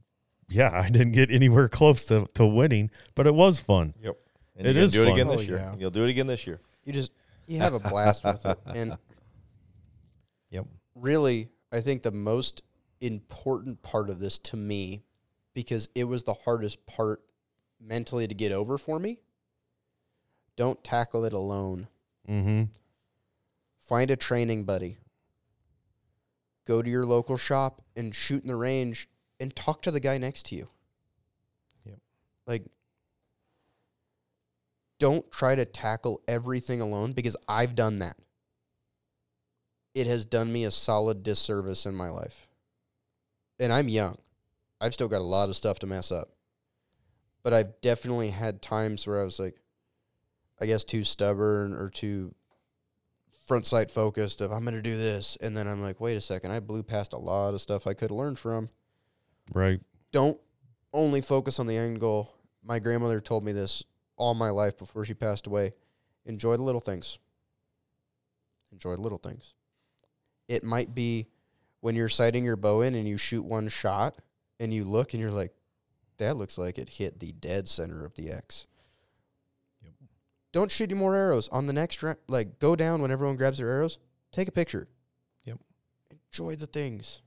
yeah, 0.49 0.71
I 0.83 0.89
didn't 0.89 1.13
get 1.13 1.31
anywhere 1.31 1.67
close 1.69 2.05
to, 2.07 2.27
to 2.33 2.45
winning, 2.45 2.89
but 3.15 3.27
it 3.27 3.35
was 3.35 3.59
fun. 3.59 3.93
Yep. 4.01 4.17
And 4.57 4.67
It 4.67 4.69
you're 4.69 4.73
gonna 4.75 4.85
is 4.85 4.91
do 4.93 5.01
it 5.03 5.05
fun. 5.05 5.13
again 5.13 5.27
Oh, 5.27 5.35
this 5.37 5.47
year. 5.47 5.57
yeah. 5.57 5.75
You'll 5.77 5.91
do 5.91 6.03
it 6.05 6.09
again 6.09 6.27
this 6.27 6.45
year. 6.47 6.59
You 6.83 6.93
just 6.93 7.11
you 7.47 7.59
have 7.59 7.73
a 7.73 7.79
blast 7.79 8.23
with 8.23 8.45
it. 8.45 8.57
And 8.67 8.97
Yep. 10.51 10.65
really, 10.95 11.49
I 11.71 11.81
think 11.81 12.01
the 12.03 12.11
most 12.11 12.61
important 13.01 13.81
part 13.81 14.09
of 14.09 14.19
this 14.19 14.39
to 14.39 14.57
me, 14.57 15.03
because 15.53 15.89
it 15.95 16.05
was 16.05 16.23
the 16.23 16.33
hardest 16.33 16.85
part 16.85 17.21
mentally 17.81 18.27
to 18.27 18.33
get 18.35 18.51
over 18.51 18.77
for 18.77 18.99
me. 18.99 19.19
Don't 20.55 20.81
tackle 20.83 21.25
it 21.25 21.33
alone. 21.33 21.87
Mm-hmm. 22.29 22.63
Find 23.85 24.09
a 24.09 24.15
training 24.15 24.63
buddy. 24.63 24.97
Go 26.65 26.81
to 26.81 26.89
your 26.89 27.05
local 27.05 27.37
shop 27.37 27.83
and 27.95 28.13
shoot 28.13 28.41
in 28.41 28.47
the 28.47 28.55
range 28.55 29.07
and 29.39 29.55
talk 29.55 29.83
to 29.83 29.91
the 29.91 29.99
guy 29.99 30.17
next 30.17 30.47
to 30.47 30.55
you. 30.55 30.67
Yep. 31.85 31.99
Like, 32.47 32.65
don't 34.97 35.29
try 35.31 35.53
to 35.53 35.65
tackle 35.65 36.21
everything 36.27 36.81
alone 36.81 37.11
because 37.11 37.37
I've 37.47 37.75
done 37.75 37.97
that. 37.97 38.17
It 39.93 40.07
has 40.07 40.25
done 40.25 40.51
me 40.51 40.63
a 40.63 40.71
solid 40.71 41.21
disservice 41.21 41.85
in 41.85 41.93
my 41.93 42.09
life. 42.09 42.47
And 43.59 43.71
I'm 43.71 43.87
young. 43.87 44.17
I've 44.81 44.93
still 44.93 45.07
got 45.07 45.21
a 45.21 45.23
lot 45.23 45.49
of 45.49 45.55
stuff 45.55 45.79
to 45.79 45.87
mess 45.87 46.11
up. 46.11 46.29
But 47.43 47.53
I've 47.53 47.79
definitely 47.81 48.31
had 48.31 48.63
times 48.63 49.05
where 49.05 49.21
I 49.21 49.23
was 49.23 49.39
like, 49.39 49.55
I 50.59 50.65
guess 50.65 50.83
too 50.83 51.03
stubborn 51.03 51.73
or 51.73 51.89
too 51.89 52.33
front 53.45 53.65
sight 53.65 53.91
focused 53.91 54.41
of 54.41 54.51
I'm 54.51 54.63
going 54.63 54.75
to 54.75 54.81
do 54.81 54.97
this. 54.97 55.37
And 55.41 55.55
then 55.55 55.67
I'm 55.67 55.81
like, 55.81 55.99
wait 55.99 56.17
a 56.17 56.21
second, 56.21 56.51
I 56.51 56.59
blew 56.59 56.83
past 56.83 57.13
a 57.13 57.17
lot 57.17 57.53
of 57.53 57.61
stuff 57.61 57.87
I 57.87 57.93
could 57.93 58.09
have 58.09 58.17
learned 58.17 58.39
from. 58.39 58.69
Right. 59.53 59.81
Don't 60.11 60.39
only 60.93 61.21
focus 61.21 61.59
on 61.59 61.67
the 61.67 61.77
end 61.77 61.99
goal. 61.99 62.33
My 62.63 62.79
grandmother 62.79 63.21
told 63.21 63.43
me 63.43 63.51
this 63.51 63.83
all 64.17 64.33
my 64.33 64.49
life 64.49 64.77
before 64.77 65.05
she 65.05 65.13
passed 65.13 65.45
away. 65.47 65.73
Enjoy 66.25 66.57
the 66.57 66.63
little 66.63 66.81
things. 66.81 67.19
Enjoy 68.71 68.95
the 68.95 69.01
little 69.01 69.19
things. 69.19 69.53
It 70.47 70.63
might 70.63 70.95
be 70.95 71.27
when 71.81 71.95
you're 71.95 72.09
sighting 72.09 72.43
your 72.43 72.55
bow 72.55 72.81
in 72.81 72.95
and 72.95 73.07
you 73.07 73.17
shoot 73.17 73.43
one 73.43 73.67
shot 73.67 74.17
and 74.59 74.73
you 74.73 74.83
look 74.83 75.13
and 75.13 75.21
you're 75.21 75.31
like, 75.31 75.53
that 76.17 76.37
looks 76.37 76.57
like 76.57 76.77
it 76.77 76.89
hit 76.89 77.19
the 77.19 77.31
dead 77.33 77.67
center 77.67 78.03
of 78.03 78.15
the 78.15 78.31
X. 78.31 78.65
Yep. 80.55 80.61
Don't 80.61 80.71
shoot 80.71 80.91
any 80.91 80.99
more 80.99 81.15
arrows. 81.15 81.47
On 81.49 81.67
the 81.67 81.73
next 81.73 82.01
round, 82.01 82.17
like 82.27 82.59
go 82.59 82.75
down 82.75 83.01
when 83.01 83.11
everyone 83.11 83.35
grabs 83.35 83.57
their 83.57 83.69
arrows, 83.69 83.97
take 84.31 84.47
a 84.47 84.51
picture. 84.51 84.87
Yep. 85.43 85.59
Enjoy 86.31 86.55
the 86.55 86.67
things. 86.67 87.21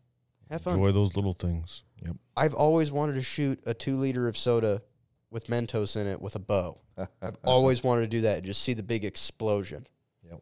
Have 0.50 0.62
fun. 0.62 0.74
Enjoy 0.74 0.92
those 0.92 1.14
little 1.14 1.34
things. 1.34 1.84
Yep. 2.04 2.16
I've 2.36 2.54
always 2.54 2.90
wanted 2.90 3.14
to 3.14 3.22
shoot 3.22 3.60
a 3.66 3.74
two 3.74 3.96
liter 3.96 4.28
of 4.28 4.36
soda 4.36 4.82
with 5.30 5.46
Mentos 5.46 5.96
in 5.96 6.06
it 6.06 6.20
with 6.20 6.36
a 6.36 6.38
bow. 6.38 6.78
I've 6.96 7.36
always 7.44 7.84
wanted 7.84 8.02
to 8.02 8.08
do 8.08 8.20
that 8.22 8.38
and 8.38 8.46
just 8.46 8.62
see 8.62 8.72
the 8.72 8.82
big 8.82 9.04
explosion. 9.04 9.86
Yep. 10.22 10.40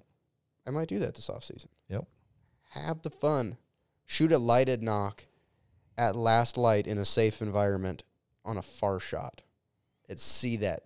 I 0.66 0.70
might 0.70 0.88
do 0.88 1.00
that 1.00 1.14
this 1.14 1.28
off 1.28 1.44
season. 1.44 1.70
Yep. 1.88 2.06
Have 2.70 3.02
the 3.02 3.10
fun. 3.10 3.56
Shoot 4.04 4.30
a 4.30 4.38
lighted 4.38 4.82
nock 4.82 5.24
at 5.98 6.14
last 6.14 6.56
light 6.56 6.86
in 6.86 6.98
a 6.98 7.04
safe 7.04 7.42
environment 7.42 8.04
on 8.44 8.56
a 8.56 8.62
far 8.62 9.00
shot. 9.00 9.42
And 10.08 10.20
see 10.20 10.56
that 10.58 10.84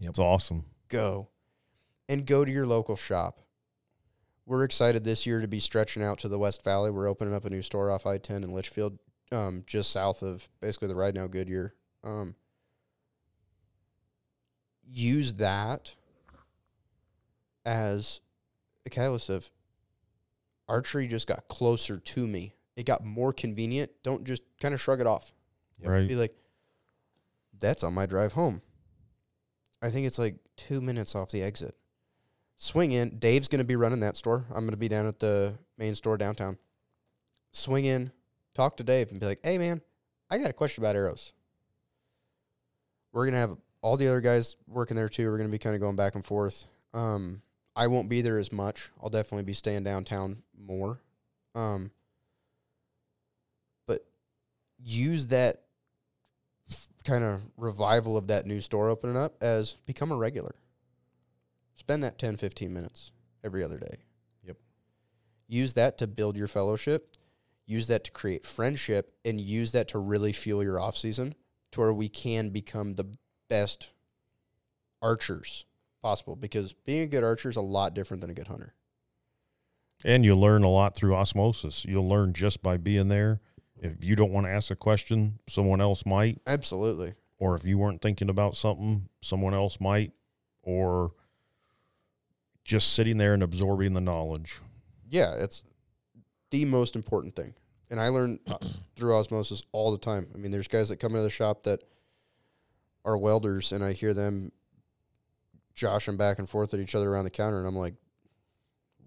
Yep. 0.00 0.10
It's 0.10 0.18
awesome. 0.18 0.64
Go. 0.90 1.28
And 2.08 2.26
go 2.26 2.44
to 2.44 2.52
your 2.52 2.66
local 2.66 2.96
shop. 2.96 3.40
We're 4.44 4.64
excited 4.64 5.04
this 5.04 5.26
year 5.26 5.40
to 5.40 5.48
be 5.48 5.60
stretching 5.60 6.02
out 6.02 6.18
to 6.18 6.28
the 6.28 6.38
West 6.38 6.64
Valley. 6.64 6.90
We're 6.90 7.08
opening 7.08 7.32
up 7.32 7.44
a 7.44 7.50
new 7.50 7.62
store 7.62 7.90
off 7.90 8.04
I 8.04 8.18
10 8.18 8.42
in 8.42 8.52
Litchfield, 8.52 8.98
um, 9.30 9.62
just 9.66 9.92
south 9.92 10.22
of 10.22 10.48
basically 10.60 10.88
the 10.88 10.96
Ride 10.96 11.14
Now 11.14 11.28
Goodyear. 11.28 11.72
Um, 12.02 12.34
use 14.84 15.34
that 15.34 15.94
as 17.64 18.20
a 18.84 18.90
catalyst 18.90 19.30
of 19.30 19.50
archery 20.68 21.06
just 21.06 21.28
got 21.28 21.46
closer 21.48 21.98
to 21.98 22.26
me. 22.26 22.54
It 22.76 22.86
got 22.86 23.04
more 23.04 23.32
convenient. 23.32 23.90
Don't 24.02 24.24
just 24.24 24.42
kind 24.60 24.74
of 24.74 24.80
shrug 24.80 25.00
it 25.00 25.06
off. 25.06 25.32
Right. 25.82 26.08
Be 26.08 26.16
like, 26.16 26.34
that's 27.58 27.82
on 27.82 27.94
my 27.94 28.06
drive 28.06 28.32
home. 28.32 28.62
I 29.82 29.90
think 29.90 30.06
it's 30.06 30.18
like 30.18 30.36
two 30.56 30.80
minutes 30.80 31.14
off 31.14 31.30
the 31.30 31.42
exit. 31.42 31.74
Swing 32.56 32.92
in. 32.92 33.18
Dave's 33.18 33.48
going 33.48 33.60
to 33.60 33.64
be 33.64 33.76
running 33.76 34.00
that 34.00 34.16
store. 34.16 34.44
I'm 34.50 34.64
going 34.64 34.72
to 34.72 34.76
be 34.76 34.88
down 34.88 35.06
at 35.06 35.18
the 35.18 35.54
main 35.78 35.94
store 35.94 36.18
downtown. 36.18 36.58
Swing 37.52 37.86
in, 37.86 38.12
talk 38.54 38.76
to 38.76 38.84
Dave, 38.84 39.10
and 39.10 39.18
be 39.18 39.26
like, 39.26 39.40
hey, 39.42 39.56
man, 39.56 39.80
I 40.30 40.38
got 40.38 40.50
a 40.50 40.52
question 40.52 40.84
about 40.84 40.94
arrows. 40.94 41.32
We're 43.12 43.24
going 43.24 43.34
to 43.34 43.40
have 43.40 43.56
all 43.82 43.96
the 43.96 44.08
other 44.08 44.20
guys 44.20 44.56
working 44.66 44.96
there 44.96 45.08
too. 45.08 45.28
We're 45.30 45.38
going 45.38 45.48
to 45.48 45.52
be 45.52 45.58
kind 45.58 45.74
of 45.74 45.80
going 45.80 45.96
back 45.96 46.14
and 46.14 46.24
forth. 46.24 46.66
Um, 46.92 47.42
I 47.74 47.86
won't 47.86 48.08
be 48.08 48.20
there 48.20 48.38
as 48.38 48.52
much. 48.52 48.90
I'll 49.02 49.10
definitely 49.10 49.44
be 49.44 49.54
staying 49.54 49.84
downtown 49.84 50.42
more. 50.58 51.00
Um, 51.54 51.90
but 53.86 54.04
use 54.84 55.28
that 55.28 55.62
kind 57.10 57.24
of 57.24 57.40
revival 57.56 58.16
of 58.16 58.28
that 58.28 58.46
new 58.46 58.60
store 58.60 58.88
opening 58.88 59.16
up 59.16 59.34
as 59.42 59.76
become 59.84 60.12
a 60.12 60.16
regular. 60.16 60.54
Spend 61.74 62.04
that 62.04 62.18
10, 62.18 62.36
15 62.36 62.72
minutes 62.72 63.10
every 63.42 63.64
other 63.64 63.78
day. 63.78 63.96
Yep. 64.44 64.56
Use 65.48 65.74
that 65.74 65.98
to 65.98 66.06
build 66.06 66.36
your 66.36 66.46
fellowship. 66.46 67.16
Use 67.66 67.88
that 67.88 68.04
to 68.04 68.12
create 68.12 68.46
friendship 68.46 69.12
and 69.24 69.40
use 69.40 69.72
that 69.72 69.88
to 69.88 69.98
really 69.98 70.32
fuel 70.32 70.62
your 70.62 70.80
off 70.80 70.96
season 70.96 71.34
to 71.72 71.80
where 71.80 71.92
we 71.92 72.08
can 72.08 72.50
become 72.50 72.94
the 72.94 73.06
best 73.48 73.90
archers 75.02 75.64
possible 76.00 76.36
because 76.36 76.72
being 76.72 77.02
a 77.02 77.06
good 77.06 77.24
archer 77.24 77.48
is 77.48 77.56
a 77.56 77.60
lot 77.60 77.92
different 77.92 78.20
than 78.20 78.30
a 78.30 78.34
good 78.34 78.48
hunter. 78.48 78.74
And 80.04 80.24
you 80.24 80.36
learn 80.36 80.62
a 80.62 80.70
lot 80.70 80.94
through 80.94 81.14
osmosis. 81.16 81.84
You'll 81.84 82.08
learn 82.08 82.34
just 82.34 82.62
by 82.62 82.76
being 82.76 83.08
there. 83.08 83.40
If 83.80 84.04
you 84.04 84.14
don't 84.14 84.30
want 84.30 84.46
to 84.46 84.50
ask 84.50 84.70
a 84.70 84.76
question, 84.76 85.38
someone 85.48 85.80
else 85.80 86.04
might. 86.04 86.40
Absolutely. 86.46 87.14
Or 87.38 87.54
if 87.54 87.64
you 87.64 87.78
weren't 87.78 88.02
thinking 88.02 88.28
about 88.28 88.56
something, 88.56 89.08
someone 89.22 89.54
else 89.54 89.80
might. 89.80 90.12
Or 90.62 91.12
just 92.62 92.92
sitting 92.92 93.16
there 93.16 93.32
and 93.32 93.42
absorbing 93.42 93.94
the 93.94 94.00
knowledge. 94.00 94.60
Yeah, 95.08 95.34
it's 95.38 95.62
the 96.50 96.66
most 96.66 96.94
important 96.94 97.34
thing. 97.34 97.54
And 97.90 97.98
I 97.98 98.08
learn 98.08 98.38
uh, 98.46 98.58
through 98.96 99.16
osmosis 99.16 99.62
all 99.72 99.90
the 99.90 99.98
time. 99.98 100.28
I 100.34 100.38
mean, 100.38 100.50
there's 100.50 100.68
guys 100.68 100.90
that 100.90 100.98
come 100.98 101.12
into 101.12 101.22
the 101.22 101.30
shop 101.30 101.62
that 101.64 101.82
are 103.04 103.16
welders, 103.16 103.72
and 103.72 103.82
I 103.82 103.92
hear 103.92 104.12
them 104.12 104.52
joshing 105.74 106.18
back 106.18 106.38
and 106.38 106.48
forth 106.48 106.74
at 106.74 106.80
each 106.80 106.94
other 106.94 107.10
around 107.10 107.24
the 107.24 107.30
counter, 107.30 107.58
and 107.58 107.66
I'm 107.66 107.76
like, 107.76 107.94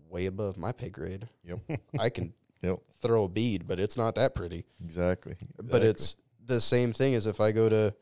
way 0.10 0.26
above 0.26 0.58
my 0.58 0.72
pay 0.72 0.90
grade. 0.90 1.28
Yep. 1.44 1.60
I 2.00 2.10
can 2.10 2.34
Yep. 2.64 2.80
throw 3.02 3.26
a 3.26 3.30
bead, 3.30 3.68
but 3.68 3.80
it's 3.80 3.98
not 3.98 4.16
that 4.16 4.34
pretty. 4.36 4.66
Exactly. 4.84 5.36
But 5.62 5.84
it's 5.84 6.16
the 6.46 6.60
same 6.62 6.94
thing 6.94 7.14
as 7.14 7.26
if 7.28 7.40
I 7.42 7.52
go 7.52 7.70
to 7.70 7.94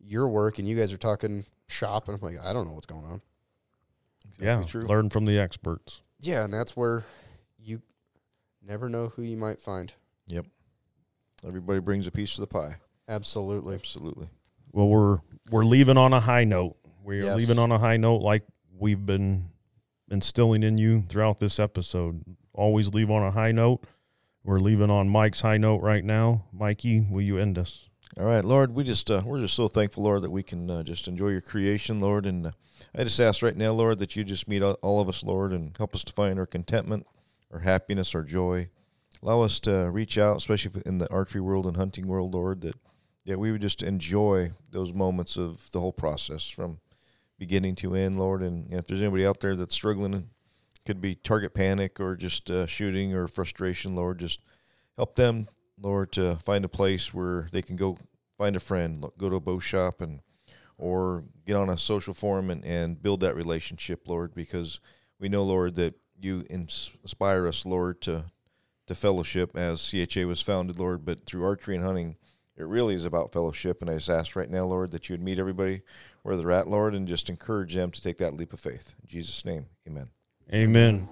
your 0.00 0.28
work 0.28 0.58
and 0.58 0.68
you 0.68 0.76
guys 0.76 0.92
are 0.92 0.96
talking 0.98 1.44
shop, 1.68 2.08
and 2.08 2.16
I'm 2.16 2.20
like, 2.22 2.38
I 2.44 2.52
don't 2.52 2.66
know 2.68 2.74
what's 2.74 2.86
going 2.86 3.04
on. 3.04 3.20
yeah, 4.40 4.62
true. 4.62 4.86
learn 4.86 5.10
from 5.10 5.24
the 5.24 5.38
experts. 5.38 6.02
Yeah, 6.20 6.44
and 6.44 6.52
that's 6.54 6.76
where 6.76 7.04
you 7.58 7.82
never 8.62 8.88
know 8.88 9.08
who 9.08 9.22
you 9.22 9.36
might 9.36 9.60
find. 9.60 9.92
Yep. 10.28 10.46
Everybody 11.46 11.80
brings 11.80 12.06
a 12.06 12.10
piece 12.10 12.34
to 12.36 12.40
the 12.40 12.46
pie. 12.46 12.76
Absolutely. 13.08 13.74
Absolutely. 13.74 14.28
Well, 14.72 14.88
we're 14.88 15.18
we're 15.50 15.64
leaving 15.64 15.96
on 15.98 16.12
a 16.12 16.20
high 16.20 16.44
note. 16.44 16.76
We 17.04 17.20
are 17.20 17.24
Yes. 17.24 17.36
leaving 17.38 17.58
on 17.58 17.70
a 17.72 17.78
high 17.78 17.96
note, 17.96 18.22
like 18.22 18.42
we've 18.76 19.04
been 19.06 19.50
instilling 20.10 20.62
in 20.62 20.78
you 20.78 21.02
throughout 21.08 21.38
this 21.40 21.58
episode. 21.60 22.24
Always 22.52 22.88
leave 22.92 23.10
on 23.10 23.22
a 23.22 23.30
high 23.30 23.52
note. 23.52 23.84
We're 24.46 24.60
leaving 24.60 24.90
on 24.90 25.08
Mike's 25.08 25.40
high 25.40 25.56
note 25.56 25.82
right 25.82 26.04
now. 26.04 26.44
Mikey, 26.52 27.00
will 27.10 27.20
you 27.20 27.36
end 27.36 27.58
us? 27.58 27.88
All 28.16 28.26
right, 28.26 28.44
Lord, 28.44 28.76
we 28.76 28.84
just 28.84 29.10
uh, 29.10 29.22
we're 29.24 29.40
just 29.40 29.56
so 29.56 29.66
thankful, 29.66 30.04
Lord, 30.04 30.22
that 30.22 30.30
we 30.30 30.44
can 30.44 30.70
uh, 30.70 30.84
just 30.84 31.08
enjoy 31.08 31.30
your 31.30 31.40
creation, 31.40 31.98
Lord, 31.98 32.26
and 32.26 32.46
uh, 32.46 32.50
I 32.94 33.02
just 33.02 33.20
ask 33.20 33.42
right 33.42 33.56
now, 33.56 33.72
Lord, 33.72 33.98
that 33.98 34.14
you 34.14 34.22
just 34.22 34.46
meet 34.46 34.62
all, 34.62 35.00
of 35.00 35.08
us, 35.08 35.24
Lord, 35.24 35.52
and 35.52 35.76
help 35.76 35.96
us 35.96 36.04
to 36.04 36.12
find 36.12 36.38
our 36.38 36.46
contentment, 36.46 37.08
our 37.52 37.58
happiness, 37.58 38.14
our 38.14 38.22
joy. 38.22 38.68
Allow 39.20 39.40
us 39.40 39.58
to 39.60 39.90
reach 39.90 40.16
out, 40.16 40.36
especially 40.36 40.80
in 40.86 40.98
the 40.98 41.12
archery 41.12 41.40
world 41.40 41.66
and 41.66 41.76
hunting 41.76 42.06
world, 42.06 42.32
Lord, 42.32 42.60
that 42.60 42.76
that 43.24 43.40
we 43.40 43.50
would 43.50 43.62
just 43.62 43.82
enjoy 43.82 44.52
those 44.70 44.92
moments 44.92 45.36
of 45.36 45.72
the 45.72 45.80
whole 45.80 45.92
process 45.92 46.48
from 46.48 46.78
beginning 47.36 47.74
to 47.74 47.96
end, 47.96 48.16
Lord. 48.16 48.42
And, 48.42 48.66
and 48.70 48.78
if 48.78 48.86
there's 48.86 49.02
anybody 49.02 49.26
out 49.26 49.40
there 49.40 49.56
that's 49.56 49.74
struggling, 49.74 50.30
could 50.86 51.00
be 51.00 51.14
target 51.14 51.52
panic 51.52 52.00
or 52.00 52.16
just 52.16 52.50
uh, 52.50 52.66
shooting 52.66 53.14
or 53.14 53.28
frustration, 53.28 53.94
Lord, 53.94 54.18
just 54.18 54.40
help 54.96 55.16
them 55.16 55.48
Lord, 55.80 56.12
to 56.12 56.36
find 56.36 56.64
a 56.64 56.68
place 56.68 57.12
where 57.12 57.48
they 57.52 57.62
can 57.62 57.76
go 57.76 57.98
find 58.38 58.56
a 58.56 58.60
friend, 58.60 59.04
go 59.18 59.28
to 59.28 59.36
a 59.36 59.40
bow 59.40 59.58
shop, 59.58 60.00
and 60.00 60.20
or 60.78 61.24
get 61.46 61.56
on 61.56 61.70
a 61.70 61.78
social 61.78 62.14
forum 62.14 62.50
and, 62.50 62.64
and 62.64 63.02
build 63.02 63.20
that 63.20 63.34
relationship, 63.34 64.02
Lord, 64.06 64.34
because 64.34 64.80
we 65.18 65.28
know, 65.28 65.42
Lord, 65.42 65.74
that 65.76 65.94
you 66.20 66.44
inspire 66.50 67.46
us, 67.46 67.64
Lord, 67.64 68.00
to 68.02 68.26
to 68.86 68.94
fellowship 68.94 69.56
as 69.56 69.82
CHA 69.90 70.26
was 70.26 70.40
founded, 70.40 70.78
Lord. 70.78 71.04
But 71.04 71.26
through 71.26 71.44
archery 71.44 71.74
and 71.74 71.84
hunting, 71.84 72.16
it 72.56 72.66
really 72.66 72.94
is 72.94 73.04
about 73.04 73.32
fellowship. 73.32 73.80
And 73.80 73.90
I 73.90 73.94
just 73.94 74.08
ask 74.08 74.36
right 74.36 74.48
now, 74.48 74.64
Lord, 74.64 74.92
that 74.92 75.08
you 75.08 75.14
would 75.14 75.22
meet 75.22 75.40
everybody 75.40 75.82
where 76.22 76.36
they're 76.36 76.52
at, 76.52 76.68
Lord, 76.68 76.94
and 76.94 77.08
just 77.08 77.28
encourage 77.28 77.74
them 77.74 77.90
to 77.90 78.00
take 78.00 78.18
that 78.18 78.34
leap 78.34 78.52
of 78.52 78.60
faith. 78.60 78.94
In 79.02 79.08
Jesus' 79.08 79.44
name, 79.44 79.66
Amen. 79.88 80.10
Amen. 80.52 81.08